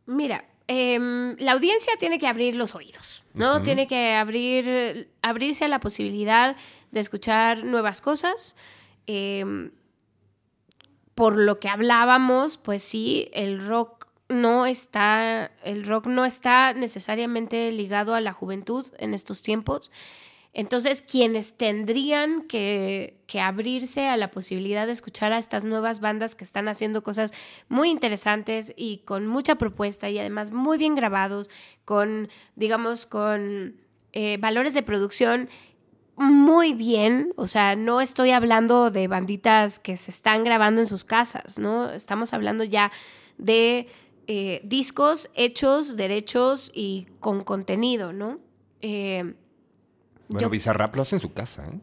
Mira, 0.07 0.45
em, 0.67 1.37
la 1.39 1.53
audiencia 1.53 1.95
tiene 1.99 2.19
que 2.19 2.27
abrir 2.27 2.57
los 2.57 2.75
oídos, 2.75 3.25
¿no? 3.35 3.63
Tiene 3.63 3.87
que 3.87 4.13
abrir, 4.13 5.11
abrirse 5.23 5.65
a 5.65 5.69
la 5.69 5.81
posibilidad 5.81 6.57
de 6.91 7.01
escuchar 7.01 7.65
nuevas 7.65 8.01
cosas. 8.01 8.57
Em, 9.07 9.73
por 11.15 11.37
lo 11.37 11.61
que 11.61 11.69
hablábamos, 11.69 12.59
pues 12.59 12.83
sí, 12.83 13.29
el 13.33 13.65
rock 13.65 14.09
no 14.29 14.67
está, 14.67 15.53
el 15.63 15.85
rock 15.85 16.07
no 16.07 16.25
está 16.25 16.73
necesariamente 16.73 17.71
ligado 17.71 18.15
a 18.15 18.21
la 18.21 18.33
juventud 18.33 18.87
en 18.99 19.15
estos 19.15 19.43
tiempos. 19.43 19.91
Entonces, 20.57 21.03
quienes 21.03 21.57
tendrían 21.57 22.43
que, 22.43 23.21
abrirse 23.43 24.09
a 24.09 24.17
la 24.17 24.31
posibilidad 24.31 24.87
de 24.87 24.93
escuchar 24.93 25.33
a 25.33 25.39
estas 25.39 25.65
nuevas 25.65 25.99
bandas 25.99 26.37
que 26.37 26.45
están 26.45 26.69
haciendo 26.69 27.03
cosas 27.03 27.33
muy 27.69 27.91
interesantes 27.91 28.73
y 28.77 28.99
con 28.99 29.27
mucha 29.27 29.57
propuesta 29.57 30.09
y 30.09 30.21
además 30.21 30.53
muy 30.53 30.79
bien 30.79 30.95
grabados, 30.95 31.51
con, 31.85 32.29
digamos, 32.55 33.07
con 33.07 33.75
eh, 34.13 34.39
valores 34.39 34.73
de 34.75 34.85
producción 34.85 35.49
muy 36.17 36.75
bien, 36.75 37.33
o 37.35 37.49
sea, 37.49 37.75
no 37.75 38.01
estoy 38.01 38.31
hablando 38.31 38.93
de 38.93 39.09
banditas 39.09 39.81
que 39.81 39.97
se 39.97 40.13
están 40.13 40.45
grabando 40.45 40.81
en 40.81 40.87
sus 40.87 41.03
casas, 41.03 41.59
¿no? 41.59 41.91
Estamos 41.91 42.33
hablando 42.33 42.63
ya 42.63 42.93
de 43.37 43.89
eh, 44.29 44.61
discos 44.63 45.29
hechos, 45.35 45.97
derechos 45.97 46.71
y 46.73 47.09
con 47.19 47.43
contenido, 47.43 48.13
¿no? 48.13 48.39
Eh, 48.81 49.35
Bueno, 50.35 50.49
Yo- 50.49 50.51
Bizarrap 50.51 50.95
lo 50.97 51.03
hace 51.03 51.17
en 51.17 51.21
su 51.21 51.33
casa, 51.33 51.65
¿eh? 51.65 51.79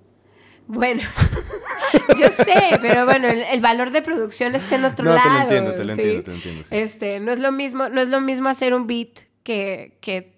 bueno, 0.67 1.01
yo 2.19 2.29
sé, 2.29 2.77
pero 2.81 3.05
bueno, 3.05 3.27
el, 3.27 3.39
el 3.41 3.61
valor 3.61 3.91
de 3.91 4.01
producción 4.01 4.55
está 4.55 4.75
en 4.75 4.85
otro 4.85 5.05
No, 5.05 5.15
lado. 5.15 5.23
te 5.23 5.29
lo 5.33 5.41
entiendo, 5.41 5.71
te 5.73 5.83
lo 5.83 5.93
¿sí? 5.95 6.01
entiendo, 6.01 6.23
te 6.23 6.29
lo 6.29 6.35
entiendo. 6.35 6.63
sí. 6.63 6.75
Este, 6.75 7.19
no 7.19 7.31
es 7.31 7.39
lo 7.39 7.51
mismo, 7.51 7.89
no 7.89 7.99
es 8.01 8.07
lo 8.09 8.21
mismo 8.21 8.47
hacer 8.49 8.73
un 8.73 8.87
beat 8.87 9.19
que, 9.43 9.97
que, 10.01 10.33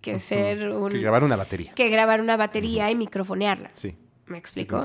que 0.00 0.18
ser 0.20 0.70
un 0.70 0.90
Que 0.90 0.98
grabar 1.00 1.24
una 1.24 1.36
batería. 1.36 1.72
que 1.74 1.88
grabar 1.90 2.20
una 2.20 2.36
batería 2.36 2.90
y 2.90 2.94
microfonearla. 2.94 3.70
Sí. 3.74 3.96
¿Me 4.26 4.38
explico? 4.38 4.84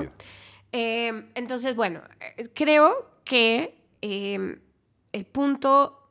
Eh, 0.72 1.24
entonces, 1.34 1.74
bueno, 1.76 2.02
eh, 2.36 2.48
creo 2.54 3.10
que 3.24 3.74
eh, 4.02 4.58
el 5.12 5.24
punto 5.26 6.10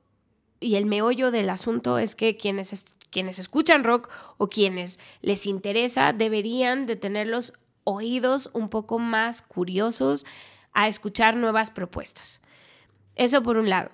y 0.60 0.76
el 0.76 0.86
meollo 0.86 1.32
del 1.32 1.50
asunto 1.50 2.00
es 2.00 2.16
que 2.16 2.38
quienes, 2.38 2.74
es- 2.74 2.86
quienes 3.10 3.40
escuchan 3.40 3.84
rock 3.84 4.10
o 4.38 4.50
quienes 4.50 5.00
les 5.22 5.46
interesa 5.46 6.14
deberían 6.14 6.86
de 6.86 6.96
tener 6.96 7.28
los 7.28 7.54
oídos 7.84 8.50
un 8.54 8.70
poco 8.70 9.00
más 9.00 9.42
curiosos 9.42 10.26
a 10.74 10.88
escuchar 10.88 11.36
nuevas 11.36 11.72
propuestas. 11.72 12.42
Eso 13.16 13.44
por 13.44 13.58
un 13.58 13.70
lado. 13.70 13.92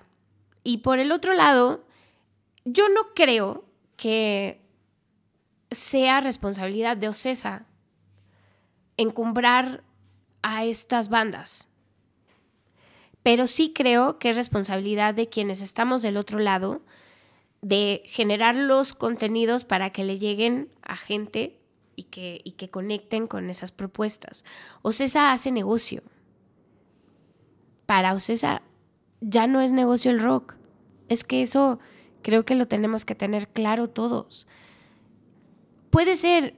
Y 0.62 0.78
por 0.78 0.98
el 0.98 1.12
otro 1.12 1.34
lado, 1.34 1.84
yo 2.64 2.88
no 2.88 3.14
creo 3.14 3.64
que 3.96 4.60
sea 5.70 6.20
responsabilidad 6.20 6.96
de 6.96 7.08
Ocesa 7.08 7.66
encumbrar 8.96 9.84
a 10.42 10.64
estas 10.64 11.08
bandas. 11.08 11.68
Pero 13.22 13.46
sí 13.46 13.72
creo 13.72 14.18
que 14.18 14.30
es 14.30 14.36
responsabilidad 14.36 15.14
de 15.14 15.28
quienes 15.28 15.60
estamos 15.60 16.02
del 16.02 16.16
otro 16.16 16.38
lado 16.38 16.82
de 17.66 18.02
generar 18.04 18.54
los 18.54 18.94
contenidos 18.94 19.64
para 19.64 19.90
que 19.90 20.04
le 20.04 20.20
lleguen 20.20 20.70
a 20.82 20.96
gente 20.96 21.58
y 21.96 22.04
que, 22.04 22.40
y 22.44 22.52
que 22.52 22.70
conecten 22.70 23.26
con 23.26 23.50
esas 23.50 23.72
propuestas. 23.72 24.44
Ocesa 24.82 25.32
hace 25.32 25.50
negocio. 25.50 26.04
Para 27.84 28.14
Ocesa 28.14 28.62
ya 29.20 29.48
no 29.48 29.60
es 29.60 29.72
negocio 29.72 30.12
el 30.12 30.20
rock. 30.20 30.54
Es 31.08 31.24
que 31.24 31.42
eso 31.42 31.80
creo 32.22 32.44
que 32.44 32.54
lo 32.54 32.68
tenemos 32.68 33.04
que 33.04 33.16
tener 33.16 33.48
claro 33.48 33.90
todos. 33.90 34.46
Puede 35.90 36.14
ser 36.14 36.54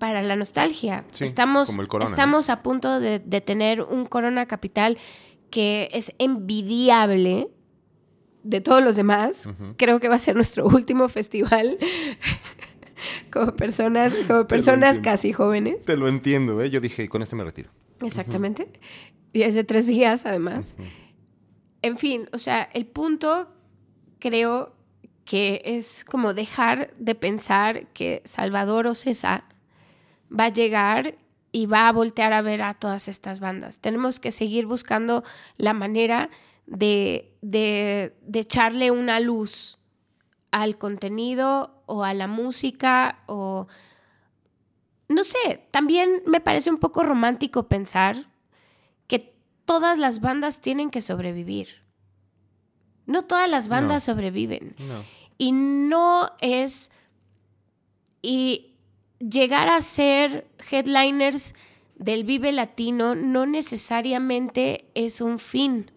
para 0.00 0.22
la 0.22 0.34
nostalgia. 0.34 1.04
Sí, 1.12 1.22
estamos 1.22 1.68
como 1.68 1.82
el 1.82 1.88
Corona, 1.88 2.10
¿no? 2.10 2.10
estamos 2.10 2.50
a 2.50 2.64
punto 2.64 2.98
de, 2.98 3.20
de 3.20 3.40
tener 3.40 3.82
un 3.82 4.06
Corona 4.06 4.46
Capital 4.46 4.98
que 5.50 5.88
es 5.92 6.12
envidiable 6.18 7.48
de 8.42 8.60
todos 8.60 8.82
los 8.82 8.96
demás. 8.96 9.48
Creo 9.76 10.00
que 10.00 10.08
va 10.08 10.16
a 10.16 10.18
ser 10.18 10.34
nuestro 10.34 10.66
último 10.68 11.08
festival 11.08 11.78
como 13.32 13.54
personas, 13.56 14.14
como 14.26 14.46
personas 14.46 14.98
casi 14.98 15.32
jóvenes. 15.32 15.86
Te 15.86 15.96
lo 15.96 16.08
entiendo, 16.08 16.60
¿eh? 16.62 16.70
Yo 16.70 16.80
dije, 16.80 17.08
con 17.08 17.22
este 17.22 17.36
me 17.36 17.44
retiro. 17.44 17.70
Exactamente. 18.02 18.68
Y 19.32 19.42
es 19.42 19.54
de 19.54 19.64
tres 19.64 19.86
días, 19.86 20.26
además. 20.26 20.74
En 21.82 21.96
fin, 21.96 22.28
o 22.32 22.38
sea, 22.38 22.62
el 22.72 22.86
punto 22.86 23.52
creo 24.18 24.74
que 25.24 25.62
es 25.64 26.04
como 26.04 26.32
dejar 26.32 26.94
de 26.98 27.14
pensar 27.14 27.88
que 27.88 28.22
Salvador 28.24 28.86
Ocesa 28.86 29.44
va 30.32 30.46
a 30.46 30.48
llegar 30.48 31.16
y 31.52 31.66
va 31.66 31.88
a 31.88 31.92
voltear 31.92 32.32
a 32.32 32.42
ver 32.42 32.62
a 32.62 32.74
todas 32.74 33.08
estas 33.08 33.40
bandas. 33.40 33.80
Tenemos 33.80 34.20
que 34.20 34.30
seguir 34.30 34.66
buscando 34.66 35.24
la 35.56 35.72
manera 35.72 36.30
de, 36.68 37.34
de, 37.40 38.14
de 38.22 38.40
echarle 38.40 38.90
una 38.90 39.20
luz 39.20 39.78
al 40.50 40.78
contenido 40.78 41.82
o 41.86 42.04
a 42.04 42.14
la 42.14 42.26
música 42.26 43.22
o... 43.26 43.66
No 45.08 45.24
sé, 45.24 45.66
también 45.70 46.22
me 46.26 46.40
parece 46.40 46.70
un 46.70 46.76
poco 46.76 47.02
romántico 47.02 47.66
pensar 47.66 48.30
que 49.06 49.34
todas 49.64 49.98
las 49.98 50.20
bandas 50.20 50.60
tienen 50.60 50.90
que 50.90 51.00
sobrevivir. 51.00 51.82
No 53.06 53.22
todas 53.22 53.48
las 53.48 53.68
bandas 53.68 54.04
sobreviven. 54.04 54.76
Y 55.38 55.52
no 55.52 56.32
es... 56.40 56.90
Y 58.20 58.74
llegar 59.18 59.68
a 59.70 59.80
ser 59.80 60.46
headliners 60.70 61.54
del 61.94 62.24
Vive 62.24 62.52
Latino 62.52 63.14
no 63.14 63.46
necesariamente 63.46 64.90
es 64.94 65.22
un 65.22 65.38
fin 65.38 65.90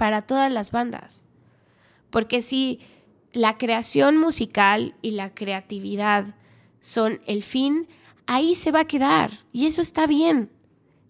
para 0.00 0.22
todas 0.22 0.50
las 0.50 0.70
bandas. 0.70 1.24
Porque 2.08 2.40
si 2.40 2.80
la 3.34 3.58
creación 3.58 4.16
musical 4.16 4.94
y 5.02 5.10
la 5.10 5.34
creatividad 5.34 6.36
son 6.80 7.20
el 7.26 7.42
fin, 7.42 7.86
ahí 8.24 8.54
se 8.54 8.72
va 8.72 8.80
a 8.80 8.86
quedar. 8.86 9.30
Y 9.52 9.66
eso 9.66 9.82
está 9.82 10.06
bien. 10.06 10.50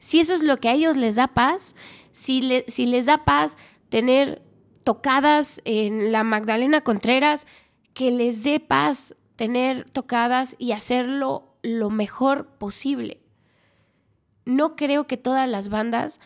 Si 0.00 0.18
eso 0.18 0.34
es 0.34 0.42
lo 0.42 0.56
que 0.56 0.70
a 0.70 0.72
ellos 0.72 0.96
les 0.96 1.14
da 1.14 1.28
paz, 1.28 1.76
si, 2.10 2.40
les 2.40 3.06
da 3.06 3.24
paz 3.24 3.58
tener 3.90 4.42
tocadas 4.82 5.62
en 5.64 6.10
la 6.10 6.24
Magdalena 6.24 6.80
Contreras, 6.80 7.46
que 7.94 8.10
les 8.10 8.42
dé 8.42 8.58
paz 8.58 9.14
tener 9.36 9.88
tocadas 9.88 10.56
y 10.58 10.72
hacerlo 10.72 11.54
lo 11.62 11.90
mejor 11.90 12.48
posible. 12.58 13.20
No 14.44 14.74
creo 14.74 15.06
que 15.06 15.16
todas 15.16 15.48
las 15.48 15.68
bandas 15.68 16.20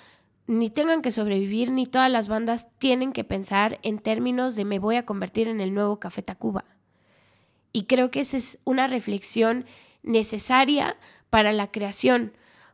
ni 0.46 0.70
tengan 0.70 1.00
que 1.00 1.10
sobrevivir, 1.10 1.70
ni 1.70 1.86
todas 1.86 2.10
las 2.10 2.28
bandas 2.28 2.68
tienen 2.78 3.12
que 3.12 3.24
pensar 3.24 3.78
en 3.82 3.98
términos 3.98 4.56
de 4.56 4.64
me 4.64 4.78
voy 4.78 4.96
a 4.96 5.06
convertir 5.06 5.48
en 5.48 5.60
el 5.60 5.72
nuevo 5.72 5.98
Café 5.98 6.22
Tacuba. 6.22 6.64
Y 7.72 7.84
creo 7.84 8.10
que 8.10 8.20
esa 8.20 8.36
es 8.36 8.58
una 8.64 8.86
reflexión 8.86 9.64
necesaria 10.02 10.96
para 11.30 11.52
la 11.52 11.70
creación, 11.70 12.32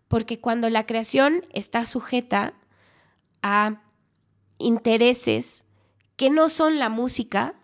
porque 0.09 0.40
cuando 0.40 0.68
la 0.68 0.84
creación 0.84 1.47
está 1.52 1.86
sujeta 1.86 2.55
a 3.42 3.82
intereses 4.59 5.64
que 6.16 6.28
no 6.28 6.48
son 6.48 6.78
la 6.78 6.88
música, 6.88 7.55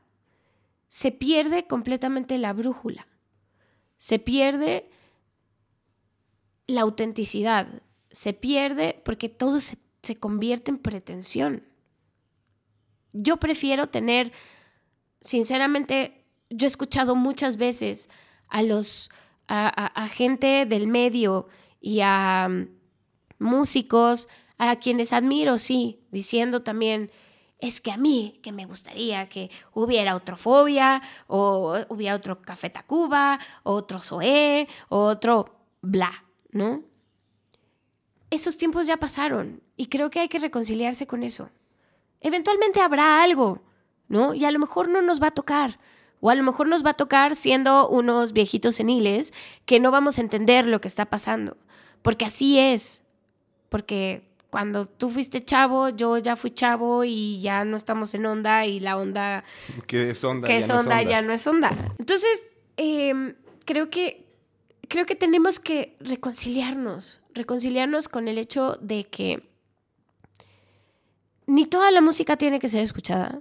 se 0.88 1.10
pierde 1.10 1.66
completamente 1.66 2.38
la 2.38 2.52
brújula, 2.52 3.06
se 3.98 4.18
pierde 4.18 4.88
la 6.66 6.82
autenticidad, 6.82 7.82
se 8.10 8.32
pierde 8.32 9.02
porque 9.04 9.28
todo 9.28 9.60
se, 9.60 9.76
convierte 10.14 10.70
en 10.70 10.78
pretensión. 10.78 11.64
Yo 13.12 13.38
prefiero 13.38 13.88
tener, 13.88 14.30
sinceramente, 15.20 16.24
yo 16.50 16.66
he 16.66 16.68
escuchado 16.68 17.16
muchas 17.16 17.56
veces 17.56 18.08
a 18.46 18.62
los, 18.62 19.10
a 19.48 20.08
gente 20.08 20.66
del 20.66 20.86
medio 20.86 21.48
y 21.80 22.00
a 22.02 22.48
mm, 22.48 22.68
músicos, 23.38 24.28
a 24.58 24.76
quienes 24.76 25.12
admiro, 25.12 25.58
sí, 25.58 26.00
diciendo 26.10 26.62
también, 26.62 27.10
es 27.58 27.80
que 27.80 27.90
a 27.90 27.96
mí, 27.96 28.38
que 28.42 28.52
me 28.52 28.66
gustaría 28.66 29.28
que 29.28 29.50
hubiera 29.72 30.14
otro 30.14 30.36
Fobia, 30.36 31.02
o 31.26 31.78
hubiera 31.88 32.16
otro 32.16 32.42
Café 32.42 32.70
Tacuba, 32.70 33.38
otro 33.62 34.00
Zoé, 34.00 34.68
otro 34.88 35.60
bla, 35.80 36.24
¿no? 36.50 36.84
Esos 38.30 38.58
tiempos 38.58 38.86
ya 38.86 38.96
pasaron 38.96 39.62
y 39.76 39.86
creo 39.86 40.10
que 40.10 40.20
hay 40.20 40.28
que 40.28 40.38
reconciliarse 40.38 41.06
con 41.06 41.22
eso. 41.22 41.50
Eventualmente 42.20 42.80
habrá 42.80 43.22
algo, 43.22 43.62
¿no? 44.08 44.34
Y 44.34 44.44
a 44.44 44.50
lo 44.50 44.58
mejor 44.58 44.88
no 44.88 45.02
nos 45.02 45.22
va 45.22 45.28
a 45.28 45.34
tocar. 45.34 45.78
O 46.20 46.30
a 46.30 46.34
lo 46.34 46.42
mejor 46.42 46.66
nos 46.66 46.84
va 46.84 46.90
a 46.90 46.94
tocar 46.94 47.36
siendo 47.36 47.88
unos 47.88 48.32
viejitos 48.32 48.76
seniles 48.76 49.34
que 49.66 49.80
no 49.80 49.90
vamos 49.90 50.18
a 50.18 50.22
entender 50.22 50.66
lo 50.66 50.80
que 50.80 50.88
está 50.88 51.06
pasando. 51.06 51.56
Porque 52.02 52.24
así 52.24 52.58
es. 52.58 53.04
Porque 53.68 54.26
cuando 54.48 54.86
tú 54.86 55.10
fuiste 55.10 55.44
chavo, 55.44 55.90
yo 55.90 56.16
ya 56.16 56.36
fui 56.36 56.50
chavo 56.50 57.04
y 57.04 57.40
ya 57.42 57.64
no 57.64 57.76
estamos 57.76 58.14
en 58.14 58.24
onda 58.24 58.64
y 58.64 58.80
la 58.80 58.96
onda... 58.96 59.44
Que 59.86 60.10
es 60.10 60.24
onda, 60.24 60.48
que 60.48 60.58
es 60.58 60.70
onda, 60.70 61.02
ya 61.02 61.20
no 61.20 61.32
es 61.32 61.46
onda. 61.46 61.70
Entonces, 61.98 62.42
em, 62.76 63.34
creo 63.64 63.90
que 63.90 64.24
creo 64.88 65.06
que 65.06 65.16
tenemos 65.16 65.58
que 65.60 65.96
reconciliarnos, 66.00 67.20
reconciliarnos 67.34 68.08
con 68.08 68.28
el 68.28 68.38
hecho 68.38 68.78
de 68.80 69.04
que 69.04 69.42
ni 71.46 71.66
toda 71.66 71.90
la 71.90 72.00
música 72.00 72.36
tiene 72.36 72.58
que 72.58 72.68
ser 72.68 72.82
escuchada, 72.82 73.40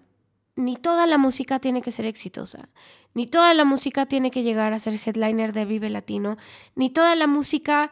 ni 0.55 0.77
toda 0.77 1.05
la 1.07 1.17
música 1.17 1.59
tiene 1.59 1.81
que 1.81 1.91
ser 1.91 2.05
exitosa, 2.05 2.69
ni 3.13 3.27
toda 3.27 3.53
la 3.53 3.65
música 3.65 4.05
tiene 4.05 4.31
que 4.31 4.43
llegar 4.43 4.73
a 4.73 4.79
ser 4.79 4.99
headliner 5.03 5.53
de 5.53 5.65
Vive 5.65 5.89
Latino, 5.89 6.37
ni 6.75 6.89
toda 6.89 7.15
la 7.15 7.27
música 7.27 7.91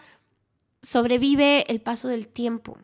sobrevive 0.82 1.66
el 1.72 1.82
paso 1.82 2.08
del 2.08 2.28
tiempo. 2.28 2.78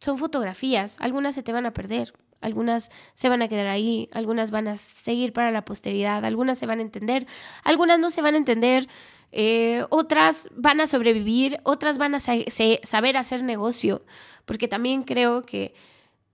Son 0.00 0.18
fotografías, 0.18 0.96
algunas 1.00 1.34
se 1.34 1.42
te 1.42 1.52
van 1.52 1.66
a 1.66 1.72
perder, 1.72 2.12
algunas 2.40 2.90
se 3.14 3.28
van 3.28 3.42
a 3.42 3.48
quedar 3.48 3.66
ahí, 3.66 4.08
algunas 4.12 4.50
van 4.50 4.68
a 4.68 4.76
seguir 4.76 5.32
para 5.32 5.50
la 5.50 5.64
posteridad, 5.64 6.24
algunas 6.24 6.58
se 6.58 6.66
van 6.66 6.78
a 6.78 6.82
entender, 6.82 7.26
algunas 7.64 7.98
no 7.98 8.10
se 8.10 8.22
van 8.22 8.34
a 8.34 8.38
entender, 8.38 8.88
eh, 9.32 9.84
otras 9.90 10.48
van 10.54 10.80
a 10.80 10.86
sobrevivir, 10.86 11.60
otras 11.64 11.98
van 11.98 12.14
a 12.14 12.20
saber 12.20 13.16
hacer 13.16 13.42
negocio, 13.42 14.04
porque 14.44 14.68
también 14.68 15.02
creo 15.02 15.42
que 15.42 15.74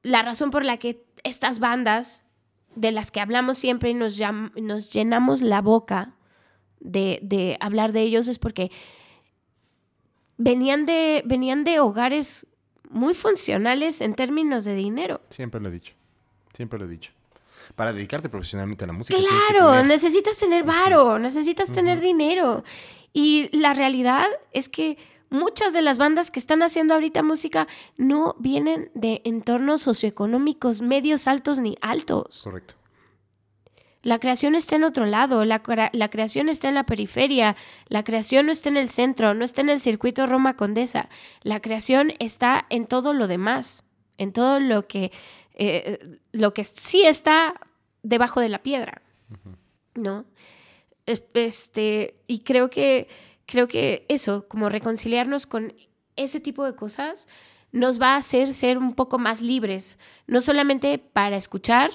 la 0.05 0.23
razón 0.23 0.51
por 0.51 0.65
la 0.65 0.77
que 0.77 1.05
estas 1.25 1.59
bandas 1.59 2.25
de 2.77 2.93
las 2.93 3.11
que 3.11 3.21
hablamos 3.21 3.59
siempre 3.59 3.91
y 3.91 3.95
nos, 3.95 4.21
nos 4.55 4.93
llenamos 4.93 5.41
la 5.41 5.61
boca 5.61 6.15
de, 6.79 7.19
de 7.23 7.57
hablar 7.61 7.93
de 7.93 8.03
ellos 8.03 8.29
es 8.29 8.39
porque 8.39 8.71
venían 10.37 10.87
de, 10.87 11.23
venían 11.25 11.65
de 11.65 11.81
hogares 11.81 12.47
muy 12.91 13.15
funcionales 13.15 14.01
en 14.01 14.15
términos 14.15 14.65
de 14.65 14.75
dinero. 14.75 15.21
Siempre 15.31 15.61
lo 15.61 15.69
he 15.69 15.73
dicho, 15.73 15.95
siempre 16.53 16.79
lo 16.79 16.85
he 16.85 16.89
dicho. 16.89 17.13
Para 17.75 17.95
dedicarte 17.95 18.29
profesionalmente 18.29 18.85
a 18.85 18.89
la 18.89 18.93
música. 18.93 19.19
Claro, 19.19 19.83
necesitas 19.85 20.37
tener 20.37 20.65
varo, 20.65 21.19
necesitas 21.19 21.73
tener 21.73 22.01
dinero. 22.01 22.63
Y 23.15 23.49
la 23.57 23.73
realidad 23.73 24.27
es 24.53 24.69
que 24.69 24.99
muchas 25.35 25.73
de 25.73 25.83
las 25.83 25.99
bandas 25.99 26.31
que 26.31 26.39
están 26.39 26.63
haciendo 26.63 26.95
ahorita 26.95 27.23
música 27.23 27.69
no 27.97 28.37
vienen 28.39 28.91
de 28.95 29.21
entornos 29.25 29.83
socioeconómicos 29.83 30.81
medios, 30.81 31.27
altos 31.27 31.61
ni 31.61 31.77
altos. 31.81 32.43
Correcto. 32.45 32.75
La 34.05 34.19
creación 34.19 34.55
está 34.55 34.77
en 34.77 34.85
otro 34.85 35.07
lado, 35.07 35.47
la, 35.47 35.63
creación 35.63 36.51
está 36.51 36.69
en 36.69 36.75
la 36.75 36.85
periferia, 36.85 37.57
la 37.89 38.05
creación 38.05 38.47
no 38.47 38.53
está 38.53 38.69
en 38.69 38.77
el 38.77 38.91
centro, 38.91 39.33
no 39.33 39.47
está 39.47 39.63
en 39.63 39.71
el 39.71 39.81
circuito 39.81 40.27
Roma 40.27 40.57
Condesa, 40.57 41.09
la 41.43 41.61
creación 41.61 42.13
está 42.19 42.67
en 42.69 42.87
todo 42.87 43.15
lo 43.15 43.29
demás, 43.29 43.83
en 44.19 44.35
todo 44.35 44.61
lo 44.61 44.87
que, 44.87 45.11
eh, 45.55 46.19
lo 46.33 46.53
que 46.53 46.65
sí 46.65 47.03
está 47.03 47.55
debajo 48.03 48.41
de 48.41 48.51
la 48.51 48.63
piedra, 48.63 49.01
¿no? 49.95 50.27
Este, 51.07 52.21
y 52.27 52.41
creo 52.41 52.69
que, 52.69 53.09
creo 53.47 53.69
que 53.69 54.07
eso, 54.09 54.47
como 54.49 54.69
reconciliarnos 54.69 55.47
con 55.47 55.75
ese 56.17 56.41
tipo 56.41 56.65
de 56.65 56.75
cosas, 56.75 57.29
nos 57.73 58.01
va 58.01 58.15
a 58.15 58.19
hacer 58.19 58.55
ser 58.55 58.79
un 58.79 58.95
poco 58.95 59.19
más 59.19 59.43
libres, 59.43 59.99
no 60.27 60.41
solamente 60.41 60.99
para 60.99 61.37
escuchar, 61.37 61.91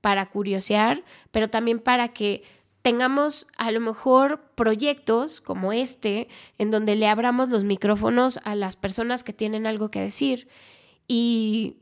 para 0.00 0.26
curiosear, 0.26 1.02
pero 1.32 1.50
también 1.50 1.80
para 1.80 2.08
que 2.08 2.44
tengamos 2.82 3.48
a 3.56 3.72
lo 3.72 3.80
mejor 3.80 4.52
proyectos 4.54 5.40
como 5.40 5.72
este, 5.72 6.28
en 6.58 6.70
donde 6.70 6.94
le 6.94 7.08
abramos 7.08 7.48
los 7.48 7.64
micrófonos 7.64 8.38
a 8.44 8.54
las 8.54 8.76
personas 8.76 9.24
que 9.24 9.32
tienen 9.32 9.66
algo 9.66 9.90
que 9.90 10.00
decir. 10.00 10.46
Y 11.08 11.78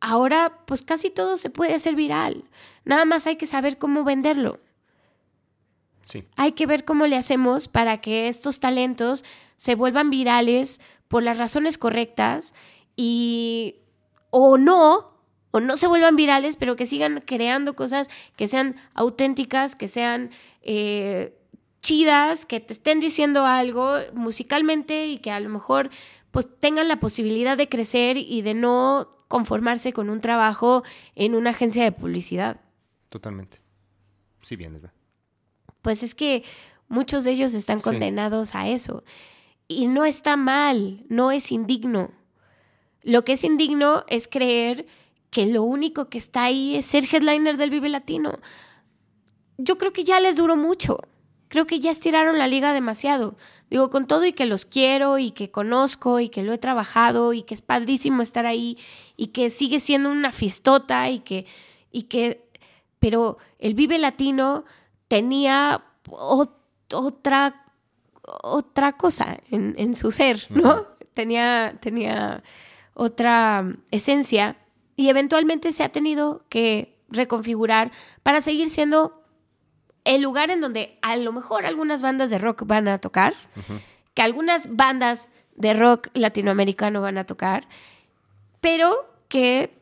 ahora, 0.00 0.58
pues 0.66 0.82
casi 0.82 1.10
todo 1.10 1.36
se 1.36 1.50
puede 1.50 1.74
hacer 1.74 1.94
viral. 1.94 2.42
Nada 2.84 3.04
más 3.04 3.28
hay 3.28 3.36
que 3.36 3.46
saber 3.46 3.78
cómo 3.78 4.02
venderlo. 4.02 4.58
Sí. 6.08 6.24
Hay 6.36 6.52
que 6.52 6.64
ver 6.64 6.86
cómo 6.86 7.06
le 7.06 7.16
hacemos 7.16 7.68
para 7.68 8.00
que 8.00 8.28
estos 8.28 8.60
talentos 8.60 9.24
se 9.56 9.74
vuelvan 9.74 10.08
virales 10.08 10.80
por 11.06 11.22
las 11.22 11.36
razones 11.36 11.76
correctas 11.76 12.54
y 12.96 13.76
o 14.30 14.56
no, 14.56 15.12
o 15.50 15.60
no 15.60 15.76
se 15.76 15.86
vuelvan 15.86 16.16
virales, 16.16 16.56
pero 16.56 16.76
que 16.76 16.86
sigan 16.86 17.22
creando 17.26 17.76
cosas 17.76 18.08
que 18.36 18.48
sean 18.48 18.76
auténticas, 18.94 19.76
que 19.76 19.86
sean 19.86 20.30
eh, 20.62 21.38
chidas, 21.82 22.46
que 22.46 22.60
te 22.60 22.72
estén 22.72 23.00
diciendo 23.00 23.44
algo 23.44 23.96
musicalmente 24.14 25.08
y 25.08 25.18
que 25.18 25.30
a 25.30 25.40
lo 25.40 25.50
mejor 25.50 25.90
pues 26.30 26.46
tengan 26.58 26.88
la 26.88 27.00
posibilidad 27.00 27.58
de 27.58 27.68
crecer 27.68 28.16
y 28.16 28.40
de 28.40 28.54
no 28.54 29.26
conformarse 29.28 29.92
con 29.92 30.08
un 30.08 30.22
trabajo 30.22 30.84
en 31.14 31.34
una 31.34 31.50
agencia 31.50 31.84
de 31.84 31.92
publicidad. 31.92 32.62
Totalmente. 33.10 33.58
Sí, 34.40 34.56
bien, 34.56 34.72
¿verdad? 34.72 34.92
Pues 35.82 36.02
es 36.02 36.14
que 36.14 36.44
muchos 36.88 37.24
de 37.24 37.32
ellos 37.32 37.54
están 37.54 37.80
condenados 37.80 38.54
a 38.54 38.68
eso. 38.68 39.04
Y 39.68 39.86
no 39.86 40.04
está 40.04 40.36
mal, 40.36 41.04
no 41.08 41.30
es 41.30 41.52
indigno. 41.52 42.10
Lo 43.02 43.24
que 43.24 43.32
es 43.32 43.44
indigno 43.44 44.04
es 44.08 44.28
creer 44.28 44.86
que 45.30 45.46
lo 45.46 45.62
único 45.62 46.08
que 46.08 46.18
está 46.18 46.44
ahí 46.44 46.74
es 46.74 46.86
ser 46.86 47.04
headliner 47.04 47.56
del 47.56 47.70
Vive 47.70 47.88
Latino. 47.88 48.38
Yo 49.58 49.76
creo 49.78 49.92
que 49.92 50.04
ya 50.04 50.20
les 50.20 50.36
duró 50.36 50.56
mucho. 50.56 50.98
Creo 51.48 51.66
que 51.66 51.80
ya 51.80 51.90
estiraron 51.90 52.38
la 52.38 52.46
liga 52.46 52.72
demasiado. 52.72 53.36
Digo, 53.70 53.90
con 53.90 54.06
todo 54.06 54.24
y 54.24 54.32
que 54.32 54.46
los 54.46 54.64
quiero 54.64 55.18
y 55.18 55.30
que 55.30 55.50
conozco 55.50 56.20
y 56.20 56.28
que 56.28 56.42
lo 56.42 56.52
he 56.52 56.58
trabajado 56.58 57.32
y 57.32 57.42
que 57.42 57.54
es 57.54 57.62
padrísimo 57.62 58.22
estar 58.22 58.46
ahí 58.46 58.78
y 59.16 59.28
que 59.28 59.50
sigue 59.50 59.80
siendo 59.80 60.10
una 60.10 60.32
fiestota 60.32 61.08
y 61.10 61.20
que, 61.20 61.46
y 61.90 62.04
que, 62.04 62.46
pero 62.98 63.38
el 63.58 63.74
Vive 63.74 63.98
Latino 63.98 64.64
tenía 65.08 65.84
otra, 66.90 67.64
otra 68.22 68.92
cosa 68.92 69.38
en, 69.50 69.74
en 69.76 69.94
su 69.94 70.10
ser, 70.10 70.46
¿no? 70.50 70.86
tenía, 71.18 71.76
tenía 71.80 72.44
otra 72.94 73.64
esencia 73.90 74.56
y 74.94 75.08
eventualmente 75.08 75.72
se 75.72 75.82
ha 75.82 75.88
tenido 75.88 76.44
que 76.48 76.96
reconfigurar 77.08 77.90
para 78.22 78.40
seguir 78.40 78.68
siendo 78.68 79.24
el 80.04 80.22
lugar 80.22 80.50
en 80.50 80.60
donde 80.60 80.96
a 81.02 81.16
lo 81.16 81.32
mejor 81.32 81.66
algunas 81.66 82.02
bandas 82.02 82.30
de 82.30 82.38
rock 82.38 82.62
van 82.66 82.86
a 82.86 82.98
tocar, 82.98 83.34
que 84.14 84.22
algunas 84.22 84.76
bandas 84.76 85.30
de 85.56 85.74
rock 85.74 86.08
latinoamericano 86.14 87.00
van 87.02 87.18
a 87.18 87.24
tocar, 87.24 87.66
pero 88.60 89.12
que 89.28 89.76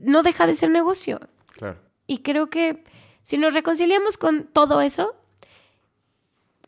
no 0.00 0.22
deja 0.22 0.48
de 0.48 0.54
ser 0.54 0.70
negocio. 0.70 1.20
Claro. 1.52 1.78
Y 2.08 2.18
creo 2.18 2.50
que 2.50 2.82
si 3.26 3.38
nos 3.38 3.54
reconciliamos 3.54 4.18
con 4.18 4.44
todo 4.44 4.80
eso, 4.80 5.16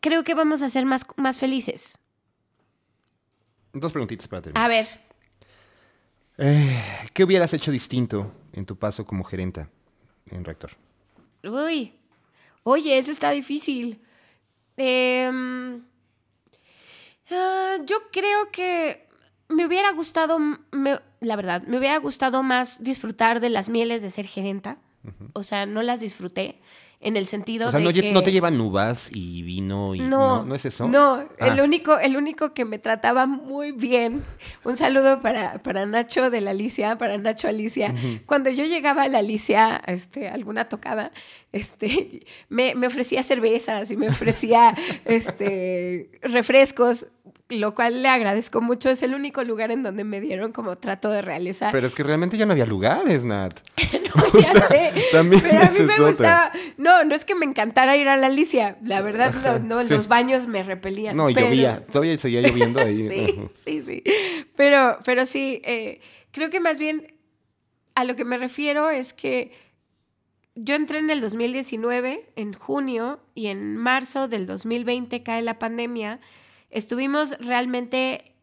creo 0.01 0.25
que 0.25 0.33
vamos 0.33 0.61
a 0.61 0.69
ser 0.69 0.85
más, 0.85 1.05
más 1.15 1.37
felices. 1.37 1.97
Dos 3.71 3.93
preguntitas 3.93 4.27
para 4.27 4.41
terminar. 4.41 4.65
A 4.65 4.67
ver. 4.67 4.85
Eh, 6.37 6.83
¿Qué 7.13 7.23
hubieras 7.23 7.53
hecho 7.53 7.71
distinto 7.71 8.33
en 8.51 8.65
tu 8.65 8.75
paso 8.75 9.05
como 9.05 9.23
gerenta 9.23 9.69
en 10.25 10.43
Rector? 10.43 10.71
Uy, 11.45 11.93
oye, 12.63 12.97
eso 12.97 13.11
está 13.11 13.31
difícil. 13.31 14.01
Em, 14.75 15.81
ah, 17.31 17.77
yo 17.85 18.09
creo 18.11 18.51
que 18.51 19.07
me 19.47 19.65
hubiera 19.65 19.93
gustado, 19.93 20.37
la 21.21 21.35
verdad, 21.37 21.61
me 21.61 21.77
hubiera 21.77 21.99
gustado 21.99 22.43
más 22.43 22.83
disfrutar 22.83 23.39
de 23.39 23.49
las 23.49 23.69
mieles 23.69 24.01
de 24.01 24.09
ser 24.09 24.27
gerenta. 24.27 24.77
O 25.33 25.43
sea, 25.43 25.65
no 25.65 25.81
las 25.81 25.99
disfruté 26.01 26.59
en 27.01 27.15
el 27.15 27.27
sentido 27.27 27.69
o 27.69 27.71
sea, 27.71 27.79
de 27.79 27.85
no, 27.85 27.93
que... 27.93 28.11
no 28.11 28.23
te 28.23 28.31
llevan 28.33 28.59
uvas 28.59 29.09
y 29.13 29.41
vino 29.43 29.95
y 29.95 30.01
no, 30.01 30.43
no, 30.43 30.53
es 30.53 30.65
eso. 30.65 30.85
No, 30.89 31.21
el 31.37 31.59
Ah. 31.59 31.63
único, 31.63 31.97
el 31.97 32.17
único 32.17 32.53
que 32.53 32.65
me 32.65 32.77
trataba 32.77 33.25
muy 33.25 33.71
bien. 33.71 34.21
Un 34.65 34.75
saludo 34.75 35.21
para, 35.21 35.63
para 35.63 35.85
Nacho 35.85 36.29
de 36.29 36.41
la 36.41 36.51
Alicia, 36.51 36.97
para 36.97 37.17
Nacho 37.17 37.47
Alicia. 37.47 37.95
Cuando 38.25 38.49
yo 38.49 38.65
llegaba 38.65 39.03
a 39.03 39.07
la 39.07 39.19
Alicia, 39.19 39.81
este, 39.87 40.27
alguna 40.27 40.67
tocada, 40.67 41.13
este, 41.51 42.25
me, 42.49 42.75
me 42.75 42.87
ofrecía 42.87 43.23
cervezas 43.23 43.89
y 43.91 43.97
me 43.97 44.09
ofrecía 44.09 44.75
este, 45.05 46.09
refrescos, 46.21 47.07
lo 47.49 47.73
cual 47.73 48.03
le 48.03 48.09
agradezco 48.09 48.61
mucho. 48.61 48.89
Es 48.89 49.01
el 49.01 49.15
único 49.15 49.43
lugar 49.43 49.71
en 49.71 49.81
donde 49.81 50.03
me 50.03 50.21
dieron 50.21 50.51
como 50.51 50.75
trato 50.75 51.09
de 51.09 51.21
realeza. 51.23 51.69
Pero 51.71 51.87
es 51.87 51.95
que 51.95 52.03
realmente 52.03 52.37
ya 52.37 52.45
no 52.45 52.51
había 52.51 52.65
lugares, 52.67 53.23
Nat. 53.23 53.59
No, 54.15 54.23
ya 54.39 54.41
sea, 54.41 54.61
sé. 54.67 55.03
también 55.11 55.39
pero 55.47 55.61
a 55.61 55.69
mí 55.69 55.79
me 55.81 55.99
gustaba. 55.99 56.51
No, 56.77 57.03
no 57.03 57.13
es 57.13 57.25
que 57.25 57.35
me 57.35 57.45
encantara 57.45 57.95
ir 57.95 58.07
a 58.07 58.17
la 58.17 58.25
Alicia. 58.27 58.77
La 58.83 59.01
verdad, 59.01 59.33
no, 59.43 59.59
no, 59.59 59.83
Sí. 59.83 59.93
los 59.93 60.07
baños 60.07 60.47
me 60.47 60.63
repelían. 60.63 61.15
No, 61.15 61.29
y 61.29 61.35
pero- 61.35 61.47
llovía. 61.47 61.85
Todavía 61.85 62.17
seguía 62.17 62.41
lloviendo 62.41 62.79
ahí. 62.81 63.07
sí, 63.07 63.49
sí, 63.53 63.83
sí. 63.85 64.03
Pero, 64.55 64.97
pero 65.05 65.27
sí, 65.27 65.61
eh, 65.63 66.01
creo 66.31 66.49
que 66.49 66.59
más 66.59 66.79
bien 66.79 67.13
a 67.93 68.03
lo 68.03 68.15
que 68.15 68.25
me 68.25 68.37
refiero 68.37 68.89
es 68.89 69.13
que 69.13 69.51
yo 70.63 70.75
entré 70.75 70.99
en 70.99 71.09
el 71.09 71.21
2019, 71.21 72.31
en 72.35 72.53
junio, 72.53 73.19
y 73.35 73.47
en 73.47 73.77
marzo 73.77 74.27
del 74.27 74.45
2020 74.45 75.23
cae 75.23 75.41
la 75.41 75.59
pandemia. 75.59 76.19
Estuvimos 76.69 77.37
realmente 77.39 78.33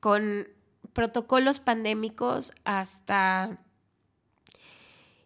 con 0.00 0.48
protocolos 0.92 1.60
pandémicos 1.60 2.52
hasta, 2.64 3.58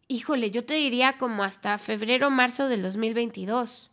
híjole, 0.08 0.50
yo 0.50 0.64
te 0.64 0.74
diría 0.74 1.18
como 1.18 1.42
hasta 1.44 1.78
febrero, 1.78 2.30
marzo 2.30 2.68
del 2.68 2.82
2022. 2.82 3.90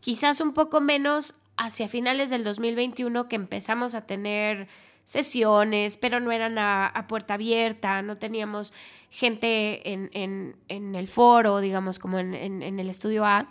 Quizás 0.00 0.40
un 0.40 0.54
poco 0.54 0.80
menos 0.80 1.34
hacia 1.56 1.88
finales 1.88 2.30
del 2.30 2.44
2021 2.44 3.28
que 3.28 3.36
empezamos 3.36 3.94
a 3.94 4.06
tener 4.06 4.68
sesiones, 5.08 5.96
pero 5.96 6.20
no 6.20 6.30
eran 6.32 6.58
a, 6.58 7.06
puerta 7.08 7.32
abierta, 7.34 8.02
no 8.02 8.16
teníamos 8.16 8.74
gente 9.08 9.90
en, 9.90 10.10
en- 10.12 10.54
en 10.68 10.94
el 10.94 11.08
foro, 11.08 11.60
digamos, 11.60 11.98
como 11.98 12.18
en- 12.18 12.34
en 12.62 12.78
el 12.78 12.90
estudio 12.90 13.24
A. 13.24 13.48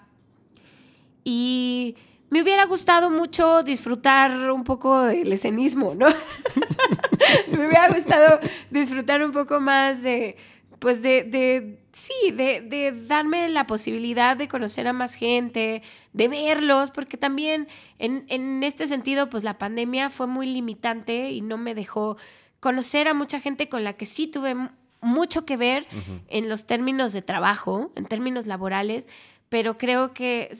Y 1.23 1.95
me 2.29 2.43
hubiera 2.43 2.65
gustado 2.65 3.09
mucho 3.09 3.63
disfrutar 3.63 4.51
un 4.51 4.63
poco 4.63 5.01
del 5.01 5.33
escenismo, 5.33 5.95
¿no? 5.95 6.05
me 7.51 7.65
hubiera 7.67 7.89
gustado 7.89 8.39
disfrutar 8.69 9.23
un 9.23 9.31
poco 9.31 9.59
más 9.59 10.03
de, 10.03 10.37
pues 10.79 11.01
de, 11.01 11.23
de 11.23 11.79
sí, 11.91 12.31
de, 12.31 12.61
de 12.61 12.91
darme 12.91 13.49
la 13.49 13.65
posibilidad 13.67 14.37
de 14.37 14.47
conocer 14.47 14.87
a 14.87 14.93
más 14.93 15.13
gente, 15.13 15.81
de 16.13 16.27
verlos, 16.27 16.91
porque 16.91 17.17
también 17.17 17.67
en, 17.99 18.25
en 18.27 18.63
este 18.63 18.85
sentido, 18.85 19.29
pues 19.29 19.43
la 19.43 19.57
pandemia 19.57 20.09
fue 20.09 20.27
muy 20.27 20.47
limitante 20.47 21.31
y 21.31 21.41
no 21.41 21.57
me 21.57 21.73
dejó 21.75 22.17
conocer 22.59 23.07
a 23.07 23.13
mucha 23.13 23.39
gente 23.39 23.69
con 23.69 23.83
la 23.83 23.93
que 23.93 24.05
sí 24.05 24.27
tuve 24.27 24.55
mucho 25.01 25.45
que 25.45 25.57
ver 25.57 25.87
en 26.27 26.49
los 26.49 26.65
términos 26.65 27.13
de 27.13 27.21
trabajo, 27.21 27.91
en 27.95 28.05
términos 28.05 28.47
laborales, 28.47 29.07
pero 29.49 29.77
creo 29.77 30.13
que 30.13 30.51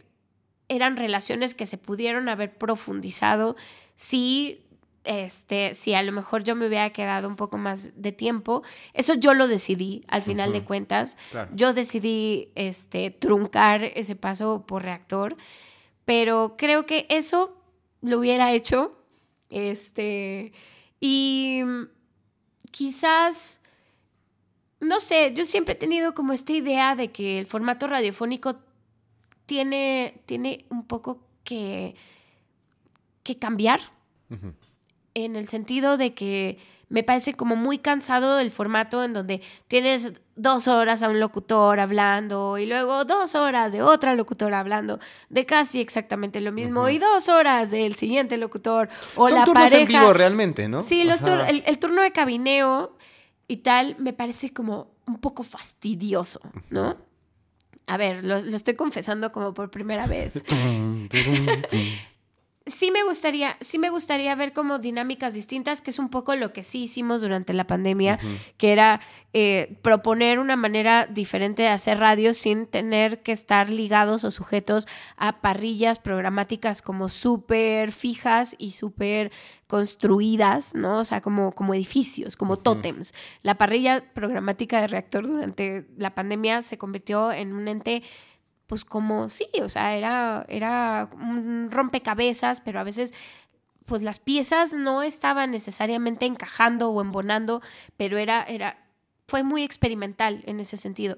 eran 0.70 0.96
relaciones 0.96 1.56
que 1.56 1.66
se 1.66 1.78
pudieron 1.78 2.30
haber 2.30 2.56
profundizado 2.56 3.56
si 3.96 4.62
este 5.08 5.74
si 5.74 5.94
a 5.94 6.04
lo 6.04 6.12
mejor 6.12 6.44
yo 6.44 6.56
me 6.56 6.68
hubiera 6.68 6.90
quedado 6.92 7.28
un 7.28 7.36
poco 7.36 7.58
más 7.58 7.92
de 8.02 8.12
tiempo 8.12 8.64
eso 8.94 9.14
yo 9.14 9.34
lo 9.34 9.48
decidí 9.48 10.04
al 10.08 10.22
final 10.22 10.52
de 10.54 10.64
cuentas 10.64 11.18
Claro. 11.32 11.50
yo 11.54 11.74
decidí 11.74 12.52
este 12.56 13.10
truncar 13.12 13.84
ese 13.84 14.16
paso 14.16 14.66
por 14.68 14.84
reactor 14.84 15.36
pero 16.06 16.56
creo 16.58 16.86
que 16.86 17.06
eso 17.10 17.58
lo 18.02 18.20
hubiera 18.20 18.52
hecho 18.54 18.98
este 19.50 20.52
y 21.00 21.62
quizás 22.72 23.62
no 24.80 25.00
sé, 25.00 25.34
yo 25.34 25.44
siempre 25.44 25.74
he 25.74 25.78
tenido 25.78 26.14
como 26.14 26.34
esta 26.34 26.52
idea 26.54 26.96
de 26.96 27.12
que 27.12 27.40
el 27.40 27.48
formato 27.48 27.88
radiofónico 27.88 28.58
tiene, 29.48 30.22
tiene 30.28 30.66
un 30.70 30.86
poco 30.86 31.24
que, 31.44 31.96
que 33.24 33.40
cambiar. 33.40 33.80
En 35.26 35.36
el 35.36 35.48
sentido 35.48 35.98
de 35.98 36.14
que 36.14 36.58
me 36.90 37.04
parece 37.04 37.34
como 37.34 37.56
muy 37.56 37.80
cansado 37.80 38.38
del 38.38 38.52
formato 38.52 39.04
en 39.04 39.14
donde 39.14 39.42
tienes 39.68 40.14
dos 40.36 40.68
horas 40.68 41.02
a 41.04 41.10
un 41.10 41.20
locutor 41.20 41.80
hablando 41.80 42.58
y 42.60 42.66
luego 42.68 43.04
dos 43.04 43.34
horas 43.36 43.74
de 43.74 43.82
otra 43.82 44.14
locutora 44.16 44.60
hablando 44.60 45.00
de 45.30 45.46
casi 45.46 45.82
exactamente 45.82 46.40
lo 46.40 46.52
mismo 46.52 46.88
y 46.88 46.98
dos 47.00 47.28
horas 47.30 47.72
del 47.72 47.96
siguiente 47.96 48.38
locutor 48.38 48.90
o 49.16 49.28
Son 49.28 49.40
la 49.40 49.44
turnos 49.44 49.72
pareja. 49.72 49.82
en 49.82 49.88
vivo 50.02 50.14
realmente, 50.14 50.68
¿no? 50.70 50.82
Sí, 50.84 51.04
los 51.04 51.20
tur- 51.22 51.46
el, 51.50 51.64
el 51.66 51.80
turno 51.80 52.02
de 52.04 52.12
cabineo 52.12 52.96
y 53.48 53.58
tal 53.58 53.96
me 54.00 54.14
parece 54.14 54.54
como 54.54 54.92
un 55.08 55.18
poco 55.20 55.42
fastidioso, 55.44 56.40
¿no? 56.70 56.96
A 57.88 57.98
ver, 57.98 58.24
lo, 58.24 58.40
lo 58.42 58.56
estoy 58.56 58.76
confesando 58.76 59.32
como 59.32 59.54
por 59.54 59.72
primera 59.72 60.06
vez. 60.08 60.44
Sí 62.68 62.92
me 62.92 63.04
gustaría, 63.04 63.58
sí 63.60 63.80
me 63.80 63.90
gustaría 63.90 64.36
ver 64.36 64.54
como 64.54 64.80
dinámicas 64.80 65.34
distintas, 65.34 65.82
que 65.82 65.92
es 65.92 66.00
un 66.00 66.10
poco 66.10 66.36
lo 66.36 66.54
que 66.54 66.64
sí 66.64 66.84
hicimos 66.84 67.22
durante 67.22 67.54
la 67.54 67.66
pandemia, 67.66 68.20
que 68.58 68.72
era 68.72 69.00
eh, 69.34 69.78
proponer 69.82 70.40
una 70.40 70.56
manera 70.56 71.06
diferente 71.06 71.64
de 71.64 71.70
hacer 71.70 72.00
radio 72.00 72.34
sin 72.34 72.68
tener 72.68 73.22
que 73.24 73.32
estar 73.32 73.70
ligados 73.70 74.24
o 74.24 74.32
sujetos 74.32 74.88
a 75.16 75.42
parrillas 75.42 76.00
programáticas 76.00 76.82
como 76.82 77.10
súper 77.10 77.92
fijas 77.92 78.56
y 78.58 78.72
súper 78.72 79.32
construidas, 79.68 80.76
¿no? 80.76 81.00
O 81.00 81.04
sea, 81.04 81.22
como, 81.22 81.52
como 81.52 81.74
edificios, 81.74 82.36
como 82.36 82.58
tótems. 82.58 83.14
La 83.44 83.56
parrilla 83.56 84.04
programática 84.14 84.82
de 84.82 84.88
reactor 84.88 85.28
durante 85.28 85.86
la 85.98 86.16
pandemia 86.16 86.62
se 86.62 86.78
convirtió 86.78 87.32
en 87.32 87.54
un 87.54 87.68
ente 87.68 88.04
pues 88.68 88.86
como 88.86 89.30
sí, 89.30 89.48
o 89.62 89.70
sea, 89.70 89.96
era, 89.96 90.46
era 90.50 91.10
un 91.14 91.70
rompecabezas, 91.72 92.62
pero 92.62 92.80
a 92.80 92.84
veces 92.84 93.14
pues 93.86 94.02
las 94.02 94.20
piezas 94.20 94.74
no 94.74 95.02
estaban 95.02 95.52
necesariamente 95.52 96.26
encajando 96.26 96.90
o 96.90 97.02
embonando, 97.02 97.62
pero 97.96 98.18
era, 98.18 98.44
era, 98.44 98.86
fue 99.28 99.44
muy 99.44 99.64
experimental 99.64 100.44
en 100.46 100.60
ese 100.60 100.76
sentido. 100.76 101.18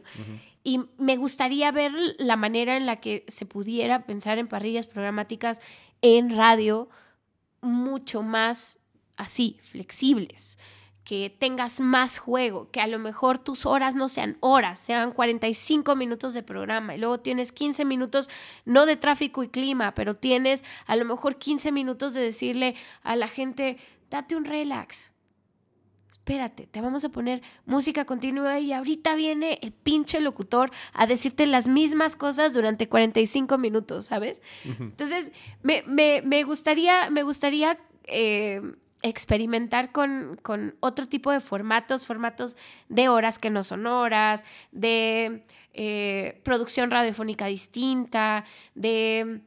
Y 0.64 0.82
me 1.00 1.18
gustaría 1.18 1.72
ver 1.72 1.92
la 2.20 2.36
manera 2.36 2.78
en 2.78 2.86
la 2.86 2.98
que 2.98 3.26
se 3.28 3.48
pudiera 3.48 4.06
pensar 4.06 4.38
en 4.38 4.48
parrillas 4.48 4.86
programáticas 4.86 5.62
en 6.02 6.36
radio 6.36 6.90
mucho 7.62 8.22
más 8.22 8.80
así, 9.18 9.58
flexibles 9.64 10.60
que 11.10 11.36
tengas 11.36 11.80
más 11.80 12.19
juego, 12.19 12.69
que 12.69 12.81
a 12.81 12.86
lo 12.86 12.99
mejor 12.99 13.40
tus 13.40 13.65
horas 13.65 13.95
no 13.95 14.10
sean 14.10 14.38
horas, 14.41 14.77
sean 14.77 15.11
45 15.11 15.95
minutos 15.95 16.36
de 16.36 16.44
programa 16.44 16.94
y 16.94 16.99
luego 16.99 17.19
tienes 17.19 17.52
15 17.52 17.84
minutos 17.84 18.30
no 18.64 18.86
de 18.86 18.95
tráfico 18.95 19.41
y 19.41 19.48
clima, 19.48 19.95
pero 19.95 20.15
tienes 20.15 20.64
a 20.86 20.95
lo 20.95 21.06
mejor 21.06 21.38
15 21.38 21.72
minutos 21.72 22.14
de 22.14 22.22
decirle 22.22 22.76
a 23.02 23.15
la 23.15 23.27
gente, 23.27 23.77
date 24.11 24.36
un 24.36 24.45
relax. 24.45 25.11
Espérate, 26.11 26.68
te 26.68 26.80
vamos 26.80 27.03
a 27.03 27.10
poner 27.10 27.41
música 27.65 28.06
continua 28.06 28.60
y 28.60 28.72
ahorita 28.72 29.15
viene 29.15 29.57
el 29.64 29.72
pinche 29.72 30.22
locutor 30.22 30.69
a 30.94 31.07
decirte 31.07 31.48
las 31.48 31.68
mismas 31.68 32.15
cosas 32.15 32.53
durante 32.53 32.88
45 32.88 33.57
minutos, 33.57 34.06
¿sabes? 34.06 34.44
Entonces, 34.64 35.31
me, 35.64 36.44
gustaría, 36.44 37.10
me 37.10 37.23
gustaría 37.23 37.80
eh, 38.03 38.61
experimentar 39.02 39.92
con, 39.92 40.40
otro 40.80 41.08
tipo 41.08 41.32
de 41.32 41.40
formatos, 41.40 42.06
formatos 42.06 42.58
de 42.90 43.10
horas 43.10 43.40
que 43.40 43.50
no 43.50 43.64
son 43.64 43.88
horas, 43.88 44.46
de 44.72 45.42
eh, 45.74 46.42
producción 46.44 46.92
radiofónica 46.92 47.46
distinta, 47.46 48.46
de 48.76 49.42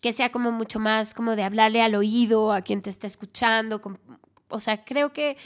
que 0.00 0.12
sea 0.12 0.30
como 0.30 0.52
mucho 0.52 0.78
más 0.78 1.14
como 1.14 1.36
de 1.36 1.42
hablarle 1.42 1.82
al 1.82 1.94
oído 1.94 2.52
a 2.52 2.60
quien 2.60 2.82
te 2.82 2.90
está 2.90 3.06
escuchando. 3.06 3.80
o 4.48 4.60
sea, 4.60 4.84
creo 4.84 5.12
que 5.12 5.36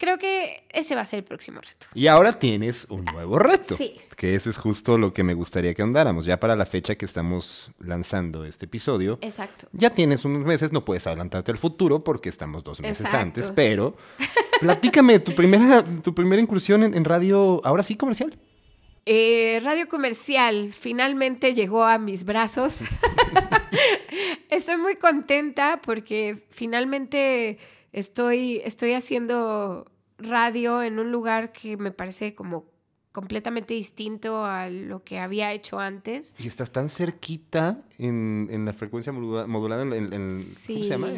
creo 0.00 0.16
que 0.16 0.64
ese 0.70 0.94
va 0.94 1.02
a 1.02 1.06
ser 1.06 1.18
el 1.18 1.24
próximo 1.24 1.60
reto. 1.60 1.86
Y 1.94 2.06
ahora 2.06 2.32
tienes 2.32 2.86
un 2.88 3.04
nuevo 3.04 3.38
reto. 3.38 3.76
Sí. 3.76 3.94
Que 4.16 4.34
ese 4.34 4.48
es 4.48 4.56
justo 4.56 4.96
lo 4.96 5.12
que 5.12 5.22
me 5.22 5.34
gustaría 5.34 5.74
que 5.74 5.82
andáramos. 5.82 6.24
Ya 6.24 6.40
para 6.40 6.56
la 6.56 6.64
fecha 6.64 6.94
que 6.94 7.04
estamos 7.04 7.70
lanzando 7.78 8.46
este 8.46 8.64
episodio. 8.64 9.18
Exacto. 9.20 9.68
Ya 9.72 9.90
tienes 9.90 10.24
unos 10.24 10.44
meses, 10.44 10.72
no 10.72 10.86
puedes 10.86 11.06
adelantarte 11.06 11.52
al 11.52 11.58
futuro 11.58 12.02
porque 12.02 12.30
estamos 12.30 12.64
dos 12.64 12.80
meses 12.80 13.12
antes, 13.12 13.52
pero 13.54 13.94
platícame 14.60 15.18
tu 15.20 15.34
primera, 15.34 15.84
tu 16.02 16.14
primera 16.14 16.40
incursión 16.40 16.82
en, 16.82 17.04
radio, 17.04 17.60
ahora 17.62 17.82
sí 17.82 17.96
comercial. 17.96 18.36
Eh, 19.04 19.60
radio 19.62 19.86
comercial 19.86 20.72
finalmente 20.72 21.52
llegó 21.52 21.84
a 21.84 21.98
mis 21.98 22.24
brazos. 22.24 22.78
Estoy 24.48 24.78
muy 24.78 24.96
contenta 24.96 25.80
porque 25.82 26.46
finalmente 26.48 27.58
estoy, 27.92 28.62
estoy 28.64 28.92
haciendo 28.92 29.89
radio 30.20 30.82
en 30.82 30.98
un 30.98 31.10
lugar 31.10 31.52
que 31.52 31.76
me 31.76 31.90
parece 31.90 32.34
como 32.34 32.66
completamente 33.12 33.74
distinto 33.74 34.44
a 34.44 34.68
lo 34.68 35.02
que 35.02 35.18
había 35.18 35.52
hecho 35.52 35.78
antes. 35.80 36.34
Y 36.38 36.46
estás 36.46 36.70
tan 36.70 36.88
cerquita 36.88 37.82
en, 37.98 38.64
la 38.64 38.72
frecuencia 38.72 39.12
modulada, 39.12 39.82
en, 39.82 40.44
¿cómo 40.66 40.82
se 40.82 40.88
llama? 40.88 41.08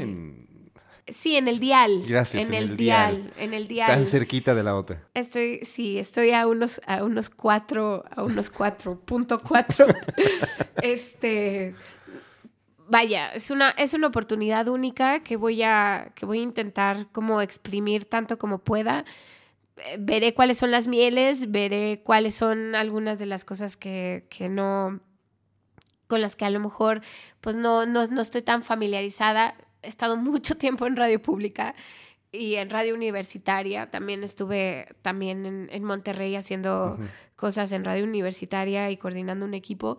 Sí, 1.08 1.36
en 1.36 1.48
el 1.48 1.58
dial. 1.58 2.04
Gracias. 2.06 2.46
En, 2.46 2.54
el, 2.54 2.76
dial, 2.76 3.32
En 3.36 3.54
el 3.54 3.66
dial. 3.66 3.88
Tan 3.88 4.06
cerquita 4.06 4.54
de 4.54 4.62
la 4.62 4.76
otra. 4.76 5.02
Estoy, 5.14 5.60
sí, 5.64 5.98
estoy 5.98 6.30
a 6.30 6.46
unos, 6.46 6.80
a 6.86 7.02
unos 7.02 7.28
cuatro, 7.28 8.04
a 8.14 8.22
unos 8.22 8.48
cuatro, 8.48 8.98
punto 9.00 9.40
cuatro. 9.40 9.86
este, 10.82 11.74
vaya, 12.88 13.32
es 13.32 13.50
una, 13.50 13.70
es 13.70 13.94
una 13.94 14.08
oportunidad 14.08 14.68
única 14.68 15.22
que 15.22 15.36
voy, 15.36 15.62
a, 15.62 16.12
que 16.14 16.26
voy 16.26 16.40
a 16.40 16.42
intentar 16.42 17.08
como 17.12 17.40
exprimir 17.40 18.04
tanto 18.04 18.38
como 18.38 18.58
pueda. 18.58 19.04
Eh, 19.76 19.96
veré 19.98 20.34
cuáles 20.34 20.58
son 20.58 20.70
las 20.70 20.86
mieles, 20.86 21.50
veré 21.50 22.02
cuáles 22.04 22.34
son 22.34 22.74
algunas 22.74 23.18
de 23.18 23.26
las 23.26 23.44
cosas 23.44 23.76
que, 23.76 24.26
no, 24.50 25.00
con 26.06 26.20
las 26.20 26.36
que 26.36 26.44
a 26.44 26.50
lo 26.50 26.60
mejor 26.60 27.02
pues 27.40 27.56
no, 27.56 27.86
no, 27.86 28.20
estoy 28.20 28.42
tan 28.42 28.62
familiarizada. 28.62 29.54
He 29.82 29.88
estado 29.88 30.16
mucho 30.18 30.56
tiempo 30.56 30.86
en 30.86 30.96
radio 30.96 31.20
pública 31.20 31.74
y 32.30 32.56
en 32.56 32.70
radio 32.70 32.94
universitaria. 32.94 33.90
También 33.90 34.24
estuve 34.24 34.88
también 35.02 35.68
en, 35.70 35.84
Monterrey 35.84 36.36
haciendo 36.36 36.98
cosas 37.36 37.72
en 37.72 37.84
radio 37.84 38.04
universitaria 38.04 38.90
y 38.90 38.96
coordinando 38.96 39.44
un 39.44 39.54
equipo. 39.54 39.98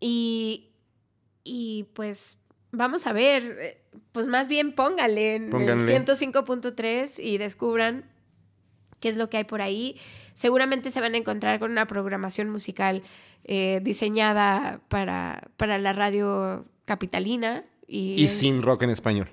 Y, 0.00 0.67
y 1.44 1.86
pues 1.94 2.38
vamos 2.70 3.06
a 3.06 3.12
ver, 3.12 3.58
eh, 3.60 3.82
pues 4.12 4.26
más 4.26 4.48
bien 4.48 4.72
pónganle 4.72 5.36
en 5.36 5.50
105.3 5.50 7.22
y 7.22 7.38
descubran 7.38 8.04
qué 9.00 9.08
es 9.08 9.16
lo 9.16 9.30
que 9.30 9.38
hay 9.38 9.44
por 9.44 9.62
ahí. 9.62 9.96
Seguramente 10.34 10.90
se 10.90 11.00
van 11.00 11.14
a 11.14 11.18
encontrar 11.18 11.58
con 11.58 11.70
una 11.70 11.86
programación 11.86 12.50
musical 12.50 13.02
eh, 13.44 13.80
diseñada 13.82 14.80
para, 14.88 15.48
para 15.56 15.78
la 15.78 15.92
radio 15.92 16.64
capitalina. 16.84 17.64
Y, 17.86 18.28
sin 18.28 18.62
rock 18.62 18.82
en 18.82 18.90
español. 18.90 19.30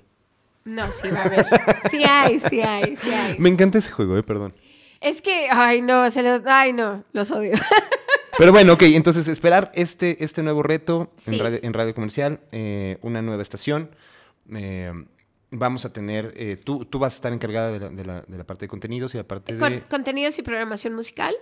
No, 0.64 0.86
sí 0.88 1.10
va 1.12 1.22
a 1.22 1.26
haber. 1.26 1.46
Sí 1.92 2.04
hay, 2.04 2.40
sí 2.40 2.62
hay, 2.62 2.96
sí 2.96 3.12
hay. 3.12 3.36
Me 3.38 3.50
encanta 3.50 3.78
ese 3.78 3.92
juego, 3.92 4.18
eh, 4.18 4.24
perdón. 4.24 4.54
Es 5.02 5.22
que, 5.22 5.48
ay 5.52 5.82
no, 5.82 6.10
se 6.10 6.24
los, 6.24 6.42
ay 6.46 6.74
no, 6.74 7.04
los 7.12 7.30
odio. 7.32 7.54
Pero 8.38 8.52
bueno, 8.52 8.74
ok, 8.74 8.84
entonces 8.84 9.28
esperar 9.28 9.72
este, 9.76 10.24
este 10.24 10.44
nuevo 10.44 10.62
reto 10.64 11.14
en, 11.28 11.74
radio, 11.74 11.96
comercial, 11.96 12.42
eh, 12.52 12.98
una 13.02 13.22
nueva 13.22 13.42
estación. 13.42 13.90
Eh, 14.54 14.92
vamos 15.52 15.86
a 15.86 15.94
tener, 15.94 16.34
eh, 16.36 16.58
tú, 16.58 16.86
tú 16.86 17.00
vas 17.00 17.14
a 17.14 17.16
estar 17.16 17.34
encargada 17.34 17.72
de 17.72 18.06
la, 18.06 18.44
parte 18.46 18.66
de 18.66 18.70
contenidos 18.70 19.16
y 19.16 19.18
la 19.18 19.24
parte 19.24 19.56
de... 19.56 19.82
Contenidos 19.84 20.38
y 20.38 20.42
programación 20.42 20.94
musical. 20.96 21.34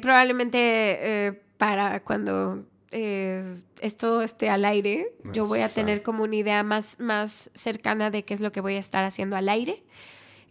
probablemente 0.00 1.42
para 1.58 2.02
cuando 2.02 2.64
esto 2.90 4.22
esté 4.22 4.48
al 4.48 4.64
aire, 4.64 5.12
yo 5.32 5.44
voy 5.44 5.60
a 5.60 5.68
tener 5.68 6.02
como 6.02 6.24
una 6.24 6.36
idea 6.36 6.62
más, 6.62 6.98
más 6.98 7.50
cercana 7.54 8.10
de 8.10 8.24
qué 8.24 8.32
es 8.32 8.40
lo 8.40 8.52
que 8.52 8.62
voy 8.62 8.76
a 8.76 8.80
estar 8.80 9.04
haciendo 9.04 9.36
al 9.36 9.50
aire. 9.50 9.82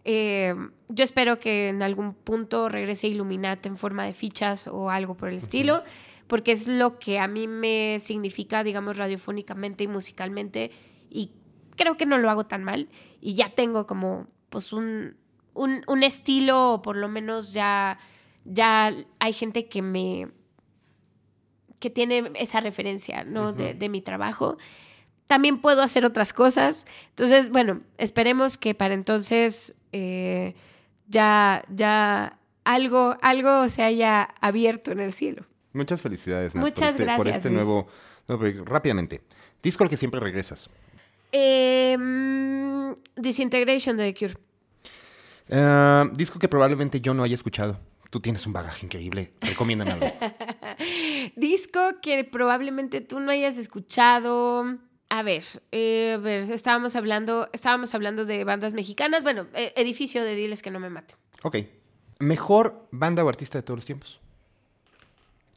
Eh, 0.08 0.54
yo 0.88 1.02
espero 1.02 1.40
que 1.40 1.68
en 1.68 1.82
algún 1.82 2.14
punto 2.14 2.68
regrese 2.68 3.08
Illuminati 3.08 3.68
en 3.68 3.76
forma 3.76 4.06
de 4.06 4.14
fichas 4.14 4.68
o 4.68 4.88
algo 4.88 5.16
por 5.16 5.30
el 5.30 5.38
estilo, 5.38 5.82
porque 6.28 6.52
es 6.52 6.68
lo 6.68 7.00
que 7.00 7.18
a 7.18 7.26
mí 7.26 7.48
me 7.48 7.98
significa, 7.98 8.62
digamos, 8.62 8.98
radiofónicamente 8.98 9.82
y 9.82 9.88
musicalmente, 9.88 10.70
y 11.10 11.32
creo 11.74 11.96
que 11.96 12.06
no 12.06 12.18
lo 12.18 12.30
hago 12.30 12.46
tan 12.46 12.62
mal, 12.62 12.88
y 13.20 13.34
ya 13.34 13.48
tengo 13.48 13.84
como, 13.88 14.28
pues, 14.48 14.72
un, 14.72 15.16
un, 15.54 16.02
estilo, 16.04 16.74
o 16.74 16.82
por 16.82 16.96
lo 16.96 17.08
menos 17.08 17.52
ya, 17.52 17.98
ya 18.44 18.94
hay 19.18 19.32
gente 19.32 19.66
que 19.66 19.82
me 19.82 20.28
que 21.80 21.90
tiene 21.90 22.30
esa 22.36 22.60
referencia, 22.60 23.24
¿no? 23.24 23.52
de, 23.52 23.74
de 23.74 23.88
mi 23.88 24.00
trabajo 24.00 24.56
también 25.26 25.58
puedo 25.58 25.82
hacer 25.82 26.06
otras 26.06 26.32
cosas. 26.32 26.86
Entonces, 27.10 27.50
bueno, 27.50 27.80
esperemos 27.98 28.58
que 28.58 28.74
para 28.74 28.94
entonces 28.94 29.74
eh, 29.96 30.54
ya, 31.08 31.64
ya 31.68 32.38
algo, 32.64 33.16
algo 33.22 33.68
se 33.68 33.82
haya 33.82 34.22
abierto 34.40 34.92
en 34.92 35.00
el 35.00 35.12
cielo. 35.12 35.46
Muchas 35.72 36.00
felicidades, 36.00 36.54
Muchas 36.54 36.72
por 36.74 36.88
este, 36.88 37.04
gracias. 37.04 37.18
Por 37.18 37.28
este 37.28 37.50
nuevo. 37.50 37.86
rápidamente. 38.64 39.22
Disco 39.62 39.84
al 39.84 39.90
que 39.90 39.96
siempre 39.96 40.20
regresas. 40.20 40.68
Em, 41.32 42.94
Disintegration 43.16 43.96
de 43.96 44.12
The 44.12 44.18
Cure. 44.18 44.38
Ah, 45.50 46.08
disco 46.12 46.38
que 46.38 46.48
probablemente 46.48 47.00
yo 47.00 47.14
no 47.14 47.22
haya 47.22 47.34
escuchado. 47.34 47.78
Tú 48.10 48.20
tienes 48.20 48.46
un 48.46 48.52
bagaje 48.52 48.86
increíble. 48.86 49.32
Recomiéndame 49.40 49.92
algo. 49.92 50.06
disco 51.36 51.80
que 52.02 52.24
probablemente 52.24 53.00
tú 53.00 53.20
no 53.20 53.30
hayas 53.30 53.58
escuchado. 53.58 54.78
A 55.08 55.22
ver, 55.22 55.44
eh, 55.72 56.18
ver, 56.20 56.50
estábamos 56.50 56.96
hablando, 56.96 57.48
estábamos 57.52 57.94
hablando 57.94 58.24
de 58.24 58.44
bandas 58.44 58.74
mexicanas. 58.74 59.22
Bueno, 59.22 59.46
eh, 59.54 59.72
edificio 59.76 60.24
de 60.24 60.34
Diles 60.34 60.62
que 60.62 60.70
no 60.70 60.80
me 60.80 60.90
maten. 60.90 61.16
Ok. 61.42 61.58
¿Mejor 62.18 62.88
banda 62.90 63.24
o 63.24 63.28
artista 63.28 63.58
de 63.58 63.62
todos 63.62 63.78
los 63.78 63.86
tiempos? 63.86 64.20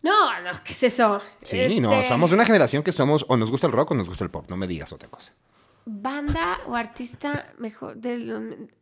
No, 0.01 0.41
no, 0.41 0.51
¿qué 0.63 0.73
es 0.73 0.83
eso? 0.83 1.21
Sí, 1.41 1.79
no, 1.79 1.93
este 1.93 2.07
somos 2.07 2.29
de 2.29 2.35
una 2.35 2.45
generación 2.45 2.83
que 2.83 2.91
somos 2.91 3.25
o 3.27 3.35
nos 3.37 3.51
gusta 3.51 3.67
el 3.67 3.73
rock 3.73 3.91
o 3.91 3.95
nos 3.95 4.07
gusta 4.07 4.23
el 4.23 4.29
pop, 4.29 4.45
no 4.49 4.55
me 4.55 4.67
digas 4.67 4.93
otra 4.93 5.09
cosa. 5.09 5.33
Banda 5.85 6.57
o 6.67 6.75
artista 6.75 7.51
mejor, 7.57 7.97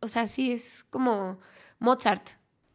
o 0.00 0.06
sea, 0.06 0.26
sí, 0.26 0.52
es 0.52 0.84
como 0.90 1.40
Mozart. 1.78 2.28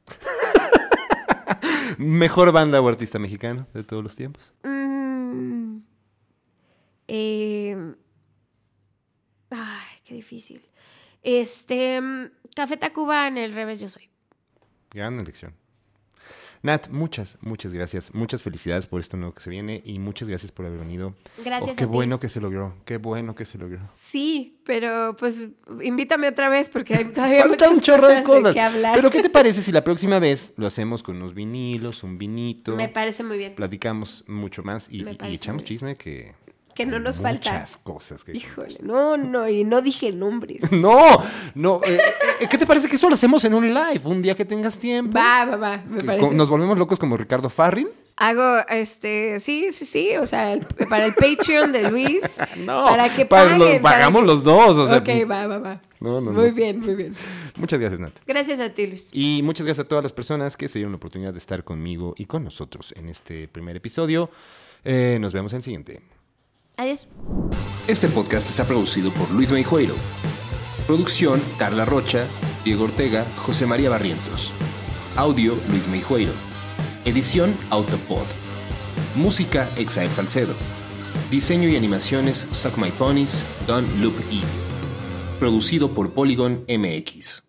¿Mejor 1.98 2.52
banda 2.52 2.82
o 2.82 2.88
artista 2.88 3.20
mexicano 3.20 3.68
de 3.74 3.84
todos 3.84 4.04
los 4.04 4.16
tiempos? 4.16 4.54
Mm, 4.64 5.78
eh, 7.08 7.96
ay, 9.50 10.00
qué 10.04 10.16
difícil. 10.16 10.66
Este, 11.22 12.02
Café 12.56 12.78
Tacuba 12.78 13.28
en 13.28 13.38
el 13.38 13.54
revés 13.54 13.80
yo 13.80 13.88
soy. 13.88 14.10
Gran 14.92 15.20
elección. 15.20 15.56
Nat, 16.64 16.88
muchas, 16.88 17.38
muchas 17.42 17.74
gracias. 17.74 18.14
Muchas 18.14 18.42
felicidades 18.42 18.88
por 18.88 19.02
esto 19.02 19.18
nuevo 19.18 19.34
que 19.34 19.42
se 19.42 19.50
viene 19.50 19.82
y 19.84 20.00
muchas 20.00 20.30
gracias 20.30 20.54
por 20.54 20.66
haber 20.66 20.80
venido. 20.80 21.14
Gracias 21.44 21.72
Oh, 21.72 21.78
qué 21.78 21.84
a 21.84 21.88
ti. 21.88 21.92
bueno 21.92 22.22
que 22.22 22.30
se 22.30 22.40
logró, 22.40 22.74
qué 22.86 22.96
bueno 22.96 23.36
que 23.36 23.44
se 23.44 23.58
logró. 23.58 23.82
Sí, 23.96 24.62
pero 24.66 25.14
pues 25.18 25.44
invítame 25.82 26.30
otra 26.30 26.48
vez 26.48 26.70
porque 26.70 26.96
hay 26.96 27.06
todavía 27.12 27.42
Falta 27.42 27.66
muchas 27.66 27.72
un 27.78 27.82
chorro 27.82 28.08
de 28.08 28.24
cosas 28.24 28.54
que 28.54 28.62
hablar. 28.62 28.96
Pero 28.96 29.12
¿qué 29.12 29.22
te 29.22 29.30
parece 29.30 29.62
si 29.62 29.74
la 29.74 29.84
próxima 29.84 30.20
vez 30.20 30.54
lo 30.56 30.66
hacemos 30.66 31.04
con 31.04 31.18
unos 31.18 31.34
vinilos, 31.34 32.02
un 32.02 32.18
vinito? 32.18 32.78
Me 32.78 32.88
parece 32.88 33.26
muy 33.26 33.38
bien. 33.38 33.56
Platicamos 33.56 34.24
mucho 34.28 34.64
más 34.64 34.90
y, 34.90 35.06
echamos 35.24 35.66
chisme 35.66 35.98
que... 35.98 36.34
Que 36.76 36.86
no 36.86 37.00
nos 37.00 37.20
muchas 37.20 37.42
falta. 37.74 37.80
cosas 37.84 38.24
que... 38.24 38.36
Híjole, 38.36 38.78
no, 38.82 39.16
no, 39.18 39.48
y 39.48 39.64
no 39.64 39.82
dije 39.82 40.12
nombres. 40.12 40.72
No, 40.72 41.18
no. 41.56 41.82
eh, 41.86 42.00
eh, 42.42 42.48
¿Qué 42.50 42.58
te 42.58 42.66
parece 42.66 42.88
que 42.90 42.96
eso 42.96 43.08
lo 43.10 43.16
hacemos 43.16 43.44
en 43.46 43.54
un 43.54 43.68
live? 43.74 44.02
Un 44.06 44.22
día 44.22 44.36
que 44.36 44.46
tengas 44.46 44.78
tiempo. 44.80 45.18
Va, 45.18 45.46
va, 45.46 45.56
va, 45.56 45.84
me 45.88 46.04
parece. 46.04 46.34
Nos 46.34 46.50
volvemos 46.50 46.78
locos 46.78 47.00
como 47.00 47.16
Ricardo 47.18 47.50
Farrin. 47.50 47.90
Hago, 48.16 48.60
este, 48.70 49.40
sí, 49.40 49.72
sí, 49.72 49.86
sí, 49.86 50.16
o 50.18 50.28
sea, 50.28 50.54
el- 50.54 50.64
para 50.88 51.06
el 51.06 51.16
Patreon 51.16 51.72
de 51.72 51.90
Luis. 51.90 52.40
No, 52.58 52.86
para 52.86 53.10
que 53.10 53.26
para 53.26 53.52
paguen. 53.58 53.76
lo- 53.78 53.82
pagamos 53.82 54.24
los 54.24 54.44
dos, 54.44 54.78
o 54.78 54.88
sea, 54.88 55.00
Ok, 55.00 55.10
va, 55.30 55.48
va, 55.48 55.58
va. 55.58 55.82
No, 56.00 56.22
no, 56.22 56.32
muy 56.32 56.50
no. 56.50 56.54
bien, 56.56 56.80
muy 56.80 56.94
bien. 56.96 57.16
Muchas 57.56 57.80
gracias, 57.80 58.00
Nat. 58.00 58.14
Gracias 58.28 58.60
a 58.60 58.70
ti, 58.70 58.86
Luis. 58.88 59.10
Y 59.14 59.42
muchas 59.44 59.66
gracias 59.66 59.86
a 59.86 59.88
todas 59.88 60.04
las 60.04 60.14
personas 60.14 60.56
que 60.58 60.68
se 60.68 60.78
dieron 60.80 60.92
la 60.92 60.98
oportunidad 60.98 61.32
de 61.34 61.40
estar 61.40 61.64
conmigo 61.64 62.14
y 62.18 62.26
con 62.26 62.44
nosotros 62.44 62.94
en 62.98 63.10
este 63.10 63.48
primer 63.48 63.76
episodio. 63.78 64.30
Eh, 64.86 65.18
nos 65.20 65.34
vemos 65.34 65.54
en 65.54 65.58
el 65.58 65.64
siguiente. 65.64 66.02
Adiós. 66.78 67.08
Este 67.88 68.08
podcast 68.08 68.50
está 68.50 68.66
producido 68.66 69.12
por 69.14 69.30
Luis 69.32 69.52
Meijueiro. 69.52 69.96
Producción 70.88 71.42
Carla 71.58 71.86
Rocha, 71.86 72.28
Diego 72.66 72.86
Ortega, 72.86 73.26
José 73.38 73.66
María 73.66 73.90
Barrientos. 73.90 74.52
Audio 75.16 75.58
Luis 75.70 75.88
Meijueiro. 75.88 76.34
Edición 77.06 77.56
Autopod. 77.70 78.26
Música 79.16 79.70
Exael 79.78 80.10
Salcedo. 80.10 80.56
Diseño 81.30 81.70
y 81.70 81.76
animaciones 81.76 82.48
Suck 82.52 82.78
My 82.78 82.92
Ponies, 82.92 83.46
Don 83.68 83.86
Loop 84.02 84.20
E. 84.32 84.42
Producido 85.40 85.94
por 85.94 86.14
Polygon 86.14 86.66
MX. 86.68 87.42